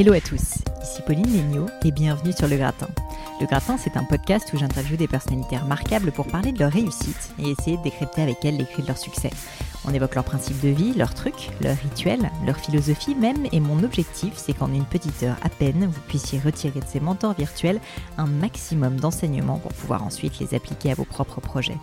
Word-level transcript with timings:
Hello 0.00 0.14
à 0.14 0.20
tous, 0.22 0.54
ici 0.82 1.02
Pauline 1.06 1.30
Léniaud 1.30 1.66
et 1.84 1.90
bienvenue 1.90 2.32
sur 2.32 2.48
Le 2.48 2.56
Gratin. 2.56 2.88
Le 3.38 3.44
Gratin, 3.44 3.76
c'est 3.76 3.98
un 3.98 4.04
podcast 4.04 4.50
où 4.54 4.56
j'interviewe 4.56 4.96
des 4.96 5.06
personnalités 5.06 5.58
remarquables 5.58 6.10
pour 6.10 6.26
parler 6.26 6.52
de 6.52 6.58
leur 6.58 6.72
réussite 6.72 7.34
et 7.38 7.50
essayer 7.50 7.76
de 7.76 7.82
décrypter 7.82 8.22
avec 8.22 8.42
elles 8.42 8.56
les 8.56 8.64
de 8.64 8.86
leur 8.86 8.96
succès. 8.96 9.28
On 9.90 9.94
évoque 9.94 10.14
leurs 10.14 10.24
principes 10.24 10.60
de 10.60 10.68
vie, 10.68 10.92
leurs 10.94 11.14
trucs, 11.14 11.50
leurs 11.60 11.76
rituels, 11.76 12.30
leur 12.46 12.56
philosophie 12.56 13.16
même, 13.16 13.46
et 13.50 13.58
mon 13.58 13.82
objectif, 13.82 14.34
c'est 14.36 14.52
qu'en 14.52 14.72
une 14.72 14.84
petite 14.84 15.24
heure 15.24 15.36
à 15.42 15.48
peine, 15.48 15.86
vous 15.90 16.00
puissiez 16.06 16.38
retirer 16.38 16.78
de 16.78 16.86
ces 16.86 17.00
mentors 17.00 17.34
virtuels 17.34 17.80
un 18.16 18.26
maximum 18.26 19.00
d'enseignements 19.00 19.58
pour 19.58 19.72
pouvoir 19.72 20.04
ensuite 20.04 20.38
les 20.38 20.54
appliquer 20.54 20.92
à 20.92 20.94
vos 20.94 21.04
propres 21.04 21.40
projets. 21.40 21.76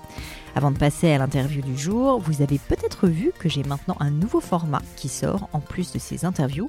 Avant 0.58 0.72
de 0.72 0.78
passer 0.80 1.12
à 1.12 1.20
l'interview 1.20 1.62
du 1.62 1.78
jour, 1.78 2.20
vous 2.20 2.42
avez 2.42 2.58
peut-être 2.58 3.08
vu 3.08 3.32
que 3.38 3.48
j'ai 3.48 3.64
maintenant 3.64 3.96
un 4.00 4.10
nouveau 4.10 4.40
format 4.40 4.82
qui 4.96 5.08
sort 5.08 5.50
en 5.54 5.60
plus 5.60 5.92
de 5.92 6.00
ces 6.00 6.26
interviews. 6.26 6.68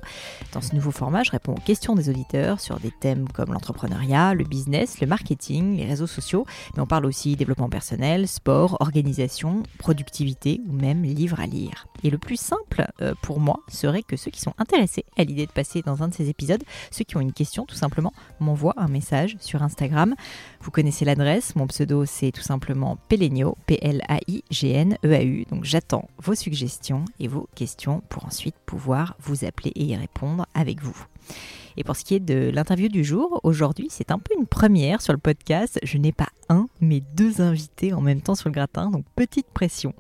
Dans 0.53 0.61
ce 0.61 0.75
nouveau 0.75 0.91
format, 0.91 1.23
je 1.23 1.31
réponds 1.31 1.55
aux 1.55 1.61
questions 1.61 1.95
des 1.95 2.11
auditeurs 2.11 2.61
sur 2.61 2.79
des 2.81 2.91
thèmes 2.91 3.27
comme 3.29 3.55
l'entrepreneuriat, 3.55 4.35
le 4.35 4.45
business, 4.45 5.01
le 5.01 5.07
marketing, 5.07 5.79
les 5.79 5.87
réseaux 5.87 6.07
sociaux, 6.07 6.45
mais 6.77 6.83
on 6.83 6.87
parle 6.87 7.07
aussi 7.07 7.35
développement 7.35 7.71
personnel, 7.71 8.29
sport, 8.29 8.77
organisation, 8.81 9.63
productivité 9.79 10.61
ou 10.69 10.73
même 10.73 11.07
à 11.37 11.47
lire. 11.47 11.87
Et 12.05 12.11
le 12.11 12.19
plus 12.19 12.39
simple 12.39 12.87
euh, 13.01 13.15
pour 13.23 13.41
moi 13.41 13.61
serait 13.69 14.03
que 14.03 14.17
ceux 14.17 14.31
qui 14.31 14.41
sont 14.41 14.55
intéressés 14.59 15.05
à 15.17 15.25
l'idée 15.25 15.47
de 15.47 15.53
passer 15.53 15.83
dans 15.83 16.03
un 16.03 16.09
de 16.09 16.15
ces 16.15 16.29
épisodes, 16.29 16.63
ceux 16.91 17.05
qui 17.05 17.17
ont 17.17 17.21
une 17.21 17.33
question 17.33 17.65
tout 17.67 17.75
simplement, 17.75 18.13
m'envoient 18.41 18.75
un 18.77 18.89
message 18.89 19.37
sur 19.41 19.63
Instagram. 19.63 20.15
Vous 20.61 20.71
connaissez 20.71 21.05
l'adresse, 21.05 21.57
mon 21.57 21.67
pseudo 21.67 22.05
c'est 22.05 22.33
tout 22.33 22.43
simplement 22.43 22.99
Pelenio, 23.09 23.57
P-L-A-I-G-N-E-A-U. 23.67 25.45
Donc 25.51 25.65
j'attends 25.65 26.09
vos 26.19 26.35
suggestions 26.35 27.05
et 27.19 27.29
vos 27.29 27.49
questions 27.55 28.03
pour 28.09 28.27
ensuite 28.27 28.57
pouvoir 28.67 29.17
vous 29.21 29.45
appeler 29.45 29.73
et 29.75 29.85
y 29.85 29.97
répondre 29.97 30.47
avec 30.55 30.83
vous. 30.83 31.07
Et 31.77 31.85
pour 31.85 31.95
ce 31.95 32.05
qui 32.05 32.17
est 32.17 32.21
de 32.21 32.51
l'interview 32.53 32.89
du 32.89 33.05
jour, 33.05 33.41
aujourd'hui 33.45 33.87
c'est 33.89 34.11
un 34.11 34.19
peu 34.19 34.35
une 34.37 34.47
première 34.47 35.01
sur 35.01 35.13
le 35.13 35.19
podcast. 35.19 35.79
Je 35.85 35.97
n'ai 35.97 36.11
pas 36.11 36.29
un, 36.49 36.67
mais 36.81 37.01
deux 37.15 37.41
invités 37.41 37.93
en 37.93 38.01
même 38.01 38.21
temps 38.21 38.35
sur 38.35 38.49
le 38.49 38.55
gratin, 38.55 38.91
donc 38.91 39.05
petite 39.15 39.47
pression 39.47 39.95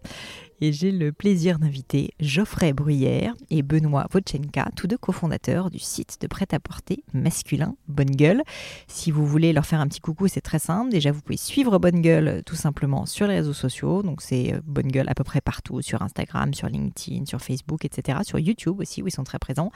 et 0.60 0.72
j'ai 0.72 0.90
le 0.90 1.12
plaisir 1.12 1.58
d'inviter 1.58 2.12
Geoffrey 2.20 2.72
Bruyère 2.72 3.34
et 3.50 3.62
Benoît 3.62 4.06
Vochenka, 4.10 4.70
tous 4.76 4.86
deux 4.86 4.98
cofondateurs 4.98 5.70
du 5.70 5.78
site 5.78 6.18
de 6.20 6.26
prêt-à-porter 6.26 7.02
masculin 7.12 7.76
Bonne 7.86 8.10
Gueule. 8.10 8.42
Si 8.86 9.10
vous 9.10 9.26
voulez 9.26 9.52
leur 9.52 9.66
faire 9.66 9.80
un 9.80 9.86
petit 9.86 10.00
coucou, 10.00 10.28
c'est 10.28 10.40
très 10.40 10.58
simple. 10.58 10.90
Déjà, 10.90 11.12
vous 11.12 11.20
pouvez 11.20 11.36
suivre 11.36 11.78
Bonne 11.78 12.00
Gueule 12.00 12.42
tout 12.44 12.56
simplement 12.56 13.06
sur 13.06 13.26
les 13.26 13.36
réseaux 13.36 13.52
sociaux. 13.52 14.02
Donc, 14.02 14.22
c'est 14.22 14.54
euh, 14.54 14.60
Bonne 14.64 14.88
Gueule 14.88 15.08
à 15.08 15.14
peu 15.14 15.24
près 15.24 15.40
partout, 15.40 15.80
sur 15.82 16.02
Instagram, 16.02 16.54
sur 16.54 16.68
LinkedIn, 16.68 17.26
sur 17.26 17.40
Facebook, 17.40 17.84
etc. 17.84 18.18
Sur 18.22 18.38
YouTube 18.38 18.80
aussi, 18.80 19.02
où 19.02 19.06
ils 19.06 19.12
sont 19.12 19.24
très 19.24 19.38
présents. 19.38 19.70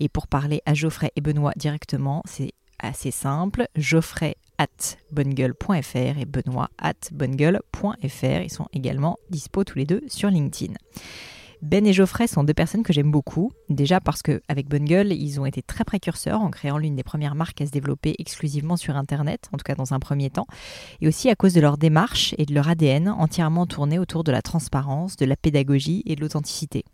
Et 0.00 0.08
pour 0.08 0.26
parler 0.26 0.62
à 0.66 0.74
Geoffrey 0.74 1.12
et 1.16 1.20
Benoît 1.20 1.52
directement, 1.56 2.22
c'est 2.24 2.52
assez 2.82 3.10
simple. 3.10 3.66
Geoffrey 3.76 4.36
at 4.58 4.96
et 5.16 6.24
Benoît 6.24 6.68
at. 6.78 6.92
Ils 7.12 8.50
sont 8.50 8.66
également 8.72 9.18
dispo 9.30 9.64
tous 9.64 9.78
les 9.78 9.86
deux 9.86 10.02
sur 10.08 10.28
LinkedIn. 10.28 10.74
Ben 11.62 11.86
et 11.86 11.92
Geoffrey 11.92 12.26
sont 12.26 12.42
deux 12.42 12.54
personnes 12.54 12.82
que 12.82 12.92
j'aime 12.92 13.12
beaucoup. 13.12 13.52
Déjà 13.68 14.00
parce 14.00 14.20
qu'avec 14.20 14.68
Bonne 14.68 14.84
Gueule, 14.84 15.12
ils 15.12 15.38
ont 15.38 15.46
été 15.46 15.62
très 15.62 15.84
précurseurs 15.84 16.40
en 16.40 16.50
créant 16.50 16.76
l'une 16.76 16.96
des 16.96 17.04
premières 17.04 17.36
marques 17.36 17.60
à 17.60 17.66
se 17.66 17.70
développer 17.70 18.16
exclusivement 18.18 18.76
sur 18.76 18.96
Internet, 18.96 19.48
en 19.52 19.58
tout 19.58 19.62
cas 19.62 19.76
dans 19.76 19.94
un 19.94 20.00
premier 20.00 20.28
temps. 20.28 20.48
Et 21.00 21.06
aussi 21.06 21.30
à 21.30 21.36
cause 21.36 21.54
de 21.54 21.60
leur 21.60 21.78
démarche 21.78 22.34
et 22.36 22.46
de 22.46 22.54
leur 22.54 22.68
ADN 22.68 23.08
entièrement 23.08 23.66
tourné 23.66 24.00
autour 24.00 24.24
de 24.24 24.32
la 24.32 24.42
transparence, 24.42 25.16
de 25.16 25.24
la 25.24 25.36
pédagogie 25.36 26.02
et 26.04 26.16
de 26.16 26.20
l'authenticité 26.20 26.84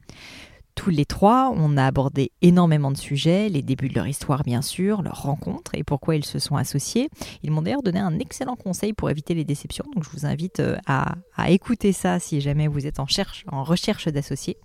tous 0.79 0.91
les 0.91 1.07
trois, 1.07 1.53
on 1.57 1.77
a 1.77 1.84
abordé 1.84 2.31
énormément 2.41 2.93
de 2.93 2.97
sujets, 2.97 3.49
les 3.49 3.62
débuts 3.62 3.89
de 3.89 3.97
leur 3.97 4.06
histoire 4.06 4.44
bien 4.44 4.62
sûr, 4.62 5.03
leurs 5.03 5.22
rencontres 5.22 5.72
et 5.75 5.83
pourquoi 5.83 6.15
ils 6.15 6.25
se 6.25 6.39
sont 6.39 6.55
associés. 6.55 7.09
Ils 7.43 7.50
m'ont 7.50 7.62
d'ailleurs 7.62 7.83
donné 7.83 7.99
un 7.99 8.16
excellent 8.21 8.55
conseil 8.55 8.93
pour 8.93 9.11
éviter 9.11 9.34
les 9.34 9.44
déceptions, 9.44 9.84
donc 9.93 10.05
je 10.05 10.11
vous 10.11 10.25
invite 10.25 10.61
euh, 10.61 10.77
à, 10.87 11.16
écouter 11.49 11.93
ça 11.93 12.21
si 12.21 12.41
jamais 12.41 12.69
vous 12.69 12.87
êtes 12.87 13.00
en, 13.00 13.06
en 13.50 13.65
recherche 13.65 14.06
d'associés. 14.06 14.56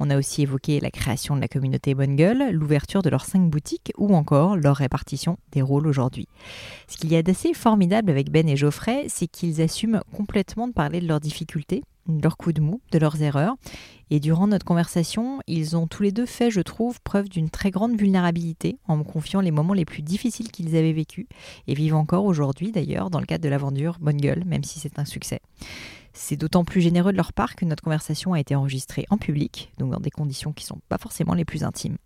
On 0.00 0.10
a 0.10 0.18
aussi 0.18 0.42
évoqué 0.42 0.80
la 0.80 0.90
création 0.90 1.36
de 1.36 1.40
la 1.40 1.46
communauté 1.46 1.94
Bonne 1.94 2.16
Gueule, 2.16 2.50
l'ouverture 2.50 3.02
de 3.02 3.10
leurs 3.10 3.24
cinq 3.24 3.48
boutiques 3.48 3.92
ou 3.96 4.16
encore 4.16 4.56
leur 4.56 4.74
répartition 4.74 5.38
des 5.52 5.62
rôles 5.62 5.86
aujourd'hui. 5.86 6.26
Ce 6.88 6.96
qu'il 6.96 7.12
y 7.12 7.14
a 7.14 7.22
d'assez 7.22 7.54
formidable 7.54 8.10
avec 8.10 8.32
Ben 8.32 8.48
et 8.48 8.56
Geoffrey, 8.56 9.06
c'est 9.08 9.28
qu'ils 9.28 9.62
assument 9.62 10.00
complètement 10.12 10.66
de 10.66 10.72
parler 10.72 11.00
de 11.00 11.06
leurs 11.06 11.20
difficultés 11.20 11.84
leurs 12.06 12.36
coups 12.36 12.54
de 12.54 12.60
mou, 12.60 12.80
de 12.90 12.98
leurs 12.98 13.22
erreurs. 13.22 13.56
Et 14.10 14.20
durant 14.20 14.46
notre 14.46 14.66
conversation, 14.66 15.40
ils 15.46 15.76
ont 15.76 15.86
tous 15.86 16.02
les 16.02 16.12
deux 16.12 16.26
fait, 16.26 16.50
je 16.50 16.60
trouve, 16.60 17.00
preuve 17.00 17.28
d'une 17.28 17.48
très 17.48 17.70
grande 17.70 17.98
vulnérabilité 17.98 18.76
en 18.86 18.96
me 18.98 19.04
confiant 19.04 19.40
les 19.40 19.50
moments 19.50 19.72
les 19.72 19.84
plus 19.84 20.02
difficiles 20.02 20.50
qu'ils 20.50 20.76
avaient 20.76 20.92
vécus 20.92 21.26
et 21.66 21.74
vivent 21.74 21.94
encore 21.94 22.24
aujourd'hui 22.24 22.72
d'ailleurs 22.72 23.08
dans 23.08 23.20
le 23.20 23.26
cadre 23.26 23.44
de 23.44 23.48
l'aventure 23.48 23.98
Bonne 24.00 24.18
Gueule, 24.18 24.44
même 24.44 24.64
si 24.64 24.80
c'est 24.80 24.98
un 24.98 25.04
succès. 25.04 25.40
C'est 26.12 26.36
d'autant 26.36 26.64
plus 26.64 26.82
généreux 26.82 27.12
de 27.12 27.16
leur 27.16 27.32
part 27.32 27.56
que 27.56 27.64
notre 27.64 27.82
conversation 27.82 28.34
a 28.34 28.40
été 28.40 28.54
enregistrée 28.54 29.06
en 29.08 29.16
public, 29.16 29.72
donc 29.78 29.92
dans 29.92 30.00
des 30.00 30.10
conditions 30.10 30.52
qui 30.52 30.64
ne 30.64 30.68
sont 30.68 30.80
pas 30.90 30.98
forcément 30.98 31.32
les 31.32 31.46
plus 31.46 31.64
intimes. 31.64 31.96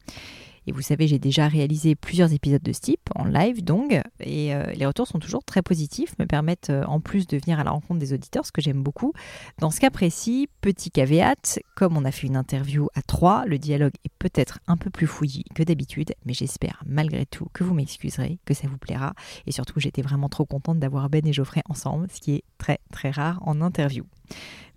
Et 0.66 0.72
vous 0.72 0.82
savez, 0.82 1.06
j'ai 1.06 1.18
déjà 1.18 1.48
réalisé 1.48 1.94
plusieurs 1.94 2.32
épisodes 2.32 2.62
de 2.62 2.72
ce 2.72 2.80
type, 2.80 3.08
en 3.14 3.24
live 3.24 3.62
donc, 3.62 3.92
et 4.20 4.54
euh, 4.54 4.64
les 4.72 4.86
retours 4.86 5.06
sont 5.06 5.18
toujours 5.18 5.44
très 5.44 5.62
positifs, 5.62 6.18
me 6.18 6.26
permettent 6.26 6.70
euh, 6.70 6.84
en 6.86 7.00
plus 7.00 7.26
de 7.26 7.38
venir 7.38 7.60
à 7.60 7.64
la 7.64 7.70
rencontre 7.70 8.00
des 8.00 8.12
auditeurs, 8.12 8.44
ce 8.44 8.52
que 8.52 8.60
j'aime 8.60 8.82
beaucoup. 8.82 9.12
Dans 9.60 9.70
ce 9.70 9.80
cas 9.80 9.90
précis, 9.90 10.48
petit 10.60 10.90
caveat, 10.90 11.60
comme 11.76 11.96
on 11.96 12.04
a 12.04 12.10
fait 12.10 12.26
une 12.26 12.36
interview 12.36 12.88
à 12.94 13.02
trois, 13.02 13.44
le 13.46 13.58
dialogue 13.58 13.94
est 14.04 14.12
peut-être 14.18 14.58
un 14.66 14.76
peu 14.76 14.90
plus 14.90 15.06
fouillis 15.06 15.44
que 15.54 15.62
d'habitude, 15.62 16.14
mais 16.24 16.34
j'espère 16.34 16.82
malgré 16.84 17.26
tout 17.26 17.46
que 17.52 17.62
vous 17.62 17.74
m'excuserez, 17.74 18.38
que 18.44 18.54
ça 18.54 18.66
vous 18.66 18.78
plaira, 18.78 19.14
et 19.46 19.52
surtout 19.52 19.78
j'étais 19.78 20.02
vraiment 20.02 20.28
trop 20.28 20.46
contente 20.46 20.80
d'avoir 20.80 21.08
Ben 21.08 21.26
et 21.26 21.32
Geoffrey 21.32 21.62
ensemble, 21.68 22.08
ce 22.12 22.20
qui 22.20 22.34
est 22.34 22.44
très 22.58 22.80
très 22.90 23.10
rare 23.10 23.38
en 23.42 23.60
interview. 23.60 24.04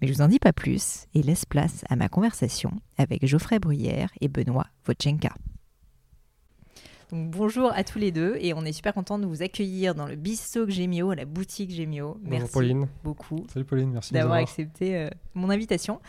Mais 0.01 0.07
je 0.07 0.13
vous 0.13 0.21
en 0.21 0.27
dis 0.27 0.39
pas 0.39 0.53
plus 0.53 1.07
et 1.13 1.23
laisse 1.23 1.45
place 1.45 1.83
à 1.89 1.95
ma 1.95 2.09
conversation 2.09 2.71
avec 2.97 3.25
Geoffrey 3.25 3.59
Bruyère 3.59 4.11
et 4.21 4.27
Benoît 4.27 4.67
Vochenka 4.85 5.33
bonjour 7.11 7.71
à 7.73 7.83
tous 7.83 7.99
les 7.99 8.11
deux 8.11 8.37
et 8.39 8.53
on 8.53 8.63
est 8.65 8.71
super 8.71 8.93
content 8.93 9.19
de 9.19 9.25
vous 9.25 9.41
accueillir 9.41 9.95
dans 9.95 10.05
le 10.05 10.15
Bistoc 10.15 10.69
Gemio, 10.69 11.13
la 11.13 11.25
boutique 11.25 11.71
Gemio. 11.71 12.17
Merci 12.21 12.51
Pauline. 12.51 12.87
beaucoup. 13.03 13.45
Salut 13.51 13.65
Pauline, 13.65 13.91
merci 13.91 14.13
d'avoir 14.13 14.37
accepté 14.37 14.95
euh, 14.95 15.09
mon 15.33 15.49
invitation. 15.49 15.99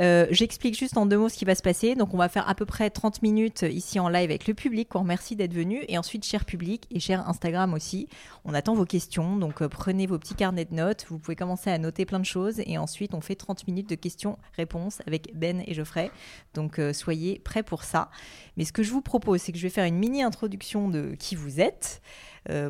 Euh, 0.00 0.26
j'explique 0.30 0.78
juste 0.78 0.96
en 0.96 1.06
deux 1.06 1.18
mots 1.18 1.28
ce 1.28 1.36
qui 1.36 1.44
va 1.44 1.54
se 1.54 1.62
passer. 1.62 1.94
Donc, 1.94 2.14
on 2.14 2.16
va 2.16 2.28
faire 2.28 2.48
à 2.48 2.54
peu 2.54 2.64
près 2.64 2.88
30 2.90 3.22
minutes 3.22 3.62
ici 3.62 3.98
en 3.98 4.08
live 4.08 4.30
avec 4.30 4.46
le 4.46 4.54
public. 4.54 4.94
On 4.94 5.00
remercie 5.00 5.34
d'être 5.34 5.52
venu. 5.52 5.84
Et 5.88 5.98
ensuite, 5.98 6.24
cher 6.24 6.44
public 6.44 6.86
et 6.90 7.00
cher 7.00 7.28
Instagram 7.28 7.74
aussi, 7.74 8.08
on 8.44 8.54
attend 8.54 8.74
vos 8.74 8.84
questions. 8.84 9.36
Donc, 9.36 9.60
euh, 9.60 9.68
prenez 9.68 10.06
vos 10.06 10.18
petits 10.18 10.34
carnets 10.34 10.66
de 10.66 10.74
notes. 10.74 11.06
Vous 11.08 11.18
pouvez 11.18 11.36
commencer 11.36 11.70
à 11.70 11.78
noter 11.78 12.06
plein 12.06 12.20
de 12.20 12.24
choses. 12.24 12.60
Et 12.66 12.78
ensuite, 12.78 13.14
on 13.14 13.20
fait 13.20 13.34
30 13.34 13.66
minutes 13.66 13.88
de 13.88 13.96
questions-réponses 13.96 15.02
avec 15.06 15.34
Ben 15.34 15.62
et 15.66 15.74
Geoffrey. 15.74 16.10
Donc, 16.54 16.78
euh, 16.78 16.92
soyez 16.92 17.40
prêts 17.40 17.64
pour 17.64 17.82
ça. 17.82 18.10
Mais 18.56 18.64
ce 18.64 18.72
que 18.72 18.82
je 18.82 18.92
vous 18.92 19.02
propose, 19.02 19.40
c'est 19.42 19.52
que 19.52 19.58
je 19.58 19.64
vais 19.64 19.70
faire 19.70 19.84
une 19.84 19.98
mini 19.98 20.22
introduction 20.22 20.88
de 20.88 21.14
qui 21.18 21.34
vous 21.34 21.60
êtes. 21.60 22.00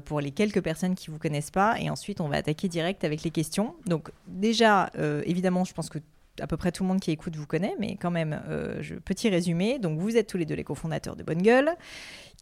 pour 0.06 0.20
les 0.20 0.32
quelques 0.32 0.60
personnes 0.60 0.96
qui 0.96 1.08
ne 1.08 1.14
vous 1.14 1.20
connaissent 1.20 1.52
pas. 1.52 1.78
Et 1.78 1.88
ensuite, 1.88 2.20
on 2.20 2.26
va 2.26 2.38
attaquer 2.38 2.66
direct 2.66 3.04
avec 3.04 3.22
les 3.22 3.30
questions. 3.30 3.76
Donc 3.86 4.10
déjà, 4.26 4.90
évidemment, 5.24 5.64
je 5.64 5.72
pense 5.72 5.88
que 5.88 6.00
à 6.40 6.46
peu 6.46 6.56
près 6.56 6.72
tout 6.72 6.82
le 6.82 6.88
monde 6.88 7.00
qui 7.00 7.10
écoute 7.10 7.36
vous 7.36 7.46
connaît, 7.46 7.74
mais 7.78 7.96
quand 7.96 8.10
même, 8.10 8.40
euh, 8.48 8.78
je, 8.80 8.94
petit 8.94 9.28
résumé. 9.28 9.78
Donc, 9.78 9.98
vous 9.98 10.16
êtes 10.16 10.26
tous 10.26 10.36
les 10.36 10.44
deux 10.44 10.54
les 10.54 10.64
cofondateurs 10.64 11.16
de 11.16 11.22
Bonne 11.22 11.42
Gueule, 11.42 11.70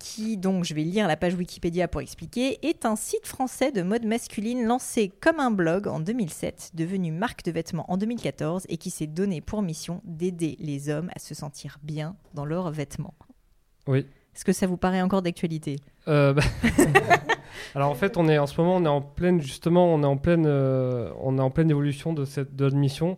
qui, 0.01 0.37
donc, 0.37 0.65
je 0.65 0.75
vais 0.75 0.83
lire 0.83 1.09
la 1.09 1.17
page 1.17 1.34
Wikipédia 1.34 1.89
pour 1.89 2.01
expliquer, 2.01 2.67
est 2.67 2.85
un 2.85 2.97
site 2.97 3.27
français 3.27 3.73
de 3.73 3.83
mode 3.83 4.05
masculine 4.05 4.65
lancé 4.65 5.12
comme 5.21 5.41
un 5.41 5.51
blog 5.51 5.89
en 5.89 6.01
2007, 6.01 6.73
devenu 6.75 7.12
marque 7.12 7.45
de 7.45 7.51
vêtements 7.51 7.91
en 7.91 7.97
2014 7.97 8.67
et 8.69 8.76
qui 8.76 8.91
s'est 8.91 9.06
donné 9.06 9.41
pour 9.41 9.62
mission 9.62 10.00
d'aider 10.05 10.56
les 10.61 10.88
hommes 10.88 11.11
à 11.15 11.19
se 11.19 11.35
sentir 11.35 11.79
bien 11.82 12.17
dans 12.35 12.44
leurs 12.44 12.70
vêtements. 12.70 13.15
Oui. 13.87 14.06
Est-ce 14.35 14.44
que 14.44 14.53
ça 14.53 14.67
vous 14.67 14.76
paraît 14.76 15.00
encore 15.00 15.23
d'actualité? 15.23 15.76
Euh, 16.09 16.35
bah, 16.35 16.43
Alors 17.75 17.91
en 17.91 17.94
fait, 17.94 18.17
on 18.17 18.29
est 18.29 18.38
en 18.38 18.47
ce 18.47 18.61
moment, 18.61 18.76
on 18.76 18.85
est 18.85 18.88
en 18.88 19.00
pleine 19.00 19.41
justement, 19.41 19.87
on 19.94 20.03
est 20.03 20.06
en 20.06 20.19
pleine, 20.19 20.44
euh, 20.47 21.11
on 21.20 21.38
est 21.38 21.41
en 21.41 21.50
pleine 21.50 21.70
évolution 21.70 22.12
de 22.12 22.25
cette 22.26 22.55
de 22.55 22.69
mission. 22.70 23.17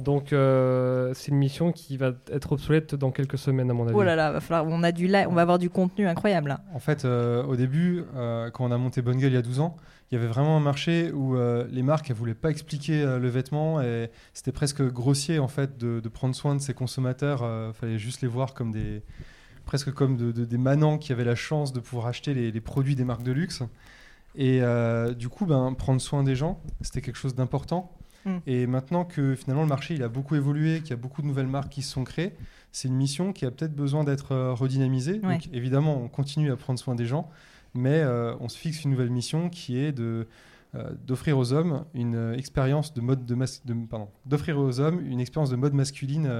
Donc 0.00 0.32
euh, 0.32 1.12
c'est 1.14 1.30
une 1.30 1.36
mission 1.36 1.72
qui 1.72 1.96
va 1.96 2.12
être 2.32 2.52
obsolète 2.52 2.94
dans 2.94 3.10
quelques 3.10 3.38
semaines 3.38 3.70
à 3.70 3.74
mon 3.74 3.84
avis. 3.84 3.94
Oh 3.94 4.02
là 4.02 4.16
là, 4.16 4.32
va 4.32 4.40
falloir, 4.40 4.66
on, 4.66 4.82
a 4.82 4.92
du 4.92 5.06
on 5.06 5.32
va 5.32 5.42
avoir 5.42 5.58
du 5.58 5.70
contenu 5.70 6.06
incroyable. 6.06 6.58
En 6.74 6.78
fait, 6.78 7.04
euh, 7.04 7.44
au 7.44 7.56
début, 7.56 8.04
euh, 8.16 8.50
quand 8.50 8.64
on 8.64 8.72
a 8.72 8.78
monté 8.78 9.02
Bonne 9.02 9.18
Gueule 9.18 9.32
il 9.32 9.34
y 9.34 9.38
a 9.38 9.42
12 9.42 9.60
ans, 9.60 9.76
il 10.10 10.14
y 10.14 10.18
avait 10.18 10.26
vraiment 10.26 10.56
un 10.56 10.60
marché 10.60 11.12
où 11.12 11.36
les 11.70 11.82
marques 11.82 12.10
ne 12.10 12.14
voulaient 12.14 12.34
pas 12.34 12.50
expliquer 12.50 13.04
le 13.04 13.28
vêtement 13.28 13.80
et 13.80 14.10
c'était 14.34 14.50
presque 14.50 14.82
grossier 14.82 15.38
en 15.38 15.46
fait 15.46 15.78
de, 15.78 16.08
prendre 16.08 16.34
soin 16.34 16.56
de 16.56 16.60
ses 16.60 16.74
consommateurs. 16.74 17.44
Il 17.68 17.74
fallait 17.74 17.98
juste 17.98 18.20
les 18.20 18.26
voir 18.26 18.54
comme 18.54 18.72
des 18.72 19.04
presque 19.66 19.92
comme 19.92 20.16
des 20.32 20.58
manants 20.58 20.98
qui 20.98 21.12
avaient 21.12 21.22
la 21.22 21.36
chance 21.36 21.72
de 21.72 21.78
pouvoir 21.78 22.08
acheter 22.08 22.34
les, 22.34 22.50
les 22.50 22.60
produits 22.60 22.96
des 22.96 23.04
marques 23.04 23.22
de 23.22 23.30
luxe. 23.30 23.62
Et 24.34 24.60
du 25.16 25.28
coup, 25.28 25.46
ben, 25.46 25.74
prendre 25.74 26.00
soin 26.00 26.24
des 26.24 26.34
gens, 26.34 26.60
c'était 26.80 27.02
quelque 27.02 27.18
chose 27.18 27.36
d'important. 27.36 27.96
Mm. 28.24 28.36
Et 28.46 28.66
maintenant 28.66 29.04
que 29.04 29.34
finalement 29.34 29.62
le 29.62 29.68
marché 29.68 29.94
il 29.94 30.02
a 30.02 30.08
beaucoup 30.08 30.34
évolué, 30.34 30.80
qu'il 30.80 30.90
y 30.90 30.92
a 30.92 30.96
beaucoup 30.96 31.22
de 31.22 31.26
nouvelles 31.26 31.46
marques 31.46 31.70
qui 31.70 31.82
se 31.82 31.92
sont 31.92 32.04
créées, 32.04 32.34
c'est 32.72 32.88
une 32.88 32.94
mission 32.94 33.32
qui 33.32 33.46
a 33.46 33.50
peut-être 33.50 33.74
besoin 33.74 34.04
d'être 34.04 34.32
euh, 34.32 34.52
redynamisée. 34.52 35.18
Donc 35.18 35.48
évidemment, 35.52 36.00
on 36.02 36.08
continue 36.08 36.52
à 36.52 36.56
prendre 36.56 36.78
soin 36.78 36.94
des 36.94 37.06
gens, 37.06 37.30
mais 37.74 38.00
euh, 38.00 38.34
on 38.40 38.48
se 38.48 38.58
fixe 38.58 38.84
une 38.84 38.90
nouvelle 38.90 39.10
mission 39.10 39.48
qui 39.48 39.78
est 39.78 39.92
de 39.92 40.26
euh, 40.76 40.92
d'offrir 41.04 41.36
aux 41.36 41.52
hommes 41.52 41.84
une 41.94 42.34
expérience 42.36 42.94
de 42.94 43.00
mode 43.00 43.26
de, 43.26 43.34
pardon, 43.88 44.08
d'offrir 44.24 44.56
aux 44.58 44.78
hommes 44.78 45.04
une 45.04 45.18
expérience 45.20 45.50
de 45.50 45.56
mode 45.56 45.74
masculine 45.74 46.30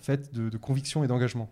faite 0.00 0.34
de 0.34 0.56
conviction 0.58 1.02
et 1.02 1.06
d'engagement. 1.06 1.48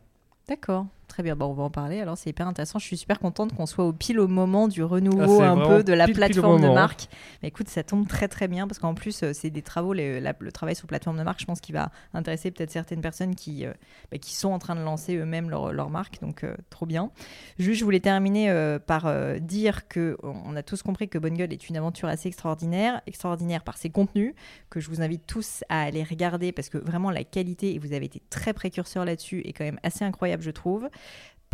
D'accord. 0.47 0.87
Très 1.09 1.23
bien, 1.23 1.37
bon, 1.37 1.47
on 1.47 1.53
va 1.53 1.65
en 1.65 1.71
parler. 1.71 2.01
Alors, 2.01 2.17
c'est 2.17 2.31
hyper 2.31 2.49
intéressant. 2.49 2.79
Je 2.79 2.87
suis 2.87 2.97
super 2.97 3.19
contente 3.19 3.55
qu'on 3.55 3.67
soit 3.67 3.85
au 3.85 3.93
pile 3.93 4.19
au 4.19 4.27
moment 4.27 4.69
du 4.69 4.83
renouveau 4.83 5.43
ah, 5.43 5.51
un 5.51 5.67
peu 5.67 5.85
de 5.85 5.93
la 5.93 6.09
plateforme 6.09 6.63
de 6.63 6.69
marque. 6.69 7.09
Mais 7.43 7.49
écoute, 7.49 7.69
ça 7.69 7.83
tombe 7.83 8.09
très 8.09 8.27
très 8.27 8.49
bien 8.49 8.67
parce 8.67 8.79
qu'en 8.79 8.95
plus, 8.95 9.23
euh, 9.23 9.33
c'est 9.35 9.51
des 9.51 9.63
travaux, 9.63 9.93
le 9.93 10.33
travail 10.53 10.75
sur 10.75 10.87
plateforme 10.87 11.19
de 11.19 11.23
marque, 11.23 11.41
je 11.41 11.45
pense 11.45 11.61
qu'il 11.61 11.75
va 11.75 11.91
intéresser 12.15 12.51
peut-être 12.51 12.71
certaines 12.71 13.03
personnes 13.03 13.35
qui, 13.35 13.67
euh, 13.67 13.73
bah, 14.11 14.19
qui 14.19 14.35
sont 14.35 14.49
en 14.49 14.59
train 14.59 14.75
de 14.75 14.81
lancer 14.81 15.17
eux-mêmes 15.17 15.51
leur, 15.51 15.73
leur, 15.73 15.91
marque. 15.91 16.21
Donc, 16.21 16.43
euh, 16.43 16.57
trop 16.71 16.87
bien. 16.87 17.11
Juste, 17.59 17.81
je 17.81 17.85
voulais 17.85 18.01
terminer 18.01 18.53
par 18.87 19.13
dire 19.41 19.89
que 19.89 20.17
on 20.23 20.57
a 20.57 20.63
tous 20.63 20.83
compris 20.83 21.09
que 21.09 21.19
Bonne 21.19 21.35
Gueule 21.35 21.53
est 21.53 21.69
une 21.69 21.77
aventure 21.77 22.09
assez 22.09 22.29
extraordinaire, 22.29 23.03
extraordinaire 23.07 23.63
par 23.63 23.77
ses 23.77 23.91
contenus, 23.91 24.35
que 24.71 24.81
je 24.81 24.89
vous 24.89 25.03
invite 25.03 25.27
tous 25.27 25.65
à 25.69 25.83
aller 25.83 26.03
regarder 26.03 26.53
parce 26.53 26.69
que 26.69 26.79
vraiment 26.79 27.11
la 27.11 27.25
qualité, 27.25 27.75
et 27.75 27.79
vous 27.79 27.93
avez 27.93 28.07
été 28.07 28.23
très 28.31 28.53
précurseur 28.53 29.05
là-dessus, 29.05 29.43
est 29.45 29.53
quand 29.53 29.65
même 29.65 29.79
assez 29.83 30.05
incroyable, 30.05 30.43
je 30.43 30.51
trouve 30.51 30.89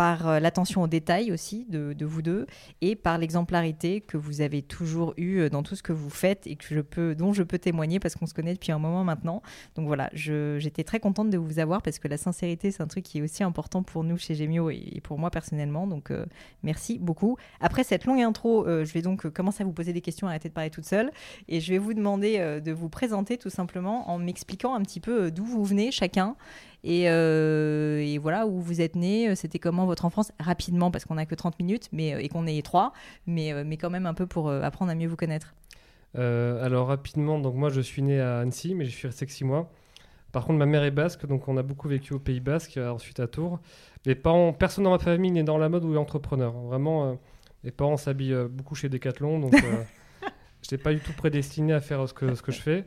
par 0.01 0.29
euh, 0.29 0.41
l'attention 0.41 0.83
aux 0.83 0.87
détails 0.87 1.31
aussi 1.31 1.67
de, 1.69 1.95
vous 2.07 2.23
deux 2.23 2.47
et 2.81 2.97
par 2.97 3.19
l'exemplarité 3.19 4.01
que 4.01 4.17
vous 4.17 4.41
avez 4.41 4.63
toujours 4.63 5.13
eue 5.19 5.41
euh, 5.41 5.51
dans 5.51 5.63
tout 5.63 5.77
ce 5.77 5.83
que 5.83 5.93
vous 5.93 6.09
faites 6.09 6.47
et 6.47 6.57
que 6.57 6.65
je 6.65 6.81
peux, 6.81 7.15
dont 7.15 7.35
je 7.35 7.43
peux 7.43 7.59
témoigner 7.59 8.01
parce 8.01 8.15
qu'on 8.15 8.25
se 8.25 8.33
connaît 8.33 8.55
depuis 8.55 8.73
un 8.73 8.79
moment 8.79 9.05
maintenant. 9.05 9.43
Donc 9.75 9.87
voilà, 9.87 10.09
j'étais 10.15 10.85
très 10.85 11.01
contente 11.01 11.29
de 11.29 11.37
vous 11.37 11.59
avoir 11.59 11.83
parce 11.83 11.99
que 11.99 12.09
la 12.09 12.17
sincérité, 12.17 12.71
c'est 12.71 12.83
un 12.83 12.87
truc 12.87 13.05
qui 13.05 13.19
est 13.19 13.21
aussi 13.21 13.43
important 13.43 13.83
pour 13.83 14.03
nous 14.03 14.17
chez 14.17 14.35
Gemio 14.35 14.71
et, 14.71 15.03
pour 15.03 15.19
moi 15.19 15.31
personnellement. 15.31 15.87
Donc 15.87 16.11
euh, 16.11 16.25
merci 16.63 16.99
beaucoup. 16.99 17.37
Après 17.61 17.85
cette 17.85 18.07
longue 18.07 18.23
intro, 18.23 18.65
je 18.67 18.93
vais 18.95 19.03
donc 19.03 19.29
commencer 19.29 19.63
à 19.63 19.67
vous 19.67 19.73
poser 19.75 19.93
des 19.93 20.01
questions, 20.01 20.27
arrêter 20.27 20.49
de 20.49 20.55
parler 20.55 20.71
toute 20.71 20.87
seule 20.87 21.13
et 21.47 21.61
je 21.61 21.73
vais 21.73 21.79
vous 21.79 21.93
demander 21.93 22.61
de 22.65 22.73
vous 22.73 22.89
présenter 22.89 23.37
tout 23.37 23.51
simplement 23.51 24.11
en 24.11 24.17
m'expliquant 24.17 24.75
un 24.75 24.81
petit 24.81 25.01
peu 25.01 25.31
d'où 25.31 25.45
vous 25.45 25.63
venez 25.63 25.91
chacun 25.91 26.37
euh, 26.87 27.99
et, 28.01 28.19
voilà, 28.19 28.47
où 28.47 28.61
vous 28.61 28.81
êtes 28.81 28.97
né, 28.97 29.29
euh, 29.29 29.35
c'était 29.35 29.59
comment 29.59 29.87
votre 29.87 30.05
enfance? 30.05 30.33
Rapidement, 30.39 30.91
parce 30.91 31.05
qu'on 31.05 31.15
n'a 31.15 31.27
que 31.27 31.35
30 31.35 31.59
minutes 31.59 31.89
mais, 31.93 32.15
euh, 32.15 32.21
et 32.21 32.29
qu'on 32.29 32.47
est 32.47 32.65
trois, 32.65 32.93
mais, 33.27 33.65
mais 33.65 33.77
quand 33.77 33.91
même 33.91 34.07
un 34.07 34.15
peu 34.15 34.27
pour 34.27 34.51
apprendre 34.51 34.91
à 34.91 34.95
mieux 34.95 35.09
vous 35.09 35.17
connaître. 35.17 35.55
alors 36.15 36.89
rapidement, 36.89 37.39
donc 37.39 37.55
moi 37.55 37.69
je 37.71 37.81
suis 37.81 38.03
né 38.03 38.21
à 38.21 38.41
Annecy, 38.41 38.75
mais 38.75 38.85
je 38.85 38.91
suis 38.91 39.07
resté 39.07 39.27
que 39.27 39.33
6 39.33 39.45
mois. 39.45 39.71
Par 40.33 40.45
contre, 40.45 40.59
ma 40.59 40.67
mère 40.67 40.85
est 40.85 40.93
basque, 40.93 41.27
donc 41.27 41.49
on 41.49 41.57
a 41.57 41.63
beaucoup 41.63 41.89
vécu 41.89 42.15
au 42.15 42.21
Pays 42.21 42.39
Basque, 42.39 42.77
ensuite 42.79 43.19
à 43.19 43.27
Tours. 43.27 43.59
Les 44.05 44.15
parents, 44.15 44.53
personne 44.53 44.85
dans 44.85 44.93
ma 44.93 45.01
famille 45.01 45.33
n'est 45.33 45.43
dans 45.43 45.59
la 45.59 45.69
mode 45.69 45.85
ou 45.85 45.95
est 45.95 45.99
entrepreneur. 45.99 46.53
Vraiment, 46.53 47.19
les 47.65 47.73
parents 47.73 47.97
s'habillent 47.97 48.47
beaucoup 48.49 48.77
chez 48.77 48.89
Decathlon, 48.89 49.41
donc 49.41 49.55
je 50.23 50.27
n'étais 50.63 50.79
pas 50.79 50.93
du 50.93 51.01
tout 51.01 51.13
prédestiné 51.13 51.73
à 51.73 51.81
faire 51.81 52.09
ce 52.09 52.15
que, 52.15 52.35
ce 52.35 52.43
que 52.43 52.53
je 52.53 52.61
fais. 52.61 52.85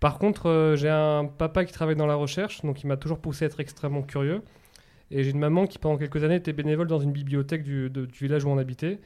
Par 0.00 0.18
contre, 0.18 0.46
euh, 0.46 0.76
j'ai 0.76 0.90
un 0.90 1.24
papa 1.24 1.64
qui 1.64 1.72
travaille 1.72 1.96
dans 1.96 2.06
la 2.06 2.14
recherche, 2.14 2.62
donc 2.62 2.82
il 2.82 2.86
m'a 2.86 2.96
toujours 2.96 3.18
poussé 3.18 3.44
à 3.44 3.46
être 3.46 3.60
extrêmement 3.60 4.02
curieux. 4.02 4.42
Et 5.10 5.22
j'ai 5.22 5.30
une 5.30 5.38
maman 5.38 5.66
qui, 5.66 5.78
pendant 5.78 5.96
quelques 5.96 6.22
années, 6.24 6.36
était 6.36 6.52
bénévole 6.52 6.88
dans 6.88 6.98
une 6.98 7.12
bibliothèque 7.12 7.62
du, 7.62 7.90
village 8.20 8.44
où 8.44 8.48
on 8.48 8.58
habitait. 8.58 8.98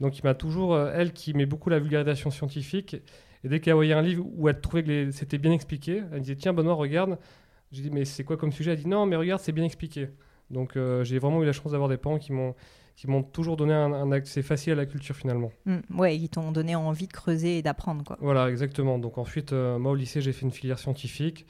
Donc 0.00 0.18
il 0.18 0.22
m'a 0.24 0.34
toujours, 0.34 0.74
euh, 0.74 0.92
elle, 0.94 1.12
qui 1.12 1.34
met 1.34 1.46
beaucoup 1.46 1.70
la 1.70 1.78
vulgarisation 1.78 2.30
scientifique. 2.30 2.96
Et 3.44 3.48
dès 3.48 3.60
qu'elle 3.60 3.74
voyait 3.74 3.94
un 3.94 4.02
livre 4.02 4.24
où 4.36 4.48
elle 4.48 4.60
trouvait 4.60 4.84
que 4.84 5.10
c'était 5.10 5.38
bien 5.38 5.52
expliqué, 5.52 6.02
elle 6.12 6.20
disait 6.20 6.36
Tiens, 6.36 6.52
Benoît, 6.52 6.74
regarde. 6.74 7.18
J'ai 7.72 7.82
dit 7.82 7.90
Mais 7.90 8.04
c'est 8.04 8.24
quoi 8.24 8.36
comme 8.36 8.52
sujet? 8.52 8.72
Elle 8.72 8.78
dit 8.78 8.88
Non, 8.88 9.06
mais 9.06 9.16
regarde, 9.16 9.40
c'est 9.40 9.52
bien 9.52 9.64
expliqué. 9.64 10.08
Donc 10.50 10.76
euh, 10.76 11.04
j'ai 11.04 11.18
vraiment 11.18 11.42
eu 11.42 11.46
la 11.46 11.52
chance 11.52 11.72
d'avoir 11.72 11.88
des 11.88 11.96
parents 11.96 12.18
qui 12.18 12.32
m'ont 12.32 12.54
qui 12.96 13.08
m'ont 13.08 13.22
toujours 13.22 13.56
donné 13.56 13.74
un, 13.74 14.10
accès 14.10 14.42
facile 14.42 14.72
à 14.72 14.76
la 14.76 14.86
culture 14.86 15.14
finalement. 15.14 15.52
Oui, 15.66 15.74
mmh, 15.74 15.98
ouais, 16.00 16.16
ils 16.16 16.28
t'ont 16.30 16.50
donné 16.50 16.74
envie 16.74 17.06
de 17.06 17.12
creuser 17.12 17.58
et 17.58 17.62
d'apprendre 17.62 18.02
quoi. 18.04 18.16
Voilà, 18.20 18.48
exactement. 18.48 18.98
Donc 18.98 19.18
ensuite, 19.18 19.52
euh, 19.52 19.78
moi 19.78 19.92
au 19.92 19.94
lycée, 19.94 20.22
j'ai 20.22 20.32
fait 20.32 20.42
une 20.46 20.50
filière 20.50 20.78
scientifique. 20.78 21.46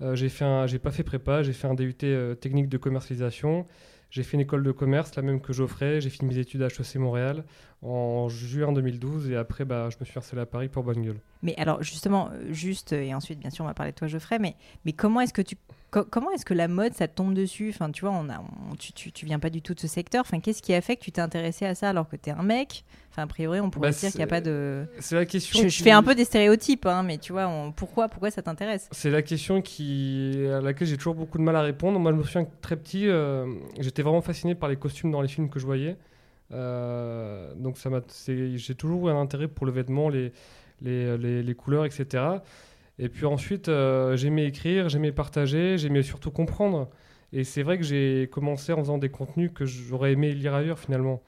Euh, 0.00 0.14
j'ai 0.14 0.28
fait 0.28 0.66
j'ai 0.66 0.78
pas 0.78 0.90
fait 0.90 1.02
prépa, 1.02 1.42
j'ai 1.42 1.52
fait 1.52 1.68
un 1.68 1.74
DUT 1.74 1.94
euh, 2.02 2.34
technique 2.34 2.68
de 2.68 2.78
commercialisation. 2.78 3.66
J'ai 4.08 4.22
fait 4.22 4.36
une 4.36 4.40
école 4.40 4.62
de 4.62 4.72
commerce, 4.72 5.14
la 5.16 5.22
même 5.22 5.40
que 5.40 5.52
Geoffrey. 5.52 6.00
J'ai 6.00 6.10
fini 6.10 6.32
mes 6.32 6.38
études 6.38 6.62
à 6.62 6.66
HEC 6.66 6.96
Montréal 6.96 7.44
en 7.82 8.28
juin 8.28 8.72
2012 8.72 9.30
et 9.30 9.36
après, 9.36 9.64
bah, 9.64 9.90
je 9.90 9.96
me 10.00 10.04
suis 10.04 10.18
installé 10.18 10.42
à 10.42 10.46
Paris 10.46 10.68
pour 10.68 10.84
Bonne 10.84 11.02
Gueule. 11.02 11.20
Mais 11.42 11.54
alors, 11.58 11.82
justement, 11.82 12.30
juste, 12.48 12.92
et 12.92 13.14
ensuite, 13.14 13.40
bien 13.40 13.50
sûr, 13.50 13.64
on 13.64 13.68
va 13.68 13.74
parler 13.74 13.92
de 13.92 13.96
toi, 13.96 14.06
Geoffrey, 14.06 14.38
mais, 14.38 14.54
mais 14.84 14.92
comment 14.92 15.20
est-ce 15.20 15.34
que 15.34 15.42
tu 15.42 15.56
comment 15.90 16.30
est-ce 16.32 16.44
que 16.44 16.54
la 16.54 16.68
mode, 16.68 16.94
ça 16.94 17.08
tombe 17.08 17.34
dessus? 17.34 17.70
Enfin, 17.70 17.90
tu 17.90 18.02
vois, 18.02 18.10
on 18.12 18.28
a, 18.28 18.42
tu, 18.78 18.92
tu, 18.92 19.12
tu, 19.12 19.26
viens 19.26 19.38
pas 19.38 19.50
du 19.50 19.62
tout 19.62 19.74
de 19.74 19.80
ce 19.80 19.86
secteur. 19.86 20.22
Enfin, 20.22 20.40
qu'est-ce 20.40 20.62
qui 20.62 20.74
a 20.74 20.80
fait 20.80 20.96
que 20.96 21.02
tu 21.02 21.12
t'es 21.12 21.20
intéressé 21.20 21.64
à 21.66 21.74
ça 21.74 21.90
alors 21.90 22.08
que 22.08 22.16
tu 22.16 22.30
es 22.30 22.32
un 22.32 22.42
mec? 22.42 22.84
Enfin, 23.10 23.22
a 23.22 23.26
priori, 23.26 23.60
on 23.60 23.70
pourrait 23.70 23.90
bah, 23.90 23.96
dire 23.96 24.10
qu'il 24.10 24.18
n'y 24.18 24.24
a 24.24 24.28
pas 24.28 24.40
de. 24.40 24.86
C'est 24.98 25.14
la 25.14 25.24
question. 25.24 25.66
Je, 25.66 25.82
fais 25.82 25.90
un 25.90 26.02
peu 26.02 26.14
des 26.14 26.24
stéréotypes, 26.24 26.86
hein, 26.86 27.02
mais 27.02 27.18
tu 27.18 27.32
vois, 27.32 27.50
pourquoi, 27.76 28.08
pourquoi 28.08 28.30
ça 28.30 28.42
t'intéresse? 28.42 28.88
C'est 28.92 29.10
la 29.10 29.22
question 29.22 29.62
qui... 29.62 30.46
à 30.52 30.60
laquelle 30.60 30.88
j'ai 30.88 30.96
toujours 30.96 31.14
beaucoup 31.14 31.38
de 31.38 31.42
mal 31.42 31.56
à 31.56 31.62
répondre. 31.62 31.98
Moi, 31.98 32.12
je 32.12 32.16
me 32.16 32.22
souviens 32.24 32.46
très 32.60 32.76
petit, 32.76 33.08
euh, 33.08 33.46
j'étais 33.78 34.02
vraiment 34.02 34.22
fasciné 34.22 34.54
par 34.54 34.68
les 34.68 34.76
costumes 34.76 35.10
dans 35.10 35.22
les 35.22 35.28
films 35.28 35.48
que 35.48 35.58
je 35.58 35.66
voyais. 35.66 35.96
Euh, 36.52 37.52
donc, 37.56 37.78
ça 37.78 37.90
m'a... 37.90 38.00
j'ai 38.26 38.74
toujours 38.74 39.08
eu 39.08 39.12
un 39.12 39.20
intérêt 39.20 39.48
pour 39.48 39.66
le 39.66 39.72
vêtement, 39.72 40.08
les, 40.08 40.32
les, 40.82 41.16
les, 41.16 41.42
les 41.42 41.54
couleurs, 41.54 41.86
etc. 41.86 42.22
Et 42.98 43.08
puis 43.08 43.26
ensuite, 43.26 43.68
euh, 43.68 44.16
j'aimais 44.16 44.46
écrire, 44.46 44.88
j'aimais 44.88 45.12
partager, 45.12 45.76
j'aimais 45.78 46.02
surtout 46.02 46.30
comprendre. 46.30 46.88
Et 47.32 47.44
c'est 47.44 47.62
vrai 47.62 47.76
que 47.76 47.84
j'ai 47.84 48.28
commencé 48.32 48.72
en 48.72 48.78
faisant 48.78 48.98
des 48.98 49.10
contenus 49.10 49.50
que 49.54 49.66
j'aurais 49.66 50.12
aimé 50.12 50.32
lire 50.32 50.54
ailleurs 50.54 50.78
finalement. 50.78 51.22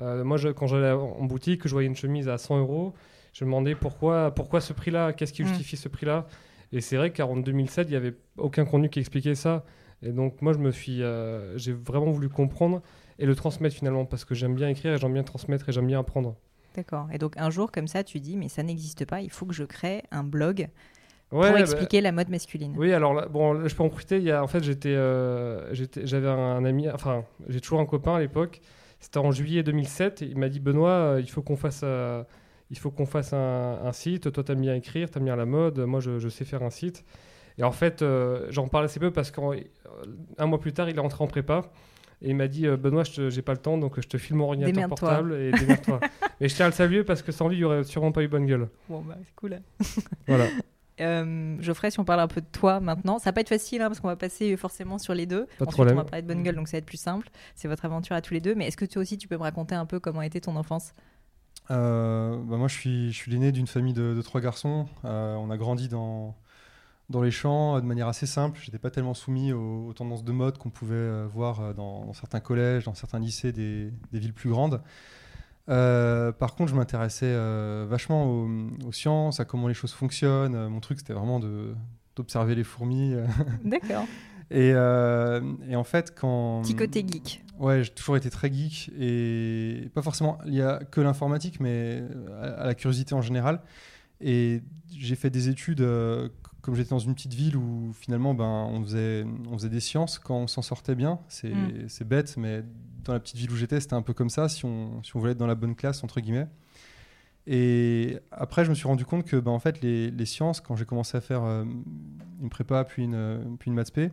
Euh, 0.00 0.24
moi, 0.24 0.36
je, 0.36 0.48
quand 0.48 0.66
j'allais 0.66 0.92
en 0.92 1.24
boutique, 1.24 1.66
je 1.66 1.72
voyais 1.72 1.88
une 1.88 1.96
chemise 1.96 2.28
à 2.28 2.38
100 2.38 2.60
euros, 2.60 2.94
je 3.32 3.44
me 3.44 3.50
demandais 3.50 3.74
pourquoi, 3.74 4.34
pourquoi 4.34 4.60
ce 4.60 4.72
prix-là, 4.72 5.12
qu'est-ce 5.12 5.32
qui 5.32 5.42
mm. 5.42 5.48
justifie 5.48 5.76
ce 5.76 5.88
prix-là? 5.88 6.26
Et 6.72 6.80
c'est 6.80 6.96
vrai 6.96 7.12
qu'en 7.12 7.36
2007, 7.36 7.88
il 7.88 7.90
n'y 7.90 7.96
avait 7.96 8.14
aucun 8.36 8.64
contenu 8.64 8.88
qui 8.88 9.00
expliquait 9.00 9.34
ça. 9.34 9.64
Et 10.02 10.12
donc 10.12 10.40
moi, 10.40 10.52
je 10.52 10.58
me 10.58 10.70
suis, 10.70 11.02
euh, 11.02 11.58
j'ai 11.58 11.72
vraiment 11.72 12.10
voulu 12.10 12.28
comprendre 12.28 12.80
et 13.18 13.26
le 13.26 13.34
transmettre 13.34 13.76
finalement 13.76 14.06
parce 14.06 14.24
que 14.24 14.34
j'aime 14.34 14.54
bien 14.54 14.68
écrire 14.68 14.94
et 14.94 14.98
j'aime 14.98 15.12
bien 15.12 15.24
transmettre 15.24 15.68
et 15.68 15.72
j'aime 15.72 15.86
bien 15.86 16.00
apprendre. 16.00 16.36
D'accord. 16.74 17.08
Et 17.12 17.18
donc 17.18 17.36
un 17.36 17.50
jour 17.50 17.70
comme 17.70 17.88
ça, 17.88 18.04
tu 18.04 18.20
dis 18.20 18.36
mais 18.36 18.48
ça 18.48 18.62
n'existe 18.62 19.04
pas, 19.04 19.20
il 19.20 19.30
faut 19.30 19.44
que 19.44 19.52
je 19.52 19.64
crée 19.64 20.04
un 20.10 20.24
blog 20.24 20.68
pour 21.30 21.40
bah, 21.40 21.60
expliquer 21.60 22.00
la 22.00 22.10
mode 22.10 22.28
masculine. 22.28 22.74
Oui, 22.76 22.92
alors 22.92 23.28
bon, 23.28 23.66
je 23.66 23.74
peux 23.74 23.84
en 23.84 23.88
profiter. 23.88 24.16
Il 24.16 24.24
y 24.24 24.32
a, 24.32 24.42
en 24.42 24.48
fait, 24.48 24.64
j'étais, 24.64 24.88
euh, 24.88 25.72
j'avais 25.72 26.28
un 26.28 26.64
ami, 26.64 26.90
enfin, 26.90 27.24
j'ai 27.48 27.60
toujours 27.60 27.80
un 27.80 27.86
copain 27.86 28.16
à 28.16 28.20
l'époque. 28.20 28.60
C'était 28.98 29.18
en 29.18 29.30
juillet 29.30 29.62
2007. 29.62 30.22
il 30.22 30.36
m'a 30.36 30.48
dit 30.48 30.60
Benoît, 30.60 30.90
euh, 30.90 31.20
il 31.20 31.30
faut 31.30 31.40
qu'on 31.40 31.56
fasse, 31.56 31.82
euh, 31.84 32.24
il 32.70 32.78
faut 32.78 32.90
qu'on 32.90 33.06
fasse 33.06 33.32
un, 33.32 33.92
site. 33.92 34.32
Toi, 34.32 34.42
t'aimes 34.42 34.60
bien 34.60 34.74
écrire, 34.74 35.08
t'aimes 35.08 35.24
bien 35.24 35.36
la 35.36 35.46
mode. 35.46 35.78
Moi, 35.78 36.00
je, 36.00 36.28
sais 36.28 36.44
faire 36.44 36.64
un 36.64 36.70
site. 36.70 37.04
Et 37.58 37.62
en 37.62 37.72
fait, 37.72 38.04
j'en 38.48 38.66
parle 38.66 38.86
assez 38.86 38.98
peu 38.98 39.12
parce 39.12 39.30
qu'un 39.30 40.46
mois 40.46 40.60
plus 40.60 40.72
tard, 40.72 40.90
il 40.90 40.96
est 40.96 41.00
rentré 41.00 41.22
en 41.22 41.28
prépa. 41.28 41.62
Et 42.22 42.30
il 42.30 42.36
m'a 42.36 42.48
dit 42.48 42.66
Benoît, 42.66 43.04
je 43.04 43.30
j'ai 43.30 43.40
pas 43.40 43.52
le 43.52 43.58
temps, 43.58 43.78
donc 43.78 43.98
je 43.98 44.06
te 44.06 44.18
filme 44.18 44.40
mon 44.40 44.46
ordinateur 44.46 44.88
portable 44.88 45.34
et 45.34 45.52
démerde-toi. 45.52 46.00
Mais 46.40 46.48
je 46.48 46.54
tiens 46.54 46.66
à 46.66 46.68
le 46.68 46.74
saluer 46.74 47.02
parce 47.02 47.22
que 47.22 47.32
sans 47.32 47.48
lui, 47.48 47.56
il 47.56 47.60
n'y 47.60 47.64
aurait 47.64 47.84
sûrement 47.84 48.12
pas 48.12 48.22
eu 48.22 48.28
bonne 48.28 48.46
gueule. 48.46 48.68
Bon, 48.88 49.00
bah, 49.00 49.16
c'est 49.24 49.34
cool. 49.36 49.58
voilà. 50.26 50.46
Euh, 51.00 51.56
Geoffrey, 51.60 51.90
si 51.90 52.00
on 52.00 52.04
parle 52.04 52.20
un 52.20 52.28
peu 52.28 52.40
de 52.40 52.46
toi 52.52 52.80
maintenant, 52.80 53.18
ça 53.18 53.26
va 53.26 53.32
pas 53.32 53.40
être 53.40 53.48
facile 53.48 53.82
hein, 53.82 53.88
parce 53.88 54.00
qu'on 54.00 54.08
va 54.08 54.16
passer 54.16 54.56
forcément 54.56 54.98
sur 54.98 55.14
les 55.14 55.26
deux. 55.26 55.46
Pas 55.58 55.66
Ensuite, 55.66 55.80
on 55.90 55.94
va 55.94 56.04
parler 56.04 56.22
de 56.22 56.28
Bonne 56.28 56.42
Gueule, 56.42 56.56
donc 56.56 56.68
ça 56.68 56.72
va 56.72 56.78
être 56.78 56.86
plus 56.86 57.00
simple. 57.00 57.30
C'est 57.54 57.68
votre 57.68 57.84
aventure 57.84 58.14
à 58.14 58.20
tous 58.20 58.34
les 58.34 58.40
deux. 58.40 58.54
Mais 58.54 58.66
est-ce 58.66 58.76
que 58.76 58.84
toi 58.84 59.02
aussi, 59.02 59.18
tu 59.18 59.28
peux 59.28 59.36
me 59.36 59.42
raconter 59.42 59.74
un 59.74 59.86
peu 59.86 60.00
comment 60.00 60.20
a 60.20 60.26
été 60.26 60.40
ton 60.40 60.56
enfance? 60.56 60.92
Euh, 61.70 62.36
bah 62.44 62.56
Moi, 62.56 62.68
je 62.68 62.74
suis, 62.74 63.12
je 63.12 63.16
suis 63.16 63.30
l'aîné 63.30 63.52
d'une 63.52 63.66
famille 63.66 63.94
de, 63.94 64.20
trois 64.22 64.40
garçons. 64.40 64.86
Euh, 65.04 65.34
on 65.36 65.50
a 65.50 65.56
grandi 65.56 65.88
dans, 65.88 66.36
dans 67.08 67.22
les 67.22 67.30
champs 67.30 67.80
de 67.80 67.86
manière 67.86 68.08
assez 68.08 68.26
simple. 68.26 68.58
J'étais 68.62 68.78
pas 68.78 68.90
tellement 68.90 69.14
soumis 69.14 69.52
aux, 69.52 69.92
tendances 69.94 70.24
de 70.24 70.32
mode 70.32 70.58
qu'on 70.58 70.70
pouvait 70.70 71.24
voir 71.26 71.74
dans, 71.74 72.12
certains 72.12 72.40
collèges, 72.40 72.84
dans 72.84 72.94
certains 72.94 73.18
lycées 73.18 73.52
des, 73.52 73.90
des 74.12 74.18
villes 74.18 74.34
plus 74.34 74.50
grandes. 74.50 74.82
Euh, 75.70 76.32
par 76.32 76.54
contre, 76.54 76.70
je 76.70 76.76
m'intéressais 76.76 77.26
euh, 77.28 77.86
vachement 77.88 78.26
aux, 78.26 78.92
sciences, 78.92 79.40
à 79.40 79.44
comment 79.44 79.68
les 79.68 79.74
choses 79.74 79.92
fonctionnent. 79.92 80.54
Euh, 80.54 80.68
mon 80.68 80.80
truc, 80.80 80.98
c'était 80.98 81.12
vraiment 81.12 81.40
d'observer 82.16 82.54
les 82.54 82.64
fourmis. 82.64 83.14
D'accord. 83.64 84.04
Et, 84.50 84.70
et, 84.70 85.76
en 85.76 85.84
fait, 85.84 86.12
quand. 86.18 86.62
Petit 86.62 86.74
côté 86.74 87.04
geek. 87.06 87.44
Ouais, 87.58 87.84
j'ai 87.84 87.90
toujours 87.90 88.16
été 88.16 88.30
très 88.30 88.52
geek 88.52 88.90
et 88.98 89.90
pas 89.94 90.00
forcément 90.00 90.38
il 90.46 90.54
y 90.54 90.62
a 90.62 90.78
que 90.78 91.00
l'informatique, 91.00 91.60
mais 91.60 92.02
à, 92.40 92.66
la 92.66 92.74
curiosité 92.74 93.14
en 93.14 93.20
général. 93.20 93.60
Et 94.20 94.62
j'ai 94.92 95.14
fait 95.14 95.30
des 95.30 95.48
études, 95.48 95.86
comme 96.62 96.74
j'étais 96.74 96.90
dans 96.90 96.98
une 96.98 97.14
petite 97.14 97.34
ville 97.34 97.56
où 97.56 97.92
finalement 97.92 98.34
ben, 98.34 98.44
on, 98.44 98.82
faisait, 98.82 99.24
on 99.48 99.56
faisait 99.56 99.68
des 99.68 99.80
sciences 99.80 100.18
quand 100.18 100.36
on 100.36 100.46
s'en 100.46 100.62
sortait 100.62 100.96
bien. 100.96 101.20
C'est 101.28 101.54
mm. 101.54 102.04
bête, 102.06 102.36
mais 102.36 102.64
dans 103.10 103.14
la 103.14 103.20
petite 103.20 103.36
ville 103.36 103.50
où 103.50 103.56
j'étais, 103.56 103.80
c'était 103.80 103.94
un 103.94 104.02
peu 104.02 104.14
comme 104.14 104.30
ça, 104.30 104.48
si 104.48 104.64
on, 104.64 105.02
si 105.02 105.14
on 105.16 105.18
voulait 105.18 105.32
être 105.32 105.38
dans 105.38 105.46
la 105.46 105.56
bonne 105.56 105.74
classe, 105.74 106.04
entre 106.04 106.20
guillemets. 106.20 106.46
Et 107.46 108.18
après, 108.30 108.64
je 108.64 108.70
me 108.70 108.74
suis 108.74 108.86
rendu 108.86 109.04
compte 109.04 109.24
que 109.24 109.36
bah, 109.36 109.50
en 109.50 109.58
fait, 109.58 109.80
les, 109.80 110.10
les 110.10 110.26
sciences, 110.26 110.60
quand 110.60 110.76
j'ai 110.76 110.84
commencé 110.84 111.16
à 111.16 111.20
faire 111.20 111.42
euh, 111.42 111.64
une 112.40 112.50
prépa 112.50 112.84
puis 112.84 113.04
une, 113.04 113.56
puis 113.58 113.70
une 113.70 113.74
maths 113.74 113.92
P, 113.92 114.12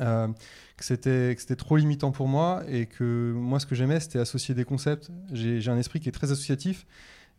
euh, 0.00 0.28
que 0.76 0.84
c'était 0.84 1.56
trop 1.56 1.76
limitant 1.76 2.10
pour 2.12 2.28
moi 2.28 2.62
et 2.68 2.86
que 2.86 3.32
moi, 3.36 3.60
ce 3.60 3.66
que 3.66 3.74
j'aimais, 3.74 4.00
c'était 4.00 4.18
associer 4.18 4.54
des 4.54 4.64
concepts. 4.64 5.10
J'ai 5.32 5.68
un 5.68 5.76
esprit 5.76 6.00
qui 6.00 6.08
est 6.08 6.12
très 6.12 6.32
associatif. 6.32 6.86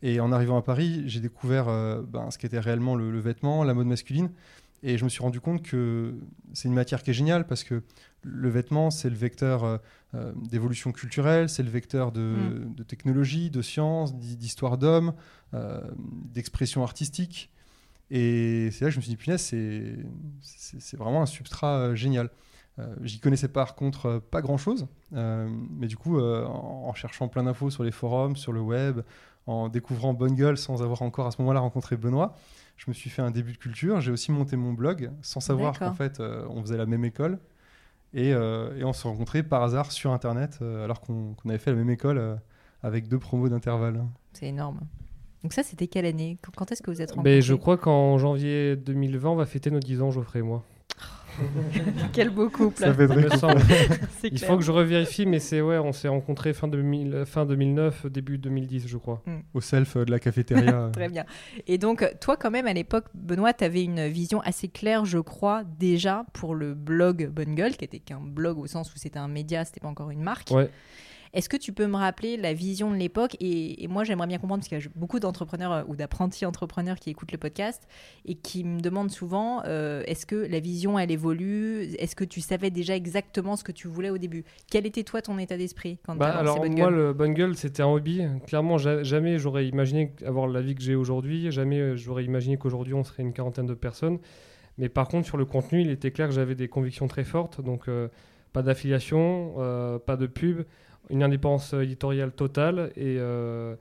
Et 0.04 0.20
en 0.20 0.32
arrivant 0.32 0.58
à 0.58 0.62
Paris, 0.64 1.04
j'ai 1.06 1.20
découvert 1.20 1.68
euh, 1.68 2.02
ben, 2.02 2.30
ce 2.32 2.38
qu'était 2.38 2.60
réellement 2.60 2.96
le, 2.96 3.12
le 3.12 3.20
vêtement, 3.20 3.64
la 3.64 3.74
mode 3.74 3.88
masculine. 3.88 4.30
Et 4.84 4.98
je 4.98 5.04
me 5.04 5.10
suis 5.10 5.22
rendu 5.22 5.40
compte 5.40 5.62
que 5.62 6.16
c'est 6.54 6.68
une 6.68 6.74
matière 6.74 7.04
qui 7.04 7.12
est 7.12 7.14
géniale 7.14 7.46
parce 7.46 7.64
que 7.64 7.84
le 8.24 8.50
vêtement, 8.50 8.90
c'est 8.90 9.10
le 9.10 9.16
vecteur 9.16 9.64
euh, 9.64 9.78
euh, 10.16 10.32
d'évolution 10.50 10.92
culturelle, 10.92 11.50
c'est 11.50 11.64
le 11.64 11.70
vecteur 11.70 12.12
de, 12.12 12.22
Mm. 12.22 12.74
de 12.76 12.84
technologie, 12.84 13.50
de 13.52 13.62
science, 13.62 14.16
d'histoire 14.16 14.78
d'homme, 14.78 15.14
euh, 15.54 15.82
d'expression 16.34 16.84
artistique. 16.84 17.52
Et 18.10 18.70
c'est 18.72 18.84
là 18.84 18.90
que 18.90 18.94
je 18.96 18.98
me 18.98 19.02
suis 19.04 19.12
dit, 19.12 19.18
punaise, 19.18 19.42
c'est 19.42 20.98
vraiment 20.98 21.22
un 21.22 21.26
substrat 21.28 21.78
euh, 21.78 21.96
génial. 21.96 22.30
Euh, 22.80 22.96
J'y 23.04 23.20
connaissais 23.20 23.48
par 23.50 23.76
contre 23.76 24.20
pas 24.32 24.42
grand 24.42 24.58
chose, 24.58 24.88
mais 25.12 25.88
du 25.88 25.98
coup, 25.98 26.20
en, 26.20 26.88
en 26.88 26.94
cherchant 26.94 27.28
plein 27.28 27.44
d'infos 27.44 27.70
sur 27.70 27.84
les 27.84 27.92
forums, 27.92 28.36
sur 28.36 28.52
le 28.54 28.62
web, 28.62 29.02
en 29.48 29.70
découvrant 29.70 30.14
Bonne 30.14 30.36
Gueule 30.36 30.58
sans 30.58 30.84
avoir 30.84 31.02
encore 31.02 31.28
à 31.28 31.32
ce 31.32 31.42
moment-là 31.42 31.60
rencontré 31.60 31.98
Benoît, 31.98 32.36
je 32.78 32.86
me 32.88 32.94
suis 32.94 33.10
fait 33.10 33.22
un 33.22 33.32
début 33.32 33.54
de 33.54 33.58
culture. 33.58 34.02
J'ai 34.02 34.12
aussi 34.12 34.32
monté 34.32 34.56
mon 34.56 34.74
blog 34.74 35.12
sans 35.22 35.40
savoir 35.40 35.74
qu'en 35.80 35.94
fait 35.94 36.20
euh, 36.20 36.46
on 36.50 36.62
faisait 36.62 36.78
la 36.78 36.86
même 36.86 37.06
école. 37.06 37.40
Et, 38.14 38.34
euh, 38.34 38.78
et 38.78 38.84
on 38.84 38.92
s'est 38.94 39.08
rencontrés 39.08 39.42
par 39.44 39.64
hasard 39.64 39.92
sur 39.92 40.12
Internet 40.12 40.60
euh, 40.62 40.84
alors 40.84 41.00
qu'on 41.00 41.34
avait 41.48 41.58
fait 41.58 41.72
la 41.72 41.78
même 41.78 41.90
école 41.90 42.18
euh, 42.18 42.36
avec 42.84 43.08
deux 43.08 43.20
promos 43.20 43.48
d'intervalle. 43.50 44.04
C'est 44.34 44.48
énorme. 44.48 44.82
Donc 45.44 45.54
ça, 45.54 45.64
c'était 45.64 45.88
quelle 45.88 46.06
année? 46.06 46.38
Quand- 46.42 46.52
Quand 46.56 46.72
est-ce 46.72 46.82
que 46.84 46.92
vous 46.92 47.02
êtes 47.02 47.12
rencontrés 47.12 47.36
Ben, 47.36 47.42
je 47.42 47.54
crois 47.56 47.78
qu'en 47.78 48.18
janvier 48.18 48.76
2020, 48.76 49.30
on 49.30 49.36
va 49.36 49.46
fêter 49.46 49.72
nos 49.72 49.80
10 49.80 50.02
ans, 50.02 50.12
Geoffrey 50.12 50.40
et 50.40 50.44
moi. 50.44 50.64
Quel 52.14 52.30
beau 52.30 52.50
couple. 52.50 52.80
Ça 52.80 52.94
fait 52.94 53.08
Il 54.24 54.38
très 54.38 54.48
faut 54.48 54.58
que 54.58 54.64
je 54.64 54.72
revérifie, 54.72 55.26
mais 55.26 55.40
c'est 55.40 55.62
ouais, 55.62 55.78
on 55.78 55.92
s'est 55.92 56.08
rencontrés 56.08 56.54
fin, 56.54 56.68
2000, 56.68 57.24
fin 57.26 57.46
2009, 57.46 58.08
début 58.08 58.38
2010, 58.38 58.88
je 58.88 58.98
crois. 58.98 59.24
au 59.54 59.62
self 59.62 59.96
euh, 59.96 60.06
de 60.06 60.12
la 60.12 60.20
cafétéria. 60.20 60.90
Très 60.94 61.10
bien. 61.10 61.26
Et 61.68 61.78
donc, 61.78 62.08
toi, 62.20 62.38
quand 62.38 62.52
même, 62.52 62.68
à 62.68 62.74
l'époque, 62.74 63.06
Benoît, 63.14 63.54
tu 63.54 63.64
avais 63.64 63.84
une 63.84 64.08
vision 64.08 64.42
assez 64.42 64.68
claire, 64.68 65.06
je 65.06 65.20
crois, 65.20 65.64
déjà 65.64 66.26
pour 66.34 66.56
le 66.56 66.74
blog 66.74 67.30
Bonne 67.30 67.56
Gueule, 67.56 67.76
qui 67.76 67.86
était 67.86 68.00
qu'un 68.00 68.22
blog 68.22 68.58
au 68.58 68.68
sens 68.68 68.94
où 68.94 68.98
c'était 68.98 69.20
un 69.20 69.28
média, 69.28 69.66
c'était 69.66 69.80
pas 69.80 69.90
encore 69.90 70.12
une 70.12 70.24
marque. 70.24 70.52
Ouais. 70.52 70.70
Est-ce 71.34 71.48
que 71.50 71.58
tu 71.58 71.72
peux 71.74 71.88
me 71.88 71.96
rappeler 71.96 72.36
la 72.38 72.54
vision 72.54 72.92
de 72.92 72.96
l'époque 72.98 73.38
et, 73.40 73.84
et 73.84 73.88
moi, 73.88 74.04
j'aimerais 74.04 74.28
bien 74.28 74.38
comprendre, 74.38 74.62
parce 74.62 74.68
qu'il 74.68 74.78
y 74.80 74.82
a 74.82 74.92
beaucoup 74.96 75.20
d'entrepreneurs 75.20 75.72
euh, 75.72 75.84
ou 75.88 75.96
d'apprentis 75.96 76.46
entrepreneurs 76.46 76.98
qui 77.00 77.10
écoutent 77.10 77.32
le 77.32 77.38
podcast 77.38 77.88
et 78.26 78.36
qui 78.36 78.64
me 78.64 78.80
demandent 78.82 79.12
souvent 79.12 79.62
euh, 79.66 80.04
est-ce 80.08 80.26
que 80.26 80.36
la 80.36 80.60
vision, 80.60 81.00
elle 81.00 81.12
évolue? 81.12 81.84
Est-ce 82.00 82.16
que 82.16 82.26
tu 82.26 82.42
savais 82.42 82.70
déjà 82.70 82.96
exactement 82.96 83.56
ce 83.56 83.64
que 83.64 83.72
tu 83.72 83.88
voulais 83.88 84.10
au 84.10 84.18
début? 84.18 84.44
Quel 84.70 84.86
était, 84.86 85.04
toi, 85.04 85.22
ton 85.22 85.38
état 85.38 85.58
d'esprit 85.58 86.00
quand 86.06 86.14
tu 86.14 86.20
Bah, 86.20 86.36
alors 86.38 86.60
Bonne 86.60 86.78
moi, 86.78 86.90
le 86.92 87.14
gueule, 87.34 87.56
c'était 87.56 87.82
un 87.84 87.88
hobby. 87.88 88.24
Clairement, 88.48 88.78
ja- 88.78 89.04
jamais 89.04 89.38
j'aurais 89.40 89.68
imaginé 89.68 90.14
avoir 90.26 90.48
la 90.48 90.62
vie 90.62 90.76
que 90.76 90.82
j'ai 90.82 90.96
aujourd'hui. 90.96 91.50
Jamais 91.52 91.80
euh, 91.80 91.96
j'aurais 91.96 92.26
imaginé 92.26 92.58
qu'aujourd'hui 92.58 92.94
on 92.94 93.04
serait 93.04 93.24
une 93.24 93.34
quarantaine 93.34 93.68
de 93.68 93.74
personnes. 93.74 94.20
Mais 94.78 94.90
par 94.90 95.08
contre, 95.08 95.28
sur 95.28 95.38
le 95.38 95.46
contenu, 95.46 95.82
il 95.82 95.90
était 95.90 96.12
clair 96.12 96.28
que 96.28 96.34
j'avais 96.34 96.56
des 96.56 96.68
convictions 96.68 97.08
très 97.08 97.24
fortes. 97.24 97.62
Donc, 97.62 97.88
euh, 97.88 98.08
pas 98.54 98.62
d'affiliation, 98.64 99.54
euh, 99.60 100.00
pas 100.00 100.18
de 100.18 100.28
pub, 100.28 100.64
une 101.12 101.24
indépendance 101.24 101.74
éditoriale 101.74 102.32
totale 102.32 102.92
et, 102.96 103.18
euh, 103.20 103.76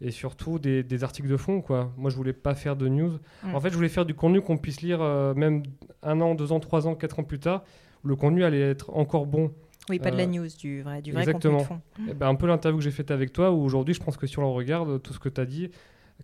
et 0.00 0.10
surtout 0.10 0.58
des, 0.58 0.82
des 0.82 1.04
articles 1.04 1.28
de 1.28 1.36
fond. 1.36 1.60
Quoi. 1.60 1.92
Moi, 1.96 2.10
je 2.10 2.16
voulais 2.16 2.32
pas 2.32 2.54
faire 2.54 2.76
de 2.76 2.88
news. 2.88 3.18
Mm. 3.42 3.54
En 3.54 3.60
fait, 3.60 3.70
je 3.70 3.74
voulais 3.74 3.88
faire 3.88 4.06
du 4.06 4.14
contenu 4.14 4.40
qu'on 4.40 4.56
puisse 4.56 4.80
lire 4.80 5.00
euh, 5.02 5.34
même 5.34 5.62
un 6.02 6.20
an, 6.20 6.34
deux 6.34 6.52
ans, 6.52 6.60
trois 6.60 6.86
ans, 6.86 6.94
quatre 6.94 7.18
ans 7.18 7.24
plus 7.24 7.40
tard. 7.40 7.64
où 8.04 8.08
Le 8.08 8.16
contenu 8.16 8.44
allait 8.44 8.60
être 8.60 8.94
encore 8.96 9.26
bon. 9.26 9.52
Oui, 9.88 9.98
pas 9.98 10.10
de 10.10 10.16
la 10.16 10.24
euh, 10.24 10.26
news, 10.26 10.48
du 10.58 10.82
vrai, 10.82 11.00
du 11.00 11.12
vrai 11.12 11.22
exactement. 11.22 11.58
contenu 11.58 11.76
de 11.76 11.80
fond. 12.04 12.10
Eh 12.10 12.14
ben, 12.14 12.28
un 12.28 12.34
peu 12.34 12.46
l'interview 12.46 12.78
que 12.78 12.84
j'ai 12.84 12.90
faite 12.90 13.10
avec 13.10 13.32
toi, 13.32 13.52
où 13.52 13.62
aujourd'hui, 13.62 13.94
je 13.94 14.02
pense 14.02 14.16
que 14.16 14.26
si 14.26 14.38
on 14.38 14.42
le 14.42 14.48
regarde, 14.48 15.00
tout 15.02 15.12
ce 15.12 15.20
que 15.20 15.28
tu 15.28 15.40
as 15.40 15.46
dit, 15.46 15.70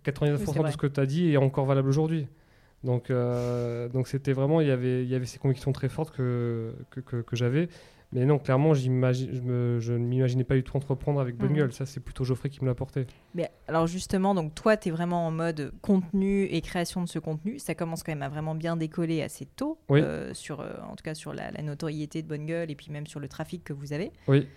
99% 0.05 0.31
Oui, 0.37 0.45
c'est 0.45 0.63
de 0.63 0.67
ce 0.69 0.77
que 0.77 0.87
tu 0.87 0.99
as 0.99 1.05
dit 1.05 1.31
est 1.31 1.37
encore 1.37 1.65
valable 1.65 1.87
aujourd'hui. 1.87 2.27
Donc, 2.83 3.09
euh, 3.09 3.87
donc 3.87 4.07
c'était 4.07 4.33
vraiment, 4.33 4.59
il 4.59 4.67
y 4.67 4.71
avait, 4.71 5.03
il 5.03 5.09
y 5.09 5.15
avait 5.15 5.25
ces 5.25 5.39
convictions 5.39 5.71
très 5.71 5.87
fortes 5.87 6.13
que, 6.13 6.73
que, 6.89 6.99
que, 6.99 7.21
que 7.21 7.35
j'avais. 7.35 7.69
Mais 8.13 8.25
non, 8.25 8.37
clairement, 8.39 8.73
je, 8.73 8.89
me- 8.89 9.79
je 9.79 9.93
ne 9.93 9.97
m'imaginais 9.97 10.43
pas 10.43 10.55
du 10.55 10.63
tout 10.63 10.77
entreprendre 10.77 11.19
avec 11.19 11.35
Bonne 11.37 11.49
Mhm. 11.49 11.55
Gueule. 11.57 11.73
Ça, 11.73 11.85
c'est 11.85 11.99
plutôt 11.99 12.23
Geoffrey 12.23 12.49
qui 12.49 12.61
me 12.61 12.67
l'a 12.67 12.75
porté. 12.75 13.07
Mais 13.35 13.49
alors 13.67 13.87
justement, 13.87 14.35
donc 14.35 14.53
toi, 14.55 14.77
tu 14.77 14.89
es 14.89 14.91
vraiment 14.91 15.25
en 15.27 15.31
mode 15.31 15.73
contenu 15.81 16.43
et 16.45 16.61
création 16.61 17.01
de 17.01 17.07
ce 17.09 17.19
contenu. 17.19 17.59
Ça 17.59 17.75
commence 17.75 18.03
quand 18.03 18.11
même 18.11 18.21
à 18.21 18.29
vraiment 18.29 18.55
bien 18.55 18.77
décoller 18.77 19.21
assez 19.23 19.45
tôt, 19.45 19.79
Oui. 19.89 20.01
euh, 20.01 20.33
sur, 20.33 20.61
euh, 20.61 20.73
en 20.89 20.95
tout 20.95 21.03
cas 21.03 21.15
sur 21.15 21.33
la, 21.33 21.51
la 21.51 21.61
notoriété 21.63 22.21
de 22.21 22.27
Bonne 22.27 22.45
Gueule 22.45 22.69
et 22.71 22.75
puis 22.75 22.91
même 22.91 23.07
sur 23.07 23.19
le 23.19 23.27
trafic 23.27 23.63
que 23.63 23.73
vous 23.73 23.93
avez. 23.93 24.11
Oui. 24.27 24.47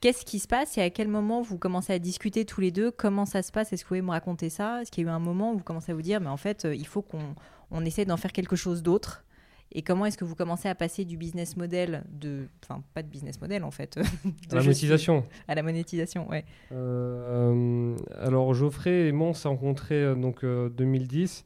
Qu'est-ce 0.00 0.24
qui 0.26 0.38
se 0.38 0.46
passe 0.46 0.76
et 0.76 0.82
à 0.82 0.90
quel 0.90 1.08
moment 1.08 1.40
vous 1.40 1.56
commencez 1.58 1.92
à 1.92 1.98
discuter 1.98 2.44
tous 2.44 2.60
les 2.60 2.70
deux? 2.70 2.90
Comment 2.90 3.24
ça 3.24 3.42
se 3.42 3.50
passe? 3.50 3.72
Est-ce 3.72 3.82
que 3.82 3.86
vous 3.88 3.94
pouvez 3.96 4.02
me 4.02 4.10
raconter 4.10 4.50
ça? 4.50 4.82
Est-ce 4.82 4.90
qu'il 4.92 5.04
y 5.04 5.06
a 5.08 5.10
eu 5.10 5.12
un 5.12 5.18
moment 5.18 5.52
où 5.52 5.56
vous 5.56 5.64
commencez 5.64 5.90
à 5.90 5.94
vous 5.94 6.02
dire, 6.02 6.20
mais 6.20 6.28
en 6.28 6.36
fait, 6.36 6.66
euh, 6.66 6.74
il 6.74 6.86
faut 6.86 7.00
qu'on 7.02 7.34
on 7.70 7.84
essaie 7.84 8.04
d'en 8.04 8.18
faire 8.18 8.32
quelque 8.32 8.56
chose 8.56 8.82
d'autre? 8.82 9.24
Et 9.72 9.82
comment 9.82 10.06
est-ce 10.06 10.16
que 10.16 10.24
vous 10.24 10.34
commencez 10.36 10.68
à 10.68 10.74
passer 10.74 11.04
du 11.04 11.16
business 11.16 11.56
model 11.56 12.04
de, 12.10 12.48
enfin 12.64 12.82
pas 12.94 13.02
de 13.02 13.08
business 13.08 13.40
model 13.40 13.64
en 13.64 13.70
fait, 13.70 13.96
À 14.50 14.54
la 14.54 14.60
suis- 14.60 14.68
monétisation. 14.68 15.24
à 15.48 15.54
la 15.54 15.62
monétisation, 15.62 16.28
ouais. 16.30 16.44
Euh, 16.72 17.96
alors 18.20 18.54
Geoffrey 18.54 19.08
et 19.08 19.12
moi 19.12 19.28
on 19.28 19.34
s'est 19.34 19.48
rencontrés 19.48 20.02
euh, 20.02 20.14
donc 20.14 20.44
euh, 20.44 20.68
2010 20.70 21.44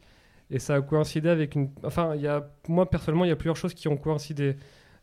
et 0.51 0.59
ça 0.59 0.75
a 0.77 0.81
coïncidé 0.83 1.29
avec 1.29 1.55
une 1.55 1.71
enfin 1.85 2.15
il 2.15 2.23
y 2.23 2.27
a 2.29 2.49
moi 2.69 2.89
personnellement 2.91 3.25
il 3.25 3.29
y 3.29 3.33
a 3.33 3.37
plusieurs 3.37 3.57
choses 3.57 3.75
qui 3.75 3.89
ont 3.89 3.97
coïncidé 3.97 4.57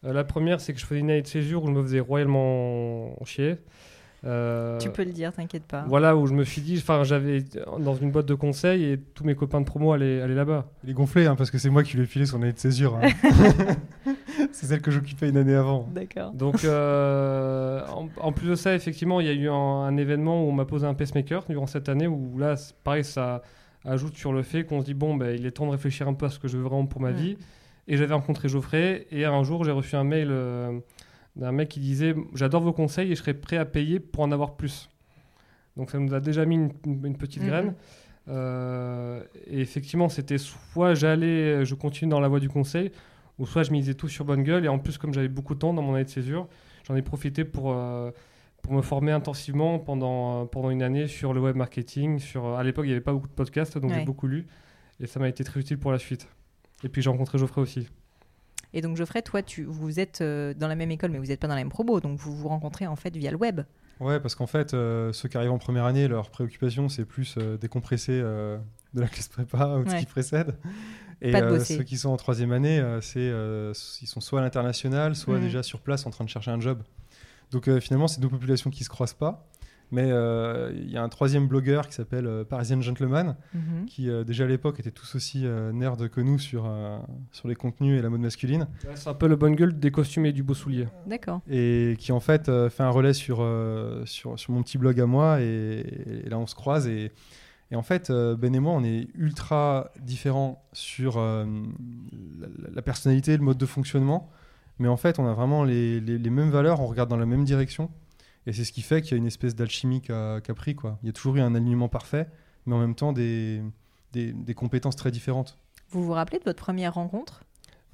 Euh, 0.06 0.14
la 0.14 0.24
première 0.24 0.62
c'est 0.62 0.74
que 0.76 0.80
je 0.80 0.86
faisais 0.86 1.00
une 1.00 1.10
année 1.10 1.24
de 1.24 1.28
césure 1.28 1.64
où 1.64 1.68
je 1.68 1.72
me 1.72 1.82
faisais 1.82 2.00
royalement 2.00 3.16
chier 3.26 3.56
Euh, 4.28 4.78
Tu 4.80 4.90
peux 4.90 5.04
le 5.06 5.12
dire, 5.12 5.32
t'inquiète 5.34 5.64
pas. 5.64 5.86
voilà 5.88 6.16
où 6.18 6.28
je 6.28 6.34
me 6.34 6.44
suis 6.44 6.62
dit 6.62 6.78
enfin 6.78 7.04
j'avais 7.04 7.44
dans 7.80 7.96
une 7.96 8.12
boîte 8.12 8.26
de 8.26 8.34
conseil 8.34 8.84
et 8.84 8.98
tous 9.00 9.24
mes 9.24 9.36
copains 9.36 9.62
de 9.62 9.66
promo 9.66 9.94
allaient, 9.94 10.22
allaient 10.22 10.36
là-bas 10.36 10.66
Il 10.84 10.90
est 10.90 10.94
gonflé 10.94 11.26
hein, 11.26 11.36
parce 11.36 11.50
que 11.50 11.58
c'est 11.58 11.70
moi 11.70 11.84
qui 11.84 11.96
lui 11.96 12.04
ai 12.04 12.08
filé 12.08 12.26
son 12.26 12.42
année 12.42 12.52
de 12.54 12.60
césure. 12.60 12.98
hein. 13.02 13.08
c'est 14.52 14.66
celle 14.68 14.82
que 14.82 14.92
j'occupais 14.92 15.30
une 15.30 15.38
année 15.38 15.56
avant. 15.56 15.88
D'accord. 15.94 16.32
Donc, 16.34 16.64
euh, 16.66 17.82
en, 17.88 18.10
en 18.20 18.32
plus 18.32 18.48
de 18.50 18.56
ça, 18.56 18.76
effectivement, 18.76 19.20
il 19.20 19.28
y 19.28 19.30
a 19.30 19.34
eu 19.34 19.50
un, 19.50 19.54
un 19.54 19.98
événement 19.98 20.44
où 20.44 20.50
on 20.50 20.52
m'a 20.52 20.66
posé 20.66 20.86
un 20.86 20.94
pacemaker 20.94 21.46
durant 21.50 21.68
cette 21.68 21.90
année 21.90 22.08
où 22.08 22.38
là, 22.38 22.56
pareil, 22.84 23.04
ça 23.04 23.42
ajoute 23.86 24.16
sur 24.18 24.34
le 24.34 24.44
fait 24.44 24.64
qu'on 24.66 24.82
se 24.82 24.86
dit 24.86 24.94
bon, 24.94 25.16
ben, 25.16 25.36
il 25.38 25.46
est 25.46 25.52
temps 25.52 25.66
de 25.66 25.72
réfléchir 25.72 26.08
un 26.08 26.14
peu 26.14 26.26
à 26.26 26.30
ce 26.30 26.40
que 26.40 26.48
je 26.48 26.58
veux 26.58 26.64
vraiment 26.64 26.86
pour 26.86 27.02
ma 27.02 27.12
vie. 27.12 27.38
Et 27.90 27.96
j'avais 27.96 28.14
rencontré 28.14 28.50
Geoffrey 28.50 29.08
et 29.12 29.24
un 29.24 29.44
jour, 29.44 29.64
j'ai 29.64 29.72
reçu 29.72 29.96
un 29.96 30.04
mail 30.04 30.28
euh, 30.30 30.78
d'un 31.38 31.52
mec 31.54 31.70
qui 31.70 31.80
disait 31.80 32.14
j'adore 32.34 32.62
vos 32.64 32.74
conseils 32.74 33.12
et 33.12 33.16
je 33.16 33.22
serais 33.22 33.34
prêt 33.34 33.58
à 33.58 33.64
payer 33.66 34.00
pour 34.02 34.24
en 34.24 34.32
avoir 34.34 34.58
plus. 34.58 34.90
Donc, 35.78 35.92
ça 35.92 36.00
nous 36.00 36.14
a 36.14 36.20
déjà 36.20 36.46
mis 36.46 36.56
une, 36.56 37.16
petite 37.18 37.44
Mhm. 37.44 37.48
graine. 37.48 37.76
Euh, 38.28 39.24
et 39.46 39.62
effectivement, 39.62 40.10
c'était 40.10 40.38
soit 40.38 40.94
j'allais, 40.96 41.64
je 41.66 41.76
continue 41.76 42.10
dans 42.12 42.20
la 42.20 42.28
voie 42.28 42.40
du 42.40 42.50
conseil, 42.50 42.92
ou 43.40 43.46
soit 43.46 43.64
je 43.64 43.72
misais 43.72 43.94
tout 43.94 44.10
sur 44.10 44.26
bonne 44.26 44.44
gueule. 44.44 44.66
Et 44.66 44.68
en 44.68 44.80
plus, 44.80 44.98
comme 44.98 45.14
j'avais 45.14 45.28
beaucoup 45.30 45.54
de 45.54 45.60
temps 45.60 45.74
dans 45.74 45.82
mon 45.82 45.94
année 45.96 46.04
de 46.04 46.10
césure, 46.10 46.48
j'en 46.88 46.96
ai 46.96 47.02
profité 47.04 47.46
pour, 47.46 47.72
euh, 47.72 48.12
pour 48.64 48.74
me 48.74 48.82
former 48.82 49.12
intensivement 49.12 49.80
pendant, 49.80 50.42
euh, 50.42 50.46
pendant 50.46 50.72
une 50.72 50.82
année 50.82 51.08
sur 51.08 51.34
le 51.34 51.40
web 51.40 51.56
marketing. 51.56 52.20
Sur, 52.20 52.58
à 52.58 52.64
l'époque, 52.64 52.86
il 52.86 52.90
n'y 52.90 52.94
avait 52.94 53.02
pas 53.02 53.14
beaucoup 53.14 53.28
de 53.28 53.34
podcasts, 53.34 53.78
donc 53.78 53.92
Ouais. 53.92 54.00
j'ai 54.00 54.06
beaucoup 54.06 54.28
lu. 54.28 54.48
Et 55.00 55.06
ça 55.08 55.20
m'a 55.20 55.30
été 55.30 55.44
très 55.44 55.60
utile 55.60 55.78
pour 55.78 55.92
la 55.92 56.00
suite. 56.00 56.28
Et 56.84 56.90
puis 56.90 57.02
j'ai 57.02 57.10
rencontré 57.10 57.38
Geoffrey 57.38 57.62
aussi. 57.62 57.88
Et 58.78 58.82
donc 58.82 58.96
Geoffrey, 58.96 59.24
toi, 59.24 59.42
tu, 59.42 59.64
vous 59.64 60.00
êtes 60.00 60.22
euh, 60.22 60.54
dans 60.54 60.68
la 60.68 60.76
même 60.76 60.92
école, 60.92 61.10
mais 61.10 61.18
vous 61.18 61.26
n'êtes 61.26 61.40
pas 61.40 61.48
dans 61.48 61.56
la 61.56 61.62
même 61.62 61.70
promo, 61.72 62.00
donc 62.00 62.20
vous 62.20 62.36
vous 62.38 62.48
rencontrez 62.48 62.86
en 62.86 62.96
fait 62.96 63.16
via 63.18 63.32
le 63.32 63.38
web. 63.38 63.62
Ouais, 64.00 64.20
parce 64.20 64.36
qu'en 64.36 64.46
fait, 64.46 64.76
euh, 64.76 65.12
ceux 65.14 65.28
qui 65.28 65.36
arrivent 65.36 65.52
en 65.52 65.58
première 65.58 65.86
année, 65.86 66.08
leur 66.08 66.30
préoccupation, 66.30 66.88
c'est 66.88 67.04
plus 67.04 67.34
euh, 67.40 67.58
décompresser 67.58 68.12
euh, 68.24 68.60
de 68.94 69.02
la 69.02 69.08
classe 69.08 69.30
prépa 69.30 69.66
ou 69.80 69.84
de 69.84 69.90
Ouais. 69.90 69.96
ce 69.96 70.00
qui 70.02 70.06
précède. 70.06 70.56
Et 71.24 71.32
Pas 71.32 71.42
de 71.42 71.48
bosser. 71.48 71.76
ceux 71.78 71.84
qui 71.84 71.98
sont 71.98 72.10
en 72.10 72.18
troisième 72.18 72.52
année, 72.52 72.80
c'est, 73.02 73.32
ils 73.32 74.08
sont 74.08 74.22
soit 74.22 74.40
à 74.42 74.44
l'international, 74.44 75.16
soit 75.16 75.40
déjà 75.40 75.64
sur 75.64 75.80
place 75.80 76.06
en 76.06 76.12
train 76.12 76.24
de 76.24 76.30
chercher 76.30 76.52
un 76.52 76.60
job. 76.60 76.84
Donc 77.50 77.68
finalement, 77.80 78.08
c'est 78.08 78.22
deux 78.22 78.30
populations 78.30 78.70
qui 78.70 78.84
se 78.84 78.90
croisent 78.90 79.16
pas. 79.16 79.50
Mais 79.92 80.12
euh, 80.12 80.72
il 80.76 80.92
y 80.92 80.98
a 80.98 81.04
un 81.04 81.08
troisième 81.08 81.48
blogueur 81.48 81.88
qui 81.88 81.94
s'appelle 81.94 82.28
euh, 82.28 82.44
Parisian 82.44 82.82
Gentleman, 82.82 83.36
Mhm. 83.54 83.86
qui 83.86 84.10
euh, 84.10 84.24
déjà 84.26 84.44
à 84.44 84.48
l'époque 84.48 84.80
était 84.82 84.92
tous 84.92 85.16
aussi 85.16 85.46
euh, 85.46 85.72
nerd 85.72 86.10
que 86.10 86.20
nous 86.20 86.38
sur, 86.40 86.66
euh, 86.66 87.00
sur 87.32 87.48
les 87.48 87.56
contenus 87.56 87.98
et 87.98 88.02
la 88.02 88.10
mode 88.10 88.20
masculine. 88.20 88.68
C'est 88.96 89.10
un 89.10 89.14
peu 89.14 89.28
le 89.28 89.38
bonne 89.38 89.56
gueule 89.56 89.80
des 89.80 89.92
costumes 89.92 90.26
et 90.26 90.34
du 90.34 90.44
beau 90.44 90.54
soulier. 90.54 90.88
D'accord. 91.06 91.40
et 91.50 91.96
qui 92.00 92.12
en 92.12 92.20
fait 92.20 92.50
euh, 92.50 92.70
fait 92.70 92.84
un 92.84 92.90
relais 92.90 93.14
sur, 93.14 93.38
euh, 93.40 94.04
sur, 94.06 94.38
sur 94.38 94.52
mon 94.54 94.62
petit 94.62 94.78
blog 94.78 95.00
à 95.00 95.06
moi 95.06 95.40
et, 95.42 96.24
et 96.26 96.30
là 96.30 96.38
on 96.38 96.48
se 96.48 96.56
croise 96.56 96.88
et, 96.88 97.12
et 97.72 97.76
en 97.78 97.82
fait 97.82 98.10
euh, 98.10 98.36
Ben 98.36 98.54
et 98.54 98.60
moi 98.60 98.74
on 98.74 98.84
est 98.84 99.08
ultra 99.16 99.92
différents 100.02 100.66
sur 100.74 101.16
euh, 101.18 101.46
la, 102.40 102.48
la 102.74 102.82
personnalité, 102.82 103.38
le 103.38 103.44
mode 103.44 103.58
de 103.58 103.66
fonctionnement 103.66 104.30
mais 104.80 104.88
en 104.90 104.98
fait 104.98 105.18
on 105.20 105.26
a 105.28 105.34
vraiment 105.34 105.64
les, 105.64 106.00
les- 106.02 106.18
les 106.18 106.30
mêmes 106.30 106.50
valeurs, 106.50 106.82
on 106.82 106.88
regarde 106.88 107.10
dans 107.10 107.18
la 107.18 107.26
même 107.26 107.46
direction 107.46 107.90
et 108.48 108.54
c'est 108.54 108.64
ce 108.64 108.72
qui 108.72 108.82
fait 108.82 109.02
qu'il 109.04 109.12
y 109.12 109.14
a 109.16 109.18
une 109.18 109.28
espèce 109.28 109.54
d'alchimie 109.56 110.02
qui 110.02 110.12
a, 110.12 110.42
pris 110.56 110.74
quoi. 110.74 110.98
Il 111.04 111.08
y 111.08 111.10
a 111.10 111.14
toujours 111.14 111.36
eu 111.36 111.42
un 111.42 111.54
alignement 111.54 111.90
parfait 111.90 112.28
mais 112.66 112.76
en 112.76 112.80
même 112.80 112.96
temps 112.96 113.14
des, 113.14 113.62
des, 114.14 114.34
des 114.34 114.54
compétences 114.54 114.96
très 114.96 115.12
différentes. 115.12 115.58
Vous 115.90 116.04
vous 116.04 116.12
rappelez 116.14 116.38
de 116.40 116.44
votre 116.44 116.62
première 116.62 116.96
rencontre? 116.96 117.44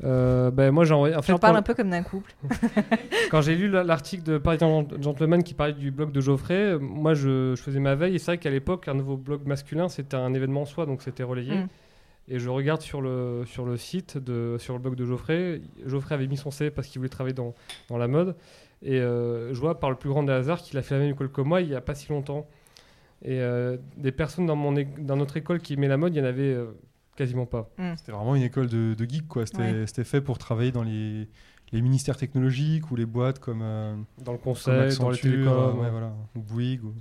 Euh, 0.04 0.50
ben, 0.50 0.72
moi, 0.72 0.84
j'en 0.84 1.02
en 1.04 1.22
fait, 1.22 1.32
J'en 1.32 1.38
parle 1.38 1.54
quand- 1.54 1.60
un 1.60 1.62
peu 1.62 1.74
comme 1.76 1.92
d'un 1.92 2.02
couple. 2.02 2.34
Quand 3.30 3.42
j'ai 3.42 3.56
lu 3.56 3.70
la- 3.70 3.84
l'article 3.84 4.24
de 4.24 4.38
Paris 4.40 4.58
Gentleman 4.60 5.44
qui 5.44 5.54
parlait 5.54 5.74
du 5.74 5.92
blog 5.92 6.12
de 6.12 6.20
Geoffrey, 6.20 6.78
moi 6.80 7.14
je, 7.14 7.54
je 7.56 7.62
faisais 7.62 7.80
ma 7.80 7.94
veille 7.94 8.16
et 8.16 8.20
c'est 8.20 8.26
vrai 8.32 8.38
qu'à 8.40 8.50
l'époque, 8.50 8.88
un 8.88 8.96
nouveau 8.96 9.16
blog 9.18 9.46
masculin 9.46 9.90
c'était 9.90 10.18
un 10.18 10.34
événement 10.34 10.62
en 10.64 10.66
soi, 10.66 10.88
donc 10.88 11.04
c'était 11.04 11.24
relayé. 11.24 11.56
Mm. 11.56 11.68
Et 12.30 12.40
je 12.40 12.50
regarde 12.50 12.82
sur 12.82 13.02
le, 13.02 13.44
sur 13.46 13.66
le 13.66 13.78
site, 13.78 14.18
de, 14.18 14.56
sur 14.58 14.74
le 14.74 14.80
blog 14.80 14.96
de 14.96 15.06
Geoffrey. 15.06 15.62
Geoffrey 15.86 16.16
avait 16.16 16.28
mis 16.28 16.38
son 16.38 16.52
CV 16.52 16.72
parce 16.72 16.88
qu'il 16.88 17.00
voulait 17.00 17.10
travailler 17.10 17.36
dans, 17.36 17.54
dans 17.90 17.98
la 17.98 18.08
mode. 18.08 18.36
Et 18.84 19.00
euh, 19.00 19.54
je 19.54 19.60
vois 19.60 19.80
par 19.80 19.90
le 19.90 19.96
plus 19.96 20.10
grand 20.10 20.24
des 20.24 20.34
hasards 20.34 20.62
qu'il 20.62 20.78
a 20.78 20.82
fait 20.82 20.96
la 20.96 21.02
même 21.02 21.12
école 21.12 21.32
que 21.32 21.42
moi 21.42 21.62
il 21.62 21.68
n'y 21.70 21.76
a 21.76 21.82
pas 21.82 21.96
si 21.96 22.10
longtemps. 22.10 22.48
Et 23.24 23.40
euh, 23.40 23.78
des 23.96 24.12
personnes 24.12 24.46
dans, 24.46 24.56
mon, 24.58 24.76
é- 24.76 24.88
dans 25.00 25.16
notre 25.16 25.38
école 25.38 25.60
qui 25.62 25.74
aimaient 25.74 25.88
la 25.88 25.96
mode, 25.98 26.14
il 26.14 26.22
n'y 26.22 26.28
en 26.28 26.30
avait 26.30 26.54
euh, 26.54 26.66
quasiment 27.16 27.46
pas. 27.46 27.70
C'était 27.96 28.12
vraiment 28.12 28.36
une 28.36 28.42
école 28.44 28.68
de, 28.68 28.94
de 28.94 29.06
geek, 29.10 29.28
quoi. 29.28 29.46
C'était 29.46 29.62
Ouais. 29.62 29.88
c'était 29.88 30.04
fait 30.04 30.20
pour 30.20 30.38
travailler 30.38 30.74
dans 30.74 30.84
les, 30.84 31.30
les 31.72 31.82
ministères 31.82 32.18
technologiques 32.18 32.92
ou 32.92 32.98
les 32.98 33.06
boîtes 33.06 33.40
comme, 33.40 33.62
euh, 33.64 33.96
Dans 34.24 34.34
le 34.34 34.38
conseil, 34.38 34.98
dans 34.98 35.10
les 35.12 35.18
télécoms. 35.18 35.80
ouais, 35.80 35.90
voilà, 35.90 36.14
ou 36.36 36.42
Bouygues. 36.42 36.84
ou- 36.84 36.94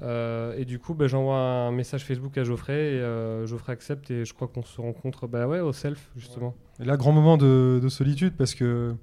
Euh, 0.00 0.54
et 0.56 0.64
du 0.64 0.78
coup, 0.78 0.94
bah, 0.94 1.08
j'envoie 1.08 1.36
un 1.38 1.72
message 1.72 2.04
Facebook 2.04 2.38
à 2.38 2.44
Geoffrey 2.44 2.72
et 2.94 3.00
euh, 3.00 3.46
Geoffrey 3.46 3.72
accepte 3.72 4.10
et 4.12 4.24
je 4.24 4.32
crois 4.32 4.46
qu'on 4.46 4.62
se 4.62 4.80
rencontre 4.80 5.26
bah, 5.26 5.48
ouais, 5.48 5.58
au 5.58 5.72
self 5.72 6.10
justement. 6.16 6.54
Et 6.80 6.84
là, 6.84 6.96
grand 6.96 7.10
moment 7.10 7.36
de, 7.36 7.80
de 7.82 7.88
solitude 7.88 8.34
parce 8.36 8.54
que 8.54 8.94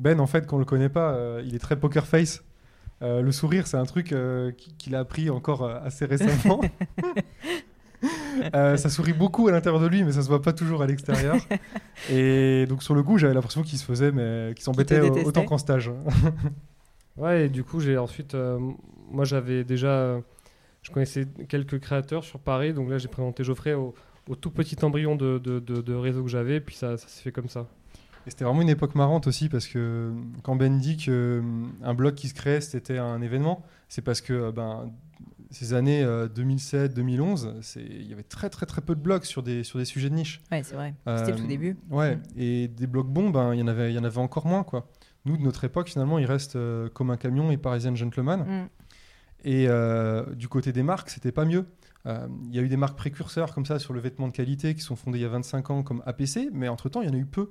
Ben, 0.00 0.18
en 0.20 0.26
fait, 0.26 0.46
qu'on 0.46 0.58
le 0.58 0.64
connaît 0.64 0.88
pas, 0.88 1.12
euh, 1.12 1.42
il 1.44 1.54
est 1.54 1.58
très 1.58 1.78
poker 1.78 2.06
face. 2.06 2.42
Euh, 3.02 3.22
le 3.22 3.32
sourire, 3.32 3.66
c'est 3.66 3.76
un 3.76 3.84
truc 3.86 4.12
euh, 4.12 4.50
qui- 4.52 4.74
qu'il 4.74 4.94
a 4.94 4.98
appris 5.00 5.30
encore 5.30 5.62
euh, 5.62 5.78
assez 5.84 6.04
récemment. 6.06 6.60
Euh, 8.54 8.78
ça 8.78 8.88
sourit 8.88 9.12
beaucoup 9.12 9.48
à 9.48 9.52
l'intérieur 9.52 9.78
de 9.82 9.86
lui, 9.86 10.02
mais 10.04 10.12
ça 10.12 10.22
se 10.22 10.28
voit 10.28 10.40
pas 10.40 10.54
toujours 10.54 10.80
à 10.82 10.86
l'extérieur. 10.86 11.36
Et 12.10 12.64
donc 12.66 12.82
sur 12.82 12.94
le 12.94 13.02
coup, 13.02 13.18
j'avais 13.18 13.34
l'impression 13.34 13.62
qu'il 13.62 13.78
se 13.78 13.84
faisait, 13.84 14.10
mais 14.10 14.52
qu'il 14.54 14.64
s'embêtait 14.64 15.00
autant 15.26 15.40
qu'en 15.44 15.58
stage. 15.58 15.90
Ouais, 17.18 17.46
et 17.46 17.48
du 17.50 17.62
coup, 17.62 17.80
j'ai 17.80 17.98
ensuite, 17.98 18.34
euh, 18.34 18.58
moi 19.10 19.24
j'avais 19.26 19.64
déjà, 19.64 19.88
euh, 19.88 20.20
je 20.80 20.90
connaissais 20.90 21.26
quelques 21.48 21.78
créateurs 21.80 22.24
sur 22.24 22.38
Paris, 22.40 22.72
donc 22.72 22.88
là 22.88 22.96
j'ai 22.96 23.08
présenté 23.08 23.44
Geoffrey 23.44 23.74
au, 23.74 23.94
au 24.28 24.34
tout 24.36 24.50
petit 24.50 24.82
embryon 24.82 25.16
de, 25.16 25.36
de, 25.36 25.58
de- 25.58 25.82
de 25.82 25.94
réseau 25.94 26.22
que 26.22 26.30
j'avais, 26.30 26.60
puis 26.60 26.76
ça, 26.76 26.96
ça 26.96 27.06
s'est 27.08 27.22
fait 27.22 27.32
comme 27.32 27.48
ça. 27.50 27.66
Et 28.26 28.30
c'était 28.30 28.44
vraiment 28.44 28.62
une 28.62 28.68
époque 28.68 28.94
marrante 28.94 29.26
aussi 29.26 29.48
parce 29.48 29.66
que 29.66 30.12
quand 30.42 30.56
Ben 30.56 30.78
dit 30.78 30.96
qu'un 30.96 31.94
blog 31.94 32.14
qui 32.14 32.28
se 32.28 32.34
crée, 32.34 32.60
c'était 32.60 32.98
un 32.98 33.20
événement, 33.22 33.64
c'est 33.88 34.02
parce 34.02 34.20
que 34.20 34.32
euh, 34.32 34.52
ben, 34.52 34.92
ces 35.50 35.72
années 35.74 36.04
2007-2011, 36.64 37.54
c'est- 37.62 37.80
il 37.82 38.08
y 38.08 38.12
avait 38.12 38.22
très 38.22 38.50
très 38.50 38.66
très 38.66 38.80
peu 38.82 38.94
de 38.94 39.00
blogs 39.00 39.24
sur 39.24 39.42
des, 39.42 39.64
sur 39.64 39.78
des 39.78 39.84
sujets 39.84 40.10
de 40.10 40.14
niche. 40.14 40.40
Ouais, 40.52 40.62
c'est 40.62 40.74
vrai. 40.74 40.94
C'était 41.18 41.32
le 41.32 41.36
tout 41.38 41.44
Euh, 41.44 41.48
début. 41.48 41.76
Ouais, 41.90 42.16
Mm. 42.16 42.20
et 42.36 42.68
des 42.68 42.86
blogs 42.86 43.08
bons, 43.08 43.30
ben, 43.30 43.54
il 43.54 43.60
y 43.60 43.62
en 43.62 43.66
avait, 43.68 43.90
il 43.92 43.96
y 43.96 43.98
en 43.98 44.04
avait 44.04 44.18
encore 44.18 44.46
moins. 44.46 44.62
Quoi. 44.64 44.88
Nous, 45.24 45.36
de 45.36 45.42
notre 45.42 45.64
époque, 45.64 45.88
finalement, 45.88 46.18
il 46.18 46.26
reste 46.26 46.56
euh, 46.56 46.88
comme 46.90 47.10
un 47.10 47.16
camion 47.16 47.50
et 47.50 47.56
Parisian 47.56 47.94
Gentleman. 47.94 48.40
Mm. 48.40 48.68
Et 49.44 49.66
euh, 49.68 50.34
du 50.34 50.48
côté 50.48 50.72
des 50.72 50.82
marques, 50.82 51.10
c'était 51.10 51.32
pas 51.32 51.44
mieux. 51.46 51.64
Euh, 52.06 52.28
Il 52.48 52.54
y 52.54 52.58
a 52.58 52.62
eu 52.62 52.68
des 52.68 52.76
marques 52.76 52.96
précurseurs 52.96 53.54
comme 53.54 53.66
ça 53.66 53.78
sur 53.78 53.92
le 53.92 54.00
vêtement 54.00 54.28
de 54.28 54.32
qualité 54.32 54.74
qui 54.74 54.80
sont 54.82 54.96
fondées 54.96 55.18
il 55.18 55.22
y 55.22 55.24
a 55.24 55.28
25 55.28 55.70
ans 55.70 55.82
comme 55.82 56.02
APC, 56.06 56.48
mais 56.52 56.68
entre-temps, 56.68 57.02
il 57.02 57.08
y 57.08 57.10
en 57.10 57.14
a 57.14 57.18
eu 57.18 57.26
peu. 57.26 57.50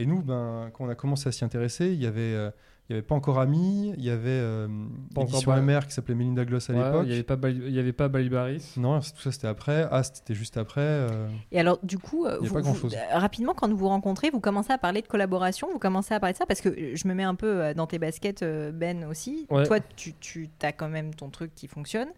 Et 0.00 0.06
nous, 0.06 0.22
ben, 0.22 0.70
quand 0.72 0.84
on 0.84 0.88
a 0.88 0.94
commencé 0.94 1.28
à 1.28 1.32
s'y 1.32 1.44
intéresser, 1.44 1.88
il 1.88 2.00
y 2.02 2.06
avait, 2.06 2.20
euh, 2.20 2.50
il 2.88 2.92
y 2.92 2.96
avait 2.98 3.06
pas 3.06 3.14
encore 3.14 3.38
Ami, 3.40 3.92
il 3.98 4.04
y 4.04 4.10
avait 4.10 4.28
euh, 4.30 4.66
Pas 5.14 5.22
l'édition 5.22 5.50
encore 5.52 5.62
MR 5.62 5.86
qui 5.86 5.92
s'appelait 5.92 6.14
Melinda 6.14 6.44
Gloss 6.44 6.70
à 6.70 6.72
Ouais, 6.72 6.78
l'époque. 6.84 7.02
Il 7.04 7.08
n'y 7.08 7.12
avait 7.14 7.22
pas, 7.22 7.36
Bali- 7.36 7.62
il 7.66 7.72
y 7.74 7.78
avait 7.78 7.92
pas 7.92 8.08
Balibaris. 8.08 8.74
Non, 8.76 9.00
tout 9.00 9.20
ça 9.20 9.32
c'était 9.32 9.46
après. 9.48 9.82
Ast 9.90 10.16
c'était 10.16 10.34
juste 10.34 10.56
après. 10.56 10.80
euh, 10.80 11.28
Et 11.52 11.60
alors, 11.60 11.78
du 11.82 11.98
coup, 11.98 12.26
Il 12.26 12.30
a 12.30 12.38
vous- 12.38 12.54
pas 12.54 12.60
grand-chose. 12.62 12.94
euh, 12.94 13.18
rapidement, 13.18 13.52
quand 13.54 13.68
vous 13.68 13.76
vous 13.76 13.88
rencontrez, 13.88 14.30
vous 14.30 14.40
commencez 14.40 14.72
à 14.72 14.78
parler 14.78 15.02
de 15.02 15.08
collaboration, 15.08 15.68
vous 15.72 15.78
commencez 15.78 16.14
à 16.14 16.20
parler 16.20 16.32
de 16.32 16.38
ça, 16.38 16.46
parce 16.46 16.60
que 16.60 16.94
je 16.94 17.08
me 17.08 17.12
mets 17.14 17.24
un 17.24 17.34
peu 17.34 17.74
dans 17.74 17.86
tes 17.86 17.98
baskets, 17.98 18.44
Ben 18.72 19.04
aussi. 19.04 19.46
Ouais. 19.50 19.64
Toi, 19.66 19.80
tu, 19.96 20.14
tu 20.14 20.48
as 20.62 20.72
quand 20.72 20.88
même 20.88 21.12
ton 21.14 21.28
truc 21.28 21.54
qui 21.54 21.66
fonctionne. 21.66 22.08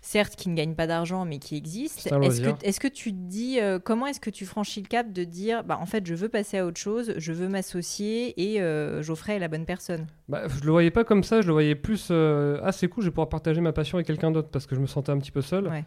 Certes, 0.00 0.36
qui 0.36 0.48
ne 0.48 0.54
gagne 0.54 0.74
pas 0.74 0.86
d'argent, 0.86 1.24
mais 1.24 1.38
qui 1.38 1.56
existe. 1.56 2.00
C'est 2.00 2.12
un 2.12 2.22
Est-ce 2.22 2.40
que, 2.40 2.64
est-ce 2.64 2.78
que 2.80 2.88
tu 2.88 3.10
te 3.10 3.16
dis, 3.16 3.58
euh, 3.60 3.78
comment 3.82 4.06
est-ce 4.06 4.20
que 4.20 4.30
tu 4.30 4.46
franchis 4.46 4.80
le 4.80 4.86
cap 4.86 5.12
de 5.12 5.24
dire, 5.24 5.64
bah, 5.64 5.76
en 5.80 5.86
fait, 5.86 6.06
je 6.06 6.14
veux 6.14 6.28
passer 6.28 6.58
à 6.58 6.66
autre 6.66 6.78
chose, 6.78 7.14
je 7.16 7.32
veux 7.32 7.48
m'associer 7.48 8.34
et 8.40 8.62
euh, 8.62 9.02
Geoffrey 9.02 9.34
est 9.36 9.38
la 9.40 9.48
bonne 9.48 9.64
personne? 9.66 10.06
Bah, 10.28 10.42
je 10.48 10.64
le 10.64 10.70
voyais 10.70 10.90
pas 10.92 11.02
comme 11.04 11.24
ça, 11.24 11.40
je 11.40 11.48
le 11.48 11.52
voyais 11.52 11.74
plus. 11.74 12.08
euh, 12.10 12.60
ah, 12.62 12.70
c'est 12.72 12.88
cool, 12.88 13.02
je 13.02 13.08
vais 13.08 13.12
pouvoir 13.12 13.28
partager 13.28 13.60
ma 13.60 13.72
passion 13.72 13.96
avec 13.98 14.06
quelqu'un 14.06 14.30
d'autre 14.30 14.48
parce 14.50 14.66
que 14.66 14.74
je 14.76 14.80
me 14.80 14.86
sentais 14.86 15.10
un 15.10 15.18
petit 15.18 15.32
peu 15.32 15.42
seul. 15.42 15.66
Ouais. 15.66 15.84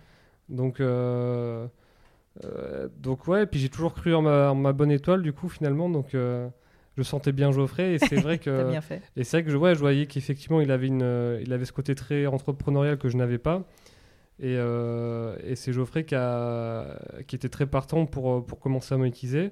Donc, 0.50 0.82
euh, 0.82 1.68
donc 2.98 3.28
ouais, 3.28 3.44
et 3.44 3.46
puis 3.46 3.60
j'ai 3.60 3.70
toujours 3.70 3.94
cru 3.94 4.14
en 4.14 4.22
ma, 4.22 4.52
en 4.52 4.56
ma 4.56 4.74
bonne 4.74 4.92
étoile 4.92 5.22
du 5.22 5.32
coup 5.34 5.48
finalement. 5.48 5.90
Donc, 5.90 6.10
je 6.14 7.04
sentais 7.04 7.32
bien 7.32 7.52
Geoffrey 7.52 7.94
et 7.94 8.00
c'est 8.00 8.16
vrai 8.16 8.38
que. 8.40 8.70
bien 8.70 8.82
fait. 8.82 9.02
Et 9.16 9.24
c'est 9.24 9.38
vrai 9.38 9.46
que 9.46 9.52
je, 9.52 9.58
ouais, 9.58 9.74
je 9.74 9.80
voyais 9.80 10.06
qu'effectivement, 10.06 10.60
il, 10.60 10.72
avait 10.72 10.88
une, 10.88 11.40
il 11.42 11.54
avait 11.54 11.66
ce 11.66 11.72
côté 11.72 11.96
très 11.96 12.26
entrepreneurial 12.26 12.98
que 12.98 13.08
je 13.08 13.16
n'avais 13.16 13.38
pas. 13.38 13.64
Et, 14.42 14.56
euh, 14.58 15.36
et 15.46 15.56
c'est 15.56 15.72
Geoffrey 15.72 16.04
qui, 16.04 16.16
a, 16.16 16.98
qui 17.28 17.36
était 17.36 17.48
très 17.50 17.68
partant 17.68 18.08
pour, 18.08 18.34
euh, 18.34 18.42
pour 18.42 18.60
commencer 18.60 18.94
à 18.96 18.98
monétiser. 18.98 19.52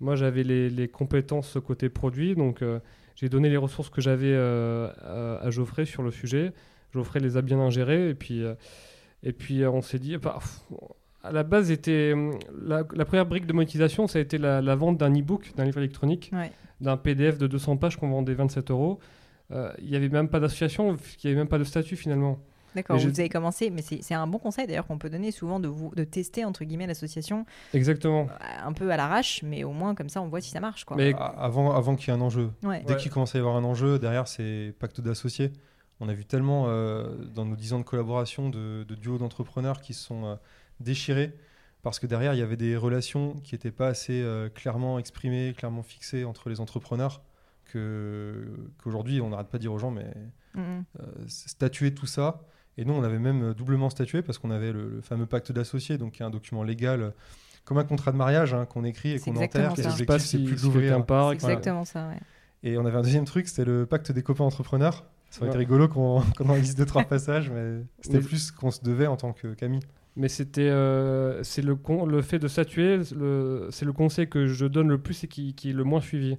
Moi, 0.00 0.16
j'avais 0.16 0.42
les, 0.42 0.70
les 0.70 0.88
compétences 0.88 1.58
côté 1.64 1.90
produit, 1.90 2.34
donc 2.34 2.62
euh, 2.62 2.80
j'ai 3.14 3.28
donné 3.28 3.50
les 3.50 3.58
ressources 3.58 3.90
que 3.90 4.00
j'avais 4.00 4.34
à, 4.34 5.38
à 5.42 5.50
Geoffrey 5.50 5.84
sur 5.84 6.02
le 6.02 6.10
sujet. 6.10 6.52
Geoffrey 6.94 7.20
les 7.20 7.36
a 7.36 7.42
bien 7.42 7.58
ingérées, 7.60 8.08
et 8.08 8.14
puis, 8.14 8.42
et 9.22 9.32
puis 9.32 9.64
on 9.66 9.82
s'est 9.82 9.98
dit... 9.98 10.16
bah, 10.16 10.38
pff, 10.40 10.60
à 11.22 11.30
la 11.30 11.42
base, 11.44 11.70
était, 11.70 12.14
la, 12.64 12.84
la 12.94 13.04
première 13.04 13.26
brique 13.26 13.46
de 13.46 13.52
monétisation, 13.52 14.08
ça 14.08 14.18
a 14.18 14.22
été 14.22 14.38
la, 14.38 14.60
la 14.60 14.74
vente 14.74 14.98
d'un 14.98 15.12
e-book, 15.14 15.52
d'un 15.56 15.64
livre 15.64 15.78
électronique 15.78 16.30
Ouais. 16.32 16.50
d'un 16.80 16.96
PDF 16.96 17.38
de 17.38 17.46
200 17.46 17.76
pages 17.76 17.96
qu'on 17.96 18.08
vendait 18.08 18.34
27 18.34 18.70
euros. 18.70 18.98
Il 19.50 19.88
n'y 19.90 19.94
avait 19.96 20.08
même 20.08 20.28
pas 20.28 20.40
d'association, 20.40 20.94
il 20.94 21.26
n'y 21.26 21.30
avait 21.30 21.38
même 21.38 21.48
pas 21.48 21.58
de 21.58 21.64
statut 21.64 21.94
finalement. 21.96 22.40
D'accord, 22.74 22.96
vous 22.96 23.02
je- 23.02 23.08
avez 23.08 23.28
commencé, 23.28 23.70
mais 23.70 23.82
c'est 23.82 24.02
c'est 24.02 24.14
un 24.14 24.26
bon 24.26 24.38
conseil 24.38 24.66
d'ailleurs 24.66 24.86
qu'on 24.86 24.98
peut 24.98 25.10
donner 25.10 25.30
souvent 25.30 25.60
de, 25.60 25.68
vous, 25.68 25.94
de 25.94 26.04
tester 26.04 26.44
entre 26.44 26.64
guillemets 26.64 26.86
l'association 26.86 27.44
Exactement. 27.74 28.28
euh, 28.30 28.66
un 28.66 28.72
peu 28.72 28.90
à 28.90 28.96
l'arrache, 28.96 29.42
mais 29.42 29.64
au 29.64 29.72
moins 29.72 29.94
comme 29.94 30.08
ça 30.08 30.22
on 30.22 30.28
voit 30.28 30.40
si 30.40 30.50
ça 30.50 30.60
marche. 30.60 30.84
Quoi. 30.84 30.96
Mais 30.96 31.14
avant, 31.36 31.72
avant 31.74 31.96
qu'il 31.96 32.08
y 32.08 32.10
ait 32.16 32.18
un 32.18 32.22
enjeu. 32.22 32.50
Ouais. 32.62 32.82
Dès 32.86 32.94
Ouais. 32.94 32.98
qu'il 32.98 33.10
commence 33.10 33.34
à 33.34 33.38
y 33.38 33.40
avoir 33.40 33.56
un 33.56 33.64
enjeu, 33.64 33.98
derrière, 33.98 34.26
c'est 34.28 34.74
pacte 34.78 35.00
d'associés. 35.00 35.52
On 36.00 36.08
a 36.08 36.14
vu 36.14 36.24
tellement 36.24 36.64
euh, 36.68 37.14
dans 37.34 37.44
nos 37.44 37.54
10 37.56 37.74
ans 37.74 37.78
de 37.78 37.84
collaboration 37.84 38.48
de, 38.48 38.84
de 38.84 38.94
duos 38.94 39.18
d'entrepreneurs 39.18 39.80
qui 39.80 39.94
se 39.94 40.02
sont 40.04 40.24
euh, 40.24 40.34
déchirés 40.80 41.32
parce 41.82 41.98
que 41.98 42.06
derrière, 42.06 42.32
il 42.34 42.38
y 42.38 42.42
avait 42.42 42.56
des 42.56 42.76
relations 42.76 43.34
qui 43.44 43.54
n'étaient 43.54 43.70
pas 43.70 43.88
assez 43.88 44.20
euh, 44.22 44.48
clairement 44.48 44.98
exprimées, 44.98 45.52
clairement 45.56 45.82
fixées 45.82 46.24
entre 46.24 46.48
les 46.48 46.60
entrepreneurs 46.60 47.22
que- 47.72 48.48
qu'aujourd'hui, 48.82 49.20
on 49.20 49.28
n'arrête 49.30 49.48
pas 49.48 49.58
de 49.58 49.62
dire 49.62 49.72
aux 49.72 49.78
gens, 49.78 49.90
mais 49.90 50.06
euh, 50.56 50.80
statuer 51.26 51.94
tout 51.94 52.06
ça. 52.06 52.40
Et 52.78 52.84
nous, 52.84 52.92
on 52.94 53.02
avait 53.02 53.18
même 53.18 53.42
euh, 53.50 53.54
doublement 53.54 53.90
statué 53.90 54.22
parce 54.22 54.38
qu'on 54.38 54.50
avait 54.50 54.72
le, 54.72 54.88
le 54.88 55.00
fameux 55.00 55.26
pacte 55.26 55.52
d'associés, 55.52 55.98
donc 55.98 56.12
qui 56.12 56.22
est 56.22 56.26
un 56.26 56.30
document 56.30 56.62
légal 56.62 57.02
euh, 57.02 57.10
comme 57.64 57.78
un 57.78 57.84
contrat 57.84 58.12
de 58.12 58.16
mariage 58.16 58.54
hein, 58.54 58.64
qu'on 58.66 58.84
écrit 58.84 59.12
et 59.12 59.18
qu'on 59.20 59.36
enterre. 59.36 59.70
l'objectif, 59.76 59.90
c'est 59.94 60.04
plus. 60.04 60.18
C'est 60.18 60.38
et 60.38 60.44
que- 60.44 61.06
voilà. 61.08 61.32
exactement 61.34 61.84
ça. 61.84 62.08
ouais. 62.08 62.18
Et 62.64 62.78
on 62.78 62.86
avait 62.86 62.96
un 62.98 63.02
deuxième 63.02 63.24
truc, 63.24 63.48
c'était 63.48 63.64
le 63.64 63.86
pacte 63.86 64.10
des 64.12 64.22
copains 64.22 64.44
entrepreneurs. 64.44 65.04
Ça 65.30 65.40
aurait 65.40 65.48
été 65.48 65.58
Ouais. 65.58 65.64
rigolo 65.64 65.88
qu'on 65.88 66.22
en 66.48 66.54
lise 66.54 66.74
deux, 66.76 66.84
trois 66.86 67.04
passages, 67.08 67.50
mais 67.50 67.82
c'était 68.00 68.18
Oui. 68.18 68.24
plus 68.24 68.50
qu'on 68.50 68.70
se 68.70 68.82
devait 68.82 69.06
en 69.06 69.16
tant 69.16 69.32
que 69.32 69.48
Camille. 69.54 69.80
Mais 70.16 70.28
c'était 70.28 70.68
euh, 70.68 71.42
c'est 71.42 71.62
le, 71.62 71.74
con- 71.74 72.04
le 72.06 72.20
fait 72.20 72.38
de 72.38 72.46
statuer, 72.48 73.00
c'est 73.04 73.84
le 73.84 73.92
conseil 73.94 74.28
que 74.28 74.46
je 74.46 74.66
donne 74.66 74.88
le 74.88 74.98
plus 74.98 75.24
et 75.24 75.26
qui, 75.28 75.54
qui 75.54 75.70
est 75.70 75.72
le 75.72 75.84
moins 75.84 76.00
suivi. 76.02 76.36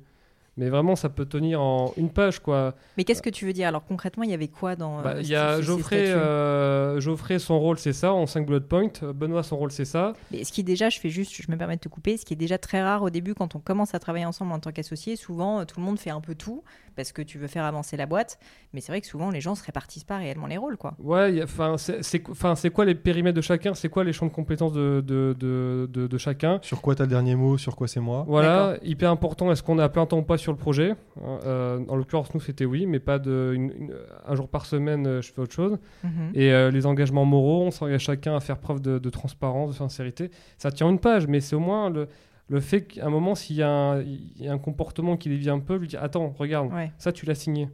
Mais 0.56 0.70
vraiment, 0.70 0.96
ça 0.96 1.10
peut 1.10 1.26
tenir 1.26 1.62
en 1.62 1.94
une 1.98 2.10
page 2.12 2.40
quoi. 2.40 2.76
Mais 2.98 3.04
qu'est-ce 3.06 3.24
que 3.24 3.30
tu 3.32 3.46
veux 3.46 3.54
dire 3.54 3.68
Alors 3.68 3.84
concrètement, 3.86 4.24
il 4.24 4.30
y 4.30 4.34
avait 4.36 4.48
quoi 4.50 4.76
dans 4.76 5.02
Bah, 5.02 5.14
euh, 5.16 5.22
Il 5.22 5.28
y 5.28 5.36
a 5.36 5.60
Geoffrey, 5.62 6.06
euh, 6.10 7.00
Geoffrey, 7.00 7.40
son 7.40 7.60
rôle 7.60 7.80
c'est 7.80 7.94
ça 7.94 8.14
en 8.14 8.28
5 8.28 8.46
bullet 8.46 8.60
points. 8.60 8.92
Benoît, 9.16 9.42
son 9.44 9.58
rôle 9.58 9.72
c'est 9.72 9.86
ça. 9.86 10.14
Mais 10.32 10.44
ce 10.44 10.52
qui 10.52 10.62
est 10.62 10.64
déjà, 10.64 10.90
je 10.90 11.00
fais 11.00 11.10
juste, 11.10 11.34
je 11.42 11.52
me 11.52 11.58
permets 11.58 11.76
de 11.78 11.82
te 11.82 11.90
couper, 11.90 12.18
ce 12.18 12.26
qui 12.26 12.34
est 12.34 12.38
déjà 12.38 12.58
très 12.60 12.84
rare 12.84 13.02
au 13.02 13.10
début 13.10 13.34
quand 13.34 13.56
on 13.56 13.60
commence 13.60 13.96
à 13.96 14.00
travailler 14.00 14.26
ensemble 14.26 14.52
en 14.52 14.60
tant 14.60 14.72
qu'associé, 14.72 15.16
souvent 15.16 15.62
euh, 15.62 15.66
tout 15.66 15.80
le 15.80 15.86
monde 15.86 15.98
fait 16.00 16.12
un 16.12 16.22
peu 16.22 16.36
tout 16.36 16.64
parce 16.96 17.12
que 17.12 17.24
tu 17.24 17.40
veux 17.40 17.48
faire 17.48 17.66
avancer 17.66 17.98
la 17.98 18.06
boîte, 18.06 18.38
mais 18.72 18.80
c'est 18.80 18.92
vrai 18.92 19.02
que 19.02 19.08
souvent 19.08 19.32
les 19.32 19.42
gens 19.42 19.56
se 19.56 19.64
répartissent 19.66 20.04
pas 20.04 20.18
réellement 20.18 20.46
les 20.46 20.58
rôles 20.58 20.78
quoi. 20.78 20.94
Ouais, 21.00 21.42
enfin, 21.44 21.78
c'est 21.80 22.04
c'est- 22.04 22.22
enfin, 22.30 22.54
c'est 22.54 22.70
quoi 22.70 22.86
les 22.86 22.94
périmètres 22.94 23.36
de 23.36 23.42
chacun? 23.42 23.74
C'est 23.74 23.90
quoi 23.90 24.04
les 24.04 24.14
champs 24.14 24.28
de 24.28 24.32
compétences 24.32 24.74
de, 24.74 25.04
de, 25.04 25.36
de, 25.40 25.90
de- 25.92 26.06
de 26.06 26.18
chacun? 26.20 26.60
Sur 26.62 26.82
quoi 26.82 26.94
tu 26.94 27.02
as 27.02 27.06
le 27.06 27.10
dernier 27.10 27.36
mot, 27.36 27.58
sur 27.58 27.76
quoi 27.76 27.88
c'est 27.88 28.00
moi? 28.00 28.24
Voilà, 28.28 28.78
hyper 28.84 29.10
important. 29.10 29.52
Est-ce 29.52 29.64
qu'on 29.64 29.80
est 29.80 29.84
à 29.84 29.90
plein 29.90 30.06
temps 30.06 30.20
ou 30.20 30.24
pas 30.24 30.38
sur 30.44 30.52
le 30.52 30.58
projet 30.58 30.96
Euh, 31.22 31.80
En 31.90 31.96
l'occurrence, 31.96 32.34
nous, 32.34 32.40
c'était 32.40 32.66
oui, 32.66 32.86
mais 32.86 33.00
pas 33.00 33.18
de 33.20 33.54
une- 33.56 33.72
une- 33.76 33.96
un 34.26 34.36
jour 34.36 34.48
par 34.48 34.66
semaine, 34.66 35.08
euh, 35.08 35.22
je 35.22 35.32
fais 35.34 35.42
autre 35.42 35.54
chose. 35.54 35.78
Mhm. 36.04 36.32
Et 36.36 36.52
euh, 36.54 36.70
les 36.70 36.86
engagements 36.86 37.26
moraux, 37.26 37.64
on 37.64 37.72
s'engage 37.72 38.02
chacun 38.02 38.36
à 38.36 38.40
faire 38.40 38.60
preuve 38.60 38.82
de, 38.82 39.00
de 39.00 39.10
transparence, 39.10 39.72
de 39.72 39.76
sincérité. 39.76 40.30
Ça 40.58 40.72
tient 40.72 40.90
une 40.90 41.00
page, 41.00 41.28
mais 41.28 41.40
c'est 41.40 41.56
au 41.56 41.60
moins 41.60 41.90
le, 41.90 42.08
le 42.50 42.60
fait 42.60 42.82
qu'à 42.84 43.08
un 43.08 43.10
moment, 43.10 43.34
s'il 43.36 43.56
y, 43.56 43.64
a 43.64 43.70
un- 43.70 44.02
il 44.02 44.44
y 44.44 44.48
a 44.48 44.54
un 44.54 44.58
comportement 44.60 45.18
qui 45.18 45.30
dévie 45.30 45.50
un 45.50 45.60
peu, 45.60 45.76
lui 45.78 45.88
dire 45.88 46.04
Attends, 46.04 46.30
regarde, 46.38 46.72
Ouais. 46.72 46.92
ça, 47.00 47.12
tu 47.12 47.26
l'as 47.26 47.36
signé. 47.36 47.70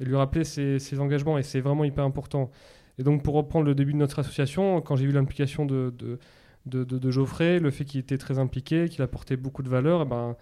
Et 0.00 0.04
lui 0.04 0.14
rappeler 0.14 0.44
ses, 0.44 0.78
ses 0.78 1.00
engagements, 1.00 1.38
et 1.38 1.42
c'est 1.42 1.60
vraiment 1.60 1.82
hyper 1.84 2.04
important. 2.04 2.50
Et 2.98 3.02
donc, 3.02 3.22
pour 3.22 3.34
reprendre 3.34 3.64
le 3.66 3.74
début 3.74 3.92
de 3.92 3.98
notre 3.98 4.18
association, 4.20 4.80
quand 4.80 4.94
j'ai 4.96 5.06
vu 5.06 5.12
l'implication 5.12 5.64
de, 5.66 5.92
de, 5.96 6.18
de, 6.66 6.84
de- 6.84 6.98
de 6.98 7.10
Geoffrey, 7.10 7.58
le 7.60 7.70
fait 7.70 7.84
qu'il 7.84 7.98
était 8.00 8.18
très 8.18 8.38
impliqué, 8.38 8.88
qu'il 8.88 9.02
apportait 9.02 9.36
beaucoup 9.36 9.62
de 9.62 9.68
valeur, 9.68 10.02
eh 10.02 10.04
ben, 10.04 10.36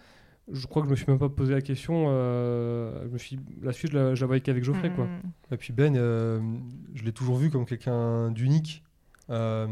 je 0.53 0.67
crois 0.67 0.83
que 0.83 0.89
je 0.89 0.91
me 0.93 0.97
suis 0.97 1.07
même 1.09 1.19
pas 1.19 1.29
posé 1.29 1.55
la 1.55 1.61
question. 1.61 2.07
euh, 2.09 3.03
je 3.07 3.09
me 3.09 3.19
suis, 3.19 3.39
la 3.63 3.73
suite, 3.73 3.93
je 3.93 3.99
la, 3.99 4.15
je 4.15 4.21
la 4.21 4.27
voyais 4.27 4.41
qu'avec 4.41 4.63
Geoffrey. 4.65 4.91
Quoi. 4.95 5.07
Mm, 5.07 5.21
Et 5.53 5.57
puis 5.57 5.73
Ben, 5.73 5.97
euh, 5.97 6.41
je 6.95 7.03
l'ai 7.05 7.13
toujours 7.13 7.37
vu 7.37 7.51
comme 7.51 7.67
quelqu'un 7.67 8.31
d'unique. 8.31 8.85
Euh, 9.31 9.67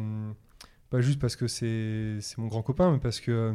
pas 0.91 1.01
juste 1.01 1.21
parce 1.21 1.37
que 1.37 1.47
c'est 1.47 2.19
c'est 2.21 2.39
mon 2.39 2.49
grand 2.49 2.63
copain, 2.63 2.91
mais 2.93 2.99
parce 2.99 3.21
que 3.21 3.31
euh, 3.31 3.53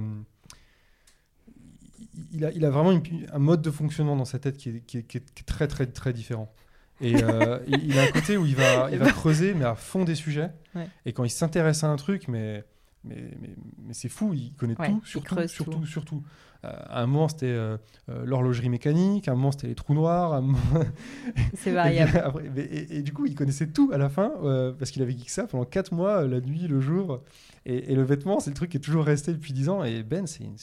il, 2.33 2.45
a, 2.45 2.51
il 2.51 2.65
a 2.65 2.69
vraiment 2.69 2.91
une- 2.91 3.27
un 3.31 3.39
mode 3.39 3.61
de 3.61 3.71
fonctionnement 3.71 4.15
dans 4.15 4.25
sa 4.25 4.39
tête 4.39 4.57
qui 4.57 4.69
est, 4.69 4.79
qui 4.85 4.97
est- 4.99 5.03
qui 5.03 5.17
est- 5.17 5.33
qui 5.33 5.41
est 5.41 5.45
très 5.45 5.67
très 5.67 5.85
très 5.87 6.13
différent. 6.13 6.53
Et 7.01 7.15
euh, 7.23 7.59
il 7.67 7.85
il 7.91 7.97
a 7.99 8.03
un 8.03 8.07
côté 8.11 8.35
où 8.37 8.45
il 8.45 8.55
va, 8.55 8.89
il 8.91 8.97
va 8.97 9.09
creuser, 9.11 9.53
mais 9.53 9.63
à 9.65 9.75
fond 9.75 10.03
des 10.03 10.15
sujets. 10.15 10.51
Ouais. 10.75 10.87
Et 11.05 11.13
quand 11.13 11.23
il 11.23 11.29
s'intéresse 11.29 11.83
à 11.83 11.89
un 11.89 11.95
truc, 11.95 12.27
mais, 12.27 12.63
mais, 13.03 13.31
mais, 13.41 13.55
mais 13.87 13.93
c'est 13.93 14.09
fou, 14.09 14.33
il 14.33 14.53
connaît 14.53 14.77
Ouais, 14.79 14.89
tout, 14.89 15.01
surtout, 15.05 15.47
surtout, 15.47 15.71
tout. 15.79 15.85
surtout. 15.85 16.23
Euh, 16.65 16.69
à 16.89 17.01
un 17.03 17.07
moment, 17.07 17.29
c'était 17.29 17.45
euh, 17.45 17.77
euh, 18.09 18.25
l'horlogerie 18.25 18.67
mécanique, 18.67 19.29
à 19.29 19.31
un 19.31 19.35
moment, 19.35 19.51
c'était 19.53 19.67
les 19.67 19.75
trous 19.75 19.93
noirs, 19.93 20.33
à 20.33 20.37
un 20.37 20.41
moment- 20.41 20.57
C'est 21.53 21.71
variable. 21.73 22.11
puis 22.11 22.19
après- 22.19 22.49
mais- 22.53 22.61
et- 22.63 22.97
et 22.97 23.01
du 23.01 23.13
coup, 23.13 23.25
il 23.25 23.35
connaissait 23.35 23.67
tout 23.67 23.89
à 23.93 23.97
la 23.97 24.09
fin, 24.09 24.33
euh, 24.43 24.73
parce 24.73 24.91
qu'il 24.91 25.01
avait 25.01 25.13
geek 25.13 25.29
ça 25.29 25.47
pendant 25.47 25.63
4 25.63 25.93
mois, 25.93 26.25
la 26.27 26.41
nuit, 26.41 26.67
le 26.67 26.81
jour. 26.81 27.23
Et, 27.65 27.91
et 27.91 27.95
le 27.95 28.03
vêtement, 28.03 28.41
c'est 28.41 28.49
le 28.49 28.55
truc 28.55 28.71
qui 28.71 28.77
est 28.77 28.81
toujours 28.81 29.05
resté 29.05 29.31
depuis 29.31 29.53
10 29.53 29.69
ans. 29.69 29.83
Et 29.85 30.03
Ben, 30.03 30.27
c'est 30.27 30.43
une, 30.43 30.55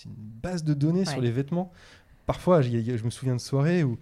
base 0.42 0.64
de 0.64 0.75
données 0.75 1.07
sur 1.07 1.20
les 1.22 1.31
vêtements. 1.31 1.72
Parfois, 2.27 2.62
il 2.62 2.72
y 2.72 2.77
a- 2.77 2.81
il 2.81 2.87
y 2.87 2.92
a- 2.92 2.96
je 2.99 3.05
me 3.05 3.11
souviens 3.11 3.35
de 3.37 3.40
soirées 3.40 3.83
où 3.83 3.96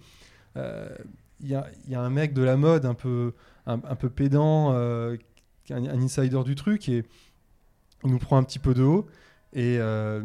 il 1.41 1.47
y, 1.49 1.55
a, 1.55 1.67
y 1.87 1.95
a 1.95 2.01
un 2.01 2.09
mec 2.09 2.33
de 2.33 2.41
la 2.43 2.57
mode 2.57 2.85
un 2.85 2.93
peu, 2.93 3.33
un, 3.65 3.73
un 3.75 3.95
peu 3.95 4.09
pédant, 4.09 4.71
un, 4.73 5.15
un 5.69 6.01
insider 6.01 6.43
du 6.43 6.55
truc, 6.55 6.89
et 6.89 7.03
nous 8.07 8.19
prend 8.19 8.37
un 8.37 8.43
petit 8.43 8.59
peu 8.59 8.73
de 8.73 8.83
haut. 8.83 9.05
Et, 9.53 9.77
euh, 9.79 10.21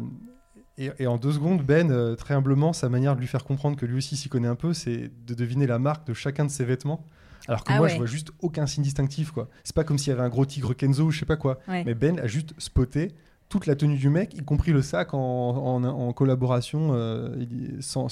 et, 0.77 0.91
et 0.99 1.07
en 1.07 1.17
deux 1.17 1.31
secondes, 1.33 1.63
Ben, 1.63 1.91
euh, 1.91 2.15
très 2.15 2.33
humblement, 2.33 2.73
sa 2.73 2.89
manière 2.89 3.15
de 3.15 3.21
lui 3.21 3.27
faire 3.27 3.43
comprendre 3.43 3.77
que 3.77 3.85
lui 3.85 3.97
aussi 3.97 4.15
s'y 4.17 4.29
connaît 4.29 4.47
un 4.47 4.55
peu, 4.55 4.73
c'est 4.73 5.11
de 5.25 5.33
deviner 5.33 5.67
la 5.67 5.79
marque 5.79 6.05
de 6.07 6.13
chacun 6.13 6.45
de 6.45 6.49
ses 6.51 6.65
vêtements. 6.65 7.05
Alors 7.47 7.63
que 7.63 7.71
Ah 7.73 7.77
moi, 7.77 7.87
ouais. 7.87 7.93
je 7.93 7.97
vois 7.97 8.05
juste 8.05 8.31
aucun 8.41 8.67
signe 8.67 8.83
distinctif. 8.83 9.31
quoi. 9.31 9.49
C'est 9.63 9.75
pas 9.75 9.83
comme 9.83 9.97
s'il 9.97 10.09
y 10.09 10.13
avait 10.13 10.21
un 10.23 10.29
gros 10.29 10.45
tigre 10.45 10.73
Kenzo 10.75 11.05
ou 11.05 11.11
je 11.11 11.19
sais 11.19 11.25
pas 11.25 11.37
quoi. 11.37 11.59
Ouais. 11.67 11.83
Mais 11.85 11.93
Ben 11.95 12.19
a 12.19 12.27
juste 12.27 12.53
spoté 12.59 13.13
toute 13.49 13.65
la 13.65 13.75
tenue 13.75 13.97
du 13.97 14.09
mec, 14.09 14.33
y 14.33 14.43
compris 14.45 14.71
le 14.71 14.81
sac 14.81 15.13
en, 15.13 15.17
en- 15.19 15.83
en 15.83 16.13
collaboration 16.13 16.91
euh, 16.93 17.35
sans, 17.81 18.07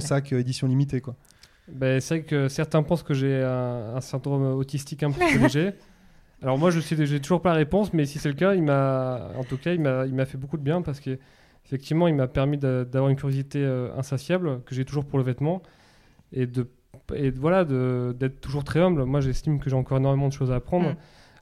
sac 0.00 0.32
euh, 0.32 0.40
édition 0.40 0.66
limitée. 0.66 1.00
Quoi. 1.00 1.14
Ben, 1.70 2.00
c'est 2.00 2.16
vrai 2.18 2.24
que 2.24 2.48
certains 2.48 2.82
pensent 2.82 3.02
que 3.04 3.14
j'ai 3.14 3.42
un, 3.42 3.94
un 3.96 4.00
syndrome 4.00 4.42
autistique 4.56 5.02
un 5.02 5.10
peu 5.12 5.20
plus 5.24 5.38
léger. 5.42 5.72
Alors 6.46 6.58
moi, 6.58 6.70
je 6.70 6.78
sais, 6.78 7.04
j'ai 7.06 7.18
toujours 7.18 7.42
pas 7.42 7.50
la 7.50 7.56
réponse, 7.56 7.92
mais 7.92 8.06
si 8.06 8.20
c'est 8.20 8.28
le 8.28 8.36
cas, 8.36 8.54
il 8.54 8.62
m'a, 8.62 9.30
en 9.36 9.42
tout 9.42 9.56
cas, 9.56 9.72
il 9.72 9.80
m'a, 9.80 10.06
il 10.06 10.14
m'a 10.14 10.26
fait 10.26 10.38
beaucoup 10.38 10.56
de 10.56 10.62
bien 10.62 10.80
parce 10.80 11.00
que 11.00 11.18
effectivement, 11.64 12.06
il 12.06 12.14
m'a 12.14 12.28
permis 12.28 12.56
d'a- 12.56 12.84
d'avoir 12.84 13.10
une 13.10 13.16
curiosité 13.16 13.64
euh, 13.64 13.88
insatiable 13.98 14.62
que 14.64 14.72
j'ai 14.72 14.84
toujours 14.84 15.04
pour 15.06 15.18
le 15.18 15.24
vêtement 15.24 15.60
et 16.32 16.46
de, 16.46 16.68
et 17.12 17.30
voilà, 17.30 17.64
d'être 17.64 18.40
toujours 18.40 18.62
très 18.62 18.78
humble. 18.78 19.02
Moi, 19.06 19.20
j'estime 19.20 19.58
que 19.58 19.68
j'ai 19.68 19.74
encore 19.74 19.98
énormément 19.98 20.28
de 20.28 20.32
choses 20.32 20.52
à 20.52 20.54
apprendre. 20.54 20.90
Mm. 20.90 20.96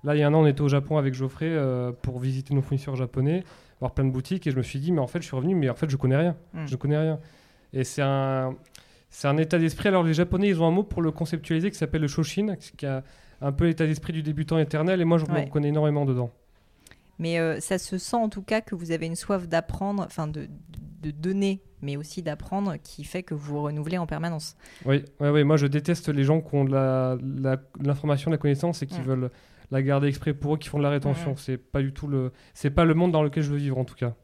Là, 0.05 0.17
il 0.17 0.21
y 0.21 0.23
a 0.23 0.27
un 0.27 0.33
an, 0.33 0.43
on 0.43 0.47
était 0.47 0.63
au 0.63 0.69
Japon 0.69 0.97
avec 0.97 1.13
Geoffrey 1.13 1.49
euh, 1.51 1.93
pour 1.93 2.19
visiter 2.19 2.55
nos 2.55 2.63
fournisseurs 2.63 2.97
japonais, 2.97 3.45
voir 3.81 3.93
plein 3.93 4.07
de 4.07 4.11
boutiques, 4.11 4.47
et 4.47 4.53
je 4.53 4.57
me 4.57 4.63
suis 4.63 4.79
dit, 4.79 4.91
mais 4.91 5.01
en 5.01 5.07
fait, 5.07 5.21
je 5.21 5.27
suis 5.27 5.37
revenu, 5.37 5.55
mais 5.55 5.69
en 5.69 5.75
fait, 5.75 5.91
je 5.91 5.99
connais 5.99 6.17
rien. 6.17 6.35
Mm. 6.55 6.67
Je 6.67 6.77
connais 6.77 6.97
rien. 6.97 7.19
Et 7.75 7.85
c'est 7.85 8.01
un, 8.03 8.57
c'est 9.11 9.29
un 9.29 9.37
état 9.37 9.59
d'esprit. 9.59 9.91
Alors, 9.91 10.03
les 10.03 10.15
Japonais, 10.15 10.49
ils 10.49 10.63
ont 10.63 10.67
un 10.67 10.71
mot 10.71 10.83
pour 10.83 11.03
le 11.03 11.11
conceptualiser 11.11 11.71
qui 11.71 11.77
s'appelle 11.77 12.01
le 12.01 12.09
Shoshin, 12.09 12.57
qui 12.57 12.87
a 12.87 13.05
un 13.41 13.53
peu 13.53 13.65
l'état 13.67 13.87
d'esprit 13.87 14.13
du 14.13 14.23
débutant 14.23 14.59
éternel, 14.59 15.01
et 15.01 15.05
moi, 15.05 15.19
je 15.19 15.27
me 15.27 15.33
Ouais. 15.33 15.45
reconnais 15.45 15.69
énormément 15.69 16.05
dedans. 16.05 16.31
Mais 17.19 17.39
euh, 17.39 17.61
ça 17.61 17.79
se 17.79 17.97
sent 17.99 18.17
en 18.17 18.29
tout 18.29 18.43
cas 18.43 18.61
que 18.61 18.75
vous 18.75 18.91
avez 18.91 19.07
une 19.07 19.15
soif 19.17 19.47
d'apprendre, 19.49 20.03
enfin 20.05 20.27
de, 20.27 20.49
de 21.03 21.11
donner, 21.13 21.63
mais 21.81 21.97
aussi 21.97 22.23
d'apprendre, 22.23 22.75
qui 22.83 23.05
fait 23.05 23.23
que 23.23 23.35
vous 23.35 23.55
vous 23.55 23.63
renouvelez 23.63 23.99
en 23.99 24.07
permanence. 24.07 24.57
Oui, 24.85 25.05
ouais, 25.21 25.31
ouais, 25.31 25.45
moi, 25.45 25.57
je 25.57 25.67
déteste 25.67 26.09
les 26.09 26.25
gens 26.25 26.41
qui 26.41 26.55
ont 26.57 26.65
de 26.65 26.73
la- 26.73 27.17
la- 27.41 27.57
de 27.57 27.87
l'information, 27.87 28.31
de 28.31 28.35
la 28.35 28.39
connaissance, 28.39 28.83
et 28.83 28.87
qui 28.87 29.01
veulent 29.01 29.31
la 29.71 29.83
garder 29.83 30.09
exprès 30.09 30.35
pour 30.35 30.55
eux, 30.55 30.59
qui 30.59 30.69
font 30.69 30.79
de 30.79 30.83
la 30.83 30.91
rétention. 30.91 31.31
Mm, 31.31 31.35
mm. 31.35 31.39
C'est 31.39 31.57
pas 31.57 31.83
du 31.83 31.93
tout 31.93 32.07
le, 32.09 32.33
c'est 32.53 32.71
pas 32.71 32.85
le 32.85 32.95
monde 32.95 33.13
dans 33.13 33.23
lequel 33.23 33.43
je 33.45 33.51
veux 33.51 33.59
vivre, 33.59 33.79
en 33.79 33.85
tout 33.85 33.95
cas. 33.95 34.15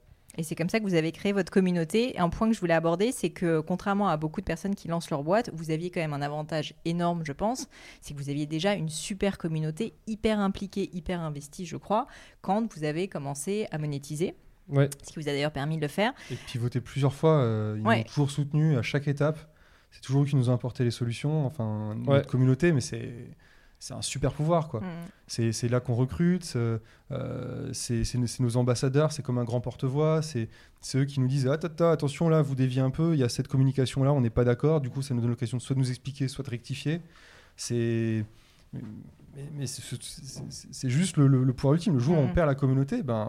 Et 0.41 0.43
c'est 0.43 0.55
comme 0.55 0.71
ça 0.71 0.79
que 0.81 0.85
vous 0.85 0.95
avez 0.95 1.13
créé 1.13 1.33
votre 1.35 1.53
communauté. 1.53 2.19
Un 2.19 2.31
point 2.31 2.49
que 2.49 2.55
je 2.55 2.61
voulais 2.61 2.73
aborder, 2.73 3.13
c'est 3.13 3.29
que 3.29 3.61
contrairement 3.61 4.09
à 4.09 4.17
beaucoup 4.17 4.41
de 4.41 4.47
personnes 4.47 4.75
qui 4.75 4.89
lancent 4.89 5.11
leur 5.11 5.23
boîte, 5.23 5.51
vous 5.53 5.71
aviez 5.71 5.91
quand 5.91 6.01
même 6.01 6.15
un 6.15 6.23
avantage 6.23 6.73
énorme, 6.87 7.23
je 7.27 7.33
pense. 7.33 7.69
C'est 8.01 8.15
que 8.15 8.19
vous 8.19 8.31
aviez 8.31 8.47
déjà 8.47 8.73
une 8.73 8.89
super 8.89 9.37
communauté, 9.37 9.93
hyper 10.07 10.41
impliquée, 10.41 10.89
hyper 10.95 11.21
investie, 11.21 11.67
je 11.67 11.77
crois, 11.77 12.07
quand 12.41 12.73
vous 12.75 12.85
avez 12.85 13.07
commencé 13.07 13.67
à 13.71 13.77
monétiser. 13.77 14.35
Ouais. 14.71 14.89
Ce 15.05 15.13
qui 15.13 15.21
vous 15.21 15.29
a 15.29 15.33
d'ailleurs 15.33 15.53
permis 15.53 15.77
de 15.77 15.83
le 15.83 15.89
faire. 15.89 16.15
Et 16.31 16.37
pivoté 16.37 16.81
plusieurs 16.81 17.13
fois, 17.13 17.33
euh, 17.43 17.77
ils 17.79 17.87
Ouais. 17.87 17.97
nous 17.97 18.01
ont 18.01 18.05
toujours 18.05 18.31
soutenus 18.31 18.79
à 18.79 18.83
chaque 18.83 19.09
étape. 19.09 19.39
C'est 19.91 20.01
toujours 20.01 20.23
eux 20.23 20.27
qui 20.27 20.37
nous 20.37 20.49
ont 20.49 20.55
apporté 20.55 20.85
les 20.85 20.91
solutions. 20.91 21.45
Enfin, 21.45 21.97
Ouais. 22.07 22.17
notre 22.17 22.31
communauté, 22.31 22.73
mais 22.73 22.81
c'est 22.81 23.13
c'est 23.83 23.95
un 23.95 24.03
super 24.03 24.33
pouvoir. 24.33 24.69
quoi. 24.69 24.81
Mm. 24.81 25.51
C'est 25.53 25.69
là 25.69 25.81
qu'on 25.81 25.95
recrute, 25.95 26.45
c'est 26.45 26.81
euh, 27.11 27.73
c'est 27.73 28.39
nos- 28.41 28.57
ambassadeurs, 28.57 29.11
c'est 29.11 29.23
comme 29.23 29.39
un 29.39 29.45
grand 29.45 29.61
porte-voix, 29.61 30.21
c'est 30.23 30.49
eux 30.95 31.05
qui 31.07 31.19
nous 31.19 31.27
disent 31.29 31.49
ah, 31.49 31.57
tata, 31.59 31.91
attention 31.91 32.29
là, 32.29 32.43
vous 32.43 32.55
déviez 32.55 32.83
un 32.83 32.91
peu, 32.91 33.15
il 33.15 33.19
y 33.19 33.25
a 33.25 33.29
cette 33.29 33.49
communication 33.49 34.05
là, 34.05 34.13
on 34.13 34.21
n'est 34.21 34.31
pas 34.31 34.45
d'accord, 34.45 34.81
du 34.81 34.91
coup 34.91 35.03
ça 35.03 35.15
nous 35.15 35.21
donne 35.21 35.31
l'occasion 35.31 35.57
de 35.57 35.63
soit 35.63 35.75
de 35.75 35.81
nous 35.81 35.89
expliquer, 35.91 36.29
soit 36.29 36.45
de 36.45 36.51
rectifier. 36.51 37.01
C'est 37.57 38.25
mais, 38.73 38.83
mais 39.57 39.67
c'est- 39.67 40.89
juste 40.89 41.17
le, 41.17 41.27
le- 41.27 41.45
le 41.45 41.53
pouvoir 41.53 41.75
ultime. 41.75 41.95
Le 41.95 42.01
jour 42.01 42.17
où 42.17 42.21
on 42.21 42.27
Mhm. 42.29 42.35
perd 42.35 42.47
la 42.49 42.55
communauté, 42.55 43.03
ben, 43.03 43.29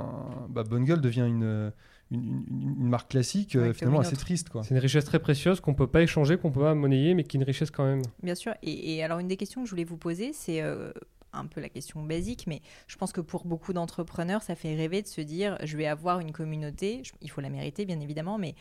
bah, 0.49 0.63
Bonne 0.63 0.83
Gueule 0.85 1.01
devient 1.01 1.25
une, 1.27 1.71
une, 2.11 2.43
une- 2.49 2.75
une 2.81 2.89
marque 2.89 3.11
classique, 3.11 3.51
Ouais, 3.55 3.61
euh, 3.69 3.73
finalement 3.73 3.99
assez 4.01 4.15
triste. 4.17 4.49
Quoi. 4.49 4.63
C'est 4.63 4.73
une 4.75 4.79
richesse 4.81 5.05
très 5.05 5.19
précieuse 5.19 5.59
qu'on 5.61 5.73
peut 5.73 5.87
pas 5.87 6.01
échanger, 6.01 6.37
qu'on 6.37 6.51
peut 6.51 6.61
pas 6.61 6.75
monnayer, 6.75 7.13
mais 7.13 7.23
qui 7.23 7.37
est 7.37 7.39
une 7.39 7.45
richesse 7.45 7.71
quand 7.71 7.85
même. 7.85 8.01
Bien 8.21 8.35
sûr. 8.35 8.53
Et, 8.63 8.95
et 8.95 9.03
alors, 9.03 9.19
une 9.19 9.27
des 9.27 9.37
questions 9.37 9.61
que 9.61 9.67
je 9.67 9.71
voulais 9.71 9.83
vous 9.85 9.97
poser, 9.97 10.31
c'est 10.33 10.61
euh, 10.61 10.91
un 11.33 11.45
peu 11.45 11.61
la 11.61 11.69
question 11.69 12.03
basique, 12.03 12.45
mais 12.47 12.61
je 12.87 12.97
pense 12.97 13.11
que 13.13 13.21
pour 13.21 13.45
beaucoup 13.45 13.71
d'entrepreneurs, 13.73 14.41
ça 14.43 14.55
fait 14.55 14.75
rêver 14.75 15.01
de 15.01 15.07
se 15.07 15.21
dire 15.21 15.57
je 15.63 15.77
vais 15.77 15.87
avoir 15.87 16.19
une 16.19 16.31
communauté. 16.33 17.01
Je- 17.03 17.11
il 17.21 17.29
faut 17.31 17.39
la 17.41 17.49
mériter, 17.49 17.85
bien 17.85 17.99
évidemment, 18.01 18.37
mais 18.37 18.55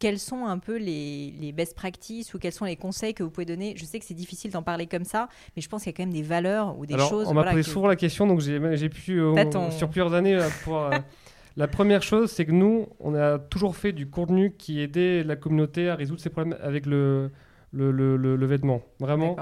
quels 0.00 0.18
sont 0.18 0.46
un 0.46 0.58
peu 0.58 0.78
les, 0.78 1.30
les 1.38 1.52
best 1.52 1.76
practices 1.76 2.32
ou 2.32 2.38
quels 2.38 2.54
sont 2.54 2.64
les 2.64 2.74
conseils 2.76 3.12
que 3.12 3.22
vous 3.22 3.28
pouvez 3.30 3.44
donner? 3.44 3.74
Je 3.76 3.84
sais 3.84 3.98
que 3.98 4.04
c'est 4.06 4.14
difficile 4.14 4.50
d'en 4.50 4.62
parler 4.62 4.86
comme 4.86 5.04
ça, 5.04 5.28
mais 5.54 5.60
je 5.62 5.68
pense 5.68 5.82
qu'il 5.82 5.92
y 5.92 5.94
a 5.94 5.96
quand 5.96 6.02
même 6.04 6.12
des 6.14 6.22
valeurs 6.22 6.78
ou 6.78 6.86
des 6.86 6.94
Alors, 6.94 7.10
choses. 7.10 7.26
on 7.26 7.34
m'a 7.34 7.42
voilà, 7.42 7.50
posé 7.52 7.62
que- 7.64 7.68
souvent 7.70 7.86
la 7.86 7.96
question, 7.96 8.26
donc 8.26 8.40
j'ai 8.40 8.58
j'ai 8.78 8.88
pu, 8.88 9.20
euh, 9.20 9.70
sur 9.70 9.88
plusieurs 9.90 10.14
années, 10.14 10.38
pouvoir, 10.64 10.92
euh, 10.94 10.98
la 11.60 11.68
première 11.68 12.02
chose, 12.02 12.30
c'est 12.30 12.44
que 12.46 12.52
nous, 12.52 12.88
on 13.00 13.14
a 13.14 13.38
toujours 13.38 13.76
fait 13.76 13.92
du 13.92 14.06
contenu 14.08 14.52
qui 14.56 14.80
aidait 14.80 15.22
la 15.22 15.36
communauté 15.36 15.88
à 15.88 15.94
résoudre 15.94 16.20
ses 16.20 16.30
problèmes 16.30 16.56
avec 16.62 16.86
le, 16.86 17.30
le, 17.72 17.90
le- 17.92 18.16
le- 18.16 18.36
le 18.36 18.46
vêtement. 18.46 18.80
Vraiment. 18.98 19.36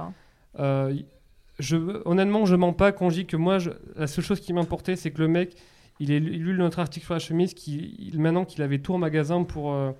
Euh, 0.58 0.94
je, 1.58 1.76
honnêtement, 2.04 2.44
je 2.44 2.56
mens 2.56 2.72
pas 2.72 2.92
quand 2.92 3.08
je 3.10 3.16
dis 3.20 3.26
que 3.26 3.36
moi, 3.36 3.58
je- 3.58 3.70
la 3.96 4.06
seule 4.06 4.24
chose 4.24 4.40
qui 4.40 4.52
m'importait, 4.52 4.96
c'est 4.96 5.10
que 5.10 5.20
le 5.20 5.28
mec, 5.28 5.54
il 6.00 6.10
ait 6.12 6.20
lu 6.20 6.56
notre 6.58 6.78
article 6.80 7.04
sur 7.06 7.14
la 7.14 7.20
chemise, 7.20 7.54
il- 7.66 8.18
maintenant 8.20 8.44
qu'il 8.44 8.62
avait 8.62 8.78
tout 8.78 8.94
en 8.94 8.98
magasin 8.98 9.42
pour, 9.44 9.72
euh, 9.72 9.92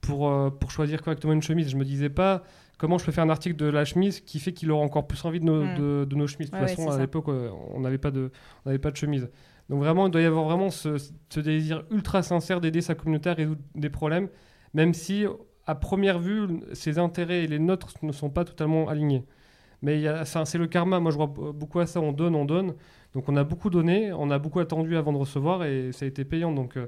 pour, 0.00 0.28
euh, 0.28 0.50
pour 0.50 0.70
choisir 0.70 1.02
correctement 1.02 1.32
une 1.32 1.42
chemise. 1.42 1.68
Je 1.70 1.76
me 1.76 1.84
disais 1.84 2.08
pas 2.10 2.42
comment 2.78 2.98
je 2.98 3.04
peux 3.06 3.12
faire 3.12 3.24
un 3.24 3.30
article 3.30 3.56
de 3.56 3.66
la 3.66 3.84
chemise 3.84 4.20
qui 4.20 4.38
fait 4.38 4.52
qu'il 4.52 4.70
aura 4.70 4.84
encore 4.84 5.06
plus 5.06 5.24
envie 5.24 5.40
de 5.40 5.44
nos, 5.46 5.64
Mm. 5.64 5.74
de, 5.78 6.06
de 6.08 6.16
nos 6.16 6.26
chemises. 6.26 6.50
De 6.50 6.56
toute 6.56 6.62
ouais, 6.62 6.74
façon, 6.74 6.90
à 6.90 6.98
l'époque, 6.98 7.28
euh, 7.28 7.50
on 7.74 7.80
n'avait 7.80 7.98
pas, 7.98 8.10
de, 8.10 8.30
on 8.64 8.68
n'avait 8.68 8.78
pas 8.78 8.90
de 8.90 8.96
chemise. 8.96 9.28
Donc 9.68 9.80
vraiment, 9.80 10.06
il 10.06 10.10
doit 10.10 10.20
y 10.20 10.26
avoir 10.26 10.44
vraiment 10.44 10.70
ce, 10.70 10.98
désir 11.40 11.84
ultra 11.90 12.22
sincère 12.22 12.60
d'aider 12.60 12.80
sa 12.80 12.94
communauté 12.94 13.30
à 13.30 13.34
résoudre 13.34 13.62
des 13.74 13.90
problèmes, 13.90 14.28
même 14.74 14.94
si 14.94 15.26
à 15.66 15.74
première 15.74 16.18
vue, 16.18 16.60
ses 16.72 16.98
intérêts 16.98 17.44
et 17.44 17.46
les 17.46 17.58
nôtres 17.58 17.92
ne 18.02 18.12
sont 18.12 18.30
pas 18.30 18.44
totalement 18.44 18.88
alignés. 18.88 19.24
Mais 19.82 20.04
c'est 20.24 20.58
le 20.58 20.66
karma. 20.66 21.00
Moi, 21.00 21.10
je 21.10 21.16
vois 21.16 21.26
beaucoup 21.26 21.80
à 21.80 21.86
ça. 21.86 22.00
On 22.00 22.12
donne, 22.12 22.34
on 22.34 22.44
donne. 22.44 22.74
Donc, 23.14 23.28
on 23.28 23.36
a 23.36 23.44
beaucoup 23.44 23.70
donné, 23.70 24.12
on 24.12 24.30
a 24.30 24.38
beaucoup 24.38 24.60
attendu 24.60 24.96
avant 24.96 25.12
de 25.12 25.18
recevoir 25.18 25.64
et 25.64 25.92
ça 25.92 26.04
a 26.04 26.08
été 26.08 26.24
payant. 26.24 26.52
Donc, 26.52 26.76
euh, 26.76 26.86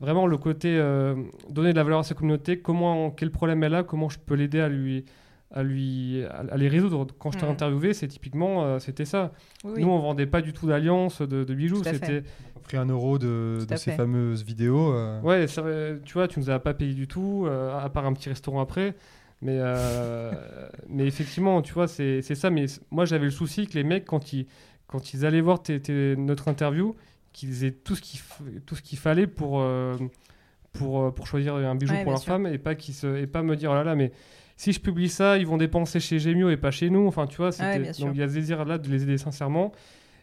vraiment, 0.00 0.26
le 0.26 0.36
côté 0.38 0.76
euh, 0.76 1.14
donner 1.50 1.72
de 1.72 1.76
la 1.76 1.84
valeur 1.84 2.00
à 2.00 2.02
sa 2.02 2.14
communauté, 2.14 2.60
comment, 2.60 3.10
quel 3.10 3.30
problème 3.30 3.62
elle 3.62 3.74
a, 3.74 3.82
comment 3.82 4.08
je 4.08 4.18
peux 4.18 4.34
l'aider 4.34 4.60
à 4.60 4.68
lui, 4.68 5.04
à 5.52 5.62
lui, 5.62 6.22
à, 6.24 6.44
à 6.50 6.56
les 6.56 6.68
résoudre. 6.68 7.06
Quand 7.18 7.30
je 7.30 7.38
t'ai 7.38 7.46
Mhm. 7.46 7.52
interviewé, 7.52 7.94
c'est 7.94 8.08
typiquement, 8.08 8.64
euh, 8.64 8.78
c'était 8.78 9.04
ça. 9.04 9.32
Oui, 9.64 9.72
oui. 9.76 9.82
Nous, 9.82 9.88
on 9.88 9.98
vendait 9.98 10.26
pas 10.26 10.42
du 10.42 10.52
tout 10.52 10.66
d'alliances, 10.66 11.22
de, 11.22 11.44
de 11.44 11.54
bijoux. 11.54 11.82
C'était, 11.84 12.22
On 12.54 12.58
a 12.58 12.62
pris 12.62 12.76
un 12.76 12.86
euro 12.86 13.18
de, 13.18 13.58
ces 13.68 13.76
fait. 13.76 13.92
fameuses 13.96 14.42
vidéos. 14.44 14.92
euh, 14.92 15.20
Ouais, 15.22 15.46
ça, 15.46 15.62
tu 16.04 16.14
vois, 16.14 16.26
tu 16.28 16.40
nous 16.40 16.50
as 16.50 16.58
pas 16.58 16.74
payé 16.74 16.94
du 16.94 17.06
tout, 17.06 17.44
euh, 17.46 17.78
à 17.78 17.88
part 17.90 18.06
un 18.06 18.12
petit 18.12 18.28
restaurant 18.28 18.60
après. 18.60 18.94
Mais, 19.42 19.58
euh, 19.60 20.32
mais 20.88 21.06
effectivement, 21.06 21.62
tu 21.62 21.72
vois, 21.74 21.86
c'est 21.88 22.22
ça. 22.22 22.50
Mais 22.50 22.66
moi, 22.90 23.04
j'avais 23.04 23.26
le 23.26 23.30
souci 23.30 23.66
que 23.66 23.74
les 23.74 23.84
mecs, 23.84 24.04
quand 24.04 24.32
ils, 24.32 24.46
quand 24.88 25.12
ils 25.14 25.24
allaient 25.24 25.40
voir 25.40 25.62
notre 26.18 26.48
interview, 26.48 26.96
qu'ils 27.32 27.64
aient 27.64 27.70
tout 27.72 27.94
ce 27.94 28.00
qu'il 28.02 28.18
f- 28.18 28.60
tout 28.64 28.74
ce 28.74 28.82
qu'il 28.82 28.98
fallait 28.98 29.26
pour, 29.26 29.60
euh, 29.60 29.96
pour, 30.72 31.12
pour 31.14 31.26
choisir 31.26 31.54
un 31.54 31.74
bijou 31.74 31.92
Ouais, 31.94 32.02
pour 32.02 32.12
leur 32.12 32.20
sûr. 32.20 32.32
femme 32.32 32.46
et 32.46 32.58
pas, 32.58 32.74
qui 32.74 32.92
se, 32.94 33.06
et 33.16 33.26
pas 33.26 33.42
me 33.42 33.56
dire 33.56 33.70
oh 33.70 33.74
là 33.74 33.84
là, 33.84 33.94
mais 33.94 34.10
si 34.56 34.72
je 34.72 34.80
publie 34.80 35.08
ça, 35.08 35.36
ils 35.38 35.46
vont 35.46 35.58
dépenser 35.58 36.00
chez 36.00 36.18
Gemio 36.18 36.48
et 36.50 36.56
pas 36.56 36.70
chez 36.70 36.90
nous. 36.90 37.06
Enfin, 37.06 37.26
tu 37.26 37.36
vois, 37.36 37.52
donc 38.06 38.14
il 38.14 38.18
y 38.20 38.22
a 38.22 38.28
ce 38.28 38.34
désir 38.34 38.64
là 38.64 38.78
de 38.78 38.88
les 38.88 39.02
aider 39.02 39.18
sincèrement. 39.18 39.72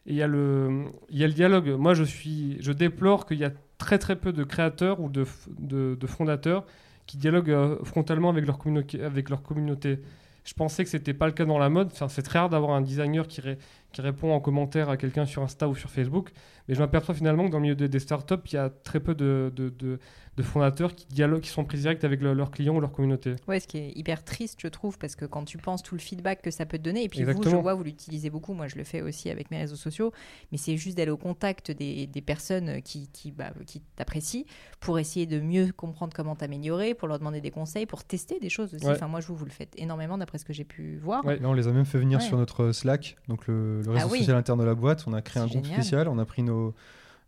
Et 0.06 0.12
il 0.12 0.16
y, 0.18 0.22
a 0.22 0.28
le, 0.28 0.86
il 1.10 1.18
y 1.18 1.24
a 1.24 1.28
le 1.28 1.34
dialogue. 1.34 1.70
Moi, 1.80 1.94
je, 1.94 2.04
suis, 2.04 2.58
je 2.62 2.72
déplore 2.74 3.26
qu'il 3.26 3.38
y 3.38 3.46
a 3.46 3.52
très 3.78 3.98
très 4.00 4.18
peu 4.18 4.34
de 4.34 4.44
créateurs 4.44 5.00
ou 5.00 5.08
de, 5.10 5.26
de, 5.60 5.96
de 6.00 6.08
fondateurs 6.08 6.66
qui 7.06 7.16
dialoguent 7.18 7.52
euh, 7.52 7.78
frontalement 7.84 8.30
avec 8.30 8.46
leur, 8.46 8.58
communauté, 8.58 9.02
avec 9.02 9.30
leur 9.30 9.42
communauté. 9.44 10.00
Je 10.44 10.54
pensais 10.56 10.84
que 10.84 10.90
c'était 10.90 11.14
pas 11.14 11.26
le 11.28 11.32
cas 11.32 11.46
dans 11.46 11.58
la 11.58 11.70
mode. 11.70 11.88
Enfin, 11.94 12.10
c'est 12.10 12.22
très 12.22 12.40
rare 12.40 12.50
d'avoir 12.50 12.72
un 12.72 12.82
designer 12.82 13.28
qui, 13.28 13.40
ré- 13.40 13.58
qui 13.94 14.02
répond 14.02 14.34
en 14.34 14.42
commentaire 14.42 14.90
à 14.90 14.98
quelqu'un 14.98 15.26
sur 15.26 15.42
Insta 15.42 15.70
ou 15.70 15.76
sur 15.76 15.90
Facebook. 15.90 16.32
Mais 16.68 16.76
je 16.76 16.80
m'aperçois 16.80 17.14
finalement 17.14 17.46
que 17.46 17.52
dans 17.52 17.58
le 17.58 17.64
milieu 17.64 17.76
des, 17.76 17.90
des 17.90 18.00
startups, 18.00 18.36
il 18.46 18.54
y 18.54 18.58
a 18.58 18.70
très 18.70 19.00
peu 19.00 19.16
de, 19.16 19.52
de, 19.56 19.70
de- 19.70 20.00
de 20.36 20.42
fondateurs 20.44 20.96
qui 20.96 21.06
dialoguent, 21.08 21.42
qui 21.42 21.50
sont 21.50 21.64
pris 21.64 21.78
direct 21.78 22.04
avec 22.04 22.20
le- 22.22 22.34
leurs 22.34 22.50
clients 22.50 22.76
ou 22.76 22.80
leur 22.80 22.92
communauté. 22.92 23.36
Ouais, 23.48 23.60
ce 23.60 23.68
qui 23.68 23.78
est 23.78 23.92
hyper 23.96 24.24
triste, 24.24 24.60
je 24.64 24.68
trouve, 24.68 24.98
parce 24.98 25.16
que 25.16 25.26
quand 25.26 25.44
tu 25.46 25.58
penses 25.60 25.84
tout 25.84 25.94
le 25.94 26.02
feedback 26.02 26.42
que 26.42 26.50
ça 26.50 26.66
peut 26.66 26.78
te 26.80 26.84
donner, 26.84 27.04
et 27.04 27.10
puis 27.10 27.20
vous, 27.20 27.26
je 27.28 27.32
Exactement. 27.32 27.62
vois, 27.62 27.74
vous 27.76 27.84
l'utilisez 27.84 28.30
beaucoup, 28.32 28.54
moi 28.54 28.68
je 28.68 28.76
le 28.78 28.84
fais 28.84 29.02
aussi 29.02 29.30
avec 29.30 29.52
mes 29.52 29.58
réseaux 29.60 29.76
sociaux, 29.76 30.12
mais 30.52 30.58
c'est 30.58 30.76
juste 30.78 30.98
d'aller 30.98 31.12
au 31.12 31.18
contact 31.18 31.70
des, 31.70 32.08
des 32.08 32.22
personnes 32.22 32.82
qui, 32.82 33.10
qui, 33.10 33.32
bah, 33.32 33.52
qui 33.68 33.82
t'apprécient 33.96 34.44
pour 34.80 34.98
essayer 34.98 35.28
de 35.28 35.40
mieux 35.40 35.72
comprendre 35.72 36.14
comment 36.16 36.36
t'améliorer, 36.36 36.96
pour 36.96 37.08
leur 37.08 37.20
demander 37.20 37.40
des 37.42 37.52
conseils, 37.52 37.86
pour 37.86 38.04
tester 38.04 38.40
des 38.40 38.50
choses 38.50 38.74
aussi. 38.74 38.86
Ouais. 38.86 38.94
Enfin, 38.94 39.08
moi, 39.08 39.20
je 39.20 39.28
vous, 39.28 39.36
vous 39.36 39.46
le 39.46 39.52
faites 39.52 39.74
énormément 39.78 40.18
d'après 40.18 40.40
ce 40.40 40.46
que 40.46 40.54
j'ai 40.54 40.64
pu 40.64 40.98
voir. 40.98 41.24
Ouais. 41.26 41.38
Là, 41.38 41.48
on 41.50 41.54
les 41.54 41.68
a 41.68 41.72
même 41.72 41.86
fait 41.86 42.00
venir 42.00 42.18
Ouais. 42.20 42.26
sur 42.26 42.38
notre 42.38 42.72
Slack, 42.72 43.18
donc 43.28 43.46
le, 43.48 43.82
le 43.84 43.92
réseau 43.92 44.08
Ah 44.08 44.12
oui. 44.12 44.20
social 44.20 44.38
interne 44.38 44.60
de 44.60 44.66
la 44.66 44.74
boîte. 44.76 45.04
On 45.06 45.14
a 45.14 45.22
créé 45.22 45.42
un 45.44 45.48
groupe 45.48 45.64
génial. 45.66 45.82
spécial. 45.82 46.08
On 46.08 46.18
a 46.18 46.26
pris 46.26 46.42
nos, 46.42 46.53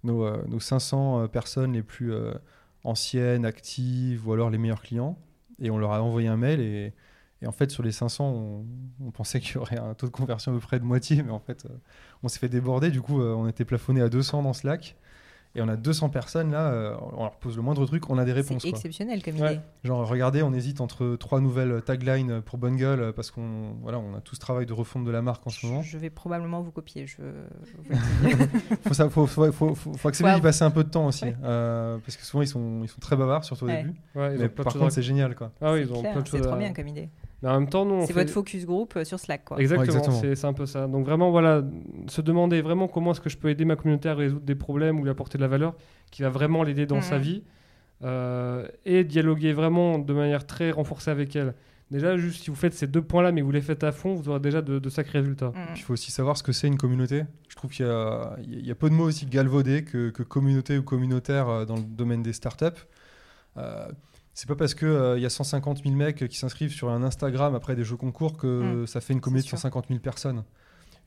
nos, 0.04 0.24
euh, 0.24 0.44
nos 0.48 0.60
500 0.60 1.24
euh, 1.24 1.28
personnes 1.28 1.74
les 1.74 1.84
plus 1.84 2.14
euh, 2.14 2.34
anciennes, 2.84 3.46
actives 3.46 4.28
ou 4.28 4.34
alors 4.34 4.50
les 4.50 4.58
meilleurs 4.58 4.82
clients. 4.82 5.18
Et 5.60 5.70
on 5.70 5.78
leur 5.78 5.92
a 5.92 6.02
envoyé 6.02 6.28
un 6.28 6.38
mail. 6.38 6.60
Et, 6.62 6.94
en 7.46 7.52
fait, 7.52 7.70
sur 7.70 7.84
les 7.84 7.92
500, 7.92 8.26
on, 8.26 8.66
on 9.06 9.12
pensait 9.12 9.40
qu'il 9.40 9.56
y 9.56 9.58
aurait 9.58 9.78
un 9.78 9.94
taux 9.94 10.08
de 10.08 10.12
conversion 10.12 10.52
à 10.52 10.56
peu 10.56 10.62
près 10.62 10.80
de 10.80 10.86
moitié. 10.86 11.22
Mais 11.24 11.32
en 11.32 11.40
fait, 11.40 11.66
euh, 11.66 11.78
on 12.24 12.28
s'est 12.28 12.40
fait 12.40 12.50
déborder. 12.50 12.90
Du 12.92 13.02
coup, 13.02 13.22
euh, 13.22 13.34
on 13.34 13.48
était 13.48 13.66
plafonné 13.66 14.02
à 14.02 14.10
200 14.10 14.44
dans 14.44 14.54
Slack. 14.54 14.96
Et 15.58 15.62
on 15.62 15.70
a 15.70 15.78
200 15.78 16.10
personnes 16.10 16.52
là, 16.52 16.68
euh, 16.68 16.96
on 17.16 17.24
leur 17.24 17.36
pose 17.38 17.56
le 17.56 17.62
moindre 17.62 17.86
truc, 17.86 18.10
on 18.10 18.18
a 18.18 18.26
des 18.26 18.34
réponses. 18.34 18.62
C'est 18.64 18.68
exceptionnel 18.70 19.24
comme 19.24 19.36
Ouais. 19.40 19.54
idée. 19.54 19.62
Genre, 19.86 20.06
regardez, 20.06 20.44
on 20.44 20.52
hésite 20.54 20.82
entre 20.82 21.16
trois 21.16 21.40
nouvelles 21.40 21.82
taglines 21.82 22.42
pour 22.42 22.58
Bonne 22.58 22.76
Gueule 22.76 23.00
euh, 23.00 23.12
parce 23.14 23.32
qu'on 23.32 23.76
voilà, 23.82 23.98
on 24.00 24.16
a 24.16 24.20
tout 24.20 24.36
ce 24.36 24.40
travail 24.42 24.66
de 24.66 24.74
refonte 24.74 25.06
de 25.06 25.12
la 25.12 25.22
marque 25.22 25.48
en 25.48 25.50
ce 25.50 25.66
moment. 25.66 25.82
Je 25.82 25.98
vais 25.98 26.10
probablement 26.10 26.62
vous 26.62 26.72
copier. 26.72 27.08
Je. 27.08 27.22
Faut, 28.88 28.94
ça, 28.94 29.10
faut, 29.10 29.26
faut, 29.28 29.52
faut, 29.52 29.76
faut- 29.76 29.94
faut 29.94 30.08
accepter 30.08 30.34
d'y 30.36 30.42
passer 30.42 30.64
un 30.64 30.72
peu 30.72 30.84
de 30.84 30.90
temps 30.90 31.08
aussi. 31.08 31.26
Ouais. 31.26 31.36
euh, 31.44 31.98
parce 32.06 32.18
que 32.18 32.24
souvent, 32.26 32.44
ils 32.44 32.48
sont, 32.48 32.82
ils 32.84 32.88
sont 32.90 33.00
très 33.00 33.16
bavards, 33.16 33.44
surtout 33.44 33.66
au 33.66 33.68
Ouais. 33.68 33.84
début. 33.84 33.96
Ouais, 34.16 34.36
ils 34.36 34.40
Mais 34.42 34.50
par 34.50 34.74
contre, 34.74 34.92
c'est 34.92 35.02
génial. 35.02 35.36
Quoi. 35.36 35.52
Ah 35.62 35.72
oui, 35.74 35.80
C'est 35.80 35.86
ils 35.90 35.94
ont 35.94 36.00
clair, 36.02 36.12
plein 36.14 36.22
de 36.22 36.28
C'est 36.28 36.38
choses 36.38 36.46
trop 36.48 36.56
à- 36.56 36.60
bien 36.60 36.74
comme 36.74 36.88
idée. 36.88 37.10
Mais 37.46 37.52
en 37.52 37.60
même 37.60 37.70
temps, 37.70 37.86
nous, 37.86 38.02
C'est 38.02 38.08
fait- 38.08 38.22
votre 38.22 38.32
focus 38.32 38.66
group 38.66 38.96
euh, 38.98 39.06
sur 39.06 39.20
Slack, 39.20 39.46
quoi. 39.46 39.60
Exactement, 39.60 40.02
c'est 40.12 40.46
un 40.46 40.54
peu 40.54 40.66
ça. 40.66 40.88
Donc 40.88 41.06
vraiment, 41.06 41.30
voilà, 41.30 41.64
se 42.08 42.22
demander 42.22 42.62
vraiment 42.62 42.88
comment 42.88 43.12
est-ce 43.12 43.22
que 43.22 43.30
je 43.30 43.38
peux 43.38 43.50
aider 43.50 43.66
ma 43.66 43.76
communauté 43.76 44.10
à 44.10 44.16
résoudre 44.16 44.42
des 44.42 44.56
problèmes 44.56 45.00
ou 45.00 45.04
lui 45.04 45.12
apporter 45.12 45.38
de 45.38 45.44
la 45.44 45.48
valeur 45.48 45.76
qui 46.10 46.24
va 46.24 46.30
vraiment 46.30 46.64
l'aider 46.64 46.88
dans 46.88 47.02
sa 47.02 47.20
vie 47.20 47.44
euh, 48.04 48.68
et 48.84 49.04
dialoguer 49.04 49.54
vraiment 49.54 50.00
de 50.00 50.12
manière 50.12 50.48
très 50.48 50.72
renforcée 50.72 51.12
avec 51.12 51.36
elle. 51.36 51.54
Déjà, 51.92 52.18
juste 52.18 52.44
si 52.44 52.50
vous 52.50 52.56
faites 52.56 52.74
ces 52.74 52.88
deux 52.88 53.04
points-là, 53.04 53.32
mais 53.32 53.42
vous 53.42 53.52
les 53.52 53.62
faites 53.62 53.84
à 53.84 53.92
fond, 53.92 54.16
vous 54.16 54.28
aurez 54.28 54.40
déjà 54.40 54.64
de, 54.64 54.80
de 54.80 54.90
sacrés 54.90 55.20
résultats. 55.20 55.50
Mm. 55.50 55.76
Il 55.76 55.82
faut 55.84 55.94
aussi 55.94 56.12
savoir 56.12 56.36
ce 56.36 56.42
que 56.42 56.52
c'est 56.52 56.66
une 56.66 56.78
communauté. 56.78 57.26
Je 57.48 57.56
trouve 57.56 57.70
qu'il 57.70 57.86
y 57.86 57.90
a, 57.90 58.36
il 58.42 58.66
y 58.66 58.72
a 58.72 58.76
peu 58.76 58.90
de 58.90 58.96
mots 58.96 59.06
aussi 59.06 59.28
galvaudés 59.28 59.84
que, 59.84 60.10
que 60.10 60.24
communauté 60.24 60.80
ou 60.80 60.84
communautaire 60.84 61.48
euh, 61.48 61.66
dans 61.66 61.76
le 61.76 61.84
domaine 61.84 62.24
des 62.24 62.34
startups. 62.34 62.66
Euh, 63.58 63.88
c'est 64.36 64.48
pas 64.48 64.56
parce 64.56 64.76
qu'il 64.76 65.16
il 65.16 65.22
y 65.22 65.26
a 65.26 65.30
150 65.30 65.82
000 65.84 65.96
mecs 65.96 66.28
qui 66.28 66.38
s'inscrivent 66.38 66.74
sur 66.74 66.90
un 66.90 67.02
Instagram 67.02 67.56
après 67.56 67.76
des 67.76 67.84
jeux 67.84 67.98
concours 67.98 68.38
que 68.38 68.84
Mm. 68.84 68.88
ça 68.88 69.02
fait 69.02 69.14
une 69.14 69.22
communauté 69.22 69.46
de 69.46 69.50
sûr. 69.50 69.58
150 69.58 69.88
000 69.88 70.00
personnes. 70.00 70.44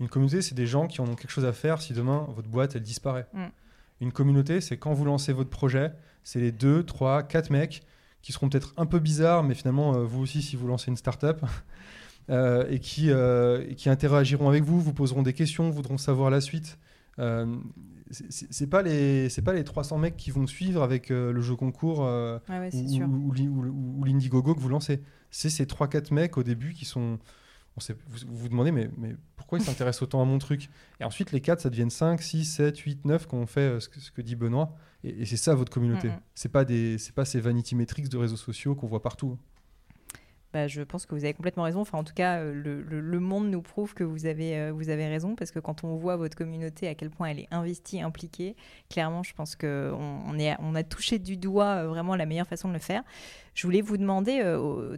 Une 0.01 0.09
communauté, 0.09 0.43
c'est 0.43 0.55
des 0.55 0.67
gens 0.67 0.87
qui 0.87 1.01
en 1.01 1.05
ont 1.05 1.14
quelque 1.14 1.31
chose 1.31 1.45
à 1.45 1.53
faire 1.53 1.81
si 1.81 1.93
demain 1.93 2.27
votre 2.35 2.49
boîte 2.49 2.75
elle 2.75 2.83
disparaît. 2.83 3.27
Mm. 3.33 3.45
Une 4.01 4.12
communauté, 4.12 4.61
c'est 4.61 4.77
quand 4.77 4.93
vous 4.93 5.05
lancez 5.05 5.33
votre 5.33 5.51
projet, 5.51 5.93
c'est 6.25 6.41
les 6.41 6.53
2, 6.53 6.85
3, 6.85 7.23
4 7.25 7.51
mecs 7.51 7.83
qui 8.23 8.33
seront 8.33 8.49
peut-être 8.49 8.75
un 8.77 8.87
peu 8.87 8.99
bizarres, 8.99 9.43
mais 9.43 9.55
finalement, 9.55 9.95
euh, 9.95 10.05
vous 10.05 10.21
aussi, 10.23 10.43
si 10.43 10.57
vous 10.57 10.67
lancez 10.67 10.91
une 10.91 10.97
startup, 10.97 11.45
euh, 12.31 12.67
et, 12.69 12.79
qui, 12.79 13.11
euh, 13.11 13.64
et 13.69 13.75
qui 13.75 13.88
interagiront 13.88 14.49
avec 14.49 14.64
vous, 14.64 14.81
vous 14.81 14.93
poseront 14.93 15.23
des 15.23 15.33
questions, 15.33 15.71
voudront 15.71 15.99
savoir 15.99 16.31
la 16.31 16.41
suite. 16.41 16.79
Euh, 17.18 17.57
c'est- 18.11 18.66
pas 18.66 18.83
les 18.83 19.28
c'est 19.28 19.42
pas 19.42 19.52
les 19.52 19.64
300 19.64 19.98
mecs 19.98 20.16
qui 20.16 20.31
vont 20.31 20.46
suivre 20.46 20.83
avec 20.83 21.11
euh, 21.11 21.33
le 21.33 21.40
jeu 21.42 21.57
concours 21.57 22.04
euh, 22.04 22.38
Ouais, 22.48 22.59
ouais, 22.59 22.70
ou, 22.74 22.88
ou, 23.28 23.33
ou 23.48 24.00
ou- 24.00 24.04
l'Indiegogo 24.04 24.54
que 24.54 24.61
vous 24.61 24.68
lancez. 24.68 25.02
C'est 25.31 25.50
ces 25.50 25.66
3-4 25.66 26.12
mecs 26.14 26.38
au 26.38 26.42
début 26.42 26.72
qui 26.72 26.85
sont. 26.85 27.18
On 27.76 27.81
sait, 27.81 27.94
vous, 28.09 28.18
vous 28.26 28.37
vous 28.38 28.48
demandez, 28.48 28.72
mais, 28.72 28.90
mais 28.98 29.14
pourquoi 29.37 29.59
ils 29.59 29.64
s'intéressent 29.64 30.02
autant 30.02 30.20
à 30.20 30.24
mon 30.24 30.38
truc? 30.38 30.68
Et 31.00 31.04
ensuite, 31.04 31.31
les 31.31 31.40
4, 31.40 31.61
ça 31.61 31.70
deviennent 31.70 31.90
5, 31.90 32.20
6, 32.22 32.44
7, 32.44 32.76
8, 32.78 33.04
9 33.04 33.26
quand 33.28 33.37
on 33.37 33.46
fait 33.46 33.61
euh, 33.61 33.78
ce, 33.81 33.88
que, 33.88 34.00
ce 34.00 34.11
que 34.11 34.20
dit 34.22 34.35
Benoît. 34.35 34.74
Et, 35.04 35.22
et 35.22 35.24
c'est 35.26 35.37
ça 35.37 35.54
votre 35.54 35.70
communauté. 35.70 36.09
Mhm. 36.09 36.14
C'est 36.35 36.48
pas, 36.48 36.64
des- 36.64 36.98
c'est 36.98 37.14
pas 37.14 37.24
ces 37.24 37.40
vanity 37.40 37.76
metrics 37.76 38.09
de 38.09 38.16
réseaux 38.16 38.37
sociaux 38.37 38.74
qu'on 38.74 38.88
voit 38.88 39.02
partout. 39.02 39.38
Bah, 40.55 40.67
je 40.67 40.81
pense 40.81 41.05
que 41.05 41.15
vous 41.15 41.25
avez 41.25 41.35
complètement 41.35 41.65
raison. 41.65 41.81
Enfin, 41.81 41.99
en 41.99 42.05
tout 42.05 42.15
cas, 42.15 42.39
euh, 42.39 42.53
le, 42.55 43.21
monde 43.21 43.51
nous 43.51 43.61
prouve 43.61 43.93
que 43.93 44.03
vous 44.03 44.25
avez, 44.25 44.57
euh, 44.57 44.73
vous 44.73 44.89
avez 44.89 45.07
raison 45.07 45.35
parce 45.35 45.51
que 45.51 45.59
quand 45.59 45.85
on 45.85 45.97
voit 45.97 46.17
votre 46.17 46.37
communauté, 46.37 46.89
à 46.89 46.95
quel 46.95 47.11
point 47.11 47.29
elle 47.29 47.41
est 47.41 47.49
investie, 47.51 48.01
impliquée, 48.01 48.57
clairement, 48.89 49.23
je 49.23 49.35
pense 49.35 49.57
qu'on 49.57 49.99
on 49.99 50.75
a 50.75 50.83
touché 50.85 51.19
du 51.19 51.37
doigt 51.37 51.83
euh, 51.83 51.89
vraiment 51.89 52.17
la 52.17 52.25
meilleure 52.25 52.47
façon 52.47 52.69
de 52.69 52.73
le 52.73 52.79
faire. 52.79 53.03
Je 53.53 53.67
voulais 53.67 53.83
vous 53.83 53.97
demander, 53.97 54.41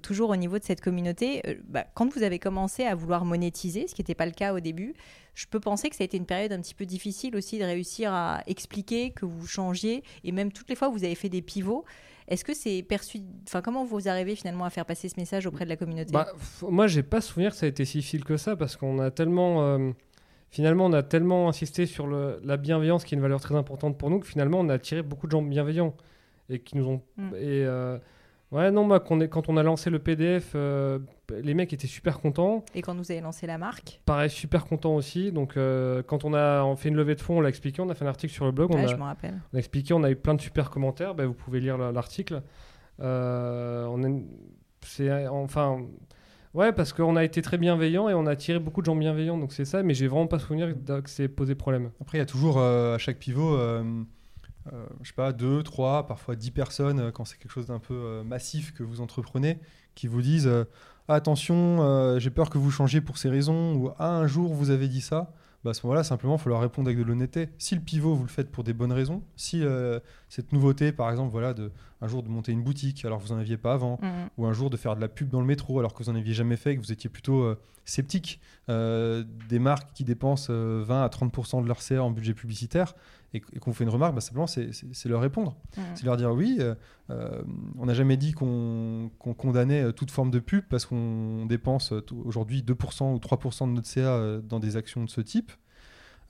toujours 0.02 0.28
au 0.28 0.36
niveau 0.36 0.58
de 0.58 0.64
cette 0.64 0.82
communauté, 0.82 1.58
bah, 1.66 1.86
quand 1.94 2.12
vous 2.12 2.22
avez 2.22 2.38
commencé 2.38 2.84
à 2.84 2.94
vouloir 2.94 3.24
monétiser, 3.24 3.88
ce 3.88 3.94
qui 3.94 4.02
n'était 4.02 4.14
pas 4.14 4.26
le 4.26 4.32
cas 4.32 4.52
au 4.52 4.60
début, 4.60 4.92
je 5.34 5.46
peux 5.46 5.60
penser 5.60 5.88
que 5.88 5.96
ça 5.96 6.04
a 6.04 6.04
été 6.04 6.18
une 6.18 6.26
période 6.26 6.52
un 6.52 6.60
petit 6.60 6.74
peu 6.74 6.84
difficile 6.84 7.36
aussi 7.36 7.58
de 7.58 7.64
réussir 7.64 8.12
à 8.12 8.42
expliquer 8.46 9.12
que 9.12 9.24
vous 9.24 9.46
changiez 9.46 10.04
et 10.24 10.32
même 10.32 10.52
toutes 10.52 10.68
les 10.68 10.76
fois 10.76 10.90
vous 10.90 11.04
avez 11.04 11.14
fait 11.14 11.30
des 11.30 11.40
pivots. 11.40 11.86
Est-ce 12.30 12.44
que 12.44 12.54
c'est 12.54 12.82
perçu, 12.84 13.18
enfin 13.46 13.60
comment 13.60 13.84
vous 13.84 14.08
arrivez 14.08 14.36
finalement 14.36 14.64
à 14.64 14.70
faire 14.70 14.86
passer 14.86 15.08
ce 15.08 15.18
message 15.18 15.46
auprès 15.46 15.64
de 15.64 15.70
la 15.70 15.76
communauté? 15.76 16.12
Bah, 16.12 16.28
moi, 16.62 16.86
j'ai 16.86 17.02
pas 17.02 17.20
souvenir 17.20 17.50
que 17.50 17.56
ça 17.56 17.66
a 17.66 17.68
été 17.68 17.84
si 17.84 17.98
difficile 17.98 18.24
que 18.24 18.36
ça 18.36 18.54
parce 18.56 18.76
qu'on 18.76 19.00
a 19.00 19.10
tellement, 19.10 19.62
euh, 19.64 19.90
finalement, 20.50 20.86
on 20.86 20.92
a 20.92 21.02
tellement 21.02 21.48
insisté 21.48 21.86
sur 21.86 22.06
le- 22.06 22.40
la 22.44 22.56
bienveillance 22.56 23.04
qui 23.04 23.14
est 23.14 23.16
une 23.18 23.22
valeur 23.22 23.40
très 23.40 23.56
importante 23.56 23.98
pour 23.98 24.10
nous 24.10 24.20
que 24.20 24.26
finalement, 24.26 24.60
on 24.60 24.68
a 24.68 24.74
attiré 24.74 25.02
beaucoup 25.02 25.26
de 25.26 25.32
gens 25.32 25.42
bienveillants 25.42 25.94
et 26.48 26.60
qui 26.60 26.76
nous 26.76 26.86
ont. 26.88 27.02
Mm. 27.16 27.34
Et 27.34 27.64
euh, 27.66 27.98
ouais, 28.52 28.70
non, 28.70 28.84
est- 29.20 29.28
quand 29.28 29.48
on 29.48 29.56
a 29.56 29.62
lancé 29.62 29.90
le 29.90 29.98
PDF, 29.98 30.52
euh, 30.54 30.98
les 31.42 31.54
mecs 31.54 31.72
étaient 31.72 31.86
super 31.86 32.20
contents. 32.20 32.64
Et 32.74 32.82
quand 32.82 32.94
vous 32.96 33.10
avez 33.10 33.20
lancé 33.20 33.46
la 33.46 33.58
marque 33.58 34.00
Pareil, 34.06 34.30
super 34.30 34.66
contents 34.66 34.94
aussi. 34.96 35.32
Donc, 35.32 35.56
euh, 35.56 36.02
quand 36.02 36.24
on 36.24 36.34
a 36.34 36.62
on 36.64 36.76
fait 36.76 36.88
une 36.88 36.96
levée 36.96 37.14
de 37.14 37.20
fonds, 37.20 37.38
on 37.38 37.40
l'a 37.40 37.48
expliqué, 37.48 37.80
on 37.82 37.88
a 37.90 37.94
fait 37.94 38.04
un 38.04 38.08
article 38.08 38.32
sur 38.32 38.44
le 38.44 38.52
blog, 38.52 38.70
Ouais, 38.74 38.88
Je 38.88 38.96
me 38.96 39.02
rappelle. 39.02 39.40
on 39.52 39.56
a 39.56 39.58
expliqué, 39.58 39.94
on 39.94 40.02
a 40.02 40.10
eu 40.10 40.16
plein 40.16 40.34
de 40.34 40.40
super 40.40 40.70
commentaires. 40.70 41.14
Ben, 41.14 41.26
vous 41.26 41.34
pouvez 41.34 41.60
lire 41.60 41.78
la- 41.78 41.92
l'article. 41.92 42.42
Euh, 43.00 43.86
on 43.86 44.02
c'est 44.82 45.26
enfin, 45.28 45.80
ouais, 46.54 46.72
parce 46.72 46.92
qu'on 46.92 47.16
a 47.16 47.24
été 47.24 47.42
très 47.42 47.58
bienveillant 47.58 48.08
et 48.08 48.14
on 48.14 48.26
a 48.26 48.30
attiré 48.32 48.58
beaucoup 48.58 48.80
de 48.80 48.86
gens 48.86 48.96
bienveillants. 48.96 49.38
Donc 49.38 49.52
c'est 49.52 49.64
ça, 49.64 49.82
mais 49.82 49.94
j'ai 49.94 50.06
vraiment 50.08 50.26
pas 50.26 50.38
souvenir 50.38 50.74
que 51.02 51.10
c'est 51.10 51.28
posé 51.28 51.54
problème. 51.54 51.90
Après, 52.00 52.18
il 52.18 52.20
y 52.20 52.22
a 52.22 52.26
toujours 52.26 52.58
euh, 52.58 52.94
à 52.94 52.98
chaque 52.98 53.18
pivot, 53.18 53.54
euh, 53.56 53.82
euh, 54.72 54.86
je 55.02 55.08
sais 55.08 55.14
pas, 55.14 55.32
2, 55.32 55.62
3, 55.62 56.06
parfois 56.06 56.36
10 56.36 56.50
personnes, 56.50 57.00
euh, 57.00 57.10
quand 57.10 57.24
c'est 57.24 57.38
quelque 57.38 57.52
chose 57.52 57.66
d'un 57.66 57.78
peu 57.78 57.94
euh, 57.94 58.22
massif 58.22 58.72
que 58.74 58.82
vous 58.82 59.00
entreprenez, 59.00 59.58
qui 59.94 60.06
vous 60.06 60.22
disent 60.22 60.46
euh, 60.46 60.64
attention, 61.08 62.18
j'ai 62.18 62.30
peur 62.30 62.50
que 62.50 62.58
vous 62.58 62.70
changiez 62.70 63.00
pour 63.00 63.18
ces 63.18 63.28
raisons, 63.28 63.74
ou 63.74 63.90
Ah, 63.98 64.10
un 64.10 64.26
jour 64.26 64.54
vous 64.54 64.70
avez 64.70 64.86
dit 64.86 65.00
ça. 65.00 65.32
Bah, 65.64 65.72
à 65.72 65.74
ce 65.74 65.84
moment-là, 65.86 66.04
simplement, 66.04 66.36
il 66.36 66.38
faut 66.40 66.48
leur 66.48 66.60
répondre 66.60 66.88
avec 66.88 66.98
de 66.98 67.02
l'honnêteté. 67.02 67.48
Si 67.58 67.74
le 67.74 67.80
pivot, 67.80 68.14
vous 68.14 68.22
le 68.22 68.28
faites 68.28 68.50
pour 68.50 68.62
des 68.62 68.72
bonnes 68.72 68.92
raisons, 68.92 69.22
si 69.34 69.64
cette 70.30 70.52
nouveauté, 70.52 70.92
par 70.92 71.10
exemple, 71.10 71.30
voilà, 71.30 71.52
de, 71.52 71.70
un 72.00 72.06
jour 72.08 72.22
de 72.22 72.28
monter 72.30 72.52
une 72.52 72.62
boutique 72.62 73.04
alors 73.04 73.18
que 73.20 73.26
vous 73.28 73.34
n'en 73.34 73.40
aviez 73.40 73.58
pas 73.58 73.74
avant, 73.74 73.98
Mhm. 74.00 74.08
ou 74.38 74.46
un 74.46 74.52
jour 74.54 74.70
de 74.70 74.78
faire 74.78 74.96
de 74.96 75.00
la 75.02 75.08
pub 75.08 75.28
dans 75.28 75.40
le 75.40 75.46
métro 75.46 75.78
alors 75.78 75.92
que 75.92 76.02
vous 76.02 76.10
n'en 76.10 76.16
aviez 76.18 76.32
jamais 76.32 76.56
fait, 76.56 76.76
que 76.76 76.80
vous 76.80 76.92
étiez 76.92 77.10
plutôt 77.10 77.42
euh, 77.42 77.58
sceptique 77.84 78.40
euh, 78.68 79.24
des 79.48 79.58
marques 79.58 79.92
qui 79.92 80.04
dépensent 80.04 80.46
euh, 80.50 80.82
20 80.86 81.02
à 81.02 81.08
30% 81.08 81.62
de 81.62 81.66
leur 81.68 81.82
CA 81.82 82.02
en 82.04 82.10
budget 82.10 82.32
publicitaire 82.34 82.94
et, 83.34 83.38
et 83.52 83.58
qu'on 83.58 83.72
fait 83.72 83.82
une 83.84 83.90
remarque, 83.90 84.14
bah, 84.14 84.20
simplement 84.20 84.46
c'est- 84.46 84.70
leur 85.06 85.20
répondre. 85.20 85.56
Mhm. 85.76 85.82
C'est 85.94 86.04
leur 86.04 86.16
dire 86.16 86.30
oui, 86.32 86.56
euh, 86.60 86.74
euh, 87.10 87.42
on 87.78 87.86
n'a 87.86 87.94
jamais 87.94 88.16
dit 88.16 88.32
qu'on 88.32 89.10
condamnait 89.36 89.82
euh, 89.82 89.92
toute 89.92 90.10
forme 90.12 90.30
de 90.30 90.38
pub 90.38 90.64
parce 90.68 90.86
qu'on 90.86 91.46
dépense 91.46 91.92
euh, 91.92 92.04
aujourd'hui 92.24 92.62
2% 92.62 93.12
ou 93.14 93.18
3% 93.18 93.66
de 93.66 93.72
notre 93.72 93.88
CA 93.88 94.00
euh, 94.14 94.40
dans 94.40 94.60
des 94.60 94.76
actions 94.76 95.02
de 95.04 95.10
ce 95.10 95.20
type. 95.20 95.50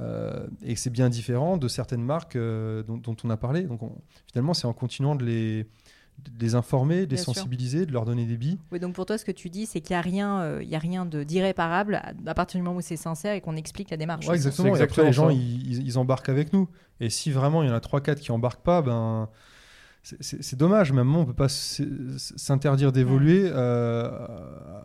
Euh, 0.00 0.46
et 0.62 0.76
c'est 0.76 0.90
bien 0.90 1.08
différent 1.08 1.56
de 1.56 1.68
certaines 1.68 2.02
marques 2.02 2.36
euh, 2.36 2.82
dont, 2.82 2.96
dont 2.96 3.16
on 3.24 3.30
a 3.30 3.36
parlé. 3.36 3.62
Donc 3.62 3.82
on- 3.82 3.96
finalement, 4.32 4.54
c'est 4.54 4.66
en 4.66 4.72
continuant 4.72 5.14
de 5.14 5.24
les, 5.24 5.64
de 5.64 6.40
les 6.40 6.54
informer, 6.54 7.06
de 7.06 7.10
les 7.10 7.16
sûr. 7.16 7.34
sensibiliser, 7.34 7.84
de 7.86 7.92
leur 7.92 8.04
donner 8.06 8.24
des 8.24 8.36
billes. 8.36 8.58
Oui, 8.72 8.78
donc 8.80 8.94
pour 8.94 9.04
toi, 9.06 9.18
ce 9.18 9.24
que 9.24 9.32
tu 9.32 9.50
dis, 9.50 9.66
c'est 9.66 9.80
qu'il 9.80 9.94
n'y 9.94 9.98
a 9.98 10.02
rien, 10.02 10.40
euh, 10.40 10.62
il 10.62 10.68
y 10.68 10.74
a 10.74 10.78
rien 10.78 11.04
de 11.04 11.22
d'irréparable 11.22 11.96
à, 11.96 12.12
à 12.26 12.34
partir 12.34 12.58
du 12.58 12.64
moment 12.64 12.78
où 12.78 12.80
c'est 12.80 12.96
sincère 12.96 13.34
et 13.34 13.40
qu'on 13.40 13.56
explique 13.56 13.90
la 13.90 13.96
démarche. 13.96 14.26
Ouais, 14.26 14.36
exactement. 14.36 14.74
Et 14.74 14.80
après, 14.80 15.04
les 15.04 15.12
gens, 15.12 15.28
ils, 15.30 15.98
embarquent 15.98 16.28
avec 16.30 16.52
nous. 16.52 16.68
Et 17.00 17.10
si 17.10 17.30
vraiment 17.30 17.62
il 17.62 17.68
y 17.68 17.70
en 17.70 17.74
a 17.74 17.80
3-4 17.80 18.16
qui 18.20 18.32
embarquent 18.32 18.62
pas, 18.62 18.80
ben, 18.82 19.28
c'est- 20.02 20.56
dommage, 20.56 20.92
moment, 20.92 21.20
on 21.20 21.26
peut 21.26 21.34
pas 21.34 21.48
s'interdire 21.50 22.92
d'évoluer 22.92 23.50
euh, 23.52 24.10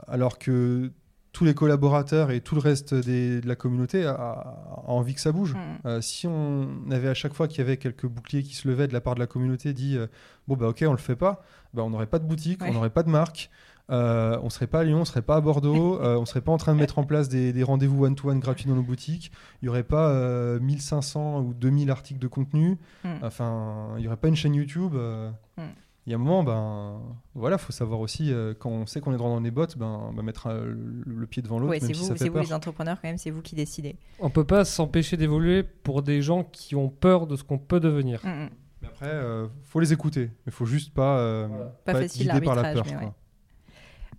alors 0.07 0.37
que 0.37 0.91
tous 1.35 1.43
les 1.43 1.53
collaborateurs 1.53 2.31
et 2.31 2.39
tout 2.39 2.55
le 2.55 2.61
reste 2.61 2.93
des- 2.93 3.41
de 3.41 3.47
la 3.47 3.57
communauté 3.57 4.05
a, 4.05 4.13
a 4.13 4.83
envie 4.87 5.13
que 5.13 5.19
ça 5.19 5.33
bouge. 5.33 5.53
Mm. 5.53 5.57
Euh, 5.87 5.99
si 6.01 6.27
on 6.27 6.69
avait 6.89 7.09
à 7.09 7.13
chaque 7.13 7.33
fois 7.33 7.49
qu'il 7.49 7.57
y 7.57 7.61
avait 7.61 7.75
quelques 7.75 8.05
boucliers 8.05 8.41
qui 8.41 8.55
se 8.55 8.67
levaient 8.69 8.87
de 8.87 8.93
la 8.93 9.01
part 9.01 9.15
de 9.15 9.19
la 9.19 9.27
communauté 9.27 9.73
dit 9.73 9.97
euh, 9.97 10.07
bon 10.47 10.55
bah 10.55 10.67
ok 10.69 10.85
on 10.87 10.91
le 10.91 10.97
fait 10.97 11.17
pas, 11.17 11.43
bah, 11.73 11.83
on 11.83 11.89
n'aurait 11.89 12.05
pas 12.05 12.19
de 12.19 12.25
boutique, 12.25 12.61
Ouais. 12.61 12.69
on 12.69 12.73
n'aurait 12.73 12.89
pas 12.89 13.03
de 13.03 13.09
marque, 13.09 13.49
euh, 13.89 14.39
on 14.43 14.49
serait 14.49 14.65
pas 14.67 14.79
à 14.79 14.83
Lyon, 14.85 15.01
on 15.01 15.05
serait 15.05 15.21
pas 15.23 15.35
à 15.35 15.41
Bordeaux, 15.41 15.99
euh, 16.01 16.15
on 16.17 16.25
serait 16.25 16.39
pas 16.39 16.53
en 16.53 16.57
train 16.57 16.73
de 16.73 16.79
mettre 16.79 16.99
en 16.99 17.03
place 17.03 17.27
des, 17.27 17.51
des 17.51 17.63
rendez-vous 17.63 18.05
one-to-one 18.05 18.39
gratuits 18.39 18.69
dans 18.69 18.75
nos 18.75 18.81
boutiques, 18.81 19.29
il 19.61 19.65
y 19.65 19.69
aurait 19.69 19.83
pas 19.83 20.07
euh, 20.11 20.57
1500 20.61 21.41
ou 21.41 21.53
2000 21.53 21.91
articles 21.91 22.19
de 22.21 22.27
contenu, 22.27 22.77
Mm. 23.03 23.07
enfin 23.23 23.89
il 23.97 24.03
y 24.03 24.07
aurait 24.07 24.15
pas 24.15 24.29
une 24.29 24.37
chaîne 24.37 24.55
YouTube. 24.55 24.93
euh, 24.95 25.29
Mm. 25.57 25.61
Il 26.07 26.11
y 26.11 26.13
a 26.13 26.17
un 26.17 26.19
moment, 26.19 26.43
ben 26.43 27.01
voilà, 27.33 27.57
faut 27.57 27.71
savoir 27.71 27.99
aussi 27.99 28.31
euh, 28.31 28.53
quand 28.57 28.69
on 28.69 28.85
sait 28.85 29.01
qu'on 29.01 29.11
est 29.13 29.17
droit 29.17 29.29
dans 29.29 29.39
les 29.39 29.49
bottes, 29.49 29.75
ben, 29.75 30.11
ben, 30.15 30.21
mettre 30.21 30.47
euh, 30.47 30.65
le, 30.65 31.03
le 31.03 31.25
pied 31.27 31.41
devant 31.41 31.57
l'autre, 31.57 31.71
Ouais, 31.71 31.79
même 31.79 31.87
c'est 31.87 31.95
si 31.95 31.99
vous, 31.99 32.07
ça 32.07 32.13
c'est 32.13 32.25
fait 32.25 32.29
vous 32.29 32.35
peur. 32.35 32.43
les 32.43 32.53
entrepreneurs 32.53 33.01
quand 33.01 33.07
même, 33.07 33.17
c'est 33.17 33.31
vous 33.31 33.41
qui 33.41 33.55
décidez. 33.55 33.95
On 34.19 34.29
peut 34.29 34.43
pas 34.43 34.65
s'empêcher 34.65 35.17
d'évoluer 35.17 35.63
pour 35.63 36.03
des 36.03 36.21
gens 36.21 36.43
qui 36.43 36.75
ont 36.75 36.89
peur 36.89 37.25
de 37.25 37.35
ce 37.35 37.43
qu'on 37.43 37.57
peut 37.57 37.79
devenir. 37.79 38.21
Mm, 38.23 38.29
mm. 38.29 38.49
Mais 38.83 38.87
après, 38.87 39.09
euh, 39.09 39.47
faut 39.63 39.79
les 39.79 39.93
écouter, 39.93 40.29
mais 40.45 40.51
faut 40.51 40.65
juste 40.65 40.93
pas, 40.93 41.17
euh, 41.17 41.47
Voilà. 41.49 41.65
Pas 41.85 41.91
être 41.93 42.01
facile, 42.01 42.31
guidé 42.31 42.45
par 42.45 42.55
la 42.55 42.73
peur. 42.73 42.85
quoi. 42.85 43.15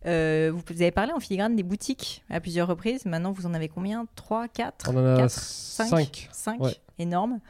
Euh, 0.07 0.53
vous, 0.53 0.63
avez 0.71 0.91
parlé 0.93 1.13
en 1.13 1.21
filigrane 1.21 1.57
des 1.57 1.63
boutiques 1.63 2.25
à 2.31 2.41
plusieurs 2.41 2.69
reprises. 2.69 3.07
Maintenant, 3.07 3.33
vous 3.33 3.47
en 3.47 3.55
avez 3.55 3.69
combien? 3.69 4.07
3, 4.15 4.49
4 4.49 4.91
On 4.91 4.97
en 4.97 5.15
a 5.15 5.17
4, 5.19 5.31
5. 5.31 6.29
5 6.33 6.61
Ouais. 6.61 6.77
Énorme. 6.99 7.41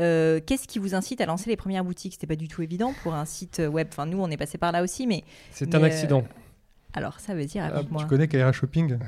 Euh, 0.00 0.40
Qu'est-ce 0.44 0.68
qui 0.68 0.78
vous 0.78 0.94
incite 0.94 1.20
à 1.20 1.26
lancer 1.26 1.50
les 1.50 1.56
premières 1.56 1.84
boutiques? 1.84 2.12
C'était 2.14 2.26
pas 2.26 2.36
du 2.36 2.48
tout 2.48 2.62
évident 2.62 2.94
pour 3.02 3.14
un 3.14 3.24
site 3.24 3.60
web. 3.70 3.88
Enfin, 3.90 4.06
nous, 4.06 4.20
on 4.20 4.30
est 4.30 4.36
passé 4.36 4.58
par 4.58 4.72
là 4.72 4.82
aussi, 4.82 5.06
mais 5.06 5.24
C'est 5.50 5.74
un 5.74 5.82
euh, 5.82 5.86
accident. 5.86 6.24
alors 6.94 7.20
ça 7.20 7.34
veut 7.34 7.44
dire 7.44 7.68
Ah, 7.72 7.82
moi. 7.90 8.02
Tu 8.02 8.08
connais 8.08 8.28
Kaira 8.28 8.52
Shopping? 8.52 8.98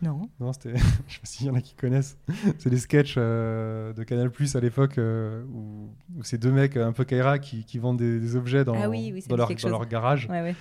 Non. 0.00 0.28
Non, 0.38 0.52
c'était. 0.52 0.74
je 1.08 1.14
sais 1.14 1.20
pas 1.20 1.26
s'il 1.26 1.46
y 1.46 1.50
en 1.50 1.54
a 1.54 1.60
qui 1.60 1.74
connaissent. 1.74 2.18
C'est 2.58 2.70
des 2.70 2.78
sketchs 2.78 3.14
euh, 3.16 3.92
de 3.92 4.04
Canal 4.04 4.30
Plus 4.30 4.54
à 4.54 4.60
l'époque 4.60 4.98
euh, 4.98 5.42
où, 5.52 5.88
où 6.16 6.22
c'est 6.22 6.38
deux 6.38 6.52
mecs 6.52 6.76
un 6.76 6.92
peu 6.92 7.04
Kaira 7.04 7.38
qui, 7.38 7.64
qui 7.64 7.78
vendent 7.78 7.98
des, 7.98 8.20
des 8.20 8.36
objets 8.36 8.64
dans, 8.64 8.74
Ah 8.80 8.88
oui, 8.88 9.10
oui, 9.12 9.22
ça 9.22 9.28
dans, 9.28 9.36
leur, 9.36 9.48
dans 9.52 9.68
leur 9.70 9.86
garage. 9.86 10.28
Ouais, 10.30 10.42
ouais. 10.42 10.54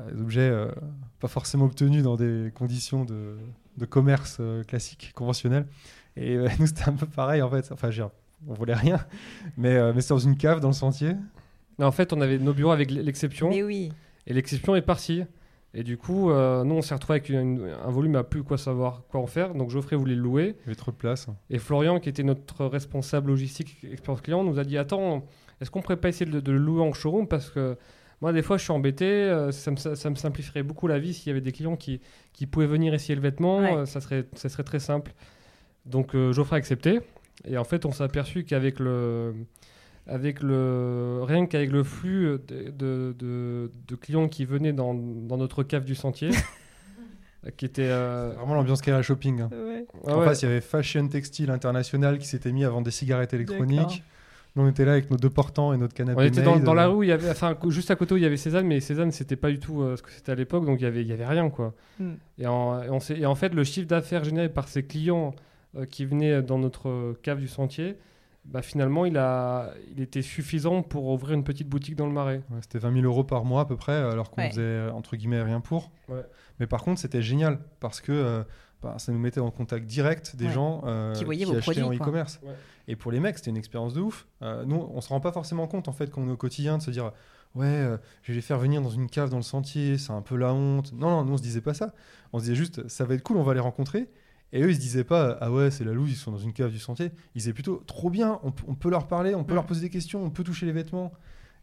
Euh, 0.00 0.10
des 0.12 0.20
objets 0.22 0.40
euh, 0.50 0.68
pas 1.20 1.28
forcément 1.28 1.66
obtenus 1.66 2.02
dans 2.02 2.16
des 2.16 2.50
conditions 2.54 3.04
de, 3.04 3.36
de 3.76 3.84
commerce 3.84 4.38
euh, 4.40 4.64
classique, 4.64 5.12
conventionnel. 5.14 5.66
Et 6.16 6.34
euh, 6.34 6.48
nous, 6.58 6.66
c'était 6.66 6.88
un 6.88 6.94
peu 6.94 7.06
pareil 7.06 7.42
en 7.42 7.50
fait. 7.50 7.70
Enfin, 7.70 7.90
dire, 7.90 8.10
on 8.48 8.54
voulait 8.54 8.74
rien, 8.74 8.98
mais, 9.56 9.74
euh, 9.76 9.92
mais 9.94 10.00
c'est 10.00 10.14
dans 10.14 10.18
une 10.18 10.36
cave 10.36 10.60
dans 10.60 10.68
le 10.68 10.74
sentier. 10.74 11.12
Mais 11.78 11.84
en 11.84 11.92
fait, 11.92 12.12
on 12.12 12.20
avait 12.20 12.38
nos 12.38 12.52
bureaux 12.52 12.70
avec 12.72 12.90
l'exception. 12.90 13.48
Mais 13.50 13.62
oui. 13.62 13.92
Et 14.26 14.32
l'exception 14.32 14.74
est 14.76 14.82
partie. 14.82 15.24
Et 15.76 15.82
du 15.82 15.96
coup, 15.96 16.30
euh, 16.30 16.62
nous, 16.62 16.76
on 16.76 16.82
s'est 16.82 16.94
retrouvé 16.94 17.16
avec 17.18 17.28
une- 17.30 17.68
un 17.84 17.90
volume 17.90 18.14
à 18.14 18.22
plus 18.22 18.44
quoi 18.44 18.56
savoir 18.58 19.02
quoi 19.08 19.20
en 19.20 19.26
faire. 19.26 19.54
Donc 19.54 19.70
Geoffrey 19.70 19.96
voulait 19.96 20.14
le 20.14 20.20
louer. 20.22 20.54
Il 20.60 20.66
y 20.66 20.66
avait 20.66 20.76
trop 20.76 20.92
de 20.92 20.96
place. 20.96 21.26
Et 21.50 21.58
Florian, 21.58 21.98
qui 21.98 22.08
était 22.08 22.22
notre 22.22 22.64
responsable 22.66 23.30
logistique 23.30 23.78
expérience 23.90 24.20
client, 24.20 24.44
nous 24.44 24.60
a 24.60 24.64
dit 24.64 24.78
Attends, 24.78 25.24
est-ce 25.60 25.72
qu'on 25.72 25.82
pourrait 25.82 25.96
pas 25.96 26.08
essayer 26.10 26.30
de, 26.30 26.38
de 26.38 26.52
le 26.52 26.58
louer 26.58 26.82
en 26.82 26.92
showroom? 26.92 27.26
Parce 27.26 27.50
que 27.50 27.76
moi, 28.20 28.32
des 28.32 28.42
fois, 28.42 28.56
je 28.56 28.62
suis 28.62 28.72
embêté. 28.72 29.04
euh, 29.04 29.50
ça, 29.50 29.72
me, 29.72 29.76
ça 29.76 30.10
me 30.10 30.14
simplifierait 30.14 30.62
beaucoup 30.62 30.86
la 30.86 31.00
vie 31.00 31.12
s'il 31.12 31.26
y 31.26 31.30
avait 31.32 31.40
des 31.40 31.50
clients 31.52 31.74
qui, 31.76 32.00
qui 32.32 32.46
pouvaient 32.46 32.66
venir 32.68 32.94
essayer 32.94 33.16
le 33.16 33.20
vêtement. 33.20 33.58
Ouais. 33.58 33.74
euh, 33.78 33.84
ça, 33.84 34.00
serait, 34.00 34.26
ça 34.34 34.48
serait 34.48 34.62
très 34.62 34.78
simple. 34.78 35.12
Donc 35.86 36.14
euh, 36.14 36.32
Geoffrey 36.32 36.54
a 36.54 36.58
accepté. 36.58 37.00
Et 37.46 37.58
en 37.58 37.64
fait, 37.64 37.84
on 37.86 37.92
s'est 37.92 38.04
aperçu 38.04 38.44
qu'avec 38.44 38.78
le. 38.80 39.34
Avec 40.06 40.42
le, 40.42 41.20
rien 41.22 41.46
qu'avec 41.46 41.70
le 41.72 41.82
flux 41.82 42.38
de, 42.46 42.70
de- 42.70 43.14
de- 43.18 43.70
de 43.88 43.94
clients 43.96 44.28
qui 44.28 44.44
venaient 44.44 44.74
dans, 44.74 44.92
dans 44.92 45.38
notre 45.38 45.62
cave 45.62 45.86
du 45.86 45.94
sentier, 45.94 46.28
qui 47.56 47.64
était. 47.64 47.82
euh, 47.88 48.30
C'est 48.32 48.36
vraiment 48.36 48.54
l'ambiance 48.54 48.82
Kaira 48.82 49.00
Shopping. 49.02 49.40
hein. 49.42 49.50
ah 50.06 50.12
en 50.14 50.18
ouais. 50.20 50.24
face, 50.26 50.42
il 50.42 50.46
y 50.46 50.48
avait 50.48 50.60
Fashion 50.60 51.08
Textile 51.08 51.50
International 51.50 52.18
qui 52.18 52.26
s'était 52.26 52.52
mis 52.52 52.64
à 52.64 52.70
vendre 52.70 52.84
des 52.84 52.90
cigarettes 52.90 53.32
électroniques. 53.34 54.02
Nous, 54.56 54.62
on 54.62 54.68
était 54.68 54.84
là 54.84 54.92
avec 54.92 55.10
nos 55.10 55.16
deux 55.16 55.30
portants 55.30 55.72
et 55.72 55.78
notre 55.78 55.94
canapé. 55.94 56.20
On 56.20 56.24
était 56.24 56.42
dans, 56.42 56.74
la 56.74 56.86
rue, 56.86 56.94
où 56.96 57.02
il 57.02 57.08
y 57.08 57.12
avait, 57.12 57.28
enfin, 57.30 57.56
juste 57.70 57.90
à 57.90 57.96
côté 57.96 58.14
où 58.14 58.16
il 58.18 58.22
y 58.22 58.26
avait 58.26 58.36
Cézanne, 58.36 58.66
mais 58.68 58.78
Cézanne, 58.80 59.10
c'était 59.10 59.34
pas 59.36 59.50
du 59.50 59.58
tout 59.58 59.82
euh, 59.82 59.96
ce 59.96 60.02
que 60.02 60.12
c'était 60.12 60.30
à 60.30 60.36
l'époque, 60.36 60.64
donc 60.64 60.80
il 60.80 60.84
y 60.84 60.86
avait, 60.86 61.00
il 61.02 61.08
y 61.08 61.12
avait 61.12 61.26
rien, 61.26 61.50
quoi. 61.50 61.74
Mm. 61.98 62.10
Et, 62.38 62.46
en, 62.46 62.80
et 62.82 62.88
on 62.90 63.00
s'est- 63.00 63.18
et 63.18 63.26
en 63.26 63.34
fait, 63.34 63.52
le 63.52 63.64
chiffre 63.64 63.88
d'affaires 63.88 64.22
généré 64.22 64.48
par 64.48 64.68
ces 64.68 64.84
clients 64.84 65.34
euh, 65.34 65.40
qui 65.90 66.04
venaient 66.04 66.42
dans 66.42 66.58
notre 66.58 66.88
euh, 66.88 67.18
cave 67.22 67.38
du 67.40 67.48
sentier, 67.48 67.96
bah, 68.44 68.60
finalement, 68.62 69.06
il, 69.06 69.16
a, 69.16 69.70
il 69.96 70.02
était 70.02 70.20
suffisant 70.22 70.82
pour 70.82 71.06
ouvrir 71.06 71.32
une 71.34 71.44
petite 71.44 71.68
boutique 71.68 71.96
dans 71.96 72.06
le 72.06 72.12
Marais. 72.12 72.42
Ouais, 72.50 72.58
c'était 72.60 72.78
20 72.78 72.92
000 72.92 73.04
euros 73.06 73.24
par 73.24 73.44
mois 73.44 73.62
à 73.62 73.64
peu 73.64 73.76
près, 73.76 73.94
alors 73.94 74.30
qu'on 74.30 74.42
Ouais. 74.42 74.50
faisait 74.50 74.60
euh, 74.60 74.92
entre 74.92 75.16
guillemets 75.16 75.42
rien 75.42 75.60
pour. 75.60 75.90
Ouais. 76.08 76.22
Mais 76.60 76.66
par 76.66 76.82
contre, 76.82 77.00
c'était 77.00 77.22
génial 77.22 77.58
parce 77.80 78.00
que 78.02 78.12
euh, 78.12 78.42
bah, 78.82 78.96
ça 78.98 79.12
nous 79.12 79.18
mettait 79.18 79.40
en 79.40 79.50
contact 79.50 79.86
direct 79.86 80.36
des 80.36 80.44
Ouais. 80.46 80.52
gens 80.52 80.82
euh, 80.84 81.14
Qui 81.14 81.24
voyaient 81.24 81.46
vos 81.46 81.56
achetaient 81.56 81.80
en 81.80 81.84
produits, 81.84 81.98
quoi. 81.98 82.06
e-commerce. 82.06 82.38
Ouais. 82.42 82.52
Et 82.86 82.96
pour 82.96 83.10
les 83.12 83.18
mecs, 83.18 83.38
c'était 83.38 83.50
une 83.50 83.56
expérience 83.56 83.94
de 83.94 84.02
ouf. 84.02 84.26
Euh, 84.42 84.64
nous, 84.66 84.76
on 84.92 85.00
se 85.00 85.08
rend 85.08 85.20
pas 85.20 85.32
forcément 85.32 85.66
compte 85.66 85.88
en 85.88 85.92
fait 85.92 86.10
quand 86.10 86.20
on 86.20 86.28
est 86.28 86.32
au 86.32 86.36
quotidien 86.36 86.76
de 86.76 86.82
se 86.82 86.90
dire 86.90 87.12
ouais, 87.54 87.64
euh, 87.66 87.96
je 88.24 88.32
vais 88.32 88.36
les 88.36 88.42
faire 88.42 88.58
venir 88.58 88.82
dans 88.82 88.90
une 88.90 89.08
cave 89.08 89.30
dans 89.30 89.38
le 89.38 89.42
sentier, 89.42 89.96
c'est 89.96 90.12
un 90.12 90.20
peu 90.20 90.36
la 90.36 90.52
honte. 90.52 90.92
Non, 90.92 91.08
non, 91.08 91.24
nous 91.24 91.32
on 91.32 91.36
se 91.38 91.42
disait 91.42 91.62
pas 91.62 91.72
ça. 91.72 91.94
On 92.34 92.38
se 92.38 92.44
disait 92.44 92.56
juste 92.56 92.86
ça 92.88 93.06
va 93.06 93.14
être 93.14 93.22
cool, 93.22 93.38
on 93.38 93.42
va 93.42 93.54
les 93.54 93.60
rencontrer. 93.60 94.10
Et 94.54 94.62
eux, 94.62 94.70
ils 94.70 94.74
se 94.76 94.80
disaient 94.80 95.04
pas 95.04 95.36
ah 95.40 95.50
ouais, 95.52 95.70
c'est 95.70 95.84
la 95.84 95.92
loose, 95.92 96.10
ils 96.10 96.16
sont 96.16 96.30
dans 96.32 96.38
une 96.38 96.52
cave 96.54 96.70
du 96.70 96.78
sentier. 96.78 97.10
Ils 97.34 97.38
disaient 97.38 97.52
plutôt 97.52 97.82
trop 97.86 98.08
bien, 98.08 98.38
on, 98.44 98.52
on 98.68 98.74
peut 98.74 98.88
leur 98.88 99.06
parler, 99.08 99.34
on 99.34 99.42
peut 99.44 99.52
leur 99.54 99.66
poser 99.66 99.80
des 99.82 99.90
questions, 99.90 100.22
on 100.24 100.30
peut 100.30 100.44
toucher 100.44 100.64
les 100.64 100.72
vêtements. 100.72 101.12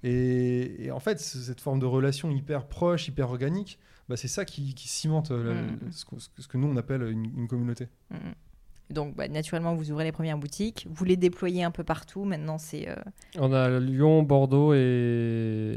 Et, 0.03 0.85
et 0.85 0.91
en 0.91 0.99
fait, 0.99 1.19
cette 1.19 1.61
forme 1.61 1.79
de 1.79 1.85
relation 1.85 2.29
hyper 2.31 2.67
proche, 2.67 3.07
hyper 3.07 3.29
organique, 3.29 3.79
bah, 4.09 4.17
c'est 4.17 4.27
ça 4.27 4.45
qui, 4.45 4.73
qui 4.73 4.87
cimente 4.89 5.31
euh, 5.31 5.53
la- 5.53 5.61
Mm. 5.61 5.91
ce, 5.91 6.05
que, 6.05 6.15
ce 6.39 6.47
que 6.47 6.57
nous 6.57 6.67
on 6.67 6.75
appelle 6.75 7.03
une, 7.03 7.25
une 7.37 7.47
communauté. 7.47 7.87
Mm, 8.09 8.15
mm. 8.15 8.33
Donc, 8.91 9.15
bah, 9.15 9.27
naturellement, 9.27 9.73
vous 9.75 9.91
ouvrez 9.91 10.03
les 10.03 10.11
premières 10.11 10.37
boutiques, 10.37 10.87
vous 10.89 11.03
les 11.05 11.17
déployez 11.17 11.63
un 11.63 11.71
peu 11.71 11.83
partout. 11.83 12.23
Maintenant, 12.23 12.57
c'est 12.57 12.87
euh, 12.89 12.95
On 13.39 13.51
a 13.53 13.79
Lyon, 13.79 14.23
Bordeaux 14.23 14.73
et, 14.73 14.77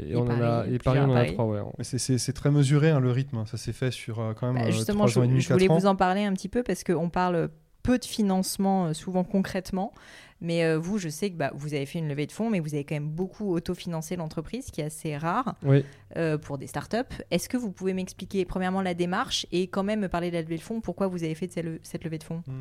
et 0.07 0.11
Et 0.11 0.15
on 0.15 0.21
en 0.23 0.29
a, 0.29 0.37
Paris, 0.37 0.73
et 0.75 0.77
Paris, 0.79 0.99
on 1.01 1.03
en 1.05 1.11
a 1.11 1.13
Paris. 1.15 1.33
trois, 1.33 1.45
ouais. 1.45 1.61
C'est- 1.83 2.33
très 2.33 2.51
mesuré 2.51 2.89
hein, 2.89 2.99
le 2.99 3.11
rythme, 3.11 3.45
ça 3.45 3.57
s'est 3.57 3.73
fait 3.73 3.91
sur 3.91 4.19
euh, 4.19 4.33
quand 4.33 4.47
même 4.51 4.61
Bah, 4.61 4.67
euh, 4.69 4.71
justement, 4.71 5.05
trois 5.05 5.07
je, 5.09 5.19
ans 5.19 5.23
et 5.23 5.27
demi, 5.27 5.41
je 5.41 5.51
voulais 5.53 5.69
ans. 5.69 5.77
vous 5.77 5.85
en 5.85 5.95
parler 5.95 6.23
un 6.23 6.33
petit 6.33 6.49
peu 6.49 6.63
parce 6.63 6.83
qu'on 6.83 7.09
parle 7.09 7.49
peu 7.83 7.97
de 7.99 8.05
financement, 8.05 8.93
souvent 8.93 9.23
concrètement. 9.23 9.93
Mais 10.41 10.65
euh, 10.65 10.77
vous, 10.77 10.97
je 10.97 11.07
sais 11.07 11.29
que 11.29 11.35
bah, 11.37 11.51
vous 11.55 11.73
avez 11.75 11.85
fait 11.85 11.99
une 11.99 12.09
levée 12.09 12.25
de 12.27 12.31
fonds, 12.33 12.49
mais 12.49 12.59
vous 12.59 12.73
avez 12.73 12.83
quand 12.83 12.95
même 12.95 13.07
beaucoup 13.09 13.53
autofinancé 13.53 14.17
l'entreprise, 14.17 14.65
ce 14.65 14.71
qui 14.71 14.81
est 14.81 14.85
assez 14.85 15.15
rare 15.15 15.55
Oui. 15.63 15.85
euh, 16.17 16.37
pour 16.37 16.57
des 16.57 16.67
startups. 16.67 16.97
Est-ce 17.31 17.47
que 17.47 17.55
vous 17.55 17.71
pouvez 17.71 17.93
m'expliquer, 17.93 18.43
premièrement, 18.43 18.81
la 18.81 18.93
démarche 18.93 19.45
et 19.53 19.67
quand 19.67 19.83
même 19.83 20.01
me 20.01 20.09
parler 20.09 20.31
de 20.31 20.35
la 20.35 20.41
levée 20.41 20.57
de 20.57 20.61
fonds 20.61 20.81
Pourquoi 20.81 21.07
vous 21.07 21.23
avez 21.23 21.35
fait 21.35 21.49
cette 21.49 21.63
le- 21.63 21.79
cette 21.83 22.03
levée 22.03 22.17
de 22.17 22.23
fonds? 22.25 22.43
Mm. 22.47 22.51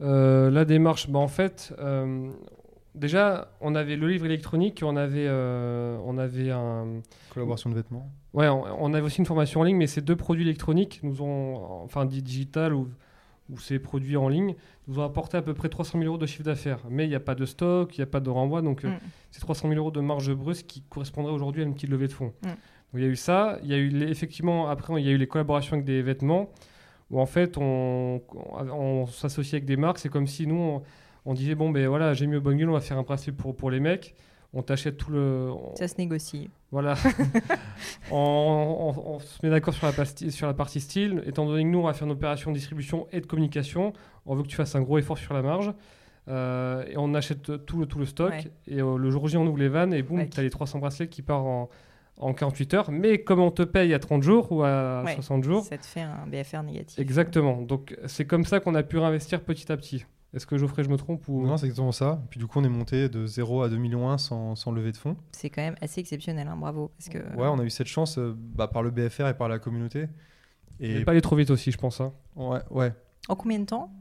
Euh, 0.00 0.50
la 0.50 0.64
démarche, 0.64 1.08
bah, 1.08 1.18
en 1.18 1.28
fait, 1.28 1.72
euh, 1.78 2.30
déjà, 2.94 3.48
on 3.60 3.74
avait 3.74 3.96
le 3.96 4.08
livre 4.08 4.26
électronique, 4.26 4.82
on 4.84 4.96
avait, 4.96 5.26
euh, 5.28 5.96
on 6.04 6.18
avait 6.18 6.50
un, 6.50 6.86
Collaboration 7.32 7.70
de 7.70 7.74
vêtements. 7.76 8.10
Ouais, 8.32 8.48
on, 8.48 8.64
on 8.84 8.92
avait 8.94 9.04
aussi 9.06 9.18
une 9.20 9.26
formation 9.26 9.60
en 9.60 9.64
ligne, 9.64 9.76
mais 9.76 9.86
ces 9.86 10.00
deux 10.00 10.16
produits 10.16 10.42
électroniques 10.44 11.00
nous 11.02 11.22
ont, 11.22 11.82
enfin 11.84 12.04
di- 12.04 12.22
digital 12.22 12.74
ou, 12.74 12.88
ou 13.50 13.58
ces 13.58 13.78
produits 13.78 14.16
en 14.16 14.28
ligne, 14.28 14.54
nous 14.88 14.98
ont 14.98 15.04
apporté 15.04 15.36
à 15.36 15.42
peu 15.42 15.54
près 15.54 15.68
300 15.68 15.98
000 16.00 16.08
euros 16.08 16.18
de 16.18 16.26
chiffre 16.26 16.42
d'affaires. 16.42 16.80
Mais 16.90 17.04
il 17.04 17.08
n'y 17.08 17.14
a 17.14 17.20
pas 17.20 17.34
de 17.36 17.44
stock, 17.46 17.96
il 17.96 18.00
n'y 18.00 18.04
a 18.04 18.06
pas 18.06 18.20
de 18.20 18.30
renvoi, 18.30 18.62
donc 18.62 18.84
euh, 18.84 18.88
Mm. 18.88 18.98
c'est 19.30 19.40
300 19.40 19.68
000 19.68 19.78
euros 19.80 19.90
de 19.92 20.00
marge 20.00 20.32
brute 20.34 20.66
qui 20.66 20.82
correspondrait 20.82 21.32
aujourd'hui 21.32 21.62
à 21.62 21.64
une 21.66 21.74
petite 21.74 21.90
levée 21.90 22.08
de 22.08 22.12
fonds. 22.12 22.32
Mm. 22.42 22.48
Donc 22.48 22.56
il 22.94 23.02
y 23.02 23.04
a 23.06 23.08
eu 23.08 23.16
ça, 23.16 23.58
il 23.62 23.70
y 23.70 23.74
a 23.74 23.76
eu 23.76 23.88
les- 23.88 24.08
effectivement 24.10 24.68
après 24.68 25.00
il 25.00 25.06
y 25.06 25.08
a 25.08 25.12
eu 25.12 25.16
les 25.18 25.26
collaborations 25.28 25.74
avec 25.74 25.84
des 25.84 26.02
vêtements 26.02 26.50
où 27.10 27.20
en 27.20 27.26
fait 27.26 27.56
on, 27.58 28.20
on, 28.34 28.68
on 28.70 29.06
s'associe 29.06 29.54
avec 29.54 29.64
des 29.64 29.76
marques. 29.76 29.98
C'est 29.98 30.08
comme 30.08 30.26
si 30.26 30.46
nous 30.46 30.56
on, 30.56 30.82
on 31.24 31.34
disait 31.34 31.54
bon 31.54 31.70
ben 31.70 31.86
voilà 31.88 32.14
j'ai 32.14 32.26
mis 32.26 32.36
au 32.36 32.40
bonne 32.40 32.56
gueule, 32.56 32.70
on 32.70 32.74
va 32.74 32.80
faire 32.80 32.98
un 32.98 33.02
bracelet 33.02 33.32
pour 33.32 33.54
pour 33.56 33.70
les 33.70 33.80
mecs. 33.80 34.14
On 34.56 34.62
t'achète 34.62 34.96
tout 34.96 35.10
le, 35.10 35.50
on- 35.50 35.74
Ça 35.74 35.88
se 35.88 35.94
négocie. 35.98 36.48
voilà. 36.70 36.94
on, 38.10 38.16
on- 38.96 39.14
on 39.14 39.18
se 39.18 39.38
met 39.44 39.50
d'accord 39.50 39.74
sur, 39.74 39.86
la 39.86 39.92
pasti- 39.92 40.30
sur 40.30 40.46
la 40.46 40.54
partie 40.54 40.80
style. 40.80 41.22
Étant 41.26 41.46
donné 41.46 41.62
que 41.64 41.68
nous, 41.68 41.78
on 41.80 41.84
va 41.84 41.92
faire 41.92 42.06
une 42.06 42.12
opération 42.12 42.50
de 42.52 42.56
distribution 42.56 43.06
et 43.12 43.20
de 43.20 43.26
communication, 43.26 43.92
on 44.26 44.34
veut 44.34 44.42
que 44.42 44.48
tu 44.48 44.56
fasses 44.56 44.74
un 44.74 44.80
gros 44.82 44.98
effort 44.98 45.18
sur 45.18 45.34
la 45.34 45.42
marge. 45.42 45.72
Euh, 46.28 46.84
et 46.88 46.96
on 46.96 47.12
achète 47.14 47.64
tout 47.66 47.78
le, 47.80 47.86
tout 47.86 47.98
le 47.98 48.06
stock. 48.06 48.30
Ouais. 48.30 48.44
Et 48.68 48.80
euh, 48.80 48.96
le 48.96 49.10
jour 49.10 49.28
J, 49.28 49.36
on 49.36 49.46
ouvre 49.46 49.58
les 49.58 49.68
vannes 49.68 49.92
et 49.92 50.02
boum, 50.02 50.18
Ouais. 50.18 50.28
tu 50.28 50.38
as 50.40 50.42
les 50.42 50.50
300 50.50 50.78
bracelets 50.78 51.08
qui 51.08 51.22
partent 51.22 51.44
en, 51.44 51.68
en 52.18 52.32
48 52.34 52.74
heures. 52.74 52.90
Mais 52.90 53.22
comme 53.22 53.40
on 53.40 53.50
te 53.50 53.62
paye 53.62 53.92
à 53.94 53.98
30 53.98 54.22
jours 54.22 54.50
ou 54.52 54.62
à 54.62 55.02
Ouais. 55.04 55.14
60 55.14 55.44
jours, 55.44 55.64
Ça 55.64 55.78
te 55.78 55.86
fait 55.86 56.00
un 56.02 56.26
BFR 56.26 56.62
négatif. 56.62 56.98
exactement. 56.98 57.60
Donc 57.62 57.96
c'est 58.06 58.26
comme 58.26 58.44
ça 58.44 58.60
qu'on 58.60 58.74
a 58.74 58.82
pu 58.82 58.98
réinvestir 58.98 59.42
petit 59.42 59.70
à 59.72 59.76
petit. 59.76 60.04
Est-ce 60.32 60.46
que 60.46 60.58
Geoffrey, 60.58 60.82
je 60.82 60.88
me 60.88 60.96
trompe 60.96 61.28
ou... 61.28 61.46
Non, 61.46 61.56
c'est 61.56 61.66
exactement 61.66 61.92
ça. 61.92 62.20
Puis 62.28 62.40
du 62.40 62.46
coup, 62.48 62.58
on 62.58 62.64
est 62.64 62.68
monté 62.68 63.08
de 63.08 63.24
0 63.24 63.62
à 63.62 63.68
2 63.68 63.76
millions 63.76 64.08
1 64.10 64.18
sans, 64.18 64.56
sans 64.56 64.72
lever 64.72 64.90
de 64.90 64.96
fonds. 64.96 65.16
C'est 65.30 65.48
quand 65.48 65.62
même 65.62 65.76
assez 65.80 66.00
exceptionnel, 66.00 66.48
hein, 66.48 66.56
bravo. 66.56 66.90
Parce 66.98 67.08
que, 67.08 67.18
Ouais, 67.36 67.46
on 67.46 67.58
a 67.60 67.62
eu 67.62 67.70
cette 67.70 67.86
chance 67.86 68.18
euh, 68.18 68.34
bah, 68.36 68.66
par 68.66 68.82
le 68.82 68.90
BFR 68.90 69.28
et 69.28 69.34
par 69.34 69.48
la 69.48 69.60
communauté. 69.60 70.08
Et 70.80 70.96
Et 70.96 71.04
pas 71.04 71.12
aller 71.12 71.20
trop 71.20 71.36
vite 71.36 71.50
aussi, 71.50 71.70
je 71.70 71.78
pense. 71.78 72.00
hein. 72.00 72.12
ouais, 72.34 72.58
ouais. 72.70 72.92
En 73.28 73.36
combien 73.36 73.60
de 73.60 73.64
temps? 73.66 73.92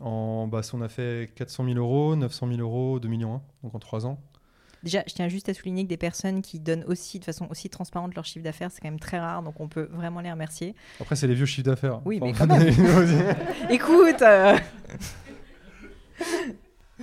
En, 0.00 0.46
bah, 0.46 0.62
on 0.72 0.80
a 0.80 0.88
fait 0.88 1.30
400 1.34 1.66
000 1.66 1.76
euros, 1.76 2.16
900 2.16 2.48
000 2.48 2.60
euros, 2.60 2.98
2 2.98 3.08
millions 3.08 3.34
1, 3.34 3.42
donc 3.64 3.74
en 3.74 3.78
3 3.78 4.06
ans. 4.06 4.18
Déjà, 4.82 5.02
je 5.06 5.14
tiens 5.14 5.28
juste 5.28 5.48
à 5.48 5.54
souligner 5.54 5.84
que 5.84 5.88
des 5.88 5.96
personnes 5.96 6.42
qui 6.42 6.58
donnent 6.58 6.84
aussi 6.88 7.18
de 7.20 7.24
façon 7.24 7.46
aussi 7.50 7.68
transparente 7.70 8.14
leur 8.14 8.24
chiffre 8.24 8.44
d'affaires, 8.44 8.70
c'est 8.72 8.80
quand 8.80 8.88
même 8.88 8.98
très 8.98 9.18
rare, 9.18 9.42
donc 9.42 9.60
on 9.60 9.68
peut 9.68 9.88
vraiment 9.92 10.20
les 10.20 10.30
remercier. 10.30 10.74
Après, 11.00 11.14
c'est 11.16 11.26
les 11.28 11.34
vieux 11.34 11.46
chiffres 11.46 11.66
d'affaires. 11.68 12.00
Oui, 12.04 12.18
mais 12.20 12.30
Enfin, 12.30 12.46
quand 12.48 12.58
même. 12.58 12.68
Écoute 13.70 14.22
euh, 14.22 14.56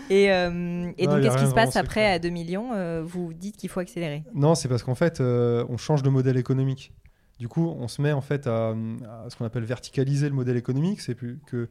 Et, 0.09 0.31
euh, 0.31 0.91
et 0.97 1.07
Non, 1.07 1.13
donc, 1.13 1.23
qu'est-ce 1.23 1.37
qui 1.37 1.49
se 1.49 1.53
passe 1.53 1.75
après 1.75 2.01
secret. 2.01 2.11
à 2.13 2.19
2 2.19 2.29
millions 2.29 2.73
Euh, 2.73 3.03
Vous 3.05 3.33
dites 3.33 3.57
qu'il 3.57 3.69
faut 3.69 3.79
accélérer. 3.79 4.23
Non, 4.33 4.55
c'est 4.55 4.67
parce 4.67 4.83
qu'en 4.83 4.95
fait, 4.95 5.19
euh, 5.21 5.65
on 5.69 5.77
change 5.77 6.03
de 6.03 6.09
modèle 6.09 6.37
économique. 6.37 6.93
Du 7.39 7.47
coup, 7.47 7.73
on 7.79 7.87
se 7.87 8.01
met 8.01 8.11
en 8.11 8.21
fait 8.21 8.47
à, 8.47 8.69
à 8.71 9.29
ce 9.29 9.35
qu'on 9.37 9.45
appelle 9.45 9.63
verticaliser 9.63 10.27
le 10.27 10.35
modèle 10.35 10.57
économique. 10.57 10.99
C'est 11.01 11.15
plus 11.15 11.39
que 11.47 11.69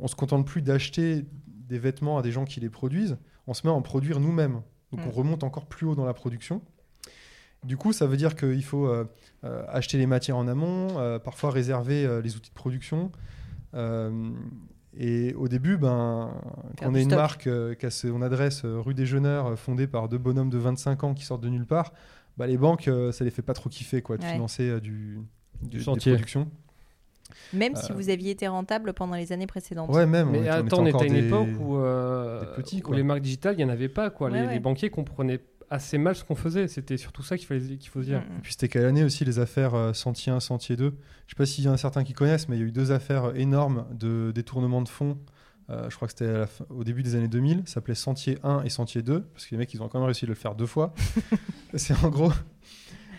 on 0.00 0.06
se 0.08 0.14
contente 0.14 0.46
plus 0.46 0.62
d'acheter 0.62 1.24
des 1.46 1.78
vêtements 1.78 2.16
à 2.18 2.22
des 2.22 2.32
gens 2.32 2.44
qui 2.44 2.60
les 2.60 2.70
produisent. 2.70 3.18
On 3.46 3.52
se 3.54 3.66
met 3.66 3.72
à 3.72 3.76
en 3.76 3.82
produire 3.82 4.20
nous-mêmes. 4.20 4.62
Donc, 4.92 5.00
Mm. 5.04 5.08
on 5.08 5.10
remonte 5.10 5.42
encore 5.44 5.66
plus 5.66 5.86
haut 5.86 5.94
dans 5.94 6.04
la 6.04 6.14
production. 6.14 6.62
Du 7.64 7.76
coup, 7.76 7.92
ça 7.92 8.06
veut 8.06 8.16
dire 8.16 8.34
qu'il 8.36 8.64
faut 8.64 8.86
euh, 8.86 9.04
euh, 9.44 9.64
acheter 9.68 9.96
les 9.98 10.06
matières 10.06 10.36
en 10.36 10.48
amont, 10.48 10.98
euh, 10.98 11.18
parfois 11.18 11.50
réserver 11.50 12.04
euh, 12.04 12.20
les 12.20 12.36
outils 12.36 12.50
de 12.50 12.54
production. 12.54 13.10
Euh, 13.74 14.30
et 14.96 15.32
au 15.34 15.48
début, 15.48 15.76
ben, 15.78 16.30
quand 16.78 16.90
on 16.90 16.94
est 16.94 17.02
une 17.02 17.08
stock. 17.08 17.18
marque 17.18 17.46
euh, 17.46 17.74
son 17.90 18.20
adresse 18.20 18.62
euh, 18.64 18.80
rue 18.80 18.94
des 18.94 19.06
Jeuneurs, 19.06 19.46
euh, 19.46 19.56
fondée 19.56 19.86
par 19.86 20.08
deux 20.08 20.18
bonhommes 20.18 20.50
de 20.50 20.58
25 20.58 21.04
ans 21.04 21.14
qui 21.14 21.24
sortent 21.24 21.40
de 21.42 21.48
nulle 21.48 21.64
part, 21.66 21.92
bah, 22.36 22.46
les 22.46 22.58
banques, 22.58 22.88
euh, 22.88 23.12
ça 23.12 23.24
les 23.24 23.30
fait 23.30 23.42
pas 23.42 23.54
trop 23.54 23.70
kiffer 23.70 24.02
quoi, 24.02 24.16
de 24.18 24.22
Ouais. 24.22 24.32
financer 24.32 24.68
euh, 24.68 24.80
du, 24.80 25.20
du, 25.62 25.78
des 25.78 25.84
chantier. 25.84 26.12
productions. 26.12 26.50
Même 27.52 27.74
si 27.76 27.92
Euh, 27.92 27.94
vous 27.94 28.08
aviez 28.10 28.30
été 28.30 28.46
rentable 28.48 28.92
pendant 28.92 29.14
les 29.16 29.32
années 29.32 29.46
précédentes. 29.46 29.90
Ouais, 29.90 30.06
même. 30.06 30.30
Mais 30.30 30.38
on 30.38 30.40
était- 30.42 30.50
attends, 30.50 30.78
on 30.82 30.86
était 30.86 30.96
était 30.98 31.04
à 31.04 31.06
une 31.08 31.20
des- 31.20 31.26
époque 31.26 31.48
où, 31.60 31.76
euh, 31.78 32.44
petits, 32.56 32.82
où 32.86 32.92
les 32.92 33.02
marques 33.02 33.20
digitales, 33.22 33.54
il 33.54 33.58
n'y 33.58 33.64
en 33.64 33.68
avait 33.68 33.88
pas. 33.88 34.10
Quoi. 34.10 34.30
Ouais, 34.30 34.40
les, 34.40 34.46
ouais. 34.46 34.54
les 34.54 34.60
banquiers 34.60 34.90
comprenaient 34.90 35.40
assez 35.70 35.96
mal 35.96 36.14
ce 36.14 36.22
qu'on 36.24 36.34
faisait. 36.34 36.68
C'était 36.68 36.96
surtout 36.98 37.22
ça 37.22 37.38
qu'il 37.38 37.46
fallait- 37.46 37.76
qu'il 37.78 37.88
faut 37.90 38.00
se 38.02 38.06
dire. 38.06 38.18
Mm. 38.20 38.38
Et 38.38 38.42
puis 38.42 38.52
c'était 38.52 38.68
quelle 38.68 38.84
année 38.84 39.04
aussi 39.04 39.24
les 39.24 39.38
affaires 39.38 39.74
euh, 39.74 39.92
Sentier 39.94 40.30
1, 40.32 40.40
Sentier 40.40 40.76
2 40.76 40.94
Je 41.26 41.32
sais 41.34 41.36
pas 41.36 41.46
s'il 41.46 41.64
y 41.64 41.68
en 41.68 41.72
a 41.72 41.76
certains 41.78 42.04
qui 42.04 42.12
connaissent, 42.12 42.48
mais 42.48 42.56
il 42.56 42.60
y 42.60 42.62
a 42.62 42.66
eu 42.66 42.72
deux 42.72 42.92
affaires 42.92 43.32
énormes 43.36 43.86
de 43.98 44.32
détournement 44.34 44.82
de 44.82 44.88
fonds. 44.88 45.16
Euh, 45.70 45.88
je 45.88 45.96
crois 45.96 46.08
que 46.08 46.12
c'était 46.18 46.44
au 46.68 46.84
début 46.84 47.02
des 47.02 47.14
années 47.14 47.28
2000. 47.28 47.62
Ça 47.66 47.74
s'appelait 47.74 47.94
Sentier 47.94 48.36
1 48.42 48.62
et 48.64 48.68
Sentier 48.68 49.00
2, 49.00 49.20
parce 49.22 49.46
que 49.46 49.52
les 49.52 49.56
mecs, 49.58 49.72
ils 49.72 49.82
ont 49.82 49.88
quand 49.88 49.98
même 49.98 50.04
réussi 50.06 50.26
à 50.26 50.28
le 50.28 50.34
faire 50.34 50.54
deux 50.54 50.66
fois. 50.66 50.92
C'est 51.74 51.94
en 52.04 52.10
gros, 52.10 52.32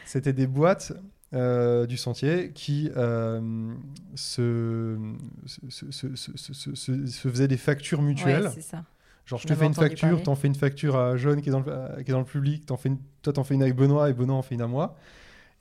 c'était 0.06 0.34
des 0.34 0.46
boîtes 0.46 0.94
euh, 1.34 1.86
du 1.86 1.98
Sentier 1.98 2.52
qui 2.54 2.92
euh, 2.96 3.74
se, 4.16 4.98
faisaient 7.30 7.48
des 7.48 7.58
factures 7.58 8.02
mutuelles. 8.02 8.44
Ouais, 8.46 8.52
c'est 8.54 8.62
ça. 8.62 8.84
Genre, 9.26 9.40
je 9.40 9.48
te 9.48 9.56
fais 9.56 9.66
une 9.66 9.74
facture, 9.74 10.22
t'en 10.22 10.36
fais 10.36 10.48
une 10.48 10.56
facture 10.56 10.98
à 10.98 11.16
Jaune 11.16 11.42
qui 11.42 11.50
est 11.50 11.52
dans 11.52 11.62
le, 11.62 11.66
euh, 11.70 11.96
qui 12.04 12.12
est 12.12 12.14
dans 12.14 12.20
le 12.20 12.26
public, 12.26 12.66
t'en 12.66 12.76
fais 12.76 12.90
une- 12.90 12.98
toi 13.22 13.32
t'en 13.32 13.44
fais 13.46 13.54
une 13.56 13.62
avec 13.62 13.76
Benoît 13.76 14.10
et 14.10 14.14
Benoît 14.14 14.36
en 14.36 14.42
fait 14.42 14.56
une 14.56 14.62
à 14.62 14.68
moi. 14.68 14.98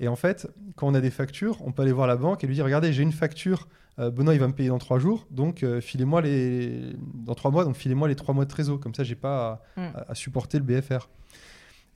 Et 0.00 0.08
en 0.08 0.16
fait, 0.16 0.48
quand 0.74 0.88
on 0.88 0.94
a 0.94 1.00
des 1.00 1.10
factures, 1.12 1.58
on 1.64 1.70
peut 1.70 1.82
aller 1.82 1.92
voir 1.92 2.08
la 2.08 2.16
banque 2.16 2.42
et 2.42 2.46
lui 2.48 2.54
dire 2.56 2.64
Regardez, 2.64 2.92
j'ai 2.92 3.04
une 3.04 3.12
facture, 3.12 3.68
euh, 4.00 4.10
Benoît 4.10 4.34
il 4.34 4.40
va 4.40 4.48
me 4.48 4.52
payer 4.52 4.68
dans 4.68 4.78
trois 4.78 4.98
jours, 4.98 5.26
donc 5.30 5.62
euh, 5.62 5.80
filez-moi 5.80 6.22
les. 6.22 6.96
dans 7.14 7.36
trois 7.36 7.52
mois, 7.52 7.64
donc 7.64 7.76
filez-moi 7.76 8.08
les 8.08 8.16
trois 8.16 8.34
mois 8.34 8.44
de 8.44 8.50
trésor. 8.50 8.80
Comme 8.80 8.94
ça, 8.94 9.04
j'ai 9.04 9.14
pas 9.14 9.62
à, 9.76 9.80
Mm. 9.80 9.86
à 10.08 10.14
supporter 10.16 10.58
le 10.58 10.64
BFR. 10.64 11.08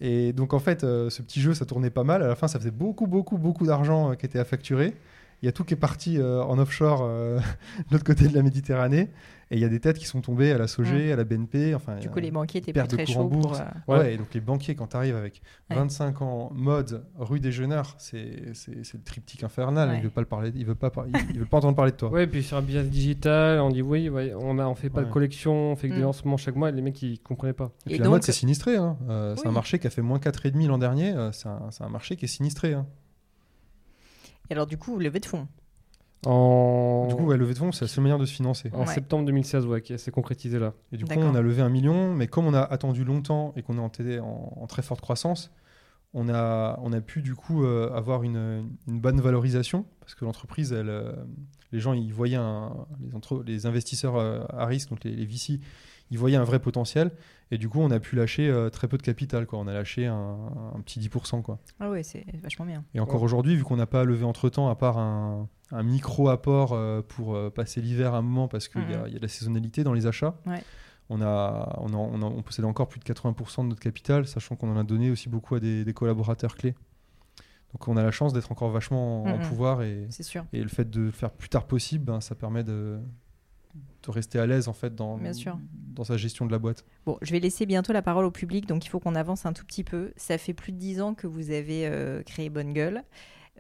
Et 0.01 0.33
donc 0.33 0.53
en 0.55 0.59
fait, 0.59 0.85
euh, 0.85 1.11
ce 1.11 1.23
petit 1.23 1.41
jeu, 1.41 1.55
ça 1.55 1.65
tournait 1.65 1.91
pas 1.91 2.05
mal. 2.05 2.23
À 2.23 2.29
la 2.29 2.35
fin, 2.37 2.49
ça 2.49 2.59
faisait 2.59 2.71
beaucoup, 2.71 3.07
beaucoup, 3.07 3.39
beaucoup 3.39 3.67
d'argent 3.67 4.13
euh, 4.13 4.15
qui 4.15 4.27
était 4.27 4.39
à 4.39 4.45
facturer. 4.45 4.95
Il 5.43 5.47
y 5.47 5.49
a 5.49 5.53
tout 5.53 5.65
qui 5.65 5.75
est 5.75 5.77
parti 5.79 6.19
euh, 6.19 6.43
en 6.43 6.59
offshore 6.59 7.01
euh, 7.03 7.39
de 7.89 7.93
l'autre 7.93 8.05
côté 8.05 8.27
de 8.29 8.35
la 8.35 8.43
Méditerranée. 8.43 9.11
Et 9.53 9.55
il 9.55 9.61
y 9.61 9.65
a 9.65 9.69
des 9.69 9.79
têtes 9.79 9.99
qui 9.99 10.07
sont 10.07 10.21
tombées 10.23 10.51
à 10.51 10.59
la 10.59 10.67
SOG, 10.67 10.89
à 11.13 11.15
la 11.15 11.23
BNP. 11.23 11.73
Enfin. 11.77 11.99
Du 12.01 12.11
coup, 12.11 12.19
les 12.19 12.33
banquiers 12.33 12.59
étaient 12.59 12.73
de 12.73 12.83
très 12.87 13.07
chauds 13.07 13.29
pour. 13.29 13.55
euh, 13.55 13.59
Ouais. 13.87 13.99
Ouais. 13.99 14.15
et 14.15 14.17
donc 14.19 14.35
les 14.35 14.41
banquiers, 14.41 14.75
quand 14.75 14.89
tu 14.89 14.97
arrives 14.97 15.15
avec 15.15 15.41
Ouais. 15.71 15.77
25 15.77 16.21
ans, 16.23 16.51
mode, 16.53 17.05
rue 17.17 17.39
des 17.39 17.53
Jeuneurs, 17.53 17.95
c'est 17.99 18.55
c'est- 18.55 18.83
c'est 18.83 18.97
le 18.97 19.05
triptyque 19.05 19.45
infernal. 19.45 19.91
Ouais. 19.91 19.99
Il 19.99 20.03
veut 20.03 20.11
pas 20.11 20.21
le 20.21 20.27
parler, 20.27 20.51
il 20.57 20.67
veut 20.67 20.75
pas, 20.75 20.91
il, 21.07 21.15
il 21.35 21.39
veut 21.39 21.47
pas 21.47 21.59
entendre 21.59 21.77
parler 21.77 21.93
de 21.93 21.97
toi. 21.97 22.11
Ouais, 22.11 22.25
et 22.25 22.27
puis 22.27 22.43
sur 22.43 22.57
un 22.57 22.63
business 22.63 22.89
digital, 22.89 23.61
on 23.61 23.71
dit 23.71 23.83
oui, 23.83 24.09
ouais, 24.09 24.33
on 24.37 24.59
a, 24.59 24.67
on 24.67 24.75
fait 24.75 24.91
pas 24.91 25.03
Ouais. 25.03 25.07
de 25.07 25.13
collection, 25.13 25.53
on 25.73 25.77
fait 25.77 25.91
que 25.91 25.95
des 25.95 26.01
Mm. 26.01 26.05
lancements 26.05 26.37
chaque 26.39 26.57
mois, 26.57 26.71
et 26.71 26.73
les 26.73 26.83
mecs 26.83 27.01
ils 27.03 27.21
comprenaient 27.21 27.53
pas. 27.53 27.67
Et 27.67 27.91
puis 27.91 27.95
Et 27.95 27.99
la 27.99 28.05
donc- 28.07 28.15
mode, 28.15 28.23
c'est 28.25 28.33
sinistré. 28.33 28.75
hein. 28.77 28.97
Euh, 29.09 29.37
C'est 29.37 29.47
un 29.47 29.51
Oui. 29.51 29.55
marché 29.55 29.79
qui 29.79 29.87
a 29.87 29.91
fait 29.91 30.03
moins 30.03 30.19
4,5 30.19 30.67
l'an 30.67 30.79
dernier. 30.79 31.13
euh, 31.13 31.31
C'est 31.31 31.49
un, 31.49 31.71
c'est 31.71 31.85
un 31.85 31.89
marché 31.89 32.17
qui 32.17 32.25
est 32.25 32.29
sinistré. 32.29 32.73
hein. 32.75 32.85
Et 34.51 34.53
alors, 34.55 34.67
du 34.67 34.77
coup, 34.79 34.93
vous 34.95 34.99
levez 35.01 35.21
de 35.21 35.27
fonds. 35.27 35.47
En, 36.25 37.07
Du 37.09 37.15
coup, 37.15 37.25
ouais, 37.27 37.37
lever 37.37 37.53
de 37.55 37.59
fonds, 37.59 37.73
c'est 37.73 37.85
la 37.85 37.89
seule 37.89 38.03
manière 38.03 38.19
de 38.19 38.25
se 38.27 38.33
financer. 38.33 38.71
en 38.73 38.81
Ouais. 38.81 38.87
septembre 38.87 39.25
2016, 39.27 39.67
ouais, 39.67 39.81
qui 39.81 39.97
s'est 39.99 40.11
concrétisé 40.11 40.59
là. 40.59 40.73
Et 40.93 40.97
du 40.97 41.05
coup, 41.05 41.13
on 41.17 41.35
a 41.35 41.43
levé 41.43 41.63
un 41.63 41.69
million, 41.69 42.15
mais 42.15 42.27
comme 42.27 42.47
on 42.47 42.55
a 42.55 42.61
attendu 42.63 43.05
longtemps 43.05 43.53
et 43.57 43.63
qu'on 43.63 43.77
est 43.77 44.19
en, 44.19 44.25
en, 44.25 44.53
en 44.63 44.67
très 44.67 44.83
forte 44.83 45.01
croissance, 45.01 45.53
on 46.15 46.29
a, 46.29 46.79
on 46.83 46.93
a 46.93 47.01
pu 47.01 47.21
du 47.23 47.35
coup 47.35 47.65
euh, 47.65 47.93
avoir 47.93 48.23
une, 48.23 48.71
une 48.89 49.01
bonne 49.01 49.21
valorisation 49.21 49.85
parce 50.01 50.15
que 50.15 50.25
l'entreprise, 50.25 50.73
elle, 50.73 50.89
euh, 50.89 51.13
les 51.73 51.79
gens, 51.81 51.93
ils 51.93 52.13
voyaient 52.15 52.37
un- 52.37 52.87
les, 53.01 53.15
entre- 53.15 53.43
les 53.47 53.67
investisseurs 53.67 54.17
euh, 54.17 54.41
à 54.49 54.65
risque, 54.67 54.89
donc 54.89 55.05
les, 55.05 55.15
les 55.15 55.27
VC, 55.27 55.61
ils 56.11 56.19
voyaient 56.19 56.37
un 56.39 56.45
vrai 56.45 56.59
potentiel 56.59 57.11
et 57.51 57.59
du 57.59 57.69
coup, 57.69 57.81
on 57.81 57.91
a 57.91 58.01
pu 58.01 58.17
lâcher 58.17 58.49
euh, 58.49 58.71
très 58.71 58.89
peu 58.89 58.97
de 58.99 59.03
capital. 59.03 59.47
Quoi. 59.47 59.59
On 59.61 59.67
a 59.69 59.73
lâché 59.73 60.07
un, 60.07 60.37
un 60.75 60.81
petit 60.81 60.99
10%. 61.01 61.43
Quoi. 61.43 61.59
Ah 61.81 61.91
ouais, 61.91 62.03
c'est 62.03 62.25
vachement 62.43 62.67
bien. 62.67 62.85
Et 62.95 63.01
encore 63.01 63.17
Ouais. 63.21 63.25
aujourd'hui, 63.25 63.55
vu 63.57 63.63
qu'on 63.65 63.77
n'a 63.77 63.87
pas 63.87 64.05
levé 64.05 64.25
entre 64.25 64.49
temps, 64.49 64.69
à 64.69 64.75
part 64.75 64.99
un, 64.99 65.49
un 65.71 65.83
micro 65.83 66.29
apport 66.29 66.73
euh, 66.73 67.03
pour 67.03 67.35
euh, 67.37 67.51
passer 67.51 67.81
l'hiver 67.81 68.15
à 68.15 68.19
un 68.19 68.23
moment 68.23 68.49
parce 68.49 68.69
qu'il 68.69 68.89
y, 68.91 68.95
a- 68.95 69.03
Mhm. 69.05 69.09
y 69.09 69.15
a 69.15 69.19
de 69.19 69.23
la 69.23 69.29
saisonnalité 69.29 69.85
dans 69.85 69.93
les 69.93 70.07
achats, 70.07 70.35
Ouais. 70.47 70.63
on, 71.09 71.21
a, 71.23 71.77
on, 71.81 71.93
a- 71.93 71.97
on, 71.97 72.23
a- 72.23 72.25
on 72.25 72.43
possède 72.43 72.65
encore 72.65 72.89
plus 72.89 72.99
de 73.01 73.05
80% 73.05 73.63
de 73.63 73.69
notre 73.69 73.81
capital, 73.83 74.27
sachant 74.27 74.57
qu'on 74.57 74.71
en 74.73 74.77
a 74.79 74.85
donné 74.85 75.11
aussi 75.11 75.29
beaucoup 75.29 75.55
à 75.55 75.61
des, 75.61 75.85
des 75.85 75.93
collaborateurs 75.95 76.57
clés. 76.57 76.75
Donc 77.73 77.89
on 77.89 77.97
a 77.97 78.03
la 78.03 78.11
chance 78.11 78.33
d'être 78.33 78.51
encore 78.53 78.71
vachement 78.71 79.25
en, 79.25 79.37
Mhm. 79.39 79.43
pouvoir 79.49 79.83
et, 79.83 80.07
sûr. 80.11 80.45
et 80.53 80.63
le 80.63 80.69
fait 80.69 80.89
de 80.89 81.01
le 81.03 81.11
faire 81.11 81.31
plus 81.31 81.49
tard 81.49 81.67
possible, 81.67 82.05
ben, 82.05 82.21
ça 82.21 82.35
permet 82.35 82.65
de, 82.65 82.99
de 84.03 84.11
rester 84.11 84.39
à 84.39 84.47
l'aise 84.47 84.69
en 84.69 84.73
fait 84.73 84.95
dans, 84.95 85.19
Bien 85.19 85.33
sûr. 85.33 85.59
dans 85.95 86.05
sa 86.05 86.17
gestion 86.17 86.47
de 86.47 86.53
la 86.53 86.59
boîte. 86.59 86.85
Bon, 87.05 87.19
je 87.23 87.33
vais 87.33 87.41
laisser 87.41 87.67
bientôt 87.67 87.93
la 87.93 88.03
parole 88.03 88.25
au 88.25 88.31
public, 88.31 88.67
donc 88.67 88.85
il 88.85 88.89
faut 88.89 89.01
qu'on 89.01 89.15
avance 89.15 89.47
un 89.47 89.53
tout 89.53 89.65
petit 89.65 89.85
peu. 89.85 90.13
Ça 90.17 90.39
fait 90.39 90.55
plus 90.55 90.73
de 90.73 90.79
dix 90.79 91.01
ans 91.01 91.15
que 91.15 91.27
vous 91.27 91.51
avez 91.51 91.87
euh, 91.87 92.23
créé 92.23 92.49
Bonne 92.51 92.73
Gueule. 92.73 93.03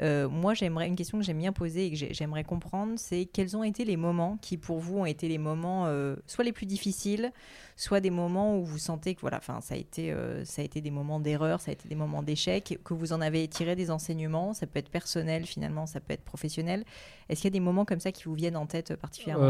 Euh, 0.02 0.28
moi, 0.28 0.52
j'aimerais 0.52 0.86
une 0.88 0.94
question 0.96 1.18
que 1.18 1.24
j'aime 1.24 1.38
bien 1.38 1.52
poser 1.52 1.86
et 1.86 1.90
que 1.90 1.96
j'ai- 1.96 2.12
j'aimerais 2.12 2.44
comprendre, 2.44 2.92
c'est 2.96 3.24
quels 3.24 3.56
ont 3.56 3.62
été 3.62 3.84
les 3.86 3.96
moments 3.96 4.36
qui, 4.42 4.58
pour 4.58 4.78
vous, 4.78 4.98
ont 4.98 5.06
été 5.06 5.26
les 5.26 5.38
moments 5.38 5.84
euh, 5.86 6.16
soit 6.26 6.44
les 6.44 6.52
plus 6.52 6.66
difficiles, 6.66 7.32
soit 7.76 8.00
des 8.00 8.10
moments 8.10 8.58
où 8.58 8.64
vous 8.64 8.76
sentez 8.76 9.14
que 9.14 9.22
voilà, 9.22 9.38
enfin, 9.38 9.60
ça 9.62 9.74
a 9.74 9.78
été, 9.78 10.12
euh, 10.12 10.44
ça 10.44 10.60
a 10.60 10.64
été 10.66 10.82
des 10.82 10.90
moments 10.90 11.18
d'erreur, 11.18 11.60
ça 11.62 11.70
a 11.70 11.72
été 11.72 11.88
des 11.88 11.94
moments 11.94 12.22
d'échec, 12.22 12.78
que 12.84 12.92
vous 12.92 13.14
en 13.14 13.22
avez 13.22 13.48
tiré 13.48 13.74
des 13.74 13.90
enseignements. 13.90 14.52
Ça 14.52 14.66
peut 14.66 14.78
être 14.78 14.90
personnel, 14.90 15.46
finalement, 15.46 15.86
ça 15.86 16.00
peut 16.00 16.12
être 16.12 16.24
professionnel. 16.24 16.84
Est-ce 17.30 17.40
qu'il 17.40 17.48
y 17.50 17.52
a 17.54 17.58
des 17.58 17.60
moments 17.60 17.86
comme 17.86 18.00
ça 18.00 18.12
qui 18.12 18.24
vous 18.24 18.34
viennent 18.34 18.56
en 18.58 18.66
tête 18.66 18.94
particulièrement? 18.96 19.44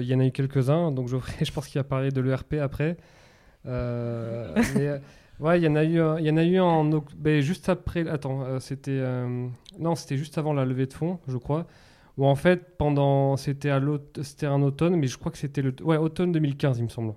Il 0.00 0.06
y 0.08 0.14
en 0.14 0.20
a 0.20 0.26
eu 0.26 0.32
quelques-uns, 0.32 0.90
donc 0.90 1.06
je 1.08 1.16
pense 1.54 1.68
qu'il 1.68 1.78
va 1.78 1.84
parler 1.84 2.10
de 2.10 2.20
l'ERP 2.20 2.54
après. 2.54 2.96
Mais, 4.74 5.00
ouais, 5.42 5.58
il 5.60 5.64
y 5.64 5.68
en 5.68 5.76
a 5.76 5.84
eu, 5.84 6.00
il 6.20 6.24
y 6.26 6.30
en 6.30 6.36
a 6.36 6.44
eu 6.44 6.58
en 6.60 6.84
ben, 7.16 7.40
juste 7.40 7.68
après. 7.68 8.08
Attends, 8.08 8.42
euh, 8.44 8.58
c'était 8.60 8.90
euh, 8.92 9.46
non, 9.78 9.94
c'était 9.94 10.16
juste 10.16 10.38
avant 10.38 10.52
la 10.54 10.64
levée 10.64 10.86
de 10.86 10.92
fonds, 10.94 11.18
je 11.28 11.36
crois. 11.36 11.66
Où 12.18 12.26
en 12.26 12.34
fait, 12.34 12.76
pendant, 12.76 13.36
c'était 13.36 13.70
à 13.70 13.80
c'était 14.22 14.46
un 14.46 14.62
automne, 14.62 14.96
mais 14.96 15.06
je 15.06 15.16
crois 15.18 15.32
que 15.32 15.38
c'était 15.38 15.62
le, 15.62 15.74
ouais, 15.82 15.96
automne 15.96 16.32
2015, 16.32 16.78
il 16.78 16.84
me 16.84 16.88
semble. 16.88 17.14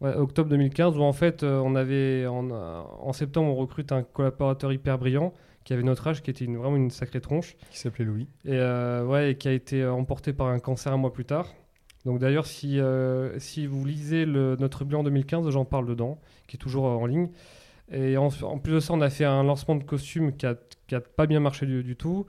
Ouais, 0.00 0.14
octobre 0.16 0.48
2015, 0.50 0.96
où 0.98 1.02
en 1.02 1.12
fait, 1.12 1.44
euh, 1.44 1.60
on 1.64 1.76
avait, 1.76 2.26
en, 2.26 2.50
en 2.50 3.12
septembre, 3.12 3.50
on 3.50 3.54
recrute 3.54 3.92
un 3.92 4.02
collaborateur 4.02 4.72
hyper 4.72 4.98
brillant 4.98 5.32
qui 5.62 5.72
avait 5.74 5.84
notre 5.84 6.08
âge, 6.08 6.22
qui 6.24 6.30
était 6.30 6.44
une- 6.44 6.56
vraiment 6.56 6.74
une 6.76 6.90
sacrée 6.90 7.20
tronche 7.20 7.56
Qui 7.70 7.78
s'appelait 7.78 8.04
Louis. 8.04 8.26
et, 8.44 8.50
euh, 8.54 9.04
ouais, 9.06 9.30
et 9.30 9.34
qui 9.36 9.46
a 9.46 9.52
été 9.52 9.86
emporté 9.86 10.32
par 10.32 10.48
un 10.48 10.58
cancer 10.58 10.92
un 10.92 10.96
mois 10.96 11.12
plus 11.12 11.24
tard. 11.24 11.46
Donc 12.04 12.18
d'ailleurs, 12.18 12.46
si, 12.46 12.80
euh, 12.80 13.38
si 13.38 13.66
vous 13.66 13.84
lisez 13.84 14.24
le- 14.24 14.56
notre 14.58 14.84
bilan 14.84 15.02
2015, 15.04 15.48
j'en 15.50 15.64
parle 15.64 15.86
dedans, 15.86 16.18
qui 16.48 16.56
est 16.56 16.58
toujours 16.58 16.86
euh, 16.86 16.94
en 16.96 17.06
ligne. 17.06 17.28
Et 17.92 18.16
en, 18.16 18.28
en 18.42 18.58
plus 18.58 18.72
de 18.72 18.80
ça, 18.80 18.92
on 18.94 19.00
a 19.00 19.10
fait 19.10 19.24
un 19.24 19.42
lancement 19.44 19.74
de 19.76 19.84
costume 19.84 20.36
qui 20.36 20.46
a, 20.46 20.56
qui 20.88 20.94
a 20.94 21.00
pas 21.00 21.26
bien 21.26 21.40
marché 21.40 21.66
du, 21.66 21.82
du 21.84 21.94
tout. 21.96 22.26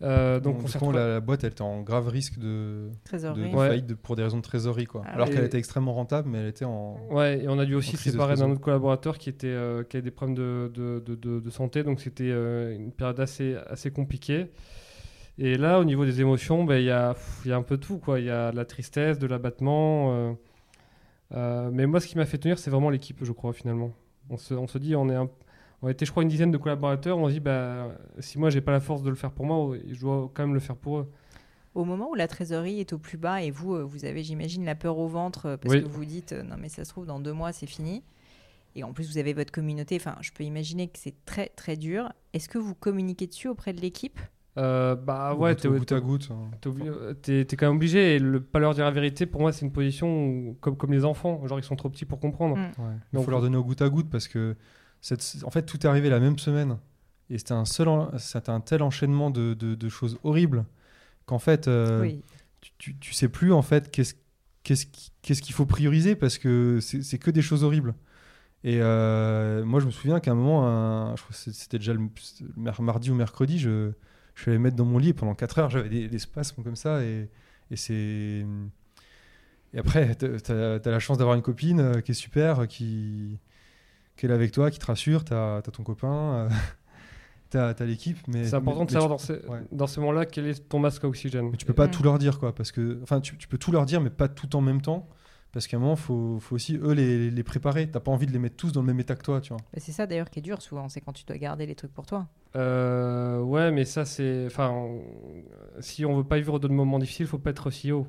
Euh, 0.00 0.38
donc 0.38 0.54
Donc, 0.58 0.62
on 0.62 0.66
coup, 0.66 0.72
retrouvé- 0.72 0.96
la, 0.96 1.08
la 1.08 1.20
boîte, 1.20 1.42
elle 1.42 1.50
était 1.50 1.62
en 1.62 1.80
grave 1.82 2.06
risque 2.08 2.38
de, 2.38 2.88
de, 2.88 2.90
Trésorerie. 3.04 3.50
de 3.50 3.56
Ouais. 3.56 3.68
faillite 3.68 3.86
de- 3.86 3.94
pour 3.94 4.14
des 4.14 4.22
raisons 4.22 4.36
de 4.36 4.42
trésorerie. 4.42 4.84
Quoi. 4.86 5.02
Ah 5.04 5.14
Alors 5.14 5.28
qu'elle 5.28 5.44
était 5.44 5.58
extrêmement 5.58 5.92
rentable, 5.92 6.28
mais 6.30 6.38
elle 6.38 6.46
était 6.46 6.64
en. 6.64 7.00
Ouais, 7.10 7.42
et 7.42 7.48
on 7.48 7.58
a 7.58 7.64
dû 7.64 7.74
aussi 7.74 7.96
séparer 7.96 8.36
d'un 8.36 8.50
autre 8.52 8.60
collaborateur 8.60 9.18
qui, 9.18 9.28
était, 9.28 9.48
euh, 9.48 9.82
qui 9.82 9.96
avait 9.96 10.04
des 10.04 10.12
problèmes 10.12 10.36
de, 10.36 10.70
de, 10.72 11.02
de- 11.04 11.14
de- 11.16 11.40
de 11.40 11.50
santé, 11.50 11.82
donc 11.82 12.00
c'était 12.00 12.30
euh, 12.30 12.76
une 12.76 12.92
période 12.92 13.18
assez, 13.18 13.56
assez 13.66 13.90
compliquée. 13.90 14.46
Et 15.38 15.56
là, 15.56 15.78
au 15.78 15.84
niveau 15.84 16.04
des 16.04 16.20
émotions, 16.20 16.64
ben, 16.64 16.78
il 16.78 16.84
y, 16.86 16.90
a, 16.90 17.14
pff, 17.14 17.42
y 17.46 17.52
a 17.52 17.56
un 17.56 17.62
peu 17.62 17.76
de 17.76 17.82
tout. 17.82 18.00
Il 18.16 18.24
y 18.24 18.30
a 18.30 18.50
de 18.50 18.56
la 18.56 18.64
tristesse, 18.64 19.18
de 19.18 19.26
l'abattement. 19.26 20.12
euh, 20.12 20.32
euh, 21.34 21.70
mais 21.72 21.86
moi, 21.86 22.00
ce 22.00 22.06
qui 22.08 22.16
m'a 22.16 22.26
fait 22.26 22.38
tenir, 22.38 22.58
c'est 22.58 22.70
vraiment 22.70 22.90
l'équipe, 22.90 23.22
je 23.24 23.32
crois, 23.32 23.52
finalement. 23.52 23.92
On 24.30 24.36
se, 24.36 24.54
on 24.54 24.66
se 24.66 24.78
dit, 24.78 24.96
on 24.96 25.08
est 25.08 25.14
un- 25.14 25.30
on 25.82 25.88
était, 25.88 26.04
je 26.06 26.10
crois, 26.10 26.22
une 26.24 26.28
dizaine 26.28 26.50
de 26.50 26.56
collaborateurs. 26.58 27.18
On 27.18 27.28
se 27.28 27.34
dit, 27.34 27.40
bah, 27.40 27.88
si 28.18 28.38
moi, 28.38 28.50
j'ai 28.50 28.60
pas 28.60 28.72
la 28.72 28.80
force 28.80 29.02
de 29.02 29.10
le 29.10 29.14
faire 29.16 29.30
pour 29.30 29.46
moi, 29.46 29.76
je 29.88 30.00
dois 30.00 30.28
quand 30.34 30.42
même 30.42 30.54
le 30.54 30.60
faire 30.60 30.76
pour 30.76 30.98
eux. 30.98 31.12
Au 31.74 31.84
moment 31.84 32.10
où 32.10 32.14
la 32.16 32.26
trésorerie 32.26 32.80
est 32.80 32.92
au 32.92 32.98
plus 32.98 33.18
bas 33.18 33.40
et 33.42 33.52
vous, 33.52 33.74
euh, 33.76 33.82
vous 33.84 34.04
avez, 34.04 34.24
j'imagine, 34.24 34.64
la 34.64 34.74
peur 34.74 34.98
au 34.98 35.06
ventre 35.06 35.56
parce 35.62 35.72
Oui. 35.74 35.82
que 35.82 35.88
vous 35.88 36.04
dites 36.04 36.32
non 36.32 36.56
mais 36.58 36.68
ça 36.68 36.84
se 36.84 36.88
trouve 36.90 37.06
dans 37.06 37.20
deux 37.20 37.32
mois 37.34 37.52
c'est 37.52 37.66
fini. 37.66 38.02
Et 38.74 38.82
en 38.82 38.92
plus, 38.92 39.08
vous 39.08 39.18
avez 39.18 39.32
votre 39.34 39.52
communauté. 39.52 39.94
Enfin, 39.96 40.16
je 40.20 40.32
peux 40.32 40.42
imaginer 40.44 40.88
que 40.88 40.98
c'est 40.98 41.14
très, 41.24 41.48
très 41.50 41.76
dur. 41.76 42.12
Est-ce 42.32 42.48
que 42.48 42.58
vous 42.58 42.74
communiquez 42.74 43.26
dessus 43.28 43.46
auprès 43.48 43.72
de 43.72 43.80
l'équipe? 43.80 44.18
Euh, 44.58 44.96
bah 44.96 45.34
ouais, 45.34 45.54
t'es 45.54 45.68
au 45.68 45.78
goutte 45.78 45.92
à 45.92 46.00
goutte. 46.00 46.28
hein. 46.32 46.50
t'es 47.22 47.44
quand 47.56 47.66
même 47.66 47.76
obligé. 47.76 48.16
Et 48.16 48.18
le 48.18 48.40
pas 48.40 48.58
leur 48.58 48.74
dire 48.74 48.84
la 48.84 48.90
vérité, 48.90 49.24
pour 49.26 49.40
moi, 49.40 49.52
c'est 49.52 49.64
une 49.64 49.72
position 49.72 50.26
où- 50.26 50.56
comme, 50.60 50.76
comme 50.76 50.92
les 50.92 51.04
enfants. 51.04 51.46
Genre, 51.46 51.58
ils 51.58 51.64
sont 51.64 51.76
trop 51.76 51.88
petits 51.88 52.04
pour 52.04 52.18
comprendre. 52.18 52.56
Mm. 52.56 52.60
Ouais. 52.60 52.94
Il 53.12 53.16
Donc- 53.16 53.24
faut 53.24 53.30
leur 53.30 53.40
donner 53.40 53.56
au 53.56 53.64
goutte 53.64 53.82
à 53.82 53.88
goutte 53.88 54.10
parce 54.10 54.26
que 54.28 54.56
cette- 55.00 55.42
en 55.44 55.50
fait 55.50 55.62
tout 55.62 55.78
est 55.78 55.86
arrivé 55.86 56.10
la 56.10 56.18
même 56.20 56.38
semaine 56.38 56.76
et 57.30 57.38
c'était 57.38 57.52
un 57.52 57.64
seul 57.64 57.86
en- 57.88 58.10
c'était 58.18 58.50
un 58.50 58.60
tel 58.60 58.82
enchaînement 58.82 59.30
de, 59.30 59.54
de- 59.54 59.76
de 59.76 59.88
choses 59.88 60.18
horribles 60.24 60.64
qu'en 61.24 61.38
fait 61.38 61.68
euh, 61.68 62.00
Oui. 62.00 62.22
tu, 62.60 62.70
tu, 62.78 62.96
tu 62.98 63.12
sais 63.12 63.28
plus 63.28 63.52
en 63.52 63.62
fait 63.62 63.92
qu'est-ce 63.92 64.14
qu'est-ce 64.64 64.86
qui- 64.86 65.12
qu'est-ce 65.22 65.40
qu'il 65.40 65.54
faut 65.54 65.66
prioriser 65.66 66.16
parce 66.16 66.36
que 66.38 66.78
c'est 66.80 67.02
c'est 67.02 67.18
que 67.18 67.30
des 67.30 67.42
choses 67.42 67.62
horribles. 67.62 67.94
Et 68.64 68.78
euh, 68.82 69.64
moi 69.64 69.78
je 69.78 69.86
me 69.86 69.92
souviens 69.92 70.18
qu'à 70.18 70.32
un 70.32 70.34
moment, 70.34 70.66
un- 70.66 71.14
je 71.14 71.22
crois 71.22 71.30
que 71.32 71.52
c'était 71.52 71.78
déjà 71.78 71.92
le 71.94 72.00
mardi 72.80 73.12
ou 73.12 73.14
mercredi, 73.14 73.58
je, 73.60 73.92
je 74.44 74.50
me 74.50 74.58
mettre 74.58 74.76
dans 74.76 74.84
mon 74.84 74.98
lit 74.98 75.08
et 75.10 75.12
pendant 75.14 75.34
4 75.34 75.58
heures 75.58 75.70
j'avais 75.70 75.88
des, 75.88 76.08
des 76.08 76.18
spasmes 76.18 76.62
comme 76.62 76.76
ça 76.76 77.02
et, 77.02 77.28
et 77.70 77.76
c'est 77.76 78.44
et 79.74 79.78
après, 79.78 80.14
tu 80.14 80.24
as, 80.52 80.80
la 80.86 80.98
chance 80.98 81.18
d'avoir 81.18 81.36
une 81.36 81.42
copine 81.42 81.80
euh, 81.80 82.00
qui 82.00 82.12
est 82.12 82.14
super, 82.14 82.60
euh, 82.60 82.64
qui, 82.66 83.38
qui 84.16 84.24
est 84.24 84.28
là 84.30 84.34
avec 84.34 84.50
toi, 84.50 84.70
qui 84.70 84.78
te 84.78 84.86
rassure, 84.86 85.26
tu 85.26 85.34
as, 85.34 85.60
ton 85.60 85.82
copain, 85.82 86.48
tu 87.50 87.58
as, 87.58 87.74
l'équipe. 87.80 88.16
mais 88.28 88.44
C'est 88.44 88.54
important 88.56 88.80
mais- 88.80 88.86
de 88.86 88.90
savoir 88.92 89.10
dans 89.10 89.18
ces, 89.18 89.34
ouais. 89.34 89.60
dans 89.70 89.86
ces 89.86 90.00
moments-là 90.00 90.24
quel 90.24 90.46
est 90.46 90.66
ton 90.70 90.78
masque 90.78 91.04
à 91.04 91.08
oxygène. 91.08 91.50
Mais 91.50 91.58
tu 91.58 91.66
peux 91.66 91.74
pas 91.74 91.86
Mm. 91.86 91.90
tout 91.90 92.02
leur 92.02 92.18
dire, 92.18 92.38
quoi, 92.38 92.54
parce 92.54 92.72
que, 92.72 92.98
enfin, 93.02 93.20
tu, 93.20 93.36
tu 93.36 93.46
peux 93.46 93.58
tout 93.58 93.70
leur 93.70 93.84
dire, 93.84 94.00
mais 94.00 94.08
pas 94.08 94.28
tout 94.28 94.56
en 94.56 94.62
même 94.62 94.80
temps, 94.80 95.06
parce 95.58 95.66
qu'à 95.66 95.76
un 95.76 95.80
moment, 95.80 95.96
faut, 95.96 96.38
faut 96.40 96.54
aussi 96.54 96.76
eux 96.76 96.92
les, 96.92 97.30
les 97.30 97.42
préparer. 97.42 97.88
T'as 97.90 98.00
pas 98.00 98.10
envie 98.12 98.26
de 98.26 98.32
les 98.32 98.38
mettre 98.38 98.56
tous 98.56 98.72
dans 98.72 98.80
le 98.80 98.86
même 98.86 99.00
état 99.00 99.14
que 99.16 99.22
toi, 99.22 99.40
tu 99.40 99.48
vois. 99.48 99.58
Bah, 99.72 99.78
c'est 99.80 99.92
ça 99.92 100.06
d'ailleurs 100.06 100.30
qui 100.30 100.38
est 100.38 100.42
dur 100.42 100.62
souvent, 100.62 100.88
c'est 100.88 101.00
quand 101.00 101.12
tu 101.12 101.24
dois 101.24 101.36
garder 101.36 101.66
les 101.66 101.74
trucs 101.74 101.92
pour 101.92 102.06
toi. 102.06 102.26
Euh, 102.56 103.40
ouais, 103.40 103.70
mais 103.72 103.84
ça, 103.84 104.04
c'est. 104.04 104.44
Enfin, 104.46 104.70
on- 104.70 105.02
si 105.80 106.04
on 106.04 106.16
veut 106.16 106.24
pas 106.24 106.36
vivre 106.36 106.58
de 106.58 106.68
moments 106.68 106.98
difficiles, 106.98 107.26
faut 107.26 107.38
pas 107.38 107.50
être 107.50 107.70
CEO. 107.70 108.06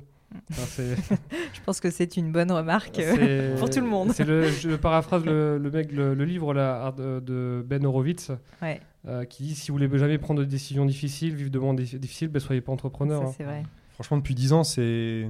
Enfin, 0.50 0.62
c'est- 0.66 0.96
Je 1.54 1.60
pense 1.66 1.80
que 1.80 1.90
c'est 1.90 2.16
une 2.16 2.30
bonne 2.32 2.52
remarque. 2.52 2.94
c'est- 2.96 3.54
pour 3.58 3.68
tout 3.68 3.80
le 3.80 3.86
monde. 3.86 4.12
C'est 4.12 4.24
le, 4.24 4.48
je 4.48 4.76
paraphrase 4.76 5.24
le, 5.24 5.58
le 5.58 5.70
mec, 5.70 5.92
le, 5.92 6.14
le 6.14 6.24
livre 6.24 6.54
là, 6.54 6.92
de, 6.92 7.64
Ben 7.66 7.84
Horowitz, 7.84 8.30
Ouais, 8.62 8.80
euh, 9.08 9.24
qui 9.24 9.42
dit 9.42 9.54
si 9.54 9.70
vous 9.70 9.78
voulez 9.78 9.98
jamais 9.98 10.18
prendre 10.18 10.40
de 10.40 10.44
décisions 10.46 10.86
difficiles, 10.86 11.34
vivre 11.34 11.50
de 11.50 11.58
moments 11.58 11.74
dif- 11.74 11.98
difficiles, 11.98 12.28
ben, 12.28 12.38
soyez 12.40 12.60
pas 12.60 12.72
entrepreneur. 12.72 13.22
ça 13.22 13.28
hein. 13.28 13.34
c'est 13.36 13.44
vrai. 13.44 13.62
Franchement, 13.94 14.16
depuis 14.18 14.34
10 14.34 14.52
ans, 14.54 14.64
c'est. 14.64 15.28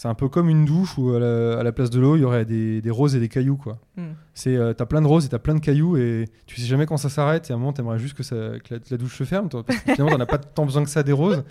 C'est 0.00 0.08
un 0.08 0.14
peu 0.14 0.30
comme 0.30 0.48
une 0.48 0.64
douche 0.64 0.96
où 0.96 1.10
à 1.12 1.18
la, 1.20 1.58
à 1.58 1.62
la 1.62 1.72
place 1.72 1.90
de 1.90 2.00
l'eau, 2.00 2.16
il 2.16 2.20
y 2.20 2.24
aurait 2.24 2.46
des, 2.46 2.80
des 2.80 2.90
roses 2.90 3.14
et 3.14 3.20
des 3.20 3.28
cailloux, 3.28 3.58
quoi. 3.58 3.78
Mm. 3.98 4.02
C'est 4.32 4.56
euh, 4.56 4.72
t'as 4.72 4.86
plein 4.86 5.02
de 5.02 5.06
roses 5.06 5.26
et 5.26 5.28
t'as 5.28 5.38
plein 5.38 5.54
de 5.54 5.60
cailloux 5.60 5.98
et 5.98 6.24
tu 6.46 6.58
sais 6.58 6.66
jamais 6.66 6.86
quand 6.86 6.96
ça 6.96 7.10
s'arrête 7.10 7.50
et 7.50 7.52
à 7.52 7.56
un 7.56 7.58
moment 7.58 7.74
t'aimerais 7.74 7.98
juste 7.98 8.14
que, 8.14 8.22
ça, 8.22 8.34
que, 8.64 8.72
la, 8.72 8.80
que 8.80 8.86
la 8.90 8.96
douche 8.96 9.18
se 9.18 9.24
ferme 9.24 9.50
toi, 9.50 9.62
parce 9.62 9.78
que 9.78 9.92
finalement 9.92 10.16
t'en 10.16 10.22
as 10.22 10.24
pas 10.24 10.38
tant 10.38 10.64
besoin 10.64 10.84
que 10.84 10.88
ça 10.88 11.02
des 11.02 11.12
roses 11.12 11.44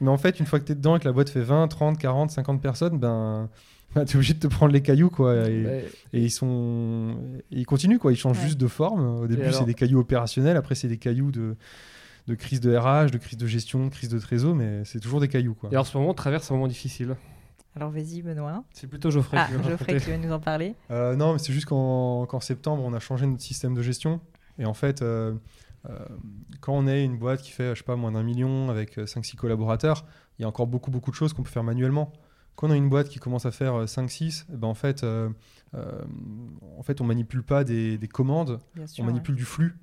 mais 0.00 0.08
en 0.08 0.16
fait 0.16 0.40
une 0.40 0.46
fois 0.46 0.58
que 0.60 0.64
t'es 0.64 0.74
dedans 0.74 0.96
et 0.96 1.00
que 1.00 1.04
la 1.04 1.12
boîte 1.12 1.28
fait 1.28 1.42
20, 1.42 1.68
30, 1.68 1.98
40, 1.98 2.30
50 2.30 2.62
personnes 2.62 2.98
ben, 2.98 3.50
ben 3.94 4.06
t'es 4.06 4.16
obligé 4.16 4.32
de 4.32 4.38
te 4.38 4.46
prendre 4.46 4.72
les 4.72 4.80
cailloux 4.80 5.10
quoi 5.10 5.34
et, 5.50 5.84
et 6.14 6.22
ils 6.22 6.30
sont 6.30 7.16
et 7.50 7.58
ils 7.58 7.66
continuent 7.66 7.98
quoi 7.98 8.12
ils 8.12 8.16
changent 8.16 8.38
Ouais. 8.38 8.44
juste 8.44 8.58
de 8.58 8.66
forme 8.66 9.20
au 9.24 9.26
début 9.26 9.42
alors 9.42 9.56
c'est 9.56 9.66
des 9.66 9.74
cailloux 9.74 10.00
opérationnels 10.00 10.56
après 10.56 10.74
c'est 10.74 10.88
des 10.88 10.96
cailloux 10.96 11.32
de 11.32 11.54
de 12.28 12.34
crise 12.34 12.60
de 12.60 12.74
RH, 12.74 13.10
de 13.10 13.18
crise 13.18 13.38
de 13.38 13.46
gestion, 13.46 13.86
de 13.86 13.90
crise 13.90 14.08
de 14.08 14.18
trésor, 14.18 14.54
mais 14.54 14.82
c'est 14.84 15.00
toujours 15.00 15.20
des 15.20 15.26
cailloux 15.28 15.54
quoi. 15.54 15.68
Et 15.72 15.76
en 15.76 15.82
ce 15.84 15.96
moment, 15.96 16.10
on 16.10 16.14
traverse 16.14 16.50
un 16.50 16.54
moment 16.54 16.68
difficile. 16.68 17.16
Alors 17.76 17.90
vas-y 17.90 18.22
Benoît. 18.22 18.64
C'est 18.72 18.86
plutôt 18.88 19.10
Geoffrey 19.10 19.36
Ah, 19.38 19.46
qui 19.48 19.54
va 19.56 19.62
Geoffrey 19.70 19.96
qui 20.00 20.10
va 20.10 20.16
nous 20.18 20.32
en 20.32 20.40
parler. 20.40 20.74
Euh, 20.90 21.14
non, 21.16 21.34
mais 21.34 21.38
c'est 21.38 21.52
juste 21.52 21.66
qu'en 21.66 22.40
septembre, 22.40 22.82
on 22.84 22.92
a 22.92 22.98
changé 23.00 23.26
notre 23.26 23.42
système 23.42 23.74
de 23.74 23.82
gestion. 23.82 24.20
Et 24.58 24.64
en 24.66 24.74
fait, 24.74 25.02
euh, 25.02 25.34
euh, 25.88 25.98
quand 26.60 26.72
on 26.74 26.86
est 26.88 27.04
une 27.04 27.16
boîte 27.16 27.42
qui 27.42 27.52
fait, 27.52 27.70
je 27.74 27.78
sais 27.78 27.84
pas, 27.84 27.96
moins 27.96 28.12
d'un 28.12 28.22
million 28.24 28.68
avec 28.70 28.98
5-6 28.98 29.36
collaborateurs, 29.36 30.04
il 30.38 30.42
y 30.42 30.44
a 30.44 30.48
encore 30.48 30.66
beaucoup, 30.66 30.90
beaucoup 30.90 31.10
de 31.10 31.16
choses 31.16 31.32
qu'on 31.32 31.42
peut 31.42 31.50
faire 31.50 31.64
manuellement. 31.64 32.12
Quand 32.56 32.66
on 32.68 32.70
a 32.72 32.76
une 32.76 32.90
boîte 32.90 33.08
qui 33.08 33.18
commence 33.20 33.46
à 33.46 33.52
faire 33.52 33.84
5-6, 33.86 34.44
eh 34.52 34.56
ben 34.56 34.68
en, 34.68 34.74
fait, 34.74 35.02
euh, 35.04 35.30
euh, 35.74 36.02
en 36.76 36.82
fait, 36.82 37.00
on 37.00 37.04
manipule 37.04 37.42
pas 37.42 37.64
des, 37.64 37.96
des 37.96 38.08
commandes, 38.08 38.58
sûr. 38.86 39.02
on 39.04 39.06
manipule 39.06 39.36
du 39.36 39.44
flux. 39.44 39.78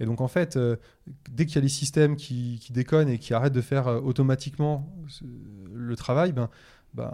Et 0.00 0.06
donc, 0.06 0.20
en 0.22 0.28
fait, 0.28 0.56
euh, 0.56 0.76
dès 1.30 1.44
qu'il 1.46 1.56
y 1.56 1.58
a 1.58 1.62
les 1.62 1.68
systèmes 1.68 2.16
qui, 2.16 2.58
qui 2.60 2.72
déconnent 2.72 3.08
et 3.10 3.18
qui 3.18 3.32
arrêtent 3.34 3.52
de 3.52 3.60
faire 3.60 3.86
euh, 3.86 4.00
automatiquement 4.00 4.90
ce- 5.08 5.24
le 5.72 5.94
travail, 5.96 6.32
ben, 6.32 6.48
ben, 6.94 7.12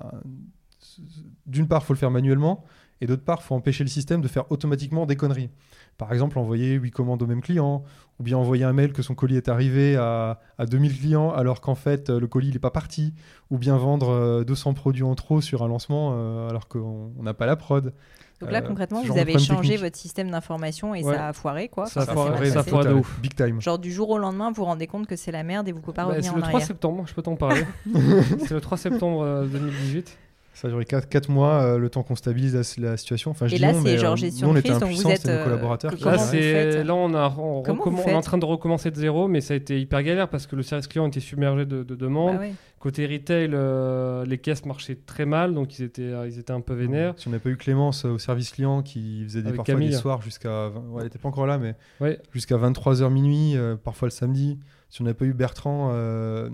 d'une 1.47 1.69
part, 1.69 1.83
il 1.83 1.87
faut 1.87 1.93
le 1.93 1.99
faire 1.99 2.11
manuellement, 2.11 2.65
et 3.01 3.07
d'autre 3.07 3.25
part, 3.25 3.41
il 3.43 3.45
faut 3.45 3.55
empêcher 3.55 3.85
le 3.85 3.91
système 3.91 4.21
de 4.21 4.29
faire 4.29 4.51
automatiquement 4.51 5.07
des 5.07 5.17
conneries. 5.17 5.51
Par 5.99 6.13
exemple, 6.13 6.39
envoyer 6.39 6.75
8 6.75 6.91
commandes 6.91 7.23
au 7.23 7.27
même 7.27 7.41
client, 7.41 7.83
ou 8.19 8.23
bien 8.23 8.37
envoyer 8.37 8.65
un 8.65 8.73
mail 8.73 8.93
que 8.93 9.03
son 9.03 9.15
colis 9.15 9.37
est 9.37 9.49
arrivé 9.49 9.97
à, 9.97 10.41
à 10.59 10.67
2000 10.67 10.99
clients 10.99 11.31
alors 11.31 11.61
qu'en 11.61 11.75
fait, 11.75 12.11
euh, 12.11 12.21
le 12.21 12.27
colis 12.27 12.51
n'est 12.53 12.59
pas 12.59 12.71
parti, 12.71 13.15
ou 13.51 13.59
bien 13.59 13.77
vendre 13.79 14.11
euh, 14.11 14.45
200 14.45 14.75
produits 14.75 15.03
en 15.05 15.15
trop 15.15 15.41
sur 15.41 15.63
un 15.63 15.69
lancement 15.69 16.13
euh, 16.15 16.49
alors 16.51 16.69
qu'on 16.69 17.13
on 17.19 17.23
n'a 17.23 17.33
pas 17.35 17.47
la 17.47 17.57
prod. 17.57 17.95
Donc 18.43 18.51
là 18.51 18.59
euh, 18.59 18.67
concrètement, 18.69 19.03
vous 19.03 19.17
avez 19.17 19.39
changé 19.39 19.63
technique. 19.71 19.81
votre 19.81 19.97
système 19.97 20.31
d'information 20.31 20.95
et 20.95 21.03
Ouais. 21.03 21.15
ça 21.15 21.29
a 21.29 21.33
foiré 21.33 21.69
quoi. 21.69 21.87
Ça 21.87 22.01
a 22.01 22.03
Enfin, 22.03 22.13
foiré, 22.13 22.33
s'est 22.37 22.41
mal 22.43 22.53
ça 22.53 22.61
a 22.61 22.63
foiré 22.65 22.89
de 22.91 22.95
ouf. 22.95 23.19
Big 23.23 23.35
time. 23.35 23.63
Genre 23.63 23.79
du 23.79 23.91
jour 23.91 24.11
au 24.11 24.19
lendemain, 24.19 24.51
vous 24.51 24.57
vous 24.57 24.65
rendez 24.65 24.87
compte 24.87 25.07
que 25.07 25.17
c'est 25.17 25.33
la 25.33 25.43
merde 25.43 25.67
et 25.69 25.73
vous 25.73 25.81
pouvez 25.81 25.95
pas 25.95 26.03
Bah, 26.03 26.09
revenir 26.11 26.25
c'est 26.25 26.31
en 26.33 26.37
le 26.37 26.43
3 26.43 26.53
arrière. 26.57 26.67
septembre, 26.67 27.05
je 27.07 27.15
peux 27.15 27.23
t'en 27.23 27.37
parler. 27.37 27.63
c'est 28.41 28.51
le 28.53 28.61
3 28.61 28.77
septembre 28.77 29.23
euh, 29.23 29.47
2018. 29.47 30.19
Ça 30.57 30.69
a 30.69 30.71
duré 30.71 30.87
4, 30.87 31.29
mois, 31.29 31.61
euh, 31.63 31.79
le 31.79 31.91
temps 31.91 32.03
qu'on 32.03 32.17
stabilise 32.17 32.55
la, 32.55 32.89
la 32.91 32.97
situation. 32.97 33.31
Enfin, 33.31 33.47
je 33.47 33.55
Et 33.55 33.57
dis 33.59 33.63
là, 33.63 33.75
c'est 33.75 33.99
genre 33.99 34.15
euh, 34.15 34.17
gestion 34.17 34.47
nous, 34.47 34.51
on 34.53 34.55
de 34.55 34.59
était 34.61 34.69
crise, 34.71 34.81
donc 34.81 34.89
vous 34.91 34.95
impuissants, 35.07 35.11
êtes, 35.11 35.21
c'est 35.21 35.29
nos 35.29 35.39
euh, 35.41 35.45
collaborateurs. 35.45 35.93
Là, 36.03 36.19
c'est 36.19 36.83
là 36.83 36.95
on 36.95 37.13
a 37.15 37.35
on, 37.39 37.63
recomm- 37.63 38.09
est 38.09 38.15
en 38.15 38.21
train 38.23 38.39
de 38.39 38.45
recommencer 38.47 38.91
de 38.91 38.97
zéro, 38.97 39.29
mais 39.29 39.43
ça 39.43 39.53
a 39.53 39.57
été 39.59 39.79
hyper 39.79 40.03
galère 40.03 40.29
parce 40.29 40.47
que 40.47 40.57
le 40.57 40.63
service 40.63 40.87
client 40.87 41.07
était 41.09 41.21
submergé 41.21 41.67
de, 41.67 41.83
de 41.83 41.95
demandes. 41.95 42.37
Bah 42.37 42.41
ouais. 42.41 42.55
Côté 42.79 43.07
retail, 43.07 43.51
euh, 43.53 44.25
les 44.27 44.39
caisses 44.39 44.65
marchaient 44.65 44.99
très 45.07 45.27
mal, 45.27 45.53
donc 45.55 45.79
ils 45.79 45.85
étaient 45.85 46.03
euh, 46.03 46.27
ils 46.29 46.39
étaient 46.39 46.53
un 46.53 46.61
peu 46.61 46.75
vénères. 46.75 47.15
Si 47.17 47.27
on 47.29 47.33
n'avait 47.33 47.43
pas 47.43 47.49
eu 47.51 47.57
Clémence 47.57 48.05
au 48.05 48.19
service 48.19 48.51
client 48.51 48.83
qui 48.83 49.25
faisait 49.25 49.41
des, 49.43 49.49
Avec 49.49 49.57
parfois 49.59 49.75
Camille. 49.75 49.89
des 49.91 49.97
soirs 49.97 50.23
jusqu'à. 50.23 50.69
Ouais, 50.69 50.99
elle 50.99 51.05
n'était 51.05 51.19
pas 51.19 51.29
encore 51.29 51.47
là, 51.47 51.59
mais 51.59 51.75
Ouais. 52.01 52.19
jusqu'à 52.33 52.57
23h 52.57 53.11
minuit, 53.11 53.57
euh, 53.57 53.77
parfois 53.77 54.07
le 54.07 54.13
samedi. 54.13 54.59
Si 54.97 55.03
on 55.03 55.05
n'avait 55.05 55.15
pas 55.15 55.27
eu 55.27 55.35
Bertrand, 55.35 55.91
euh, 55.93 56.49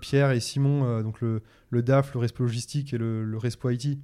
Pierre 0.00 0.32
et 0.32 0.40
Simon, 0.40 0.84
euh, 0.84 1.02
donc 1.02 1.20
le, 1.22 1.42
le 1.70 1.82
DAF, 1.82 2.12
le 2.14 2.20
Respo 2.20 2.42
Logistique 2.44 2.92
et 2.92 2.98
le, 2.98 3.24
le 3.24 3.38
Respo 3.38 3.70
IT, 3.70 3.98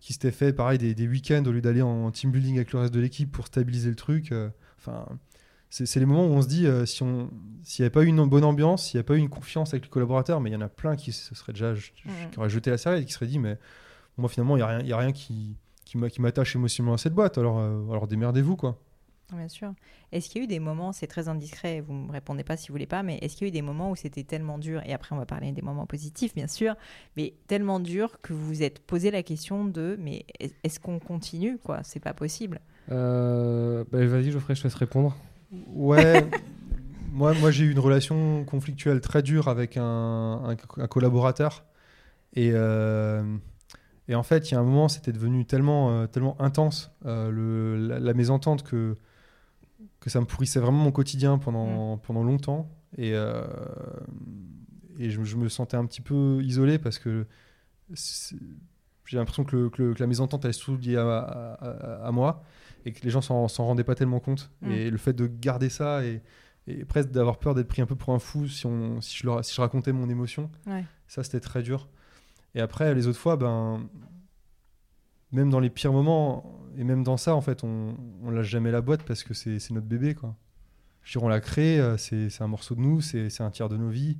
qui 0.00 0.12
s'étaient 0.12 0.30
fait 0.30 0.52
pareil 0.52 0.78
des, 0.78 0.94
des 0.94 1.06
week-ends 1.06 1.42
au 1.46 1.52
lieu 1.52 1.60
d'aller 1.60 1.82
en 1.82 2.10
team 2.10 2.30
building 2.30 2.56
avec 2.56 2.72
le 2.72 2.78
reste 2.78 2.94
de 2.94 3.00
l'équipe 3.00 3.30
pour 3.30 3.46
stabiliser 3.46 3.90
le 3.90 3.96
truc. 3.96 4.32
euh, 4.32 4.48
Enfin, 4.78 5.06
c'est 5.70 5.96
les 6.00 6.06
moments 6.06 6.24
où 6.26 6.30
on 6.30 6.40
se 6.40 6.48
dit 6.48 6.66
si 6.86 7.02
on 7.02 7.28
s'il 7.62 7.82
n'y 7.82 7.86
avait 7.86 7.92
pas 7.92 8.02
eu 8.04 8.06
une 8.06 8.24
bonne 8.26 8.44
ambiance, 8.44 8.86
s'il 8.86 8.96
n'y 8.96 9.00
avait 9.00 9.06
pas 9.06 9.16
eu 9.16 9.18
une 9.18 9.28
confiance 9.28 9.74
avec 9.74 9.84
les 9.84 9.90
collaborateurs, 9.90 10.40
mais 10.40 10.48
il 10.48 10.54
y 10.54 10.56
en 10.56 10.62
a 10.62 10.68
plein 10.70 10.96
qui 10.96 11.12
se 11.12 11.34
seraient 11.34 11.52
déjà 11.52 11.74
qui 12.30 12.38
auraient 12.38 12.48
jeté 12.48 12.70
la 12.70 12.78
serviette, 12.78 13.04
qui 13.04 13.12
seraient 13.12 13.26
dit 13.26 13.38
mais 13.38 13.58
moi 14.16 14.30
finalement 14.30 14.56
il 14.56 14.60
y 14.60 14.62
a 14.62 14.66
rien, 14.66 14.80
il 14.80 14.86
y 14.86 14.92
a 14.94 14.96
rien 14.96 15.12
qui 15.12 15.56
qui 15.84 15.98
m'a- 15.98 16.08
qui 16.08 16.22
m'attache 16.22 16.56
émotionnellement 16.56 16.94
à 16.94 16.98
cette 16.98 17.12
boîte. 17.12 17.36
Alors 17.36 17.58
euh, 17.58 17.82
alors 17.90 18.06
démerdez-vous 18.06 18.56
quoi. 18.56 18.80
Bien 19.30 19.48
sûr. 19.48 19.74
Est-ce 20.10 20.30
qu'il 20.30 20.38
y 20.40 20.40
a 20.42 20.44
eu 20.44 20.48
des 20.48 20.58
moments, 20.58 20.92
c'est 20.92 21.06
très 21.06 21.28
indiscret, 21.28 21.80
vous 21.82 21.92
me 21.92 22.10
répondez 22.10 22.44
pas 22.44 22.56
si 22.56 22.68
vous 22.68 22.72
voulez 22.74 22.86
pas, 22.86 23.02
mais 23.02 23.18
est-ce 23.20 23.36
qu'il 23.36 23.46
y 23.46 23.48
a 23.48 23.48
eu 23.48 23.52
des 23.52 23.60
moments 23.60 23.90
où 23.90 23.96
c'était 23.96 24.22
tellement 24.24 24.58
dur, 24.58 24.80
et 24.86 24.94
après 24.94 25.14
on 25.14 25.18
va 25.18 25.26
parler 25.26 25.52
des 25.52 25.60
moments 25.60 25.84
positifs 25.86 26.34
bien 26.34 26.46
sûr, 26.46 26.74
mais 27.16 27.34
tellement 27.46 27.78
dur 27.78 28.20
que 28.22 28.32
vous 28.32 28.46
vous 28.46 28.62
êtes 28.62 28.78
posé 28.78 29.10
la 29.10 29.22
question 29.22 29.66
de, 29.66 29.96
mais 30.00 30.24
est-ce 30.64 30.80
qu'on 30.80 30.98
continue 30.98 31.58
quoi? 31.58 31.80
C'est 31.82 32.00
pas 32.00 32.14
possible. 32.14 32.58
Euh, 32.90 33.84
bah, 33.92 34.04
Vas-y, 34.06 34.30
Geoffrey, 34.30 34.54
je 34.54 34.62
te 34.62 34.66
laisse 34.66 34.74
répondre. 34.74 35.14
Ouais. 35.74 36.24
moi, 37.12 37.34
moi 37.34 37.50
j'ai 37.50 37.64
eu 37.66 37.70
une 37.72 37.78
relation 37.80 38.44
conflictuelle 38.44 39.02
très 39.02 39.22
dure 39.22 39.48
avec 39.48 39.76
un, 39.76 39.82
un- 39.84 40.56
un 40.82 40.86
collaborateur. 40.86 41.64
Et, 42.34 42.50
euh, 42.54 43.22
et 44.08 44.14
en 44.14 44.22
fait, 44.22 44.50
il 44.50 44.54
y 44.54 44.56
a 44.56 44.60
un 44.60 44.64
moment, 44.64 44.88
c'était 44.88 45.12
devenu 45.12 45.44
tellement, 45.44 45.90
euh, 45.90 46.06
tellement 46.06 46.40
intense, 46.40 46.90
euh, 47.04 47.30
le, 47.30 47.76
la, 47.88 47.98
la 47.98 48.14
mésentente, 48.14 48.62
que, 48.62 48.96
que 50.00 50.10
ça 50.10 50.20
me 50.20 50.26
pourrissait 50.26 50.60
vraiment 50.60 50.82
mon 50.84 50.92
quotidien 50.92 51.38
pendant, 51.38 51.98
pendant 51.98 52.22
longtemps. 52.24 52.68
Et, 52.96 53.12
euh, 53.14 53.44
et 54.98 55.10
je, 55.10 55.22
je 55.24 55.36
me 55.36 55.48
sentais 55.48 55.76
un 55.76 55.84
petit 55.86 56.00
peu 56.00 56.40
isolé 56.42 56.78
parce 56.78 56.98
que 56.98 57.26
j'ai 59.06 59.16
l'impression 59.16 59.44
que, 59.44 59.68
que 59.68 59.94
la 59.98 60.06
mésentente, 60.06 60.44
elle 60.44 60.50
est 60.50 60.54
sous 60.54 60.76
liée 60.76 60.96
à, 60.96 61.18
à- 61.18 61.54
à- 61.54 62.06
à 62.08 62.12
moi 62.12 62.42
et 62.84 62.92
que 62.92 63.02
les 63.02 63.10
gens 63.10 63.20
s'en 63.20 63.48
s'en 63.48 63.64
rendaient 63.66 63.84
pas 63.84 63.94
tellement 63.94 64.20
compte. 64.20 64.50
Mm. 64.62 64.70
Et 64.70 64.90
le 64.90 64.98
fait 64.98 65.12
de 65.12 65.26
garder 65.26 65.68
ça 65.68 66.04
et, 66.04 66.22
et 66.66 66.84
presque 66.84 67.10
d'avoir 67.10 67.38
peur 67.38 67.54
d'être 67.54 67.68
pris 67.68 67.82
un 67.82 67.86
peu 67.86 67.96
pour 67.96 68.14
un 68.14 68.18
fou 68.18 68.46
si, 68.48 68.66
on, 68.66 69.00
si, 69.00 69.16
je, 69.18 69.26
leur- 69.26 69.44
si 69.44 69.54
je 69.54 69.60
racontais 69.60 69.92
mon 69.92 70.08
émotion, 70.08 70.50
Ouais. 70.66 70.84
ça 71.06 71.22
c'était 71.24 71.40
très 71.40 71.62
dur. 71.62 71.88
Et 72.54 72.60
après, 72.60 72.94
les 72.94 73.06
autres 73.06 73.18
fois, 73.18 73.36
ben, 73.36 73.88
même 75.32 75.50
dans 75.50 75.60
les 75.60 75.70
pires 75.70 75.92
moments, 75.92 76.44
et 76.76 76.84
même 76.84 77.02
dans 77.02 77.16
ça, 77.16 77.34
en 77.34 77.40
fait, 77.40 77.64
on, 77.64 77.96
on 78.22 78.30
lâche 78.30 78.48
jamais 78.48 78.70
la 78.70 78.80
boîte 78.80 79.02
parce 79.02 79.22
que 79.22 79.34
c'est 79.34 79.70
notre 79.70 79.86
bébé. 79.86 80.14
Quoi. 80.14 80.34
On 81.16 81.28
l'a 81.28 81.40
créé, 81.40 81.80
euh, 81.80 81.96
c'est 81.96 82.42
un 82.42 82.46
morceau 82.46 82.74
de 82.74 82.80
nous, 82.80 83.00
c'est 83.00 83.40
un 83.40 83.50
tiers 83.50 83.68
de 83.68 83.76
nos 83.76 83.88
vies. 83.88 84.18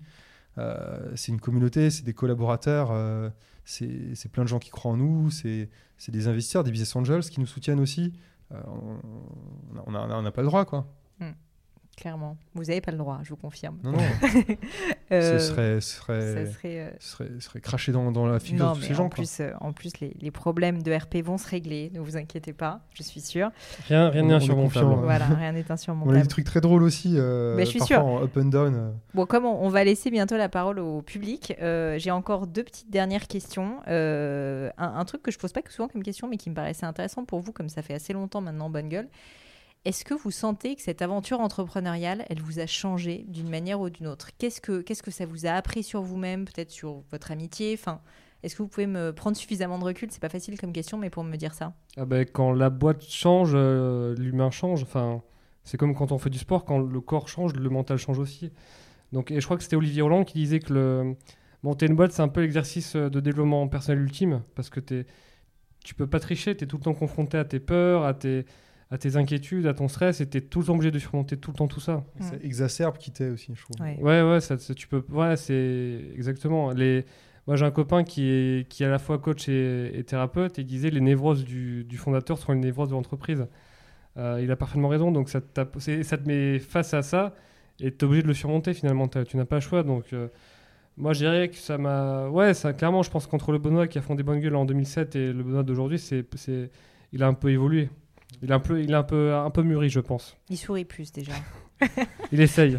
Euh, 0.57 1.13
c'est 1.15 1.31
une 1.31 1.41
communauté, 1.41 1.91
c'est 1.91 2.05
des 2.05 2.15
collaborateurs, 2.15 2.91
euh, 2.91 3.31
c'est 3.65 4.33
plein 4.33 4.43
de 4.43 4.49
gens 4.49 4.59
qui 4.59 4.71
croient 4.71 4.93
en 4.93 4.97
nous, 4.97 5.31
c'est 5.31 5.69
des 6.09 6.29
investisseurs, 6.29 6.65
des 6.65 6.71
business 6.71 6.97
angels 6.97 7.23
qui 7.23 7.41
nous 7.41 7.47
soutiennent 7.47 7.81
aussi. 7.81 8.13
On 8.51 9.93
n'a 9.93 10.33
pas 10.33 10.41
le 10.41 10.49
droit, 10.49 10.65
quoi. 10.65 10.87
Clairement. 11.99 12.37
Vous 12.55 12.63
n'avez 12.63 12.81
pas 12.81 12.93
le 12.93 12.97
droit, 12.99 13.19
je 13.25 13.31
vous 13.31 13.37
confirme. 13.37 13.77
Non, 13.83 13.91
non. 13.93 13.99
Euh, 15.11 15.39
ce 15.39 15.47
serait, 15.49 15.81
ce 15.81 15.97
serait, 15.97 16.21
ça 16.45 16.53
serait, 16.53 16.81
euh, 16.81 16.91
serait, 17.01 17.29
serait 17.41 17.61
craché 17.63 17.93
dans, 17.93 18.13
dans 18.13 18.27
la 18.27 18.39
figure 18.39 18.67
Non, 18.67 18.73
de 18.75 18.77
tous 18.79 18.83
ces 18.85 18.93
gens. 18.95 19.07
en 19.07 19.09
plus, 19.09 19.41
euh, 19.41 19.53
en 19.61 19.73
plus 19.73 19.99
les, 20.01 20.15
les 20.21 20.31
problèmes 20.31 20.83
de 20.83 20.93
RP 20.95 21.23
vont 21.25 21.39
se 21.39 21.49
régler, 21.49 21.91
ne 21.95 22.01
vous 22.01 22.19
inquiétez 22.19 22.53
pas, 22.53 22.83
je 22.93 23.03
suis 23.03 23.23
sûre. 23.23 23.51
Rien 23.89 24.11
n'est 24.11 24.21
on 24.21 24.29
est 24.29 24.33
insurmontable. 24.35 24.85
confiant, 24.87 25.01
Voilà, 25.03 25.25
rien 25.25 25.53
n'est 25.53 25.65
On 25.67 25.71
a 25.71 25.73
insurmontable. 25.73 26.21
des 26.21 26.29
trucs 26.29 26.45
très 26.45 26.61
drôles 26.61 26.83
aussi, 26.83 27.15
euh, 27.17 27.57
Mais 27.57 27.65
je 27.65 27.71
suis 27.71 27.79
parfois 27.79 27.97
sûre. 27.97 28.05
en 28.07 28.23
up 28.23 28.37
and 28.37 28.45
down. 28.45 28.93
Bon, 29.15 29.25
comme 29.25 29.47
on, 29.47 29.65
on 29.65 29.71
va 29.71 29.83
laisser 29.83 30.11
bientôt 30.11 30.37
la 30.37 30.51
parole 30.51 30.79
au 30.79 31.01
public, 31.01 31.55
euh, 31.63 31.99
j'ai 31.99 32.11
encore 32.11 32.47
deux 32.47 32.63
petites 32.65 32.91
dernières 32.91 33.29
questions. 33.29 33.77
Euh, 33.89 34.69
un, 34.77 34.93
un 34.95 35.05
truc 35.07 35.23
que 35.23 35.31
je 35.31 35.39
pose 35.39 35.53
pas 35.55 35.63
souvent 35.71 35.89
comme 35.89 36.03
question, 36.03 36.29
mais 36.29 36.37
qui 36.37 36.51
me 36.51 36.55
paraissait 36.55 36.85
intéressant 36.85 37.25
pour 37.25 37.41
vous, 37.41 37.53
comme 37.53 37.71
ça 37.71 37.81
fait 37.81 37.95
assez 37.95 38.13
longtemps 38.13 38.43
maintenant, 38.43 38.69
Bonne 38.69 38.91
Gueule. 38.91 39.09
Est-ce 39.85 40.05
que 40.05 40.15
vous 40.15 40.31
sentez 40.31 40.75
que 40.75 40.83
cette 40.83 41.03
aventure 41.03 41.41
entrepreneuriale, 41.41 42.25
elle 42.29 42.43
vous 42.43 42.59
a 42.59 42.67
changé 42.67 43.25
d'une 43.29 43.49
manière 43.49 43.81
ou 43.81 43.89
d'une 43.91 44.07
autre? 44.07 44.31
Qu'est-ce 44.37 44.61
que 44.61 44.81
qu'est-ce 44.83 45.03
que 45.03 45.11
ça 45.11 45.25
vous 45.25 45.47
a 45.47 45.51
appris 45.51 45.83
sur 45.83 46.03
vous-même, 46.03 46.45
peut-être 46.45 46.71
sur 46.71 47.05
votre 47.11 47.31
amitié? 47.31 47.75
Enfin, 47.75 48.01
est-ce 48.43 48.57
que 48.57 48.63
vous 48.63 48.69
pouvez 48.69 48.87
me 48.87 49.13
prendre 49.13 49.37
suffisamment 49.37 49.79
de 49.79 49.85
recul? 49.85 50.09
C'est 50.11 50.21
pas 50.21 50.29
facile 50.29 50.61
comme 50.61 50.73
question, 50.73 50.99
mais 50.99 51.11
pour 51.11 51.25
me 51.25 51.37
dire 51.37 51.55
ça. 51.55 51.75
Ah 51.97 52.05
ben, 52.05 52.27
quand 52.27 52.53
la 52.53 52.71
boîte 52.71 53.03
change, 53.03 53.53
euh, 53.55 54.15
l'humain 54.17 54.51
change. 54.51 54.83
Enfin, 54.83 55.23
c'est 55.65 55.77
comme 55.77 55.95
quand 55.95 56.13
on 56.13 56.19
fait 56.19 56.31
du 56.31 56.39
sport, 56.39 56.65
quand 56.65 56.79
le 56.79 57.01
corps 57.01 57.29
change, 57.29 57.55
le 57.55 57.71
mental 57.71 57.99
change 57.99 58.19
aussi. 58.19 58.53
Donc, 59.13 59.31
et 59.31 59.41
je 59.41 59.45
crois 59.47 59.57
que 59.57 59.63
c'était 59.63 59.77
Olivier 59.77 60.03
Roland 60.03 60.25
qui 60.25 60.39
disait 60.39 60.61
que 60.61 60.73
le... 60.73 61.17
monter 61.63 61.87
une 61.87 61.97
boîte, 61.97 62.13
c'est 62.13 62.23
un 62.23 62.29
peu 62.29 62.43
l'exercice 62.43 62.95
euh, 62.95 63.09
de 63.09 63.21
développement 63.21 63.67
personnel 63.69 64.03
ultime, 64.03 64.43
parce 64.55 64.71
que 64.71 64.81
t'es... 64.81 65.07
tu 65.85 65.95
peux 65.95 66.07
pas 66.07 66.21
tricher, 66.21 66.57
tu 66.57 66.65
es 66.65 66.67
tout 66.67 66.77
le 66.77 66.83
temps 66.83 66.95
confronté 66.95 67.39
à 67.39 67.45
tes 67.45 67.61
peurs, 67.61 68.05
à 68.05 68.15
tes, 68.15 68.45
à 68.91 68.97
tes 68.99 69.17
inquiétudes, 69.17 69.67
à 69.67 69.75
ton 69.75 69.87
stress, 69.89 70.21
et 70.23 70.29
tu 70.29 70.39
es 70.39 70.41
tout 70.41 70.61
le 70.61 70.67
temps 70.67 70.75
obligé 70.75 70.91
de 70.91 70.99
surmonter 70.99 71.37
tout 71.37 71.51
le 71.51 71.57
temps 71.57 71.69
tout 71.69 71.81
ça. 71.81 72.05
Ça 72.21 72.35
exacerbe 72.43 72.97
qui 72.97 73.11
t'es 73.11 73.29
aussi, 73.29 73.53
je 73.55 73.63
trouve. 73.63 73.77
Ouais. 73.81 73.99
Ouais, 74.01 74.23
ouais, 74.23 74.41
ça, 74.41 74.57
ça- 74.59 74.75
tu 74.75 74.89
peux. 74.89 75.03
Ouais, 75.11 75.37
c'est 75.37 76.01
exactement. 76.15 76.73
Les... 76.73 77.05
Moi, 77.47 77.57
j'ai 77.57 77.65
un 77.67 77.71
copain 77.71 78.03
qui 78.05 78.29
est, 78.31 78.69
qui 78.69 78.83
est 78.83 78.87
à 78.87 78.91
la 78.91 78.99
fois 78.99 79.19
coach 79.19 79.49
et, 79.49 79.91
et 79.99 80.05
thérapeute 80.05 80.59
et 80.59 80.63
il 80.63 80.67
disait 80.67 80.91
les 80.91 81.01
névroses 81.01 81.45
du, 81.45 81.85
du 81.85 81.97
fondateur 81.97 82.37
sont 82.39 82.53
les 82.53 82.59
névroses 82.61 82.89
de 82.91 82.95
l'entreprise. 82.95 83.47
Euh, 84.17 84.41
il 84.43 84.51
a 84.51 84.57
parfaitement 84.57 84.89
raison. 84.89 85.13
Donc, 85.13 85.29
ça 85.29 85.41
ça 85.55 85.65
te 86.19 86.27
met 86.29 86.59
face 86.59 86.93
à 86.95 87.03
ça 87.03 87.35
et 87.81 87.91
tu 87.93 87.99
es 87.99 88.05
obligé 88.05 88.23
de 88.23 88.29
le 88.29 88.35
surmonter 88.35 88.75
finalement. 88.75 89.09
Tu 89.09 89.37
n'as 89.37 89.45
pas 89.45 89.57
le 89.57 89.61
choix. 89.63 89.83
Donc, 89.83 90.13
euh, 90.13 90.29
moi, 90.97 91.13
je 91.13 91.21
dirais 91.21 91.49
que 91.49 91.57
ça 91.57 91.79
m'a. 91.79 92.29
Ouais, 92.29 92.53
ça, 92.55 92.73
clairement, 92.73 93.03
je 93.03 93.11
pense 93.11 93.27
qu'entre 93.27 93.53
le 93.53 93.59
Benoît 93.59 93.87
qui 93.87 93.99
a 93.99 94.03
fondé 94.03 94.23
Bonne 94.23 94.41
Gueule 94.41 94.57
en 94.57 94.65
2007 94.65 95.17
et 95.17 95.33
le 95.33 95.43
Benoît 95.43 95.63
d'aujourd'hui, 95.63 95.99
c'est, 95.99 96.25
c'est, 96.37 96.71
il 97.13 97.23
a 97.23 97.27
un 97.29 97.35
peu 97.35 97.51
évolué. 97.51 97.89
Il 98.43 98.53
a 98.53 98.57
un 98.57 98.61
peu, 98.61 98.83
il 98.83 98.95
a 98.95 98.99
un 98.99 99.03
peu, 99.03 99.35
un 99.35 99.51
peu 99.51 99.63
mûri, 99.63 99.89
je 99.91 100.01
pense. 100.01 100.37
Il 100.49 100.59
sourit 100.59 100.85
plus 100.85 101.13
déjà. 101.13 101.33
Il 102.33 102.41
essaye. 102.41 102.79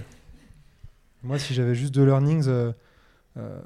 Moi, 1.23 1.39
si 1.39 1.53
j'avais 1.53 1.75
juste 1.75 1.93
deux 1.93 2.05
learnings, 2.05 2.47
euh, 2.47 2.71
euh, 3.37 3.59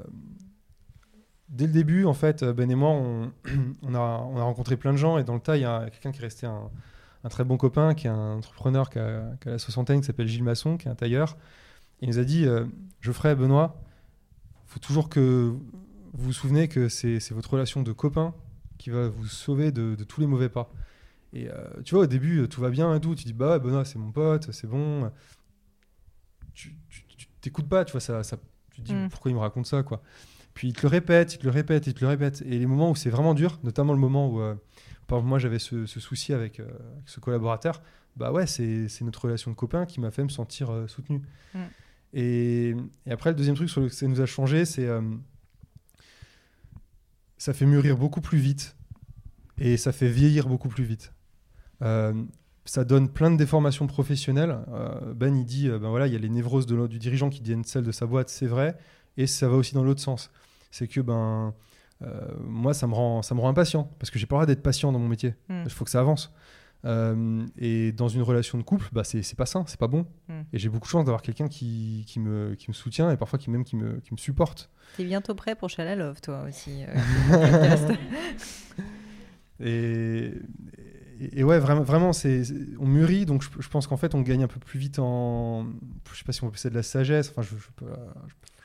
dès 1.50 1.68
le 1.68 1.74
début, 1.74 2.06
en 2.06 2.14
fait, 2.14 2.44
Ben 2.44 2.70
et 2.72 2.76
moi, 2.76 2.90
on, 2.90 3.32
on 3.84 3.94
a, 3.94 4.00
on 4.00 4.38
a 4.38 4.44
rencontré 4.44 4.78
plein 4.78 4.92
de 4.92 4.98
gens 4.98 5.18
et 5.18 5.24
dans 5.24 5.36
le 5.36 5.40
tas, 5.40 5.58
il 5.58 5.62
y 5.62 5.66
a 5.66 5.90
quelqu'un 5.90 6.12
qui 6.12 6.20
est 6.20 6.24
resté 6.24 6.48
un, 6.48 6.72
un 7.24 7.30
très 7.30 7.44
bon 7.44 7.58
copain, 7.58 7.94
qui 7.94 8.08
est 8.08 8.12
un 8.12 8.38
entrepreneur 8.38 8.90
qui 8.90 9.00
a, 9.00 9.24
qui 9.42 9.50
a 9.50 9.52
la 9.52 9.60
soixantaine, 9.60 10.02
qui 10.02 10.08
s'appelle 10.08 10.28
Gilles 10.28 10.44
Masson, 10.44 10.78
qui 10.78 10.88
est 10.88 10.92
un 10.92 10.96
tailleur. 10.96 11.38
Il 12.02 12.10
nous 12.10 12.20
a 12.20 12.24
dit 12.24 12.46
euh, 12.46 12.66
Geoffrey, 13.02 13.36
Benoît, 13.36 13.80
faut 14.68 14.80
toujours 14.80 15.10
que 15.10 15.54
vous 16.14 16.26
vous 16.26 16.34
souvenez 16.34 16.68
que 16.68 16.90
c'est 16.90 17.20
c'est 17.20 17.34
votre 17.34 17.52
relation 17.52 17.82
de 17.82 17.92
copain 17.92 18.34
qui 18.78 18.90
va 18.90 19.08
vous 19.08 19.26
sauver 19.26 19.72
de, 19.72 19.96
de 19.96 20.04
tous 20.04 20.20
les 20.20 20.28
mauvais 20.28 20.50
pas. 20.50 20.72
Et 21.34 21.50
euh, 21.50 21.54
tu 21.84 21.96
vois, 21.96 22.04
au 22.04 22.08
début, 22.08 22.48
tout 22.48 22.62
va 22.62 22.70
bien 22.70 22.94
et 22.96 23.00
tout. 23.02 23.16
Tu 23.16 23.26
dis, 23.26 23.34
bah 23.34 23.58
Benoît, 23.60 23.86
c'est 23.86 23.98
mon 24.00 24.12
pote, 24.12 24.52
c'est 24.52 24.68
bon. 24.68 25.12
Tu 26.54 26.76
t'écoutes 27.42 27.68
pas, 27.68 27.84
tu 27.86 27.92
vois, 27.92 28.02
ça, 28.02 28.24
ça, 28.24 28.38
tu 28.72 28.82
te 28.82 28.86
dis, 28.86 28.94
Mm. 28.94 29.10
pourquoi 29.10 29.32
il 29.32 29.34
me 29.34 29.40
raconte 29.40 29.66
ça, 29.66 29.84
quoi? 29.84 30.02
Puis 30.54 30.68
il 30.70 30.74
te 30.74 30.84
le 30.84 30.88
répète, 30.90 31.34
il 31.34 31.40
te 31.40 31.44
le 31.46 31.50
répète, 31.50 31.88
il 31.88 31.94
te 31.94 32.02
le 32.02 32.08
répète. 32.08 32.42
Et 32.46 32.60
les 32.60 32.66
moments 32.68 32.92
où 32.92 32.96
c'est 32.96 33.10
vraiment 33.10 33.34
dur, 33.34 33.60
notamment 33.64 33.94
le 33.94 34.00
moment 34.00 34.30
où, 34.30 34.40
euh, 34.40 34.54
par 35.08 35.18
exemple, 35.18 35.30
moi, 35.30 35.40
j'avais 35.40 35.60
ce, 35.60 35.86
ce 35.88 36.00
souci 36.00 36.34
avec, 36.34 36.60
euh, 36.60 36.66
avec 36.66 37.10
ce 37.10 37.20
collaborateur, 37.20 37.82
bah 38.16 38.32
ouais, 38.32 38.46
c'est 38.46 38.88
notre 39.02 39.24
relation 39.26 39.50
de 39.50 39.56
copain 39.56 39.86
qui 39.88 40.00
m'a 40.00 40.12
fait 40.12 40.24
me 40.24 40.30
sentir 40.30 40.72
soutenu. 40.88 41.22
Mm. 41.56 41.60
Et, 42.14 42.76
et 43.08 43.12
après, 43.12 43.32
le 43.32 43.36
deuxième 43.36 43.56
truc 43.56 43.70
sur 43.70 43.82
lequel 43.82 43.94
ça 43.96 44.08
nous 44.08 44.22
a 44.22 44.28
changé, 44.28 44.66
c'est. 44.66 44.88
ça 47.38 47.54
fait 47.54 47.66
mûrir 47.66 47.98
beaucoup 47.98 48.22
plus 48.22 48.38
vite 48.38 48.76
et 49.58 49.78
ça 49.78 49.92
fait 49.92 50.10
vieillir 50.10 50.48
beaucoup 50.48 50.70
plus 50.70 50.84
vite. 50.84 51.13
Euh, 51.84 52.14
ça 52.66 52.86
donne 52.86 53.10
plein 53.10 53.30
de 53.30 53.38
déformations 53.38 53.88
professionnelles. 53.88 54.58
Euh, 54.72 55.14
ben, 55.14 55.36
il 55.36 55.46
dit, 55.46 55.70
euh, 55.70 55.80
ben 55.80 55.90
voilà, 55.90 56.08
il 56.08 56.14
y 56.14 56.16
a 56.16 56.20
les 56.20 56.30
névroses 56.30 56.66
de 56.66 56.88
du 56.88 56.98
dirigeant 57.00 57.30
qui 57.30 57.42
deviennent 57.42 57.66
celles 57.66 57.84
de 57.84 57.92
sa 57.92 58.06
boîte, 58.06 58.30
c'est 58.30 58.48
vrai, 58.48 58.78
et 59.18 59.28
ça 59.28 59.50
va 59.50 59.56
aussi 59.56 59.74
dans 59.74 59.84
l'autre 59.84 60.02
sens. 60.02 60.32
C'est 60.72 60.88
que 60.88 61.02
ben, 61.02 61.54
euh, 62.02 62.22
moi, 62.40 62.74
ça 62.74 62.88
me 62.88 62.94
rend, 62.94 63.22
ça 63.22 63.36
me 63.36 63.42
rend 63.42 63.50
impatient 63.50 63.92
parce 64.00 64.10
que 64.12 64.20
j'ai 64.20 64.26
pas 64.26 64.36
le 64.36 64.38
droit 64.40 64.46
d'être 64.46 64.64
patient 64.64 64.92
dans 64.92 65.00
mon 65.00 65.08
métier. 65.08 65.36
Mm. 65.50 65.64
Il 65.66 65.72
faut 65.72 65.86
que 65.86 65.92
ça 65.92 66.00
avance. 66.00 66.34
Euh, 66.86 67.46
et 67.58 67.94
dans 67.94 68.10
une 68.10 68.24
relation 68.24 68.58
de 68.58 68.64
couple, 68.64 68.90
bah, 68.92 69.04
c'est 69.06 69.38
pas 69.38 69.46
sain, 69.46 69.64
c'est 69.68 69.80
pas 69.80 69.88
bon. 69.88 70.06
Mm. 70.28 70.42
Et 70.52 70.60
j'ai 70.60 70.70
beaucoup 70.70 70.86
de 70.86 70.90
chance 70.90 71.06
d'avoir 71.06 71.22
quelqu'un 71.22 71.48
qui, 71.48 72.04
qui, 72.08 72.20
me, 72.20 72.56
qui 72.56 72.70
me 72.70 72.74
soutient 72.74 73.12
et 73.12 73.18
parfois 73.18 73.40
qui 73.40 73.50
même 73.50 73.64
qui 73.64 73.76
me, 73.76 74.00
qui 74.00 74.14
me 74.14 74.18
supporte. 74.18 74.70
T'es 74.98 75.06
bientôt 75.06 75.36
prêt 75.36 75.56
pour 75.56 75.70
Chalalove, 75.70 76.20
toi 76.22 76.46
aussi. 76.48 76.84
euh. 77.32 77.96
Et, 79.60 80.34
et, 81.32 81.40
et 81.40 81.44
ouais, 81.44 81.60
vraiment, 81.60 81.82
vraiment 81.84 82.14
c'est, 82.14 82.44
c'est- 82.46 82.56
on 82.80 82.86
mûrit, 82.88 83.26
donc 83.26 83.44
je, 83.44 83.50
je 83.62 83.68
pense 83.70 83.88
qu'en 83.88 83.98
fait, 83.98 84.16
on 84.16 84.22
gagne 84.22 84.44
un 84.44 84.48
peu 84.48 84.60
plus 84.60 84.80
vite 84.80 85.00
en. 85.00 85.66
Je 86.12 86.18
sais 86.18 86.24
pas 86.24 86.32
si 86.34 86.44
on 86.44 86.50
peut 86.50 86.58
ça 86.58 86.70
de 86.70 86.76
la 86.76 86.84
sagesse. 86.84 87.30
Enfin, 87.30 87.42
je, 87.42 87.56
je 87.58 87.68
peux- 87.76 87.86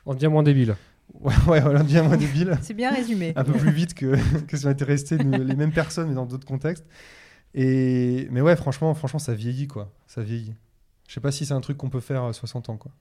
On 0.06 0.14
devient 0.14 0.28
moins 0.28 0.42
débile. 0.42 0.76
ouais, 1.20 1.32
ouais, 1.48 1.60
voilà, 1.60 1.82
bien 1.82 2.02
moins 2.02 2.16
débile. 2.16 2.58
C'est 2.62 2.74
bien 2.74 2.90
résumé. 2.92 3.32
un 3.36 3.44
peu 3.44 3.52
plus 3.52 3.70
vite 3.70 3.94
que, 3.94 4.16
que 4.46 4.56
si 4.56 4.66
on 4.66 4.70
était 4.70 4.84
resté 4.84 5.16
les 5.18 5.56
mêmes 5.56 5.72
personnes, 5.72 6.08
mais 6.08 6.14
dans 6.14 6.26
d'autres 6.26 6.46
contextes. 6.46 6.84
Et, 7.54 8.28
mais 8.30 8.40
ouais, 8.40 8.56
franchement, 8.56 8.92
franchement, 8.94 9.18
ça 9.18 9.34
vieillit, 9.34 9.66
quoi. 9.68 9.90
Ça 10.06 10.22
vieillit. 10.22 10.54
Je 11.08 11.14
sais 11.14 11.20
pas 11.20 11.32
si 11.32 11.46
c'est 11.46 11.54
un 11.54 11.60
truc 11.62 11.78
qu'on 11.78 11.88
peut 11.88 12.00
faire 12.00 12.24
à 12.24 12.32
60 12.34 12.68
ans, 12.68 12.76
quoi. 12.76 12.92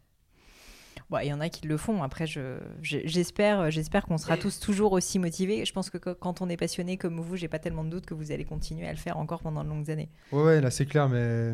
Bon, 1.10 1.20
Il 1.20 1.28
y 1.28 1.34
en 1.34 1.39
a 1.39 1.47
qui 1.49 1.66
le 1.68 1.78
font. 1.78 2.03
Après, 2.03 2.28
je- 2.28 2.58
je- 2.82 2.97
j'espère 3.05 3.72
j'espère 3.72 4.05
qu'on 4.05 4.18
sera 4.18 4.36
tous 4.38 4.60
toujours 4.60 4.91
aussi 4.91 5.20
motivés. 5.20 5.64
Je 5.66 5.72
pense 5.74 5.89
que 5.89 5.97
quand 5.97 6.41
on 6.41 6.49
est 6.49 6.58
passionné 6.58 6.97
comme 6.97 7.20
vous, 7.22 7.38
j'ai 7.38 7.47
pas 7.47 7.60
tellement 7.60 7.84
de 7.86 7.89
doute 7.89 8.05
que 8.05 8.14
vous 8.14 8.32
allez 8.32 8.43
continuer 8.43 8.88
à 8.88 8.91
le 8.91 8.97
faire 8.97 9.18
encore 9.18 9.41
pendant 9.41 9.64
de 9.64 9.70
longues 9.70 9.89
années. 9.89 10.10
Ouais, 10.34 10.43
ouais, 10.43 10.62
là, 10.62 10.70
c'est 10.70 10.86
clair, 10.86 11.08
mais 11.08 11.53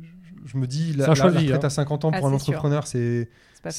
je, 0.00 0.08
je 0.52 0.56
me 0.56 0.66
dis, 0.66 0.92
la, 0.92 1.06
retraite 1.08 1.64
hein. 1.64 1.66
à 1.66 1.70
50 1.70 2.04
ans 2.04 2.10
Ah, 2.12 2.18
pour 2.18 2.28
un 2.28 2.32
entrepreneur, 2.32 2.86
c'est 2.86 3.28
C'est 3.52 3.62
pas 3.62 3.70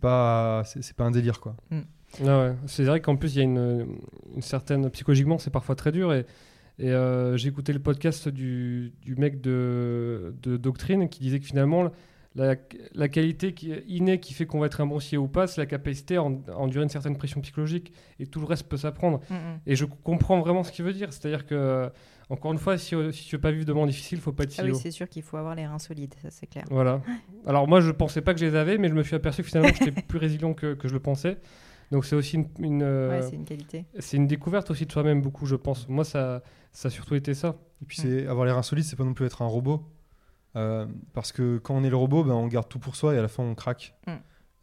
pas, 0.00 0.62
c'est 0.66 0.82
c'est 0.82 0.96
pas 0.96 1.04
un 1.04 1.10
délire, 1.10 1.40
quoi. 1.40 1.56
Ah 1.70 2.38
ouais. 2.40 2.54
C'est 2.66 2.84
vrai 2.84 3.00
qu'en 3.00 3.16
plus, 3.16 3.34
il 3.34 3.38
y 3.38 3.40
a 3.40 3.44
une, 3.44 3.86
une 4.34 4.42
certaine. 4.42 4.90
Psychologiquement, 4.90 5.38
c'est 5.38 5.50
parfois 5.50 5.74
très 5.74 5.92
dur. 5.92 6.12
Et, 6.12 6.26
et 6.78 6.90
euh, 6.90 7.38
j'ai 7.38 7.48
écouté 7.48 7.72
le 7.72 7.78
podcast 7.78 8.28
du, 8.28 8.92
du 9.00 9.14
mec 9.16 9.40
de, 9.40 10.34
de 10.42 10.58
Doctrine 10.58 11.08
qui 11.08 11.20
disait 11.20 11.40
que 11.40 11.46
finalement, 11.46 11.90
la, 12.34 12.56
la 12.94 13.08
qualité 13.08 13.52
qui, 13.54 13.72
innée 13.88 14.18
qui 14.20 14.32
fait 14.34 14.46
qu'on 14.46 14.58
va 14.58 14.66
être 14.66 14.80
un 14.80 14.86
bon 14.86 14.98
CEO 14.98 15.18
ou 15.24 15.28
pas, 15.28 15.46
c'est 15.46 15.60
la 15.60 15.66
capacité 15.66 16.16
à, 16.16 16.22
en- 16.22 16.40
à 16.48 16.56
endurer 16.56 16.82
une 16.84 16.88
certaine 16.90 17.16
pression 17.16 17.40
psychologique. 17.42 17.92
Et 18.18 18.26
tout 18.26 18.40
le 18.40 18.46
reste 18.46 18.68
peut 18.68 18.76
s'apprendre. 18.78 19.20
Mm, 19.30 19.34
mm. 19.34 19.60
Et 19.66 19.76
je 19.76 19.84
comprends 19.84 20.40
vraiment 20.40 20.62
ce 20.64 20.72
qu'il 20.72 20.84
veut 20.84 20.92
dire. 20.94 21.12
C'est-à-dire 21.12 21.44
que, 21.46 21.90
encore 22.30 22.52
une 22.52 22.58
fois, 22.58 22.78
si, 22.78 22.94
si 23.12 23.26
tu 23.26 23.36
veux 23.36 23.40
pas 23.40 23.50
vivre 23.52 23.66
de 23.66 23.72
moments 23.74 23.86
difficiles, 23.86 24.18
il 24.18 24.22
faut 24.22 24.32
pas 24.32 24.44
être 24.44 24.54
Ah 24.58 24.62
CEO. 24.62 24.68
oui, 24.68 24.74
c'est 24.82 24.90
sûr 24.90 25.08
qu'il 25.08 25.22
faut 25.22 25.36
avoir 25.36 25.54
les 25.54 25.66
reins 25.66 25.78
solides, 25.78 26.14
ça 26.22 26.30
c'est 26.30 26.46
clair. 26.46 26.64
Voilà. 26.70 27.02
Alors 27.46 27.68
moi, 27.68 27.80
je 27.82 27.90
pensais 27.90 28.22
pas 28.22 28.32
que 28.32 28.40
je 28.40 28.46
les 28.46 28.54
avais, 28.54 28.78
mais 28.78 28.88
je 28.88 28.94
me 28.94 29.02
suis 29.02 29.14
aperçu 29.14 29.42
que 29.42 29.48
finalement, 29.48 29.72
j'étais 29.78 29.90
plus 30.02 30.18
résilient 30.18 30.54
que, 30.54 30.72
que 30.74 30.88
je 30.88 30.94
le 30.94 31.00
pensais. 31.00 31.36
Donc 31.90 32.06
c'est 32.06 32.16
aussi 32.16 32.36
une, 32.36 32.46
une, 32.60 32.82
euh, 32.82 33.10
Ouais, 33.10 33.20
c'est 33.28 33.36
une 33.36 33.44
qualité. 33.44 33.84
c'est 33.98 34.16
une 34.16 34.26
découverte 34.26 34.70
aussi 34.70 34.86
de 34.86 34.92
soi-même 34.92 35.20
beaucoup, 35.20 35.44
je 35.44 35.56
pense. 35.56 35.86
Moi, 35.90 36.04
ça, 36.04 36.42
ça 36.72 36.88
a 36.88 36.90
surtout 36.90 37.14
été 37.14 37.34
ça. 37.34 37.56
Et 37.82 37.84
puis, 37.84 37.98
c'est 38.00 38.26
avoir 38.26 38.46
les 38.46 38.52
reins 38.52 38.62
solides, 38.62 38.84
c'est 38.86 38.96
pas 38.96 39.04
non 39.04 39.12
plus 39.12 39.26
être 39.26 39.42
un 39.42 39.46
robot. 39.46 39.82
Euh, 40.54 40.86
parce 41.14 41.32
que 41.32 41.58
quand 41.58 41.74
on 41.74 41.82
est 41.84 41.90
le 41.90 41.96
robot, 41.96 42.24
ben, 42.24 42.34
on 42.34 42.46
garde 42.46 42.68
tout 42.68 42.78
pour 42.78 42.94
soi 42.96 43.14
et 43.14 43.18
à 43.18 43.22
la 43.22 43.28
fin, 43.28 43.42
on 43.42 43.54
craque. 43.54 43.94
Mm. 44.06 44.12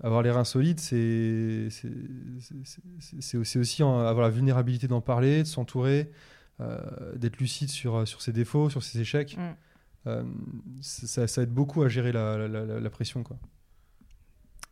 Avoir 0.04 0.22
les 0.22 0.32
reins 0.32 0.44
solides, 0.46 0.80
c'est 0.80 1.68
aussi, 3.58 3.84
en- 3.84 4.00
avoir 4.00 4.26
la 4.28 4.30
vulnérabilité 4.30 4.88
d'en 4.88 5.02
parler, 5.02 5.40
de 5.44 5.48
s'entourer, 5.48 6.12
euh, 6.62 7.16
d'être 7.16 7.38
lucide 7.40 7.70
sur, 7.70 8.08
sur 8.08 8.22
ses 8.22 8.32
défauts, 8.32 8.70
sur 8.70 8.84
ses 8.84 9.00
échecs. 9.02 9.38
Mm. 9.38 9.56
Euh, 10.08 10.24
ça, 10.82 11.28
ça 11.28 11.42
aide 11.42 11.52
beaucoup 11.52 11.82
à 11.84 11.90
gérer 11.90 12.12
la, 12.12 12.38
la- 12.38 12.48
la- 12.66 12.80
la 12.80 12.90
pression. 12.90 13.24
Quoi. 13.24 13.38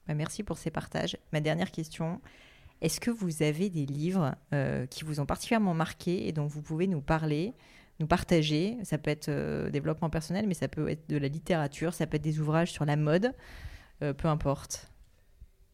Bah, 0.07 0.13
merci 0.13 0.43
pour 0.43 0.57
ces 0.57 0.71
partages. 0.71 1.17
Ma 1.33 1.41
dernière 1.41 1.71
question. 1.71 2.21
Est-ce 2.81 2.99
que 2.99 3.09
vous 3.11 3.41
avez 3.41 3.69
des 3.69 3.85
livres 3.87 4.35
qui 4.91 5.03
vous 5.03 5.19
ont 5.19 5.25
particulièrement 5.25 5.73
marqué 5.73 6.27
et 6.27 6.31
dont 6.31 6.45
vous 6.45 6.61
pouvez 6.61 6.85
nous 6.87 7.01
parler, 7.01 7.53
nous 7.99 8.07
partager 8.07 8.77
Ça 8.83 8.97
peut 8.97 9.11
être 9.11 9.29
euh, 9.29 9.69
développement 9.69 10.09
personnel, 10.09 10.45
mais 10.47 10.53
ça 10.53 10.67
peut 10.67 10.89
être 10.89 11.09
de 11.09 11.17
la 11.17 11.27
littérature, 11.27 11.93
ça 11.93 12.07
peut 12.07 12.17
être 12.17 12.23
des 12.23 12.39
ouvrages 12.39 12.71
sur 12.71 12.85
la 12.85 12.95
mode, 12.95 13.33
euh, 14.03 14.13
peu 14.13 14.27
importe. 14.27 14.89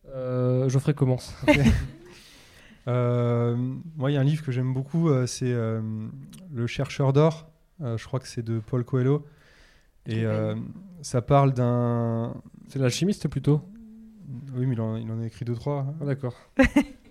Euh, 0.09 0.69
Geoffrey 0.69 0.93
commence. 0.93 1.35
Euh, 2.87 3.55
moi, 3.95 4.11
il 4.11 4.15
y 4.15 4.17
a 4.17 4.19
un 4.19 4.25
livre 4.25 4.43
que 4.43 4.51
j'aime 4.51 4.73
beaucoup, 4.73 5.07
euh, 5.07 5.25
c'est 5.25 5.53
euh, 5.53 5.81
Le 6.53 6.67
chercheur 6.67 7.13
d'or. 7.13 7.49
Euh, 7.81 7.97
je 7.97 8.05
crois 8.05 8.19
que 8.19 8.27
c'est 8.27 8.43
de 8.43 8.59
Paul 8.59 8.83
Coelho. 8.83 9.25
Et 10.05 10.25
euh, 10.25 10.55
ça 11.01 11.21
parle 11.21 11.53
d'un. 11.53 12.35
C'est 12.67 12.79
l'alchimiste 12.79 13.29
plutôt? 13.29 13.61
Oui, 14.53 14.65
mais 14.65 14.73
il 14.75 14.81
en, 14.81 14.97
il 14.97 15.09
en 15.11 15.21
a 15.21 15.25
écrit 15.25 15.45
deux, 15.45 15.55
trois. 15.55 15.85
Ah, 16.01 16.05
D'accord. 16.05 16.35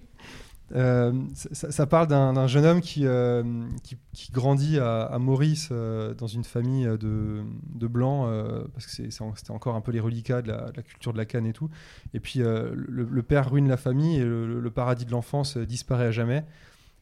Euh, 0.75 1.13
ça, 1.35 1.87
parle 1.87 2.07
d'un 2.07 2.47
jeune 2.47 2.65
homme 2.65 2.81
qui, 2.81 3.03
euh, 3.05 3.43
qui, 3.83 4.33
grandit 4.33 4.79
à, 4.79 5.17
Maurice 5.19 5.69
euh, 5.71 6.15
dans 6.15 6.27
une 6.27 6.45
famille 6.45 6.87
de, 6.87 7.43
de 7.75 7.87
blancs, 7.87 8.29
parce 8.73 8.87
que 8.87 8.93
c'était 9.11 9.51
encore 9.51 9.75
un 9.75 9.81
peu 9.81 9.93
les 9.93 10.01
reliquats 10.01 10.43
de 10.43 10.49
la, 10.49 10.71
culture 10.83 11.13
de 11.13 11.19
la 11.19 11.25
canne 11.25 11.47
et 11.47 11.53
tout. 11.53 11.69
Et 12.15 12.21
puis 12.21 12.41
le, 12.41 13.23
père 13.23 13.51
ruine 13.51 13.69
la 13.69 13.77
famille 13.77 14.17
et 14.17 14.25
le, 14.25 14.71
paradis 14.71 15.05
de 15.05 15.11
l'enfance 15.11 15.57
disparaît 15.59 16.07
à 16.07 16.11
jamais. 16.11 16.45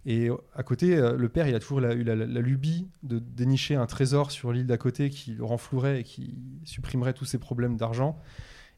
Et 0.07 0.31
à 0.55 0.63
côté, 0.63 0.97
le 0.97 1.29
père, 1.29 1.47
il 1.47 1.55
a 1.55 1.61
toujours 1.61 1.81
eu 1.81 2.03
la- 2.03 2.17
la 2.17 2.41
lubie 2.41 2.89
de 3.03 3.19
dénicher 3.19 3.75
un 3.75 3.87
trésor 3.87 4.31
sur 4.31 4.51
l'île 4.53 4.67
d'à 4.67 4.79
côté 4.79 5.11
qui 5.11 5.33
le 5.33 5.45
renflouerait 5.45 6.01
et 6.01 6.05
qui 6.05 6.35
supprimerait 6.65 7.13
tous 7.13 7.27
ses 7.27 7.39
problèmes 7.39 7.77
d'argent. 7.77 8.19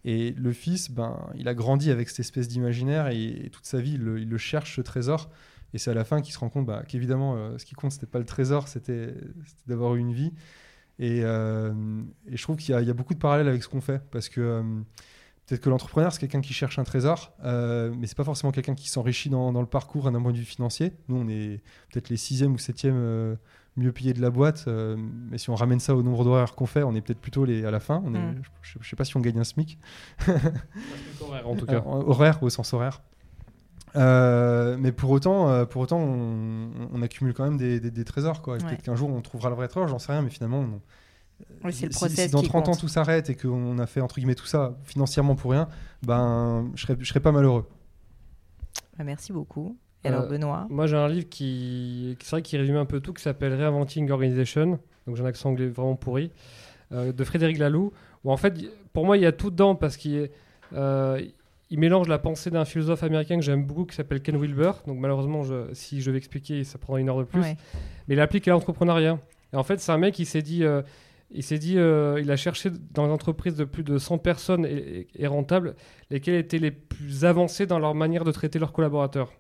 Et 0.05 0.33
le 0.33 0.53
fils, 0.53 0.91
ben, 0.91 1.31
il 1.37 1.49
a 1.49 1.55
grandi 1.55 1.91
avec 1.91 2.09
cette 2.09 2.21
espèce 2.21 2.49
d'imaginaire 2.49 3.09
et, 3.09 3.49
toute 3.53 3.67
sa 3.67 3.81
vie, 3.81 3.95
il 3.95 4.03
le, 4.03 4.39
cherche 4.39 4.77
ce 4.77 4.81
trésor. 4.81 5.31
Et 5.75 5.79
c'est 5.79 5.91
à 5.91 5.95
la 5.95 6.05
fin 6.05 6.21
qu'il 6.21 6.35
se 6.35 6.39
rend 6.39 6.49
compte 6.49 6.67
bah, 6.67 6.83
qu'évidemment, 6.87 7.37
euh, 7.37 7.57
ce 7.57 7.65
qui 7.65 7.75
compte, 7.75 7.93
c'était 7.93 8.07
pas 8.07 8.19
le 8.19 8.27
trésor, 8.27 8.69
c'était 8.69 9.15
d'avoir 9.67 9.95
eu 9.95 10.01
une 10.01 10.13
vie. 10.13 10.33
Et, 10.99 11.23
euh, 11.25 11.73
je 12.31 12.43
trouve 12.43 12.57
qu'il 12.57 12.75
y, 12.75 12.91
a- 12.91 12.95
beaucoup 12.95 13.15
de 13.15 13.19
parallèles 13.19 13.49
avec 13.49 13.63
ce 13.63 13.69
qu'on 13.69 13.81
fait, 13.81 14.03
parce 14.11 14.29
que 14.29 14.41
euh, 14.41 14.63
peut-être 15.47 15.61
que 15.61 15.71
l'entrepreneur, 15.71 16.13
c'est 16.13 16.21
quelqu'un 16.21 16.41
qui 16.41 16.53
cherche 16.53 16.79
un 16.79 16.85
trésor, 16.85 17.35
euh, 17.45 17.93
mais 17.97 18.07
c'est 18.07 18.17
pas 18.17 18.25
forcément 18.25 18.53
quelqu'un 18.53 18.75
qui 18.75 18.89
s'enrichit 18.89 19.31
dans, 19.31 19.53
le 19.53 19.67
parcours 19.67 20.11
d'un 20.11 20.21
point 20.21 20.33
de 20.33 20.39
vue 20.39 20.45
financier. 20.45 20.93
Nous, 21.09 21.17
on 21.17 21.29
est 21.29 21.63
peut-être 21.91 22.09
les 22.09 22.17
sixième 22.17 22.53
ou 22.55 22.59
septième 22.59 23.37
mieux 23.77 23.93
payés 23.93 24.13
de 24.13 24.21
la 24.21 24.31
boîte, 24.31 24.65
euh, 24.69 24.97
mais 24.99 25.39
si 25.39 25.49
on 25.51 25.55
ramène 25.55 25.81
ça 25.81 25.95
au 25.97 26.03
nombre 26.03 26.25
d'horaires 26.25 26.55
qu'on 26.55 26.67
fait, 26.67 26.83
on 26.83 26.95
est 26.95 27.01
peut-être 27.01 27.21
plutôt 27.21 27.45
les, 27.47 27.65
à 27.65 27.71
la 27.71 27.81
fin. 27.81 28.03
On 28.05 28.15
est, 28.15 28.19
Mm. 28.19 28.43
je, 28.63 28.79
je 28.81 28.89
sais 28.89 28.97
pas 28.97 29.05
si 29.05 29.17
on 29.17 29.21
gagne 29.21 29.39
un 29.39 29.45
SMIC. 29.45 29.79
En 31.45 31.57
tout 31.57 31.65
Euh, 31.65 31.81
cas. 31.81 31.83
horaire 31.87 32.43
au 32.43 32.51
sens 32.51 32.73
horaire. 32.75 33.01
Euh, 33.97 34.77
mais 34.79 34.91
pour 34.93 35.11
autant, 35.11 35.49
euh, 35.51 35.65
pour 35.67 35.83
autant 35.83 35.99
on, 35.99 36.71
on 36.93 37.03
accumule 37.03 37.35
quand 37.35 37.45
même 37.45 37.59
des, 37.59 37.79
des- 37.81 37.91
des 37.91 38.05
trésors. 38.05 38.41
Quoi. 38.43 38.57
Et 38.57 38.63
Ouais. 38.63 38.69
Peut-être 38.69 38.83
qu'un 38.83 38.95
jour 38.97 39.11
on 39.11 39.21
trouvera 39.21 39.51
le 39.51 39.57
vrai 39.57 39.69
trésor, 39.69 39.89
j'en 39.89 39.99
sais 39.99 40.13
rien, 40.13 40.23
mais 40.23 40.31
finalement, 40.31 40.61
on- 40.61 40.81
Oui, 41.65 41.73
c'est 41.73 41.87
le 41.87 41.93
si- 41.93 42.29
dans 42.31 42.41
qui 42.41 42.49
30 42.49 42.69
ans 42.69 42.77
tout 42.77 42.89
s'arrête 42.89 43.29
et 43.29 43.35
qu'on 43.37 43.79
a 43.79 43.87
fait 43.87 44.01
entre 44.01 44.15
guillemets 44.17 44.35
tout 44.35 44.47
ça 44.47 44.77
financièrement 44.85 45.35
pour 45.35 45.51
rien, 45.51 45.69
ben, 46.07 46.71
je 46.75 46.83
serais, 46.87 46.97
je 46.99 47.05
serais 47.05 47.21
pas 47.21 47.33
malheureux. 47.33 47.67
Bah, 48.97 49.05
merci 49.05 49.33
beaucoup. 49.33 49.77
Et 50.05 50.09
alors, 50.09 50.23
Euh, 50.23 50.27
Benoît 50.29 50.67
Moi, 50.71 50.87
j'ai 50.87 50.97
un 50.97 51.09
livre 51.09 51.29
qui, 51.29 52.17
c'est 52.21 52.31
vrai, 52.31 52.43
qui 52.43 52.57
résume 52.57 52.77
un 52.77 52.85
peu 52.87 53.01
tout, 53.01 53.13
qui 53.13 53.23
s'appelle 53.23 53.55
Reinventing 53.55 54.11
Organization. 54.11 54.79
Donc, 55.07 55.17
j'ai 55.17 55.23
un 55.23 55.27
accent 55.27 55.51
anglais 55.51 55.69
vraiment 55.69 55.97
pourri. 55.97 56.31
euh, 56.93 57.11
de 57.13 57.25
Frédéric 57.25 57.57
Laloux. 57.59 57.93
Où 58.25 58.31
en 58.33 58.37
fait, 58.37 58.55
pour 58.93 59.07
moi, 59.07 59.17
il 59.17 59.23
y 59.23 59.27
a 59.27 59.33
tout 59.33 59.51
dedans 59.51 59.75
parce 59.75 59.97
qu'il 59.97 60.29
euh, 60.75 61.21
il 61.71 61.79
mélange 61.79 62.07
la 62.09 62.19
pensée 62.19 62.51
d'un 62.51 62.67
philosophe 62.67 63.03
américain 63.03 63.37
que 63.37 63.43
j'aime 63.43 63.65
beaucoup 63.65 63.87
qui 63.87 63.97
s'appelle 63.97 64.21
Ken 64.21 64.37
Wilber. 64.37 64.73
Donc, 64.87 64.99
malheureusement, 64.99 65.43
je- 65.43 65.73
si 65.73 66.03
je 66.03 66.11
vais 66.11 66.19
expliquer, 66.19 66.65
ça 66.65 66.77
prendra 66.79 67.01
une 67.01 67.09
heure 67.09 67.19
de 67.19 67.25
plus. 67.25 67.41
Ouais. 67.41 67.57
mais 68.09 68.15
il 68.15 68.21
applique 68.21 68.47
à 68.49 68.51
l'entrepreneuriat. 68.51 69.19
Et 69.55 69.57
en 69.57 69.63
fait, 69.63 69.81
c'est 69.81 69.91
un 69.93 69.97
mec 69.99 70.13
qui 70.15 70.27
s'est 70.27 70.43
dit, 70.43 70.65
euh, 70.65 70.83
il 71.31 71.43
s'est 71.43 71.59
dit, 71.59 71.79
euh, 71.79 72.21
il 72.21 72.31
a 72.31 72.37
cherché 72.37 72.71
dans 72.93 73.07
les 73.07 73.13
entreprises 73.13 73.57
de 73.57 73.65
plus 73.65 73.85
de 73.85 73.97
100 73.97 74.19
personnes 74.19 74.67
et, 74.67 75.07
et 75.17 75.27
rentables, 75.27 75.75
lesquelles 76.11 76.35
étaient 76.35 76.59
les 76.59 76.73
plus 76.73 77.25
avancées 77.25 77.65
dans 77.65 77.79
leur 77.79 77.95
manière 77.95 78.25
de 78.25 78.33
traiter 78.33 78.59
leurs 78.59 78.73
collaborateurs. 78.73 79.33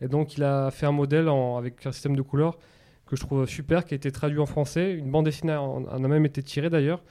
Et 0.00 0.08
donc, 0.08 0.36
il 0.36 0.44
a 0.44 0.70
fait 0.70 0.86
un 0.86 0.92
modèle 0.92 1.28
en- 1.28 1.56
avec 1.58 1.84
un 1.86 1.92
système 1.92 2.16
de 2.16 2.22
couleurs 2.22 2.58
que 3.06 3.16
je 3.16 3.20
trouve 3.22 3.46
super, 3.46 3.84
qui 3.84 3.94
a 3.94 3.96
été 3.96 4.10
traduit 4.12 4.38
en 4.38 4.46
français. 4.46 4.92
Une 4.94 5.10
bande 5.10 5.24
dessinée 5.24 5.54
en, 5.54 5.84
en 5.84 6.04
a 6.04 6.08
même 6.08 6.24
été 6.26 6.42
tirée 6.42 6.70
d'ailleurs. 6.70 7.02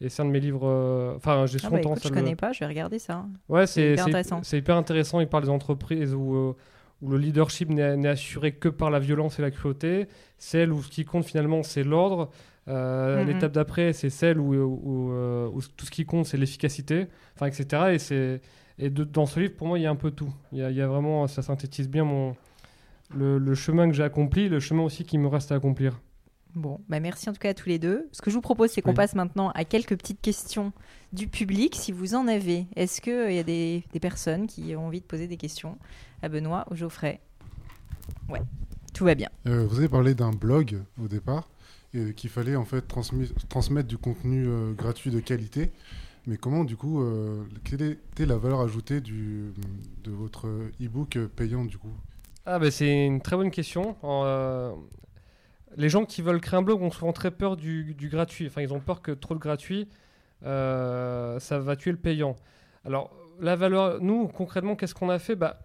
Et 0.00 0.10
c'est 0.10 0.20
un 0.22 0.26
de 0.26 0.30
mes 0.30 0.40
livres. 0.40 0.66
euh, 0.68 1.14
Enfin, 1.16 1.46
j'ai 1.46 1.56
Ah 1.56 1.64
souvent 1.64 1.76
bah, 1.76 1.82
tendance 1.82 1.98
écoute, 2.00 2.06
à 2.06 2.14
je 2.14 2.14
le- 2.14 2.20
connais 2.24 2.36
pas, 2.36 2.52
je 2.52 2.60
vais 2.60 2.66
regarder 2.66 2.98
ça. 2.98 3.24
Ouais, 3.48 3.66
C'est 3.66 3.92
hyper 3.92 4.06
intéressant. 4.06 4.40
c'est 4.42 4.58
hyper 4.58 4.76
intéressant. 4.76 5.20
Il 5.20 5.26
parle 5.26 5.44
des 5.44 5.48
entreprises 5.50 6.14
où, 6.14 6.34
euh, 6.36 6.52
où 7.02 7.10
le 7.10 7.16
leadership 7.18 7.70
n'est 7.70 8.06
assuré 8.08 8.52
que 8.52 8.68
par 8.68 8.90
la 8.90 8.98
violence 8.98 9.38
et 9.38 9.42
la 9.42 9.50
cruauté. 9.50 10.06
Celle 10.38 10.70
où 10.72 10.82
ce 10.82 10.90
qui 10.90 11.04
compte 11.06 11.24
finalement, 11.24 11.62
c'est 11.62 11.82
l'ordre. 11.82 12.30
Euh, 12.68 13.22
Mhm. 13.22 13.28
L'étape 13.28 13.52
d'après, 13.52 13.92
c'est 13.94 14.10
celle 14.10 14.38
où, 14.38 14.52
où, 14.54 15.12
euh, 15.12 15.48
où 15.48 15.60
tout 15.76 15.86
ce 15.86 15.90
qui 15.90 16.04
compte, 16.04 16.26
c'est 16.26 16.36
l'efficacité, 16.36 17.06
enfin, 17.34 17.46
etc. 17.46 17.92
Et, 17.94 17.98
c'est- 17.98 18.40
et 18.78 18.90
de- 18.90 19.04
dans 19.04 19.26
ce 19.26 19.40
livre, 19.40 19.54
pour 19.56 19.66
moi, 19.66 19.78
il 19.78 19.82
y 19.82 19.86
a 19.86 19.90
un 19.90 19.96
peu 19.96 20.10
tout. 20.10 20.32
Il 20.52 20.58
y 20.58 20.62
a, 20.62 20.70
il 20.70 20.76
y 20.76 20.82
a 20.82 20.86
vraiment, 20.86 21.26
ça 21.26 21.42
synthétise 21.42 21.88
bien 21.88 22.04
mon, 22.04 22.36
le, 23.14 23.38
le 23.38 23.54
chemin 23.54 23.88
que 23.88 23.94
j'ai 23.94 24.02
accompli, 24.02 24.48
le 24.48 24.60
chemin 24.60 24.82
aussi 24.82 25.04
qui 25.04 25.18
me 25.18 25.28
reste 25.28 25.52
à 25.52 25.56
accomplir. 25.56 26.00
Bon, 26.54 26.80
bah 26.88 27.00
merci 27.00 27.28
en 27.28 27.34
tout 27.34 27.38
cas 27.38 27.50
à 27.50 27.54
tous 27.54 27.68
les 27.68 27.78
deux. 27.78 28.08
Ce 28.12 28.22
que 28.22 28.30
je 28.30 28.34
vous 28.34 28.40
propose, 28.40 28.70
c'est 28.70 28.80
qu'on 28.80 28.90
Oui. 28.90 28.96
passe 28.96 29.14
maintenant 29.14 29.50
à 29.50 29.64
quelques 29.66 29.94
petites 29.96 30.22
questions 30.22 30.72
du 31.12 31.28
public, 31.28 31.74
si 31.76 31.92
vous 31.92 32.14
en 32.14 32.26
avez. 32.28 32.66
Est-ce 32.76 33.02
qu'il 33.02 33.32
y 33.34 33.38
a 33.38 33.42
des, 33.42 33.84
des 33.92 34.00
personnes 34.00 34.46
qui 34.46 34.74
ont 34.74 34.86
envie 34.86 35.00
de 35.00 35.04
poser 35.04 35.26
des 35.26 35.36
questions 35.36 35.76
à 36.22 36.30
Benoît 36.30 36.66
ou 36.70 36.74
Geoffrey? 36.74 37.20
Ouais, 38.30 38.40
tout 38.94 39.04
va 39.04 39.14
bien. 39.14 39.28
Euh, 39.46 39.66
vous 39.66 39.78
avez 39.78 39.88
parlé 39.90 40.14
d'un 40.14 40.30
blog 40.30 40.78
au 41.02 41.08
départ 41.08 41.48
et 41.92 42.14
qu'il 42.14 42.30
fallait 42.30 42.56
en 42.56 42.64
fait 42.64 42.84
transmettre 43.48 43.88
du 43.88 43.98
contenu 43.98 44.46
euh, 44.46 44.72
gratuit 44.72 45.10
de 45.10 45.20
qualité. 45.20 45.70
Mais 46.26 46.36
comment 46.36 46.64
du 46.64 46.76
coup, 46.76 47.00
euh, 47.02 47.44
quelle 47.64 47.82
était 47.82 48.26
la 48.26 48.36
valeur 48.36 48.60
ajoutée 48.60 49.00
du, 49.00 49.52
de 50.02 50.10
votre 50.10 50.48
e-book 50.82 51.18
payant 51.36 51.64
du 51.64 51.78
coup? 51.78 51.92
Ah 52.44 52.58
bah 52.58 52.70
c'est 52.70 53.06
une 53.06 53.20
très 53.20 53.36
bonne 53.36 53.50
question. 53.50 53.96
Euh, 54.02 54.72
les 55.76 55.88
gens 55.88 56.04
qui 56.04 56.22
veulent 56.22 56.40
créer 56.40 56.58
un 56.58 56.62
blog 56.62 56.82
ont 56.82 56.90
souvent 56.90 57.12
très 57.12 57.30
peur 57.30 57.56
du, 57.56 57.94
du 57.94 58.08
gratuit. 58.08 58.46
Enfin, 58.46 58.62
ils 58.62 58.72
ont 58.72 58.80
peur 58.80 59.02
que 59.02 59.12
trop 59.12 59.34
de 59.34 59.38
gratuit, 59.40 59.88
euh, 60.44 61.38
ça 61.38 61.58
va 61.60 61.76
tuer 61.76 61.92
le 61.92 61.96
payant. 61.96 62.34
Alors, 62.84 63.12
la 63.40 63.54
valeur, 63.54 64.00
nous, 64.00 64.26
concrètement, 64.28 64.74
qu'est-ce 64.74 64.94
qu'on 64.94 65.10
a 65.10 65.18
fait? 65.18 65.36
Bah, 65.36 65.60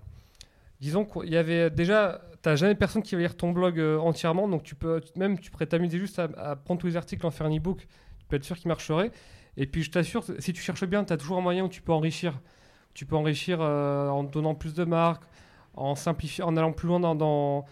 Disons 0.80 1.05
qu'il 1.05 1.30
y 1.30 1.38
avait 1.38 1.70
déjà, 1.70 2.22
tu 2.41 2.49
n'as 2.49 2.55
jamais 2.55 2.74
personne 2.74 3.03
qui 3.03 3.14
va 3.14 3.22
lire 3.22 3.38
ton 3.38 3.51
blog 3.51 3.80
entièrement, 3.80 4.47
donc 4.47 4.64
tu 4.64 4.74
peux, 4.74 4.99
même 5.16 5.38
tu 5.38 5.51
pourrais 5.51 5.68
t'amuser 5.68 5.99
juste 5.99 6.18
à, 6.18 6.24
à 6.38 6.55
prendre 6.55 6.82
tous 6.82 6.88
les 6.88 6.97
articles, 6.97 7.24
en 7.26 7.30
faire 7.30 7.45
un 7.45 7.55
e-book, 7.55 7.88
tu 8.20 8.26
peux 8.28 8.36
être 8.36 8.43
sûr 8.43 8.57
qu'il 8.57 8.68
marcherait. 8.68 9.12
Et 9.57 9.65
puis, 9.67 9.83
je 9.83 9.91
t'assure, 9.91 10.23
si 10.39 10.53
tu 10.53 10.61
cherches 10.61 10.85
bien, 10.85 11.03
tu 11.03 11.13
as 11.13 11.17
toujours 11.17 11.37
un 11.37 11.41
moyen 11.41 11.65
où 11.65 11.69
tu 11.69 11.81
peux 11.81 11.91
enrichir. 11.91 12.39
Tu 12.93 13.05
peux 13.05 13.15
enrichir 13.15 13.59
euh, 13.61 14.09
en 14.09 14.23
donnant 14.23 14.55
plus 14.55 14.73
de 14.73 14.83
marques, 14.83 15.23
en 15.73 15.95
simplifiant, 15.95 16.47
en 16.47 16.57
allant 16.57 16.73
plus 16.73 16.87
loin 16.87 16.99
dans, 16.99 17.65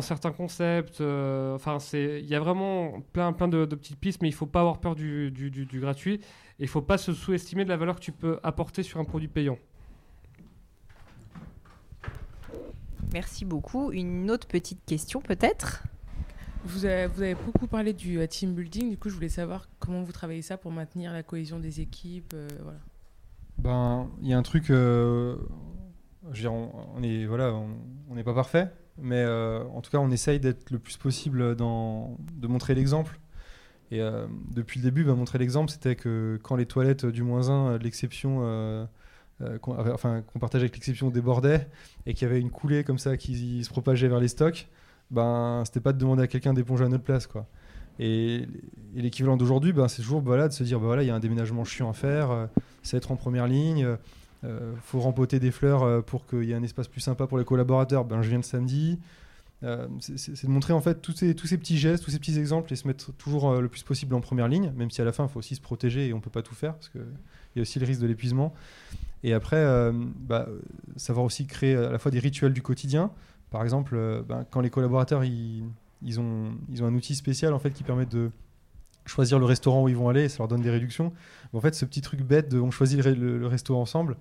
certains 0.00 0.32
concepts. 0.32 1.00
euh, 1.00 1.54
Enfin, 1.54 1.78
c'est, 1.78 2.20
il 2.20 2.28
y 2.28 2.34
a 2.34 2.40
vraiment 2.40 3.00
plein, 3.12 3.32
plein 3.32 3.48
de, 3.48 3.64
petites 3.64 3.98
pistes, 3.98 4.22
mais 4.22 4.28
il 4.28 4.34
faut 4.34 4.46
pas 4.46 4.60
avoir 4.60 4.78
peur 4.78 4.94
du- 4.94 5.30
du 5.30 5.80
gratuit. 5.80 6.20
Et 6.58 6.64
il 6.64 6.68
faut 6.68 6.82
pas 6.82 6.98
se 6.98 7.12
sous-estimer 7.12 7.64
de 7.64 7.68
la 7.68 7.76
valeur 7.76 7.96
que 7.96 8.00
tu 8.00 8.12
peux 8.12 8.38
apporter 8.42 8.82
sur 8.82 9.00
un 9.00 9.04
produit 9.04 9.28
payant. 9.28 9.58
Merci 13.12 13.44
beaucoup. 13.44 13.92
Une 13.92 14.30
autre 14.30 14.46
petite 14.46 14.84
question 14.86 15.20
peut-être? 15.20 15.82
Vous 16.64 16.84
avez, 16.84 17.34
beaucoup 17.34 17.66
parlé 17.66 17.92
du 17.92 18.18
euh, 18.18 18.26
team 18.26 18.54
building, 18.54 18.90
du 18.90 18.96
coup 18.96 19.08
je 19.08 19.14
voulais 19.14 19.28
savoir 19.28 19.68
comment 19.80 20.02
vous 20.02 20.12
travaillez 20.12 20.42
ça 20.42 20.56
pour 20.56 20.70
maintenir 20.70 21.12
la 21.12 21.22
cohésion 21.22 21.58
des 21.58 21.80
équipes. 21.80 22.34
euh. 22.34 22.48
Ben, 23.58 24.08
il 24.22 24.28
y 24.28 24.32
a 24.32 24.38
un 24.38 24.42
truc. 24.42 24.70
euh, 24.70 25.36
on, 26.44 26.70
on 26.96 27.02
est 27.02 27.26
voilà, 27.26 27.52
on 27.52 27.68
on 28.08 28.14
n'est 28.14 28.22
pas 28.22 28.34
parfait, 28.34 28.68
mais 28.98 29.24
en 29.26 29.80
tout 29.80 29.90
cas, 29.90 29.98
on 29.98 30.10
essaye 30.10 30.38
d'être 30.38 30.70
le 30.70 30.78
plus 30.78 30.96
possible 30.96 31.56
dans 31.56 32.16
de 32.34 32.46
montrer 32.46 32.74
l'exemple. 32.74 33.18
Et 33.90 34.00
depuis 34.50 34.80
le 34.80 34.84
début, 34.84 35.04
ben, 35.04 35.14
montrer 35.14 35.38
l'exemple, 35.38 35.70
c'était 35.70 35.96
que 35.96 36.38
quand 36.42 36.56
les 36.56 36.66
toilettes 36.66 37.04
du 37.06 37.22
moins 37.22 37.50
1, 37.50 37.78
de 37.78 37.84
l'exception, 37.84 38.88
qu'on 39.60 39.78
enfin, 39.92 40.22
qu'on 40.22 40.38
partageait 40.38 40.64
avec 40.64 40.74
l'exception 40.74 41.10
débordaient 41.10 41.68
et 42.06 42.14
qu'il 42.14 42.26
y 42.26 42.30
avait 42.30 42.40
une 42.40 42.50
coulée 42.50 42.84
comme 42.84 42.98
ça 42.98 43.16
qui 43.16 43.64
se 43.64 43.70
propageait 43.70 44.08
vers 44.08 44.20
les 44.20 44.28
stocks, 44.28 44.68
ben, 45.12 45.62
c'était 45.64 45.80
pas 45.80 45.92
de 45.92 45.98
demander 45.98 46.22
à 46.22 46.26
quelqu'un 46.26 46.54
d'éponger 46.54 46.84
à 46.84 46.88
notre 46.88 47.04
place, 47.04 47.26
quoi. 47.26 47.46
Et, 47.98 48.46
l'équivalent 48.94 49.36
d'aujourd'hui, 49.36 49.72
ben, 49.72 49.88
c'est 49.88 50.02
toujours 50.02 50.20
voilà, 50.20 50.48
de 50.48 50.52
se 50.52 50.64
dire, 50.64 50.80
ben, 50.80 50.86
voilà, 50.86 51.02
il 51.02 51.06
y 51.06 51.10
a 51.10 51.14
un 51.14 51.20
déménagement 51.20 51.64
chiant 51.64 51.90
à 51.90 51.92
faire, 51.92 52.30
euh, 52.30 52.46
c'est 52.82 52.96
être 52.96 53.12
en 53.12 53.16
première 53.16 53.46
ligne, 53.46 53.84
euh, 53.84 53.96
euh, 54.44 54.72
faut 54.82 55.00
rempoter 55.00 55.38
des 55.38 55.50
fleurs 55.50 55.82
euh, 55.82 56.00
pour 56.00 56.26
qu'il 56.26 56.44
y 56.44 56.52
ait 56.52 56.54
un 56.54 56.62
espace 56.62 56.88
plus 56.88 57.00
sympa 57.00 57.26
pour 57.26 57.38
les 57.38 57.44
collaborateurs, 57.44 58.04
ben, 58.04 58.22
je 58.22 58.28
viens 58.28 58.38
le 58.38 58.42
samedi. 58.42 58.98
Euh, 59.62 59.86
c'est- 60.00 60.44
de 60.44 60.50
montrer 60.50 60.72
en 60.72 60.80
fait 60.80 61.00
tous 61.00 61.12
ces, 61.12 61.34
petits 61.34 61.78
gestes, 61.78 62.02
tous 62.02 62.10
ces 62.10 62.18
petits 62.18 62.36
exemples 62.36 62.72
et 62.72 62.76
se 62.76 62.88
mettre 62.88 63.12
toujours 63.12 63.60
le 63.60 63.68
plus 63.68 63.84
possible 63.84 64.12
en 64.16 64.20
première 64.20 64.48
ligne, 64.48 64.72
même 64.76 64.90
si 64.90 65.00
à 65.00 65.04
la 65.04 65.12
fin 65.12 65.24
il 65.24 65.30
faut 65.30 65.38
aussi 65.38 65.54
se 65.54 65.60
protéger 65.60 66.08
et 66.08 66.12
on 66.12 66.20
peut 66.20 66.30
pas 66.30 66.42
tout 66.42 66.56
faire 66.56 66.74
parce 66.74 66.88
qu'il 66.88 67.00
y 67.54 67.60
a 67.60 67.62
aussi 67.62 67.78
le 67.78 67.86
risque 67.86 68.00
de 68.00 68.08
l'épuisement. 68.08 68.52
Et 69.22 69.32
après, 69.32 69.64
bah, 70.18 70.48
savoir 70.96 71.24
aussi 71.24 71.46
créer 71.46 71.76
à 71.76 71.92
la 71.92 71.98
fois 72.00 72.10
des 72.10 72.18
rituels 72.18 72.52
du 72.52 72.60
quotidien. 72.60 73.12
Par 73.52 73.62
exemple, 73.62 73.94
euh, 73.94 74.22
ben, 74.26 74.46
quand 74.50 74.62
les 74.62 74.70
collaborateurs 74.70 75.22
ils, 75.24 75.62
ont, 76.18 76.54
ils 76.70 76.82
ont 76.82 76.86
un 76.86 76.94
outil 76.94 77.14
spécial 77.14 77.52
en 77.52 77.58
fait 77.58 77.70
qui 77.70 77.84
permet 77.84 78.06
de 78.06 78.30
choisir 79.04 79.38
le 79.38 79.44
restaurant 79.44 79.82
où 79.82 79.88
ils 79.88 79.96
vont 79.96 80.08
aller 80.08 80.28
ça 80.28 80.38
leur 80.38 80.48
donne 80.48 80.62
des 80.62 80.70
réductions. 80.70 81.12
En 81.52 81.60
fait, 81.60 81.74
ce 81.74 81.84
petit 81.84 82.00
truc 82.00 82.22
bête 82.22 82.50
de 82.50 82.58
on 82.58 82.70
choisit 82.70 83.04
le, 83.04 83.12
le- 83.38 83.46
resto 83.46 83.76
ensemble, 83.76 84.16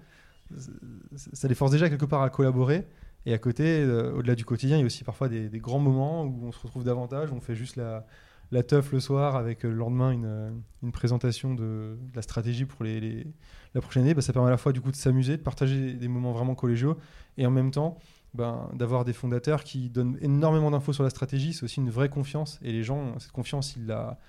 ça 1.15 1.47
les 1.47 1.55
force 1.55 1.71
déjà 1.71 1.89
quelque 1.89 2.05
part 2.05 2.21
à 2.21 2.29
collaborer. 2.29 2.85
Et 3.25 3.33
à 3.33 3.37
côté, 3.37 3.81
euh, 3.81 4.11
au-delà 4.13 4.35
du 4.35 4.43
quotidien, 4.43 4.77
il 4.77 4.79
y 4.81 4.83
a 4.83 4.85
aussi 4.85 5.03
parfois 5.03 5.29
des, 5.29 5.47
grands 5.59 5.79
moments 5.79 6.23
où 6.23 6.47
on 6.47 6.51
se 6.51 6.59
retrouve 6.59 6.83
davantage, 6.83 7.31
on 7.31 7.39
fait 7.39 7.55
juste 7.55 7.77
la, 7.77 8.05
la 8.51 8.63
teuf 8.63 8.91
le 8.91 8.99
soir 8.99 9.37
avec 9.37 9.63
le 9.63 9.71
lendemain 9.71 10.11
une, 10.11 10.61
une 10.83 10.91
présentation 10.91 11.53
de, 11.53 11.97
la 12.15 12.21
stratégie 12.21 12.65
pour 12.65 12.83
les 12.83 13.27
la 13.75 13.79
prochaine 13.79 14.03
année. 14.03 14.13
Bah, 14.13 14.21
ça 14.21 14.33
permet 14.33 14.49
à 14.49 14.51
la 14.51 14.57
fois 14.57 14.73
du 14.73 14.81
coup 14.81 14.91
de 14.91 14.95
s'amuser, 14.97 15.37
de 15.37 15.41
partager 15.41 15.93
des 15.93 16.07
moments 16.09 16.33
vraiment 16.33 16.55
collégiaux 16.55 16.97
et 17.37 17.45
en 17.45 17.51
même 17.51 17.71
temps 17.71 17.97
ben, 18.33 18.69
d'avoir 18.73 19.05
des 19.05 19.13
fondateurs 19.13 19.63
qui 19.63 19.89
donnent 19.89 20.17
énormément 20.21 20.71
d'infos 20.71 20.93
sur 20.93 21.03
la 21.03 21.09
stratégie. 21.09 21.53
C'est 21.53 21.63
aussi 21.63 21.79
une 21.79 21.89
vraie 21.89 22.09
confiance 22.09 22.59
et 22.63 22.71
les 22.71 22.83
gens, 22.83 23.19
cette 23.19 23.31
confiance, 23.31 23.75
ils 23.75 23.85
la, 23.85 24.19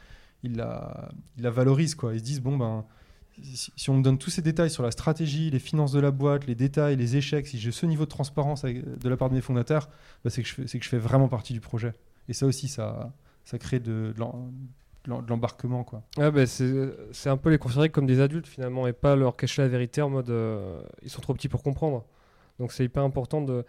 ils 0.42 0.56
la, 0.56 1.50
valorisent. 1.50 1.94
Quoi. 1.94 2.14
Ils 2.14 2.20
se 2.20 2.24
disent 2.24 2.40
bon, 2.40 2.56
ben 2.56 2.84
si, 3.42 3.90
on 3.90 3.94
me 3.94 4.02
donne 4.02 4.18
tous 4.18 4.30
ces 4.30 4.42
détails 4.42 4.70
sur 4.70 4.82
la 4.82 4.90
stratégie, 4.90 5.50
les 5.50 5.58
finances 5.58 5.92
de 5.92 6.00
la 6.00 6.10
boîte, 6.10 6.46
les 6.46 6.54
détails, 6.54 6.96
les 6.96 7.16
échecs, 7.16 7.46
si 7.46 7.58
j'ai 7.58 7.72
ce 7.72 7.86
niveau 7.86 8.04
de 8.04 8.10
transparence 8.10 8.62
de 8.62 9.08
la 9.08 9.16
part 9.16 9.30
de 9.30 9.34
mes 9.34 9.40
fondateurs, 9.40 9.88
bah 10.24 10.30
c'est 10.30 10.42
que, 10.42 10.62
que 10.62 10.84
je 10.84 10.88
fais 10.88 10.98
vraiment 10.98 11.28
partie 11.28 11.52
du 11.52 11.60
projet. 11.60 11.94
Et 12.28 12.34
ça 12.34 12.46
aussi, 12.46 12.68
ça, 12.68 13.12
ça 13.44 13.58
crée 13.58 13.80
de, 13.80 14.14
l'embarquement. 15.06 15.86
Ah 16.18 16.30
bah 16.30 16.46
c'est 16.46 17.28
un 17.28 17.36
peu 17.36 17.50
les 17.50 17.58
considérer 17.58 17.90
comme 17.90 18.06
des 18.06 18.20
adultes 18.20 18.46
finalement 18.46 18.86
et 18.86 18.92
pas 18.92 19.16
leur 19.16 19.36
cacher 19.36 19.62
la 19.62 19.68
vérité 19.68 20.02
en 20.02 20.10
mode 20.10 20.30
euh, 20.30 20.80
ils 21.02 21.10
sont 21.10 21.20
trop 21.20 21.34
petits 21.34 21.48
pour 21.48 21.62
comprendre. 21.62 22.04
Donc 22.58 22.72
c'est 22.72 22.84
hyper 22.84 23.02
important 23.02 23.40
d'être 23.40 23.64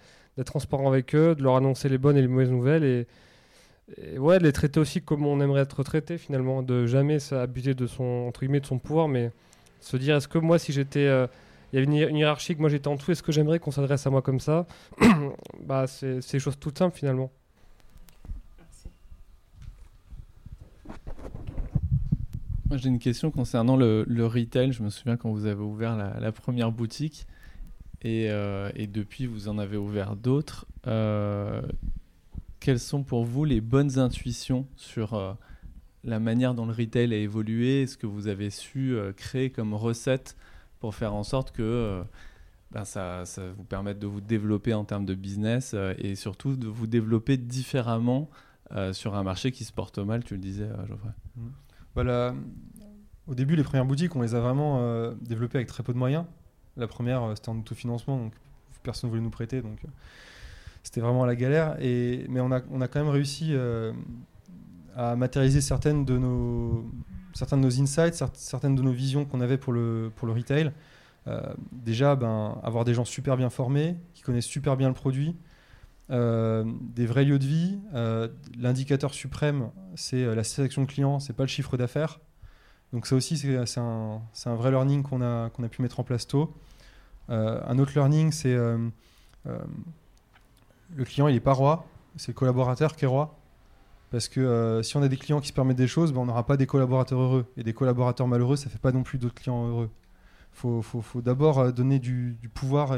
transparent 0.45 0.87
avec 0.87 1.15
eux, 1.15 1.35
de 1.35 1.43
leur 1.43 1.55
annoncer 1.55 1.89
les 1.89 1.97
bonnes 1.97 2.17
et 2.17 2.21
les 2.21 2.27
mauvaises 2.27 2.51
nouvelles 2.51 2.83
et, 2.83 4.17
ouais, 4.17 4.39
de 4.39 4.43
les 4.43 4.51
traiter 4.51 4.79
aussi 4.79 5.01
comme 5.01 5.25
on 5.25 5.39
aimerait 5.41 5.61
être 5.61 5.83
traité 5.83 6.17
finalement, 6.17 6.61
de 6.63 6.85
jamais 6.85 7.17
abuser 7.33 7.73
de 7.73 7.87
son, 7.87 8.25
entre 8.27 8.41
guillemets, 8.41 8.59
de 8.59 8.65
son 8.65 8.79
pouvoir, 8.79 9.07
mais 9.07 9.31
se 9.79 9.97
dire, 9.97 10.15
est-ce 10.15 10.27
que 10.27 10.37
moi, 10.37 10.59
si 10.59 10.71
j'étais. 10.71 11.05
Euh, 11.05 11.27
il 11.71 11.79
y 11.79 11.81
avait 11.81 12.09
une, 12.09 12.17
hiérarchie 12.17 12.55
que 12.55 12.61
moi 12.61 12.69
j'étais 12.69 12.87
en 12.87 12.95
dessous, 12.95 13.11
est-ce 13.11 13.23
que 13.23 13.31
j'aimerais 13.31 13.57
qu'on 13.57 13.71
s'adresse 13.71 14.05
à 14.05 14.11
moi 14.11 14.21
comme 14.21 14.39
ça? 14.39 14.67
Bah, 15.65 15.87
C'est 15.87 16.19
des 16.31 16.39
choses 16.39 16.59
toutes 16.59 16.77
simples 16.77 16.95
finalement. 16.95 17.31
Moi 22.69 22.77
j'ai 22.77 22.89
une 22.89 22.99
question 22.99 23.31
concernant 23.31 23.75
le, 23.75 24.05
retail. 24.07 24.71
Je 24.71 24.83
me 24.83 24.91
souviens 24.91 25.17
quand 25.17 25.31
vous 25.31 25.47
avez 25.47 25.63
ouvert 25.63 25.97
la, 25.97 26.31
première 26.31 26.71
boutique 26.71 27.25
et, 28.03 28.29
euh, 28.29 28.69
et, 28.75 28.87
depuis 28.87 29.25
vous 29.25 29.47
en 29.47 29.57
avez 29.57 29.77
ouvert 29.77 30.15
d'autres. 30.15 30.65
Euh, 30.87 31.61
quelles 32.59 32.79
sont 32.79 33.03
pour 33.03 33.25
vous 33.25 33.45
les 33.45 33.61
bonnes 33.61 33.99
intuitions 33.99 34.67
sur 34.75 35.37
la 36.03 36.19
manière 36.19 36.53
dont 36.53 36.65
le 36.65 36.73
retail 36.73 37.13
a 37.13 37.17
évolué, 37.17 37.87
ce 37.87 37.97
que 37.97 38.07
vous 38.07 38.27
avez 38.27 38.49
su 38.49 38.95
euh, 38.95 39.13
créer 39.13 39.49
comme 39.49 39.73
recette 39.73 40.35
pour 40.79 40.95
faire 40.95 41.13
en 41.13 41.23
sorte 41.23 41.51
que 41.51 41.61
euh, 41.61 42.03
ben 42.71 42.83
ça, 42.85 43.23
vous 43.55 43.63
permette 43.63 43.99
de 43.99 44.07
vous 44.07 44.21
développer 44.21 44.73
en 44.73 44.83
termes 44.83 45.05
de 45.05 45.13
business 45.13 45.71
euh, 45.73 45.93
et 45.97 46.15
surtout 46.15 46.55
de 46.55 46.67
vous 46.67 46.87
développer 46.87 47.37
différemment 47.37 48.29
sur 48.91 49.13
un 49.13 49.21
marché 49.21 49.51
qui 49.51 49.65
se 49.65 49.71
porte 49.71 49.99
mal, 49.99 50.23
tu 50.23 50.33
le 50.33 50.39
disais, 50.39 50.67
Geoffrey? 50.87 51.11
Voilà. 51.93 52.31
Mmh. 52.31 52.41
Bah, 52.41 52.83
au 53.27 53.35
début, 53.35 53.55
les 53.55 53.61
premières 53.61 53.85
boutiques, 53.85 54.15
on 54.15 54.21
les 54.23 54.33
a 54.33 54.39
vraiment 54.39 55.13
développées 55.21 55.59
avec 55.59 55.67
très 55.67 55.83
peu 55.83 55.93
de 55.93 55.97
moyens. 55.99 56.25
La 56.77 56.87
première, 56.87 57.31
c'était 57.35 57.49
en 57.49 57.57
autofinancement, 57.57 58.17
donc 58.17 58.33
personne 58.83 59.09
ne 59.09 59.11
voulait 59.11 59.23
nous 59.23 59.29
prêter, 59.29 59.61
donc 59.61 59.79
c'était 60.83 61.01
vraiment 61.01 61.25
la 61.25 61.35
galère. 61.35 61.77
Et, 61.79 62.25
mais 62.29 62.39
on 62.39 62.51
a, 62.51 62.61
on 62.71 62.81
a 62.81 62.87
quand 62.87 62.99
même 62.99 63.09
réussi 63.09 63.55
à 64.95 65.15
matérialiser 65.15 65.61
certaines 65.61 66.05
de 66.05 66.17
nos, 66.17 66.85
certains 67.33 67.57
de 67.57 67.63
nos 67.63 67.81
insights, 67.81 68.23
certaines 68.33 68.75
de 68.75 68.81
nos 68.81 68.91
visions 68.91 69.25
qu'on 69.25 69.41
avait 69.41 69.57
pour 69.57 69.73
le, 69.73 70.11
pour 70.15 70.27
le 70.27 70.33
retail. 70.33 70.71
Euh, 71.27 71.41
déjà, 71.71 72.15
ben, 72.15 72.59
avoir 72.63 72.85
des 72.85 72.93
gens 72.93 73.05
super 73.05 73.37
bien 73.37 73.49
formés, 73.49 73.95
qui 74.13 74.21
connaissent 74.21 74.45
super 74.45 74.77
bien 74.77 74.87
le 74.89 74.93
produit, 74.93 75.35
euh, 76.09 76.65
des 76.81 77.05
vrais 77.05 77.23
lieux 77.23 77.39
de 77.39 77.45
vie. 77.45 77.79
Euh, 77.93 78.27
l'indicateur 78.59 79.13
suprême, 79.13 79.69
c'est 79.95 80.35
la 80.35 80.43
sélection 80.43 80.85
client, 80.85 81.19
c'est 81.19 81.33
pas 81.33 81.43
le 81.43 81.49
chiffre 81.49 81.77
d'affaires. 81.77 82.19
Donc 82.93 83.07
ça 83.07 83.15
aussi, 83.15 83.37
c'est 83.37 83.79
un, 83.79 84.21
vrai 84.55 84.71
learning 84.71 85.03
qu'on 85.03 85.21
a, 85.21 85.49
pu 85.69 85.81
mettre 85.81 85.99
en 85.99 86.03
place 86.03 86.27
tôt. 86.27 86.53
un 87.27 87.77
autre 87.79 87.91
learning, 87.95 88.31
c'est 88.31 88.55
le 90.95 91.05
client, 91.05 91.27
il 91.27 91.35
est 91.35 91.39
pas 91.39 91.53
roi, 91.53 91.85
c'est 92.17 92.29
le 92.29 92.37
collaborateur 92.37 92.95
qui 92.95 93.05
est 93.05 93.07
roi. 93.07 93.35
Parce 94.11 94.27
que 94.27 94.39
euh, 94.39 94.83
si 94.83 94.95
on 94.95 95.01
a 95.01 95.07
des 95.07 95.17
clients 95.17 95.41
qui 95.41 95.47
se 95.47 95.53
permettent 95.53 95.77
des 95.77 95.87
choses, 95.87 96.13
ben, 96.13 96.21
on 96.21 96.25
n'aura 96.25 96.45
pas 96.45 96.55
des 96.55 96.67
collaborateurs 96.67 97.19
heureux. 97.19 97.45
Et 97.57 97.63
des 97.63 97.73
collaborateurs 97.73 98.27
malheureux, 98.27 98.55
ça 98.55 98.65
ne 98.65 98.71
fait 98.71 98.79
pas 98.79 98.91
non 98.91 99.01
plus 99.01 99.17
d'autres 99.17 99.33
clients 99.33 99.67
heureux. 99.67 99.89
Il 100.63 100.83
faut, 100.83 101.03
d'abord 101.21 101.57
euh, 101.57 101.71
donner 101.71 101.97
du, 101.97 102.37
pouvoir 102.53 102.95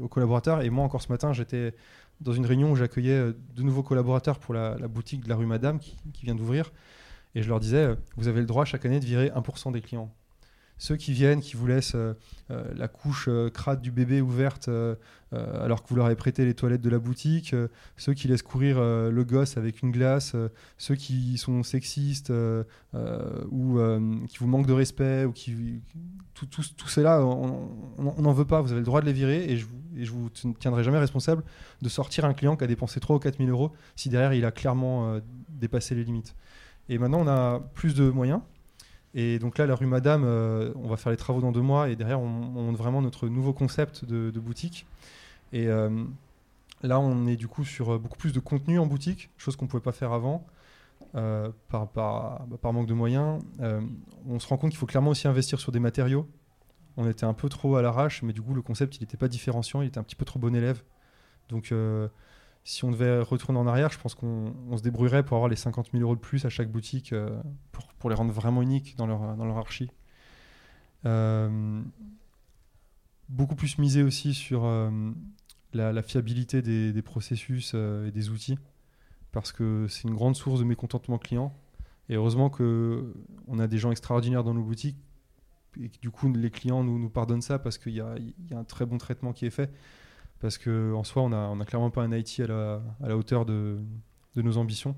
aux 0.00 0.08
collaborateurs. 0.08 0.62
Et 0.62 0.70
moi, 0.70 0.82
encore 0.82 1.02
ce 1.02 1.12
matin, 1.12 1.34
j'étais 1.34 1.74
dans 2.22 2.32
une 2.32 2.46
réunion 2.46 2.72
où 2.72 2.76
j'accueillais 2.76 3.18
euh, 3.18 3.32
de 3.54 3.62
nouveaux 3.62 3.82
collaborateurs 3.82 4.38
pour 4.38 4.54
la, 4.54 4.76
boutique 4.88 5.24
de 5.24 5.28
la 5.28 5.36
rue 5.36 5.44
Madame 5.44 5.78
qui 5.78 5.96
vient 6.22 6.34
d'ouvrir. 6.34 6.72
Et 7.34 7.42
je 7.42 7.48
leur 7.48 7.60
disais, 7.60 7.96
vous 8.16 8.28
avez 8.28 8.40
le 8.40 8.46
droit 8.46 8.64
chaque 8.64 8.84
année 8.84 9.00
de 9.00 9.04
virer 9.04 9.30
1% 9.30 9.72
des 9.72 9.80
clients 9.80 10.12
ceux 10.78 10.96
qui 10.96 11.12
viennent, 11.12 11.40
qui 11.40 11.56
vous 11.56 11.66
laissent 11.66 11.94
euh, 11.94 12.14
euh, 12.50 12.64
la 12.74 12.88
couche 12.88 13.26
euh, 13.28 13.48
crade 13.48 13.80
du 13.80 13.90
bébé 13.90 14.20
ouverte 14.20 14.70
alors 15.60 15.82
que 15.82 15.88
vous 15.88 15.96
leur 15.96 16.06
avez 16.06 16.14
prêté 16.14 16.44
les 16.44 16.54
toilettes 16.54 16.80
de 16.80 16.88
la 16.88 17.00
boutique, 17.00 17.56
ceux 17.96 18.14
qui 18.14 18.28
laissent 18.28 18.44
courir 18.44 18.80
le 18.80 19.24
gosse 19.24 19.56
avec 19.56 19.82
une 19.82 19.90
glace, 19.90 20.36
ceux 20.78 20.94
qui 20.94 21.38
sont 21.38 21.64
sexistes 21.64 22.32
ou 23.50 23.78
qui 24.28 24.38
vous 24.38 24.46
manquent 24.46 24.68
de 24.68 24.72
respect, 24.72 25.24
ou 25.24 25.32
qui 25.32 25.82
tout, 26.34 26.46
tout, 26.46 26.62
tout 26.76 26.88
cela, 26.88 27.26
on 27.26 27.68
n'en 27.98 28.32
veut 28.32 28.44
pas. 28.44 28.60
Vous 28.60 28.70
avez 28.70 28.82
le 28.82 28.86
droit 28.86 29.00
de 29.00 29.06
les 29.06 29.12
virer 29.12 29.44
et 29.50 29.56
je, 29.56 29.66
et 29.96 30.04
je 30.04 30.12
vous 30.12 30.30
tiendrai 30.60 30.84
jamais 30.84 30.98
responsable 30.98 31.42
de 31.82 31.88
sortir 31.88 32.24
un 32.26 32.32
client 32.32 32.54
qui 32.54 32.62
a 32.62 32.68
dépensé 32.68 33.00
3 33.00 33.16
ou 33.16 33.18
4 33.18 33.38
000 33.38 33.50
euros 33.50 33.72
si 33.96 34.10
derrière 34.10 34.34
il 34.34 34.44
a 34.44 34.52
clairement 34.52 35.18
dépassé 35.48 35.96
les 35.96 36.04
limites. 36.04 36.36
Et 36.88 36.98
maintenant, 36.98 37.20
on 37.20 37.28
a 37.28 37.60
plus 37.74 37.94
de 37.94 38.10
moyens. 38.10 38.40
Et 39.14 39.38
donc 39.38 39.58
là, 39.58 39.66
la 39.66 39.76
rue 39.76 39.86
Madame, 39.86 40.24
euh, 40.24 40.72
on 40.74 40.88
va 40.88 40.96
faire 40.96 41.10
les 41.10 41.16
travaux 41.16 41.40
dans 41.40 41.52
deux 41.52 41.62
mois 41.62 41.88
et 41.88 41.96
derrière, 41.96 42.20
on, 42.20 42.26
monte 42.26 42.76
vraiment 42.76 43.00
notre 43.00 43.28
nouveau 43.28 43.52
concept 43.52 44.04
de, 44.04 44.40
boutique. 44.40 44.86
Et 45.52 45.68
euh, 45.68 46.04
là, 46.82 46.98
on 46.98 47.26
est 47.26 47.36
du 47.36 47.46
coup 47.46 47.64
sur 47.64 47.94
euh, 47.94 47.98
beaucoup 47.98 48.18
plus 48.18 48.32
de 48.32 48.40
contenu 48.40 48.78
en 48.80 48.86
boutique, 48.86 49.30
chose 49.38 49.54
qu'on 49.54 49.66
ne 49.66 49.70
pouvait 49.70 49.82
pas 49.82 49.92
faire 49.92 50.12
avant. 50.12 50.44
par, 51.12 51.88
par, 51.88 52.44
par, 52.60 52.72
manque 52.72 52.88
de 52.88 52.94
moyens. 52.94 53.40
on 54.28 54.40
se 54.40 54.48
rend 54.48 54.56
compte 54.56 54.70
qu'il 54.70 54.78
faut 54.78 54.86
clairement 54.86 55.10
aussi 55.10 55.28
investir 55.28 55.60
sur 55.60 55.70
des 55.70 55.78
matériaux. 55.78 56.26
On 56.96 57.08
était 57.08 57.24
un 57.24 57.34
peu 57.34 57.48
trop 57.48 57.76
à 57.76 57.82
l'arrache, 57.82 58.22
mais 58.22 58.32
du 58.32 58.42
coup, 58.42 58.52
le 58.52 58.62
concept, 58.62 58.96
il 58.96 59.00
n'était 59.00 59.16
pas 59.16 59.28
différenciant, 59.28 59.80
il 59.82 59.88
était 59.88 59.98
un 59.98 60.02
petit 60.02 60.16
peu 60.16 60.24
trop 60.24 60.40
bon 60.40 60.54
élève. 60.56 60.82
Donc, 61.50 61.72
si 62.64 62.84
on 62.84 62.90
devait 62.90 63.20
retourner 63.20 63.58
en 63.58 63.66
arrière, 63.66 63.92
je 63.92 63.98
pense 63.98 64.14
qu'on 64.14 64.76
se 64.76 64.82
débrouillerait 64.82 65.22
pour 65.22 65.36
avoir 65.36 65.50
les 65.50 65.56
50 65.56 65.90
000 65.92 66.02
euros 66.02 66.16
de 66.16 66.20
plus 66.20 66.46
à 66.46 66.48
chaque 66.48 66.70
boutique 66.70 67.12
euh, 67.12 67.40
pour, 67.98 68.08
les 68.08 68.16
rendre 68.16 68.32
vraiment 68.32 68.62
uniques 68.62 68.96
dans 68.96 69.06
leur, 69.06 69.36
dans 69.36 69.44
leur 69.44 69.58
archi. 69.58 69.90
Euh, 71.04 71.82
beaucoup 73.28 73.54
plus 73.54 73.76
miser 73.78 74.02
aussi 74.02 74.32
sur 74.32 74.64
euh, 74.64 74.90
la, 75.74 76.02
fiabilité 76.02 76.62
des, 76.62 77.02
processus 77.02 77.74
et 77.74 78.10
des 78.10 78.30
outils, 78.30 78.58
parce 79.30 79.52
que 79.52 79.86
c'est 79.88 80.08
une 80.08 80.14
grande 80.14 80.34
source 80.34 80.60
de 80.60 80.64
mécontentement 80.64 81.18
client. 81.18 81.54
Et 82.08 82.14
heureusement 82.14 82.48
qu'on 82.48 83.58
a 83.58 83.66
des 83.66 83.78
gens 83.78 83.90
extraordinaires 83.90 84.44
dans 84.44 84.54
nos 84.54 84.62
boutiques 84.62 84.98
et 85.80 85.88
que 85.88 85.98
du 86.00 86.10
coup 86.10 86.32
les 86.32 86.50
clients 86.50 86.84
nous, 86.84 87.10
pardonnent 87.10 87.42
ça 87.42 87.58
parce 87.58 87.78
qu'il 87.78 87.94
y 87.94 88.00
a, 88.00 88.14
un 88.52 88.64
très 88.64 88.86
bon 88.86 88.96
traitement 88.96 89.32
qui 89.32 89.46
est 89.46 89.50
fait 89.50 89.70
parce 90.44 90.58
qu'en 90.58 91.04
soi, 91.04 91.22
on 91.22 91.30
n'a 91.30 91.50
a 91.50 91.64
clairement 91.64 91.88
pas 91.88 92.02
un 92.02 92.12
IT 92.12 92.38
à 92.40 92.82
la, 93.00 93.16
hauteur 93.16 93.46
de, 93.46 93.78
nos 94.36 94.58
ambitions. 94.58 94.94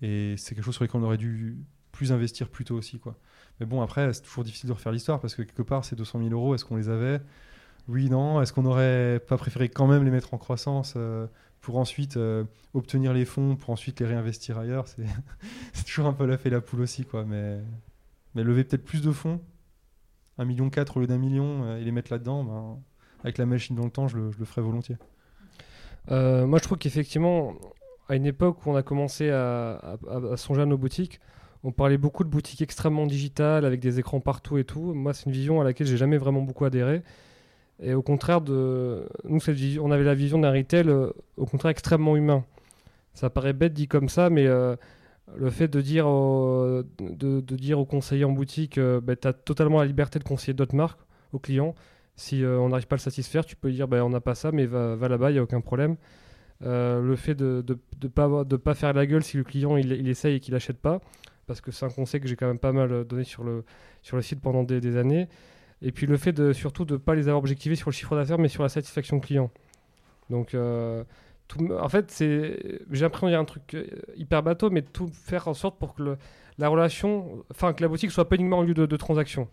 Et 0.00 0.34
c'est 0.38 0.54
quelque 0.54 0.64
chose 0.64 0.76
sur 0.76 0.84
lequel 0.84 0.98
on 1.02 1.04
aurait 1.04 1.18
dû 1.18 1.58
plus 1.90 2.10
investir 2.10 2.48
plus 2.48 2.64
tôt 2.64 2.76
aussi. 2.76 2.98
Quoi. 2.98 3.14
Mais 3.60 3.66
bon, 3.66 3.82
après, 3.82 4.10
c'est 4.14 4.22
toujours 4.22 4.44
difficile 4.44 4.68
de 4.68 4.72
refaire 4.72 4.90
l'histoire 4.90 5.20
parce 5.20 5.34
que 5.34 5.42
quelque 5.42 5.60
part, 5.60 5.84
ces 5.84 5.94
200 5.94 6.20
000 6.20 6.30
euros, 6.30 6.54
est-ce 6.54 6.64
qu'on 6.64 6.76
les 6.76 6.88
avait? 6.88 7.20
Oui, 7.86 8.08
non. 8.08 8.40
Est-ce 8.40 8.54
qu'on 8.54 8.62
n'aurait 8.62 9.20
pas 9.28 9.36
préféré 9.36 9.68
quand 9.68 9.86
même 9.86 10.04
les 10.04 10.10
mettre 10.10 10.32
en 10.32 10.38
croissance 10.38 10.94
euh, 10.96 11.26
pour 11.60 11.76
ensuite 11.76 12.16
euh, 12.16 12.44
obtenir 12.72 13.12
les 13.12 13.26
fonds, 13.26 13.56
pour 13.56 13.68
ensuite 13.68 14.00
les 14.00 14.06
réinvestir 14.06 14.56
ailleurs? 14.56 14.86
C'est 15.74 15.84
toujours 15.84 16.06
un 16.06 16.14
peu 16.14 16.24
la 16.24 16.38
fait 16.38 16.48
la 16.48 16.62
poule 16.62 16.80
aussi. 16.80 17.04
Quoi. 17.04 17.26
Mais, 17.26 17.60
mais 18.34 18.42
lever 18.42 18.64
peut-être 18.64 18.86
plus 18.86 19.02
de 19.02 19.12
fonds, 19.12 19.38
1,4 20.38 20.46
million 20.46 20.70
au 20.94 21.00
lieu 21.00 21.06
d'un 21.06 21.18
million, 21.18 21.64
euh, 21.64 21.76
et 21.76 21.84
les 21.84 21.92
mettre 21.92 22.10
là-dedans, 22.10 22.42
ben, 22.42 22.82
avec 23.22 23.38
la 23.38 23.46
machine 23.46 23.76
dans 23.76 23.84
le 23.84 23.90
temps, 23.90 24.08
je 24.08 24.16
le, 24.16 24.30
je 24.32 24.44
ferais 24.44 24.62
volontiers. 24.62 24.96
Euh, 26.10 26.46
moi, 26.46 26.58
je 26.58 26.64
trouve 26.64 26.78
qu'effectivement, 26.78 27.54
à 28.08 28.16
une 28.16 28.26
époque 28.26 28.64
où 28.66 28.70
on 28.70 28.76
a 28.76 28.82
commencé 28.82 29.30
à, 29.30 29.96
songer 30.36 30.62
à 30.62 30.66
nos 30.66 30.78
boutiques, 30.78 31.20
on 31.64 31.70
parlait 31.70 31.98
beaucoup 31.98 32.24
de 32.24 32.28
boutiques 32.28 32.62
extrêmement 32.62 33.06
digitales 33.06 33.64
avec 33.64 33.80
des 33.80 34.00
écrans 34.00 34.20
partout 34.20 34.58
et 34.58 34.64
tout. 34.64 34.94
Moi, 34.94 35.14
c'est 35.14 35.26
une 35.26 35.32
vision 35.32 35.60
à 35.60 35.64
laquelle 35.64 35.86
j'ai 35.86 35.96
jamais 35.96 36.18
vraiment 36.18 36.42
beaucoup 36.42 36.64
adhéré. 36.64 37.02
Et 37.80 37.94
au 37.94 38.02
contraire 38.02 38.40
nous, 38.40 39.40
on 39.80 39.90
avait 39.90 40.04
la 40.04 40.14
vision 40.14 40.38
d'un 40.38 40.52
retail 40.52 40.88
euh, 40.88 41.10
au 41.36 41.46
contraire 41.46 41.70
extrêmement 41.70 42.16
humain. 42.16 42.44
Ça 43.14 43.30
paraît 43.30 43.52
bête 43.52 43.72
dit 43.72 43.88
comme 43.88 44.08
ça, 44.08 44.30
mais 44.30 44.46
euh, 44.46 44.76
le 45.36 45.50
fait 45.50 45.68
de 45.68 45.80
dire, 45.80 46.06
de, 46.06 47.40
dire 47.40 47.78
aux 47.78 47.84
conseillers 47.84 48.24
en 48.24 48.32
boutique, 48.32 48.78
bah, 48.78 49.16
tu 49.16 49.28
as 49.28 49.32
totalement 49.32 49.80
la 49.80 49.86
liberté 49.86 50.18
de 50.18 50.24
conseiller 50.24 50.54
d'autres 50.54 50.74
marques 50.74 51.00
aux 51.32 51.38
clients, 51.38 51.74
Si 52.14 52.44
euh, 52.44 52.58
on 52.58 52.68
n'arrive 52.68 52.86
pas 52.86 52.96
à 52.96 52.98
le 52.98 53.02
satisfaire, 53.02 53.44
tu 53.44 53.56
peux 53.56 53.70
dire 53.70 53.88
bah, 53.88 54.04
on 54.04 54.10
n'a 54.10 54.20
pas 54.20 54.34
ça, 54.34 54.52
mais 54.52 54.66
va, 54.66 54.96
là-bas, 54.96 55.30
il 55.30 55.34
n'y 55.34 55.38
a 55.38 55.42
aucun 55.42 55.60
problème. 55.60 55.96
Euh, 56.62 57.00
le 57.00 57.16
fait 57.16 57.34
de 57.34 57.64
ne 58.02 58.56
pas, 58.56 58.74
faire 58.74 58.92
la 58.92 59.06
gueule 59.06 59.24
si 59.24 59.36
le 59.36 59.44
client 59.44 59.76
il, 59.76 60.08
essaye 60.08 60.36
et 60.36 60.40
qu'il 60.40 60.54
n'achète 60.54 60.78
pas, 60.78 61.00
parce 61.46 61.60
que 61.60 61.72
c'est 61.72 61.86
un 61.86 61.90
conseil 61.90 62.20
que 62.20 62.28
j'ai 62.28 62.36
quand 62.36 62.46
même 62.46 62.58
pas 62.58 62.72
mal 62.72 62.92
euh, 62.92 63.04
donné 63.04 63.24
sur 63.24 63.44
le, 63.44 63.64
site 64.20 64.40
pendant 64.40 64.62
des, 64.62 64.96
années. 64.96 65.28
Et 65.80 65.90
puis 65.90 66.06
le 66.06 66.16
fait 66.16 66.32
de 66.32 66.52
surtout 66.52 66.84
de 66.84 66.92
ne 66.92 66.98
pas 66.98 67.14
les 67.14 67.28
avoir 67.28 67.38
objectivés 67.38 67.74
sur 67.74 67.90
le 67.90 67.94
chiffre 67.94 68.14
d'affaires, 68.14 68.38
mais 68.38 68.48
sur 68.48 68.62
la 68.62 68.68
satisfaction 68.68 69.18
client. 69.18 69.50
Donc, 70.30 70.54
en 70.54 71.88
fait, 71.88 72.14
j'ai 72.18 73.00
l'impression 73.00 73.26
qu'il 73.26 73.32
y 73.32 73.36
a 73.36 73.40
un 73.40 73.44
truc 73.44 73.76
hyper 74.16 74.42
bateau, 74.42 74.70
mais 74.70 74.82
tout 74.82 75.08
faire 75.08 75.48
en 75.48 75.54
sorte 75.54 75.78
pour 75.78 75.94
que 75.94 76.16
la 76.58 76.68
relation, 76.68 77.44
enfin 77.50 77.72
que 77.72 77.82
la 77.82 77.88
boutique 77.88 78.12
soit 78.12 78.28
pas 78.28 78.36
uniquement 78.36 78.60
un 78.60 78.64
lieu 78.64 78.74
de, 78.74 78.86
de 78.86 78.96
transaction. 78.96 79.48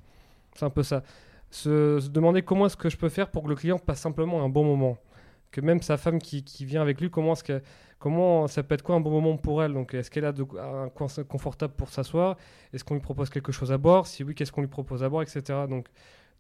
C'est 0.56 0.66
un 0.66 0.70
peu 0.70 0.84
ça. 0.84 1.04
Se, 1.52 2.08
demander 2.10 2.42
comment 2.42 2.68
est-ce 2.68 2.78
que 2.78 2.90
je 2.90 2.98
peux 2.98 3.10
faire 3.10 3.30
pour 3.30 3.44
que 3.44 3.50
le 3.50 3.56
client 3.56 3.80
passe 3.80 4.02
simplement 4.02 4.44
un 4.44 4.50
bon 4.50 4.64
moment. 4.64 4.98
Que 5.52 5.62
même 5.62 5.82
sa 5.82 5.98
femme 5.98 6.20
qui, 6.20 6.44
qui 6.44 6.66
vient 6.66 6.82
avec 6.82 7.02
lui, 7.02 7.10
comment 7.10 7.34
que 7.34 7.62
comment 7.98 8.48
ça 8.48 8.64
peut 8.64 8.76
être 8.76 8.82
quoi 8.82 8.96
un 8.96 9.00
bon 9.00 9.12
moment 9.12 9.38
pour 9.38 9.62
elle? 9.62 9.74
Donc 9.74 9.94
est-ce 9.94 10.10
qu'elle 10.10 10.26
a 10.26 10.32
de- 10.32 10.46
un 10.58 10.90
coin 10.90 11.08
confortable 11.28 11.74
pour 11.76 11.90
s'asseoir? 11.90 12.38
Est-ce 12.74 12.84
qu'on 12.84 12.94
lui 12.94 13.02
propose 13.02 13.30
quelque 13.30 13.52
chose 13.52 13.72
à 13.72 13.78
boire? 13.78 14.08
Si 14.08 14.24
oui, 14.24 14.34
qu'est-ce 14.34 14.52
qu'on 14.52 14.62
lui 14.62 14.68
propose 14.68 15.04
à 15.04 15.10
boire, 15.10 15.24
etc. 15.24 15.42
Donc 15.70 15.88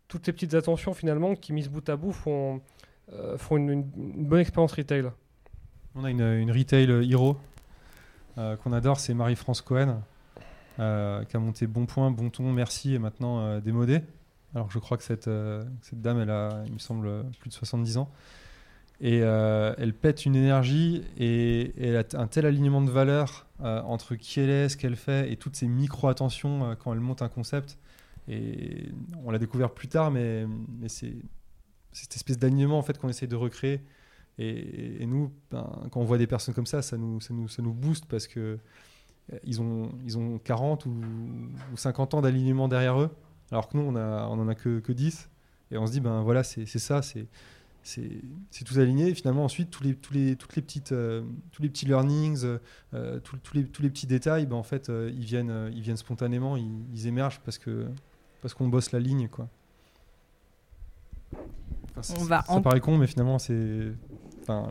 toutes 0.08 0.26
ces 0.26 0.34
petites 0.34 0.54
attentions 0.54 0.94
finalement 0.94 1.36
qui 1.36 1.54
mises 1.54 1.70
bout 1.70 1.88
à 1.90 1.96
bout 1.96 2.12
font, 2.12 2.62
euh, 3.14 3.38
font 3.38 3.58
une, 3.58 3.84
bonne 3.84 4.40
expérience 4.40 4.74
retail. 4.74 5.06
On 5.96 6.04
a 6.04 6.10
une, 6.10 6.22
une 6.22 6.52
retail 6.52 6.90
hero 7.12 7.38
euh, 8.38 8.56
qu'on 8.58 8.74
adore, 8.74 9.00
c'est 9.00 9.14
Marie-France 9.14 9.62
Cohen, 9.62 10.02
euh, 10.80 11.24
qui 11.26 11.36
a 11.36 11.40
monté 11.40 11.68
Bon 11.68 11.86
Point, 11.86 12.12
Bon 12.12 12.30
Ton, 12.30 12.52
Merci 12.52 12.96
et 12.96 13.00
maintenant 13.00 13.60
Démodé. 13.60 14.02
Alors 14.56 14.72
je 14.72 14.80
crois 14.80 14.98
que 14.98 15.04
cette, 15.04 15.28
euh, 15.28 15.64
cette 15.82 16.02
dame, 16.02 16.20
elle 16.20 16.30
a, 16.30 16.64
il 16.66 16.74
me 16.74 16.80
semble, 16.80 17.26
plus 17.40 17.50
de 17.50 17.54
70 17.54 17.98
ans. 17.98 18.10
Et 19.02 19.22
euh, 19.22 19.74
elle 19.78 19.94
pète 19.94 20.26
une 20.26 20.36
énergie 20.36 21.04
et, 21.18 21.74
elle 21.82 21.96
a 21.96 22.04
un 22.20 22.28
tel 22.28 22.46
alignement 22.46 22.82
de 22.82 22.90
valeurs 22.90 23.48
euh, 23.62 23.82
entre 23.84 24.16
qui 24.16 24.42
elle 24.42 24.50
est, 24.50 24.70
ce 24.70 24.76
qu'elle 24.76 24.98
fait 24.98 25.32
et 25.32 25.38
toutes 25.38 25.56
ces 25.56 25.68
micro-attentions 25.68 26.76
quand 26.84 26.94
elle 26.94 27.00
monte 27.00 27.22
un 27.22 27.30
concept. 27.30 27.78
Et 28.28 28.92
on 29.24 29.32
l'a 29.32 29.40
découvert 29.40 29.72
plus 29.72 29.88
tard, 29.88 30.12
mais, 30.12 30.46
mais 30.80 30.90
c'est 30.90 31.16
cette 31.94 32.16
espèce 32.16 32.38
d'alignement 32.38 32.78
en 32.78 32.84
fait 32.84 32.98
qu'on 32.98 33.10
essaye 33.10 33.28
de 33.28 33.36
recréer. 33.36 33.82
Et, 34.38 35.06
nous, 35.06 35.32
ben, 35.52 35.70
quand 35.92 36.00
on 36.00 36.06
voit 36.06 36.18
des 36.18 36.28
personnes 36.28 36.54
comme 36.54 36.66
ça, 36.66 36.82
ça 36.82 36.98
nous, 36.98 37.20
ça 37.20 37.34
nous, 37.34 37.48
ça 37.48 37.62
nous 37.62 37.74
booste 37.74 38.06
parce 38.06 38.28
que 38.28 38.58
ils 39.44 39.62
ont, 39.62 39.92
ils 40.06 40.18
ont 40.18 40.40
40 40.40 40.86
ou, 40.88 41.02
ou 41.74 41.78
50 41.78 42.16
ans 42.16 42.22
d'alignement 42.22 42.68
derrière 42.68 43.00
eux, 43.00 43.12
alors 43.52 43.68
que 43.68 43.78
nous, 43.78 43.84
on, 43.84 43.96
a, 43.96 44.28
on 44.28 44.40
en 44.40 44.48
a 44.48 44.56
que, 44.56 44.80
que 44.80 44.92
10. 44.92 45.30
Et 45.72 45.78
on 45.78 45.86
se 45.86 45.92
dit, 45.92 46.00
ben 46.00 46.22
voilà, 46.24 46.44
c'est 46.44 46.66
ça, 46.66 47.02
c'est 47.02 47.28
tout 48.66 48.80
aligné. 48.80 49.10
Et 49.10 49.14
finalement, 49.16 49.44
ensuite, 49.46 49.70
tous 49.70 49.84
les, 49.84 49.96
tous 49.96 50.14
les, 50.14 50.36
toutes 50.36 50.56
les 50.56 50.62
petites, 50.62 50.92
euh, 50.92 51.24
tous 51.52 51.62
les 51.62 51.70
petits 51.70 51.86
learnings, 51.86 52.44
euh, 52.94 53.20
les, 53.54 53.66
tous 53.66 53.82
les 53.82 53.90
petits 53.90 54.08
détails, 54.08 54.46
ben, 54.46 54.56
en 54.56 54.64
fait, 54.64 54.90
euh, 54.90 55.12
ils, 55.14 55.26
viennent, 55.26 55.72
ils 55.74 55.82
viennent 55.82 55.98
spontanément, 55.98 56.58
ils, 56.58 56.70
ils 56.94 57.08
émergent 57.08 57.40
parce 57.46 57.58
que 57.58 57.88
parce 58.42 58.54
qu'on 58.54 58.70
bosse 58.70 58.92
la 58.94 59.00
ligne, 59.00 59.28
quoi. 59.28 59.50
Enfin, 61.98 62.14
On 62.20 62.24
va 62.24 62.44
ça 62.44 62.54
en- 62.54 62.62
paraît 62.62 62.80
con, 62.80 62.98
mais 62.98 63.08
finalement, 63.08 63.38
c'est 63.38 63.92
enfin, 64.42 64.70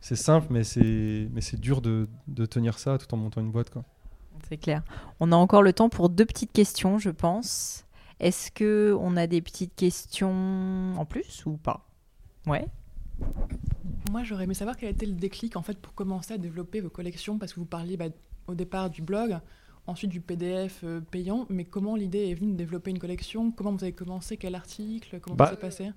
simple, 0.00 0.48
mais 0.50 0.62
c'est 0.64 1.60
dur 1.60 1.80
de, 1.80 2.08
de 2.28 2.46
tenir 2.46 2.78
ça 2.78 2.98
tout 2.98 3.12
en 3.14 3.16
montant 3.16 3.40
une 3.40 3.50
boîte. 3.50 3.72
C'est 4.48 4.58
clair. 4.58 4.82
On 5.18 5.32
a 5.32 5.36
encore 5.36 5.62
le 5.62 5.72
temps 5.72 5.88
pour 5.88 6.08
deux 6.10 6.26
petites 6.26 6.52
questions, 6.52 6.98
je 6.98 7.10
pense. 7.10 7.85
Est-ce 8.20 8.50
que 8.50 8.96
on 8.98 9.16
a 9.16 9.26
des 9.26 9.42
petites 9.42 9.74
questions 9.74 10.94
en 10.96 11.04
plus 11.04 11.44
ou 11.46 11.56
pas? 11.56 11.86
Ouais. 12.46 12.66
Moi, 14.10 14.22
j'aurais 14.22 14.44
aimé 14.44 14.54
savoir 14.54 14.76
quel 14.76 14.88
a 14.88 14.92
été 14.92 15.06
le 15.06 15.12
déclic 15.14 15.56
en 15.56 15.62
fait 15.62 15.78
pour 15.78 15.94
commencer 15.94 16.34
à 16.34 16.38
développer 16.38 16.80
vos 16.80 16.88
collections, 16.90 17.38
parce 17.38 17.52
que 17.52 17.60
vous 17.60 17.66
parliez 17.66 17.96
bah, 17.96 18.06
au 18.46 18.54
départ 18.54 18.88
du 18.88 19.02
blog, 19.02 19.38
ensuite 19.86 20.10
du 20.10 20.20
PDF 20.20 20.80
euh, 20.84 21.00
payant, 21.00 21.46
mais 21.50 21.64
comment 21.64 21.96
l'idée 21.96 22.30
est 22.30 22.34
venue 22.34 22.52
de 22.52 22.56
développer 22.56 22.90
une 22.90 22.98
collection? 22.98 23.50
Comment 23.50 23.72
vous 23.72 23.82
avez 23.84 23.92
commencé? 23.92 24.36
Quel 24.36 24.54
article? 24.54 25.20
Comment 25.20 25.36
Bah, 25.36 25.46
ça 25.46 25.50
s'est 25.52 25.56
passé? 25.60 25.90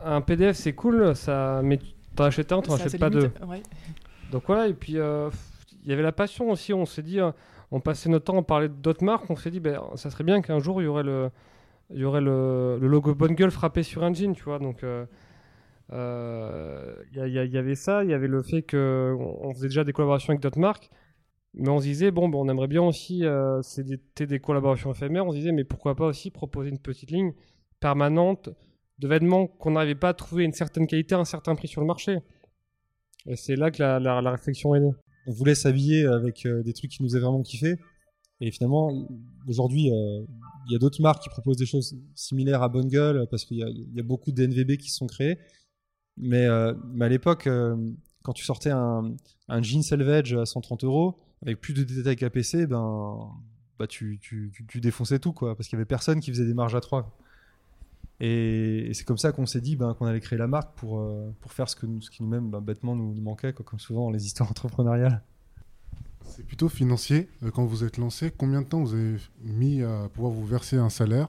Un 0.00 0.20
PDF 0.20 0.56
c'est 0.56 0.74
cool, 0.74 1.14
ça, 1.14 1.60
mais 1.62 1.78
t'en 2.16 2.24
achètes 2.24 2.52
un, 2.52 2.60
t'en 2.60 2.74
achètes 2.74 2.98
pas 2.98 3.10
deux. 3.10 3.30
ouais. 3.46 3.62
Donc 4.32 4.44
voilà, 4.46 4.66
et 4.66 4.74
puis 4.74 4.98
euh, 4.98 5.30
il 5.84 5.90
y 5.90 5.92
avait 5.92 6.02
la 6.02 6.12
passion 6.12 6.50
aussi. 6.50 6.72
On 6.72 6.86
s'est 6.86 7.02
dit, 7.02 7.20
euh, 7.20 7.30
on 7.70 7.80
passait 7.80 8.08
notre 8.08 8.24
temps 8.24 8.38
à 8.38 8.42
parler 8.42 8.68
d'autres 8.68 9.04
marques. 9.04 9.30
On 9.30 9.36
s'est 9.36 9.50
dit, 9.50 9.60
ben, 9.60 9.80
ça 9.94 10.10
serait 10.10 10.24
bien 10.24 10.42
qu'un 10.42 10.58
jour 10.58 10.80
il 10.82 10.86
y 10.86 10.88
aurait 10.88 11.02
le, 11.04 11.30
il 11.94 12.00
y 12.00 12.04
aurait 12.04 12.20
le, 12.20 12.78
logo 12.80 13.14
Bonne 13.14 13.34
Gueule 13.34 13.50
frappé 13.50 13.82
sur 13.82 14.02
un 14.04 14.12
jean, 14.12 14.34
tu 14.34 14.44
vois. 14.44 14.58
Donc 14.58 14.82
euh, 14.84 15.06
euh, 15.92 16.94
il 17.12 17.18
y, 17.18 17.38
il 17.38 17.50
il 17.50 17.56
avait 17.56 17.74
ça, 17.74 18.04
il 18.04 18.10
y 18.10 18.14
avait 18.14 18.28
le 18.28 18.42
fait 18.42 18.62
que 18.62 19.14
on 19.18 19.52
faisait 19.54 19.68
déjà 19.68 19.84
des 19.84 19.92
collaborations 19.92 20.30
avec 20.30 20.40
d'autres 20.40 20.58
marques. 20.58 20.90
Mais 21.54 21.68
on 21.68 21.78
se 21.78 21.84
disait, 21.84 22.10
bon, 22.10 22.30
on 22.32 22.48
aimerait 22.48 22.68
bien 22.68 22.82
aussi, 22.82 23.26
euh, 23.26 23.60
c'était 23.62 24.26
des 24.26 24.40
collaborations 24.40 24.92
éphémères, 24.92 25.26
on 25.26 25.32
se 25.32 25.36
disait, 25.36 25.52
mais 25.52 25.64
pourquoi 25.64 25.94
pas 25.94 26.06
aussi 26.06 26.30
proposer 26.30 26.70
une 26.70 26.78
petite 26.78 27.10
ligne 27.10 27.34
permanente 27.78 28.48
de 28.98 29.08
vêtements 29.08 29.46
qu'on 29.46 29.72
n'arrivait 29.72 29.94
pas 29.94 30.10
à 30.10 30.14
trouver 30.14 30.44
une 30.44 30.52
certaine 30.52 30.86
qualité 30.86 31.14
un 31.14 31.24
certain 31.24 31.54
prix 31.54 31.68
sur 31.68 31.82
le 31.82 31.86
marché. 31.86 32.18
Et 33.26 33.36
c'est 33.36 33.56
là 33.56 33.70
que 33.70 33.82
la, 33.82 34.30
réflexion 34.30 34.74
est 34.74 34.80
née. 34.80 34.92
on 35.26 35.32
voulait 35.32 35.54
s'habiller 35.54 36.06
avec 36.06 36.46
euh, 36.46 36.62
des 36.62 36.72
trucs 36.72 36.90
qui 36.90 37.02
nous 37.02 37.08
faisaient 37.08 37.20
vraiment 37.20 37.42
kiffer. 37.42 37.76
Et 38.42 38.50
finalement, 38.50 39.08
aujourd'hui, 39.46 39.92
euh, 39.92 40.24
il 40.66 40.72
y 40.72 40.74
a 40.74 40.78
d'autres 40.80 41.00
marques 41.00 41.22
qui 41.22 41.28
proposent 41.28 41.58
des 41.58 41.64
choses 41.64 41.96
similaires 42.16 42.60
à 42.60 42.68
Bonne 42.68 42.88
Gueule 42.88 43.28
parce 43.30 43.44
qu'il 43.44 43.58
y, 43.58 44.00
a- 44.00 44.02
beaucoup 44.02 44.32
de 44.32 44.42
NVB 44.42 44.78
qui 44.78 44.90
sont 44.90 45.06
créés. 45.06 45.38
Mais, 46.16 46.46
euh, 46.46 46.74
mais 46.92 47.04
à 47.04 47.08
l'époque, 47.08 47.46
euh, 47.46 47.76
quand 48.24 48.32
tu 48.32 48.44
sortais 48.44 48.72
un, 48.72 49.14
jean 49.60 49.82
Selvage 49.82 50.34
à 50.34 50.44
130 50.44 50.82
euros 50.82 51.16
avec 51.42 51.60
plus 51.60 51.72
de 51.72 51.84
détails 51.84 52.16
qu'APC, 52.16 52.66
ben, 52.66 53.30
bah 53.78 53.86
tu, 53.86 54.20
défonçais 54.74 55.20
tout 55.20 55.32
quoi, 55.32 55.56
parce 55.56 55.68
qu'il 55.68 55.76
y 55.76 55.80
avait 55.80 55.86
personne 55.86 56.18
qui 56.18 56.32
faisait 56.32 56.46
des 56.46 56.54
marges 56.54 56.74
à 56.74 56.80
3. 56.80 57.16
Et, 58.18 58.90
c'est 58.92 59.04
comme 59.04 59.18
ça 59.18 59.30
qu'on 59.30 59.46
s'est 59.46 59.60
dit 59.60 59.76
ben, 59.76 59.94
qu'on 59.94 60.06
allait 60.06 60.20
créer 60.20 60.38
la 60.38 60.48
marque 60.48 60.76
pour, 60.76 61.00
pour 61.40 61.52
faire 61.52 61.68
ce, 61.68 61.76
que 61.76 61.86
ce 62.00 62.10
qui 62.10 62.24
nous-mêmes 62.24 62.50
ben, 62.50 62.60
bêtement 62.60 62.96
nous, 62.96 63.14
nous 63.14 63.22
manquait, 63.22 63.52
quoi, 63.52 63.64
comme 63.64 63.78
souvent 63.78 64.06
dans 64.06 64.10
les 64.10 64.26
histoires 64.26 64.50
entrepreneuriales. 64.50 65.22
C'est 66.26 66.44
plutôt 66.46 66.68
financier. 66.68 67.28
Euh, 67.44 67.50
Quand 67.50 67.64
vous 67.64 67.84
êtes 67.84 67.98
lancé, 67.98 68.30
combien 68.36 68.62
de 68.62 68.66
temps 68.66 68.80
vous 68.80 68.94
avez 68.94 69.16
mis 69.42 69.82
à 69.82 70.08
pouvoir 70.12 70.32
vous 70.32 70.44
verser 70.44 70.76
un 70.76 70.88
salaire 70.90 71.28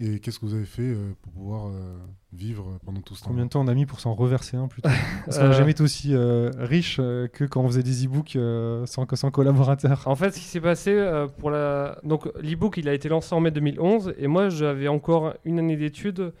Et 0.00 0.18
qu'est-ce 0.18 0.38
que 0.38 0.46
vous 0.46 0.54
avez 0.54 0.64
fait 0.64 0.82
euh, 0.82 1.12
pour 1.22 1.32
pouvoir 1.32 1.66
euh, 1.68 1.96
vivre 2.32 2.78
pendant 2.84 3.00
tout 3.00 3.14
ce 3.14 3.22
temps 3.22 3.28
Combien 3.28 3.44
de 3.44 3.50
temps 3.50 3.60
on 3.60 3.68
a 3.68 3.74
mis 3.74 3.86
pour 3.86 4.00
s'en 4.00 4.14
reverser 4.14 4.56
un 4.56 4.66
plutôt? 4.66 4.88
Parce 5.26 5.38
qu'on 5.38 5.44
n'a 5.44 5.50
Euh, 5.50 5.52
jamais 5.52 5.72
été 5.72 5.82
aussi 5.82 6.14
euh, 6.14 6.50
riche 6.58 6.96
que 6.96 7.44
quand 7.44 7.62
on 7.62 7.66
faisait 7.68 7.82
des 7.82 8.06
e-books 8.06 8.36
euh, 8.36 8.86
sans, 8.86 9.06
sans 9.14 9.30
collaborateurs. 9.30 10.02
En 10.06 10.16
fait, 10.16 10.30
ce 10.32 10.38
qui 10.38 10.44
s'est 10.46 10.60
passé 10.60 10.92
euh, 10.92 11.26
pour 11.28 11.50
la. 11.50 11.98
Donc, 12.02 12.28
l'e-book, 12.42 12.76
il 12.78 12.88
a 12.88 12.94
été 12.94 13.08
lancé 13.08 13.34
en 13.34 13.40
mai 13.40 13.50
2011 13.50 14.14
et 14.18 14.26
moi, 14.26 14.48
j'avais 14.48 14.88
encore 14.88 15.34
une 15.44 15.58
année 15.58 15.76
d'études 15.76 16.32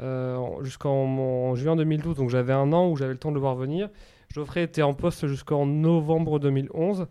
euh, 0.00 0.38
jusqu'en 0.62 0.90
en 0.90 1.54
juin 1.54 1.76
2012. 1.76 2.16
Donc, 2.16 2.30
j'avais 2.30 2.52
un 2.52 2.72
an 2.72 2.90
où 2.90 2.96
j'avais 2.96 3.12
le 3.12 3.18
temps 3.18 3.30
de 3.30 3.34
le 3.36 3.40
voir 3.40 3.54
venir. 3.54 3.88
Geoffrey 4.34 4.64
était 4.64 4.82
en 4.82 4.94
poste 4.94 5.28
jusqu'en 5.28 5.64
novembre 5.66 6.40
2011 6.40 7.06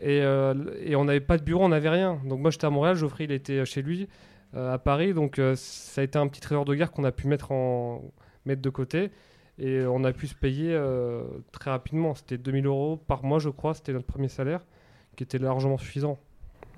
et, 0.00 0.22
euh, 0.22 0.54
et 0.80 0.96
on 0.96 1.04
n'avait 1.04 1.20
pas 1.20 1.38
de 1.38 1.42
bureau, 1.42 1.64
on 1.64 1.68
n'avait 1.68 1.88
rien. 1.88 2.20
Donc, 2.24 2.40
moi, 2.40 2.50
j'étais 2.50 2.66
à 2.66 2.70
Montréal, 2.70 2.96
Geoffrey, 2.96 3.24
il 3.24 3.32
était 3.32 3.64
chez 3.64 3.82
lui 3.82 4.08
euh, 4.54 4.74
à 4.74 4.78
Paris. 4.78 5.14
Donc, 5.14 5.38
euh, 5.38 5.54
ça 5.56 6.00
a 6.00 6.04
été 6.04 6.18
un 6.18 6.26
petit 6.28 6.40
trésor 6.40 6.64
de 6.64 6.74
guerre 6.74 6.90
qu'on 6.92 7.04
a 7.04 7.12
pu 7.12 7.26
mettre, 7.26 7.52
en... 7.52 8.02
mettre 8.46 8.62
de 8.62 8.70
côté. 8.70 9.10
Et 9.58 9.82
on 9.86 10.02
a 10.04 10.12
pu 10.12 10.26
se 10.26 10.34
payer 10.34 10.76
très 11.52 11.70
rapidement. 11.70 12.14
C'était 12.14 12.38
2000 12.38 12.66
euros 12.66 12.96
par 12.96 13.22
mois, 13.22 13.38
je 13.38 13.50
crois. 13.50 13.74
C'était 13.74 13.92
notre 13.92 14.06
premier 14.06 14.28
salaire, 14.28 14.60
qui 15.14 15.22
était 15.22 15.38
largement 15.38 15.76
suffisant. 15.76 16.18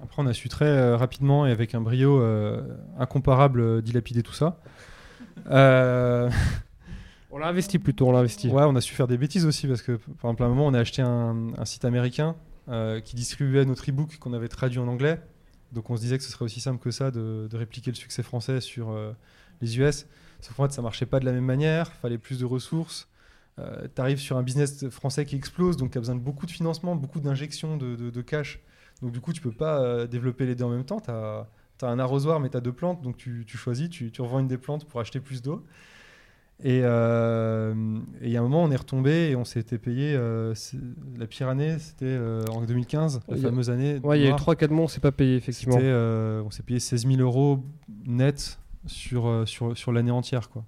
Après, 0.03 0.21
on 0.21 0.27
a 0.27 0.33
su 0.33 0.49
très 0.49 0.95
rapidement 0.95 1.47
et 1.47 1.53
avec 1.53 1.75
un 1.75 1.81
brio 1.81 2.21
incomparable 2.99 3.81
dilapider 3.81 4.23
tout 4.23 4.33
ça. 4.33 4.59
Euh, 5.51 6.31
On 7.31 7.39
l'a 7.39 7.49
investi 7.49 7.81
plutôt, 7.81 8.07
on 8.07 8.13
l'a 8.13 8.21
investi. 8.21 8.49
ouais, 8.49 8.63
on 8.63 8.77
a 8.77 8.81
su 8.81 8.95
faire 8.95 9.09
des 9.09 9.19
bêtises 9.19 9.45
aussi 9.45 9.67
parce 9.67 9.83
que, 9.83 9.93
par 9.93 10.31
exemple, 10.31 10.45
à 10.45 10.47
un 10.47 10.51
moment, 10.51 10.67
on 10.69 10.75
a 10.75 10.79
acheté 10.79 11.03
un, 11.03 11.49
un 11.59 11.65
site 11.65 11.85
américain 11.85 12.37
euh, 12.69 13.01
qui 13.01 13.17
distribuait 13.17 13.65
notre 13.65 13.89
e-book 13.91 14.19
qu'on 14.19 14.33
avait 14.33 14.49
traduit 14.49 14.79
en 14.79 14.89
anglais. 14.89 15.21
Donc, 15.73 15.91
on 15.91 15.97
se 15.97 16.03
disait 16.03 16.19
que 16.19 16.25
ce 16.25 16.31
serait 16.31 16.45
aussi 16.45 16.61
simple 16.61 16.79
que 16.83 16.91
ça 16.91 17.11
de, 17.11 17.49
de 17.51 17.57
répliquer 17.57 17.91
le 17.91 17.97
succès 17.97 18.23
français 18.23 18.61
sur 18.61 18.91
euh, 18.91 19.13
les 19.61 19.79
US. 19.79 20.07
Sauf 20.41 20.55
qu'en 20.57 20.65
fait, 20.69 20.73
ça 20.73 20.83
marchait 20.83 21.07
pas 21.07 21.21
de 21.21 21.25
la 21.25 21.33
même 21.33 21.45
manière. 21.45 21.93
Fallait 21.93 22.19
plus 22.19 22.39
de 22.39 22.45
ressources. 22.45 23.09
Euh, 23.59 23.87
tu 23.95 24.01
arrives 24.01 24.19
sur 24.19 24.37
un 24.37 24.43
business 24.43 24.89
français 24.89 25.25
qui 25.25 25.37
explose, 25.37 25.77
donc 25.77 25.93
tu 25.93 25.99
as 25.99 26.01
besoin 26.01 26.17
de 26.17 26.21
beaucoup 26.21 26.47
de 26.47 26.51
financement, 26.51 26.97
beaucoup 26.97 27.21
d'injections 27.21 27.77
de, 27.77 27.95
de- 27.97 28.11
de 28.11 28.23
cash. 28.23 28.61
Donc 29.03 29.13
du 29.13 29.21
coup, 29.21 29.33
tu 29.33 29.41
peux 29.41 29.53
pas 29.53 29.81
euh, 29.81 30.07
développer 30.07 30.45
les 30.47 30.55
deux 30.55 30.65
en 30.65 30.71
même 30.71 30.85
temps. 30.85 31.01
Tu 31.01 31.11
as, 31.11 31.47
un 31.83 31.99
arrosoir, 31.99 32.41
mais 32.41 32.49
tu 32.49 32.57
as 32.57 32.61
deux 32.61 32.73
plantes, 32.73 33.03
donc 33.03 33.17
tu, 33.17 33.45
tu 33.47 33.57
choisis, 33.59 33.91
tu, 33.91 34.11
tu 34.11 34.23
revends 34.23 34.41
une 34.41 34.49
des 34.49 34.57
plantes 34.59 34.87
pour 34.87 35.01
acheter 35.01 35.21
plus 35.21 35.43
d'eau. 35.43 35.65
Et 36.63 36.81
euh, 36.85 37.75
il 38.23 38.31
y 38.31 38.37
a 38.37 38.41
un 38.41 38.43
moment, 38.45 38.63
on 38.63 38.71
est 38.71 38.77
retombé 38.77 39.31
et 39.31 39.37
on 39.37 39.45
s'était 39.45 39.77
payé. 39.77 40.15
euh, 40.17 40.55
la 41.19 41.27
pire 41.27 41.49
année, 41.49 41.79
c'était 41.79 42.05
euh, 42.07 42.43
en 42.53 42.63
2015, 42.63 43.21
la 43.29 43.37
fameuse 43.37 43.71
année. 43.71 43.99
Ouais, 44.05 44.19
il 44.19 44.23
y 44.23 44.25
a 44.25 44.29
eu 44.29 44.31
noire. 44.31 44.41
3-4 44.41 44.71
mois, 44.71 44.85
on 44.85 44.89
s'est 44.89 45.01
pas 45.01 45.13
payé, 45.13 45.37
effectivement. 45.37 45.77
Euh, 45.81 46.43
on 46.47 46.51
s'est 46.51 46.63
payé 46.63 46.79
16 46.81 47.07
000 47.07 47.19
euros 47.21 47.61
net 48.07 48.59
sur, 48.87 49.43
sur, 49.47 49.77
sur 49.77 49.93
l'année 49.93 50.13
entière. 50.13 50.49
Quoi. 50.49 50.65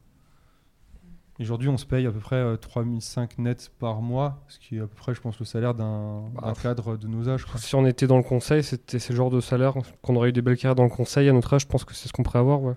Aujourd'hui, 1.38 1.68
on 1.68 1.76
se 1.76 1.86
paye 1.86 2.06
à 2.06 2.10
peu 2.10 2.18
près 2.18 2.36
euh, 2.36 2.56
3005 2.56 3.38
nets 3.38 3.70
par 3.78 4.00
mois, 4.02 4.42
ce 4.48 4.58
qui 4.58 4.76
est 4.76 4.80
à 4.80 4.86
peu 4.86 4.96
près, 4.96 5.14
je 5.14 5.20
pense, 5.20 5.38
le 5.38 5.44
salaire 5.44 5.74
d'un 5.74 6.24
Bah, 6.34 6.52
cadre 6.60 6.96
de 6.96 7.06
nos 7.06 7.28
âges. 7.28 7.44
quoi. 7.44 7.60
Si 7.60 7.74
on 7.74 7.86
était 7.86 8.06
dans 8.06 8.16
le 8.16 8.22
conseil, 8.22 8.62
c'était 8.64 8.98
ce 8.98 9.12
genre 9.12 9.30
de 9.30 9.40
salaire 9.40 9.74
qu'on 10.02 10.16
aurait 10.16 10.30
eu 10.30 10.32
des 10.32 10.42
belles 10.42 10.56
carrières 10.56 10.74
dans 10.74 10.84
le 10.84 10.90
conseil 10.90 11.28
à 11.28 11.32
notre 11.32 11.54
âge. 11.54 11.62
Je 11.62 11.66
pense 11.68 11.84
que 11.84 11.94
c'est 11.94 12.08
ce 12.08 12.12
qu'on 12.12 12.22
pourrait 12.22 12.38
avoir. 12.40 12.60
Ouais. 12.62 12.74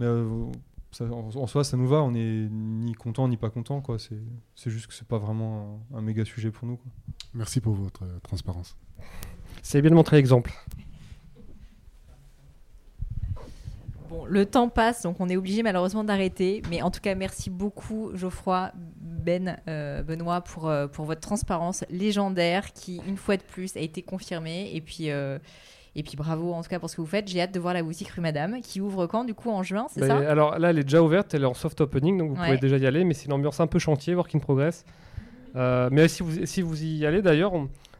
Mais 0.00 0.06
ça- 0.90 1.04
en, 1.04 1.28
en 1.34 1.46
soi, 1.46 1.64
ça 1.64 1.76
nous 1.76 1.86
va. 1.88 2.02
On 2.02 2.14
est 2.14 2.48
ni 2.50 2.92
content 2.94 3.28
ni 3.28 3.36
pas 3.36 3.50
content. 3.50 3.80
quoi. 3.80 3.98
C'est 3.98 4.18
c'est 4.54 4.70
juste 4.70 4.86
que 4.86 4.94
c'est 4.94 5.06
pas 5.08 5.18
vraiment 5.18 5.80
un, 5.94 5.98
un 5.98 6.00
méga 6.02 6.24
sujet 6.24 6.50
pour 6.50 6.66
nous. 6.66 6.76
quoi. 6.76 6.90
Merci 7.34 7.60
pour 7.60 7.74
votre 7.74 8.04
euh, 8.04 8.18
transparence. 8.22 8.76
C'est 9.62 9.80
bien 9.82 9.90
de 9.90 9.96
montrer 9.96 10.16
l'exemple. 10.16 10.52
Bon, 14.08 14.24
le 14.24 14.46
temps 14.46 14.70
passe, 14.70 15.02
donc 15.02 15.20
on 15.20 15.28
est 15.28 15.36
obligé 15.36 15.62
malheureusement 15.62 16.02
d'arrêter. 16.02 16.62
Mais 16.70 16.80
en 16.80 16.90
tout 16.90 17.00
cas, 17.00 17.14
merci 17.14 17.50
beaucoup 17.50 18.10
Geoffroy, 18.14 18.72
Ben, 18.96 19.60
euh, 19.68 20.02
Benoît 20.02 20.40
pour, 20.40 20.68
euh, 20.68 20.86
pour 20.86 21.04
votre 21.04 21.20
transparence 21.20 21.84
légendaire 21.90 22.72
qui, 22.72 23.02
une 23.06 23.18
fois 23.18 23.36
de 23.36 23.42
plus, 23.42 23.76
a 23.76 23.80
été 23.80 24.00
confirmée. 24.02 24.70
Et 24.74 24.80
puis, 24.80 25.10
euh, 25.10 25.38
et 25.98 26.02
puis 26.02 26.16
bravo 26.16 26.52
en 26.52 26.62
tout 26.62 26.68
cas 26.68 26.78
pour 26.78 26.88
ce 26.88 26.96
que 26.96 27.00
vous 27.00 27.06
faites. 27.06 27.28
J'ai 27.28 27.40
hâte 27.40 27.52
de 27.52 27.60
voir 27.60 27.74
la 27.74 27.82
boutique 27.82 28.08
rue 28.08 28.20
Madame 28.20 28.60
qui 28.62 28.80
ouvre 28.80 29.06
quand 29.06 29.24
du 29.24 29.34
coup 29.34 29.50
en 29.50 29.62
juin, 29.62 29.86
c'est 29.90 30.00
Bah, 30.00 30.06
ça? 30.06 30.16
alors 30.30 30.58
là, 30.58 30.70
elle 30.70 30.78
est 30.78 30.84
déjà 30.84 31.02
ouverte, 31.02 31.34
elle 31.34 31.42
est 31.42 31.46
en 31.46 31.54
soft 31.54 31.80
opening, 31.80 32.16
donc 32.18 32.30
vous 32.30 32.40
Ouais. 32.40 32.46
pouvez 32.46 32.58
déjà 32.58 32.76
y 32.78 32.86
aller, 32.86 33.04
mais 33.04 33.14
c'est 33.14 33.26
une 33.26 33.32
ambiance 33.32 33.58
un 33.60 33.66
peu 33.66 33.78
chantier, 33.78 34.14
work 34.14 34.34
in 34.34 34.38
progress. 34.38 34.84
Euh, 35.56 35.88
mais 35.90 36.08
si 36.08 36.22
vous, 36.22 36.46
si 36.46 36.62
vous 36.62 36.82
y 36.84 37.04
allez 37.06 37.22
d'ailleurs, 37.22 37.52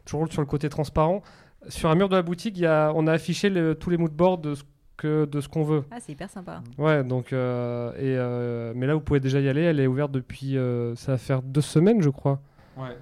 toujours 0.05 0.31
sur 0.31 0.41
le 0.41 0.47
côté 0.47 0.69
transparent, 0.69 1.21
sur 1.67 1.89
un 1.89 1.95
mur 1.95 2.07
de 2.09 2.15
la 2.15 2.21
boutique, 2.21 2.57
il 2.57 2.61
y 2.63 2.65
a, 2.67 2.91
on 2.95 3.05
a 3.07 3.11
affiché 3.13 3.49
le- 3.49 3.75
tous 3.75 3.89
les 3.89 3.97
moodboards 3.97 4.37
de 4.37 4.55
ce 4.55 4.63
que- 4.97 5.25
de 5.25 5.41
ce 5.41 5.47
qu'on 5.49 5.63
veut. 5.63 5.83
Ah, 5.91 5.97
c'est 5.99 6.11
hyper 6.13 6.29
sympa. 6.29 6.61
Ouais, 6.77 7.03
donc, 7.03 7.33
euh, 7.33 7.91
et, 7.93 8.15
euh, 8.17 8.73
mais 8.75 8.85
là, 8.87 8.93
vous 8.93 8.99
pouvez 9.01 9.19
déjà 9.19 9.39
y 9.39 9.49
aller, 9.49 9.61
elle 9.61 9.79
est 9.79 9.87
ouverte 9.87 10.11
depuis, 10.11 10.57
euh, 10.57 10.95
ça 10.95 11.13
va 11.13 11.17
faire 11.17 11.41
deux 11.41 11.61
semaines, 11.61 12.01
je 12.01 12.09
crois. 12.09 12.39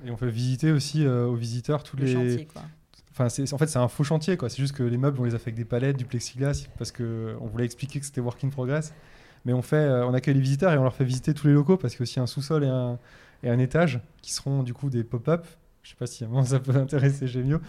Et 0.06 0.10
on 0.10 0.18
fait 0.18 0.30
visiter 0.30 0.72
aussi 0.72 1.06
euh, 1.06 1.28
aux 1.28 1.36
visiteurs 1.36 1.84
tous 1.84 1.98
Le 1.98 2.06
les. 2.06 2.14
chantier, 2.14 2.48
quoi. 2.52 2.64
Enfin, 3.20 3.30
c'est- 3.30 3.51
en 3.51 3.57
fait, 3.57 3.65
c'est 3.68 3.80
un 3.80 3.88
faux 3.88 4.03
chantier. 4.03 4.38
quoi. 4.38 4.47
C'est 4.49 4.57
juste 4.61 4.76
que 4.76 4.84
les 4.84 4.97
meubles, 4.97 5.20
on 5.20 5.24
les 5.24 5.34
a 5.34 5.39
fait 5.39 5.49
avec 5.49 5.55
des 5.55 5.65
palettes, 5.65 5.97
du 5.97 6.05
plexiglas, 6.05 6.68
parce 6.78 6.91
qu'on 6.91 7.47
voulait 7.47 7.65
expliquer 7.65 7.99
que 7.99 8.05
c'était 8.05 8.22
work 8.22 8.43
in 8.43 8.49
progress. 8.49 8.93
Mais 9.45 9.53
on, 9.53 9.61
fait, 9.61 9.76
euh, 9.78 10.05
on 10.05 10.13
accueille 10.13 10.36
les 10.36 10.39
visiteurs 10.41 10.72
et 10.74 10.78
on 10.78 10.84
leur 10.84 10.93
fait 10.93 11.03
visiter 11.05 11.34
tous 11.34 11.47
les 11.47 11.53
locaux 11.53 11.78
parce 11.78 11.93
qu'il 11.95 12.01
y 12.01 12.03
a 12.03 12.05
aussi 12.09 12.20
un 12.20 12.28
sous-sol 12.28 12.63
et 12.63 12.68
un, 12.68 12.99
et 13.43 13.49
un 13.49 13.57
étage 13.59 13.99
qui 14.22 14.34
seront 14.34 14.61
du 14.61 14.74
coup 14.74 14.89
des 14.89 15.03
pop-up. 15.03 15.45
Je 15.84 15.91
sais 15.91 15.95
pas 15.95 16.05
si 16.05 16.26
ça 16.45 16.59
peut 16.59 16.76
intéresser 16.76 17.28
Gémio. 17.28 17.59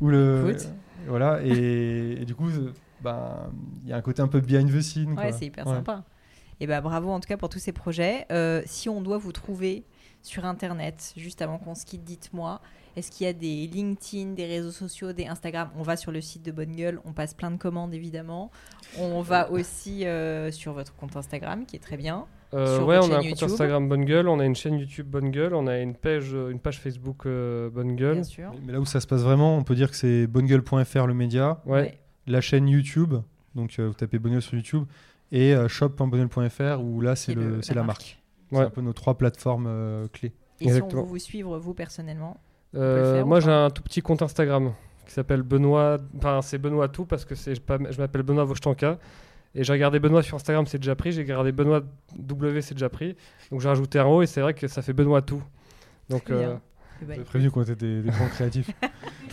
Ou 0.00 0.08
le, 0.08 0.50
Écoute. 0.50 0.68
voilà, 1.06 1.40
et, 1.44 2.22
et 2.22 2.24
du 2.24 2.34
coup, 2.34 2.48
euh, 2.48 2.72
ben, 3.02 3.50
il 3.84 3.90
y 3.90 3.92
a 3.92 3.96
un 3.96 4.00
côté 4.02 4.22
un 4.22 4.28
peu 4.28 4.40
behind 4.40 4.70
the 4.72 4.80
scene. 4.80 5.12
Ouais, 5.12 5.30
c'est 5.32 5.46
hyper 5.46 5.66
Ouais. 5.66 5.74
sympa. 5.74 6.04
Et 6.58 6.66
bah 6.66 6.80
bravo 6.80 7.10
en 7.10 7.20
tout 7.20 7.28
cas 7.28 7.36
pour 7.36 7.50
tous 7.50 7.58
ces 7.58 7.72
projets. 7.72 8.24
Euh, 8.32 8.62
si 8.64 8.88
on 8.88 9.02
doit 9.02 9.18
vous 9.18 9.32
trouver 9.32 9.84
sur 10.22 10.46
internet, 10.46 11.12
juste 11.16 11.42
avant 11.42 11.58
qu'on 11.58 11.74
se 11.74 11.84
quitte, 11.84 12.02
dites-moi, 12.02 12.62
est-ce 12.96 13.10
qu'il 13.10 13.26
y 13.26 13.30
a 13.30 13.32
des 13.32 13.66
LinkedIn, 13.66 14.32
des 14.32 14.46
réseaux 14.46 14.70
sociaux, 14.72 15.12
des 15.12 15.26
Instagram? 15.26 15.70
On 15.76 15.82
va 15.82 15.96
sur 15.96 16.10
le 16.12 16.20
site 16.20 16.42
de 16.44 16.50
Bonne 16.52 16.74
Gueule, 16.74 17.00
on 17.04 17.12
passe 17.12 17.34
plein 17.34 17.50
de 17.50 17.56
commandes 17.58 17.94
évidemment. 17.94 18.50
On 18.98 19.20
va 19.20 19.50
aussi 19.50 20.06
euh, 20.06 20.50
sur 20.50 20.72
votre 20.72 20.94
compte 20.96 21.14
Instagram 21.16 21.66
qui 21.66 21.76
est 21.76 21.80
très 21.80 21.96
bien. 21.96 22.26
Euh, 22.54 22.80
ouais, 22.84 22.96
on 22.98 23.12
a 23.12 23.18
un 23.18 23.22
compte. 23.22 23.42
Instagram 23.42 23.88
Bonne 23.88 24.04
Gueule, 24.04 24.28
on 24.28 24.38
a 24.40 24.44
une 24.46 24.54
chaîne 24.54 24.78
YouTube 24.78 25.08
Bonne 25.08 25.30
Gueule, 25.30 25.54
on 25.54 25.66
a 25.66 25.78
une 25.78 25.94
page, 25.94 26.30
euh, 26.32 26.50
une 26.50 26.60
page 26.60 26.78
Facebook 26.80 27.26
euh, 27.26 27.68
Bonne 27.70 27.96
Gueule. 27.96 28.14
Bien 28.14 28.22
sûr. 28.24 28.50
Mais, 28.54 28.60
mais 28.66 28.72
là 28.72 28.80
où 28.80 28.86
ça 28.86 29.00
se 29.00 29.06
passe 29.06 29.22
vraiment, 29.22 29.56
on 29.56 29.64
peut 29.64 29.74
dire 29.74 29.90
que 29.90 29.96
c'est 29.96 30.26
bonnegueule.fr 30.26 31.06
le 31.06 31.14
média, 31.14 31.60
Ouais. 31.66 31.98
la 32.26 32.40
chaîne 32.40 32.68
YouTube, 32.68 33.14
donc 33.56 33.74
euh, 33.78 33.88
vous 33.88 33.94
tapez 33.94 34.18
Bonne 34.18 34.32
Gueule 34.32 34.42
sur 34.42 34.54
YouTube, 34.54 34.84
et 35.32 35.54
euh, 35.54 35.66
shop.bonnegueule.fr 35.68 36.80
où 36.82 37.00
là 37.00 37.16
c'est 37.16 37.34
la 37.34 37.42
la, 37.42 37.50
marque. 37.50 37.86
marque. 37.86 38.22
C'est 38.50 38.56
Ouais. 38.56 38.64
un 38.64 38.70
peu 38.70 38.80
nos 38.80 38.92
trois 38.92 39.18
plateformes 39.18 39.66
euh, 39.66 40.06
clés. 40.12 40.32
Et 40.60 40.64
si 40.64 40.66
on 40.66 40.68
Exactement. 40.76 41.02
veut 41.02 41.08
vous 41.08 41.18
suivre, 41.18 41.58
vous 41.58 41.74
personnellement? 41.74 42.36
Euh, 42.74 43.24
moi, 43.24 43.40
j'ai 43.40 43.50
un 43.50 43.70
tout 43.70 43.82
petit 43.82 44.02
compte 44.02 44.22
Instagram 44.22 44.72
qui 45.06 45.12
s'appelle 45.12 45.42
Benoît. 45.42 45.98
Enfin, 46.18 46.40
c'est 46.42 46.58
Benoît 46.58 46.88
tout 46.88 47.04
parce 47.06 47.24
que 47.24 47.34
c'est 47.34 47.54
je 47.54 47.60
pas- 47.60 47.78
je 47.90 47.98
m'appelle 47.98 48.22
Benoît 48.22 48.44
Vochtanka. 48.44 48.98
Et 49.54 49.64
j'ai 49.64 49.72
regardé 49.72 49.98
Benoît 49.98 50.22
sur 50.22 50.36
Instagram, 50.36 50.66
c'est 50.66 50.78
déjà 50.78 50.94
pris. 50.94 51.12
J'ai 51.12 51.22
regardé 51.22 51.52
Benoît 51.52 51.80
W, 52.18 52.60
c'est 52.60 52.74
déjà 52.74 52.90
pris. 52.90 53.16
Donc 53.50 53.60
j'ai 53.62 53.68
rajouté 53.68 53.98
un 53.98 54.04
O 54.04 54.20
et 54.20 54.26
c'est 54.26 54.42
vrai 54.42 54.52
que 54.52 54.66
ça 54.68 54.82
fait 54.82 54.92
Benoît 54.92 55.22
tout. 55.22 55.42
Donc 56.10 56.28
euh, 56.30 56.56
Eh 57.00 57.04
ben, 57.06 57.22
prévenu 57.24 57.50
qu'on 57.50 57.62
était 57.62 57.74
des, 57.76 58.02
des 58.02 58.10
grands 58.10 58.28
créatifs. 58.28 58.70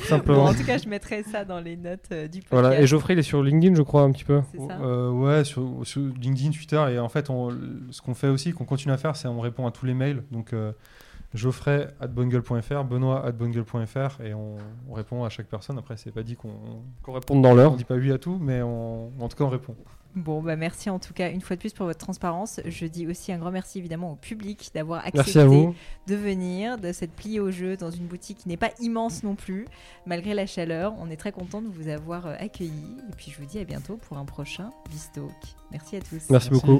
Bon, 0.03 0.09
simplement. 0.09 0.43
en 0.45 0.53
tout 0.53 0.65
cas, 0.65 0.77
je 0.77 0.89
mettrai 0.89 1.23
ça 1.23 1.45
dans 1.45 1.61
les 1.61 1.77
notes 1.77 2.09
euh, 2.11 2.27
du 2.27 2.39
podcast. 2.41 2.47
Voilà. 2.51 2.81
Et 2.81 2.86
Geoffrey, 2.88 3.13
il 3.13 3.19
est 3.19 3.23
sur 3.23 3.41
LinkedIn, 3.41 3.75
je 3.75 3.84
crois, 3.84 4.01
un 4.01 4.11
petit 4.11 4.25
peu. 4.25 4.41
C'est 4.51 4.57
ça 4.57 4.77
Euh, 4.81 5.09
ouais, 5.11 5.45
sur, 5.45 5.79
sur 5.84 6.01
LinkedIn, 6.01 6.49
Twitter, 6.51 6.84
et 6.91 6.99
en 6.99 7.07
fait, 7.07 7.29
on- 7.29 7.51
ce 7.89 8.01
qu'on 8.01 8.13
fait 8.13 8.27
aussi, 8.27 8.51
qu'on 8.51 8.65
continue 8.65 8.93
à 8.93 8.97
faire, 8.97 9.15
c'est 9.15 9.29
on 9.29 9.39
répond 9.39 9.65
à 9.65 9.71
tous 9.71 9.86
les 9.86 9.93
mails. 9.93 10.23
Donc, 10.31 10.51
euh, 10.51 10.73
Geoffrey 11.34 11.88
at 11.99 12.07
bonnegueule.fr, 12.07 12.84
Benoît 12.84 13.25
at 13.25 13.31
bonnegueule.fr, 13.31 14.21
et 14.21 14.34
on, 14.34 14.57
on 14.89 14.93
répond 14.93 15.23
à 15.23 15.29
chaque 15.29 15.47
personne. 15.47 15.77
Après, 15.77 15.97
c'est 15.97 16.11
pas 16.11 16.23
dit 16.23 16.36
qu'on 16.36 16.53
Qu'on 17.01 17.13
réponde 17.13 17.41
dans 17.41 17.51
on 17.51 17.55
l'heure. 17.55 17.75
dit 17.75 17.86
pas 17.86 17.95
oui 17.95 18.11
à 18.11 18.17
tout, 18.17 18.38
mais 18.39 18.61
on, 18.61 19.11
en 19.19 19.27
tout 19.29 19.38
cas, 19.38 19.43
on 19.45 19.49
répond. 19.49 19.75
Bon, 20.15 20.43
bah 20.43 20.55
merci 20.55 20.91
en 20.91 20.99
tout 20.99 21.11
cas 21.11 21.31
une 21.31 21.41
fois 21.41 21.55
de 21.55 21.59
plus 21.59 21.73
pour 21.73 21.88
votre 21.88 21.97
transparence. 21.97 22.59
Je 22.67 22.86
dis 22.86 23.07
aussi 23.07 23.31
un 23.31 23.39
grand 23.39 23.49
merci 23.49 23.79
évidemment 23.79 24.11
au 24.11 24.15
public 24.15 24.69
d'avoir 24.75 24.99
accepté 24.99 25.17
Merci 25.17 25.39
à 25.39 25.45
vous. 25.47 25.73
de 26.05 26.13
venir, 26.15 26.77
de 26.77 26.91
s'être 26.91 27.13
plié 27.13 27.39
au 27.39 27.49
jeu 27.49 27.77
dans 27.77 27.89
une 27.89 28.05
boutique 28.05 28.38
qui 28.38 28.47
n'est 28.47 28.55
pas 28.55 28.69
immense 28.79 29.23
non 29.23 29.34
plus, 29.34 29.65
malgré 30.05 30.36
la 30.36 30.45
chaleur. 30.45 30.93
On 30.99 31.09
est 31.09 31.17
très 31.17 31.31
content 31.31 31.63
de 31.63 31.67
vous 31.67 31.88
avoir 31.88 32.27
euh, 32.27 32.36
accueillis. 32.38 32.95
Et 33.11 33.15
puis 33.17 33.31
je 33.31 33.39
vous 33.41 33.47
dis 33.47 33.57
à 33.57 33.63
bientôt 33.63 33.97
pour 33.97 34.19
un 34.19 34.25
prochain 34.25 34.69
Bistalk. 34.91 35.31
Merci 35.71 35.95
à 35.95 36.01
tous. 36.01 36.29
Merci 36.29 36.51
beaucoup. 36.51 36.79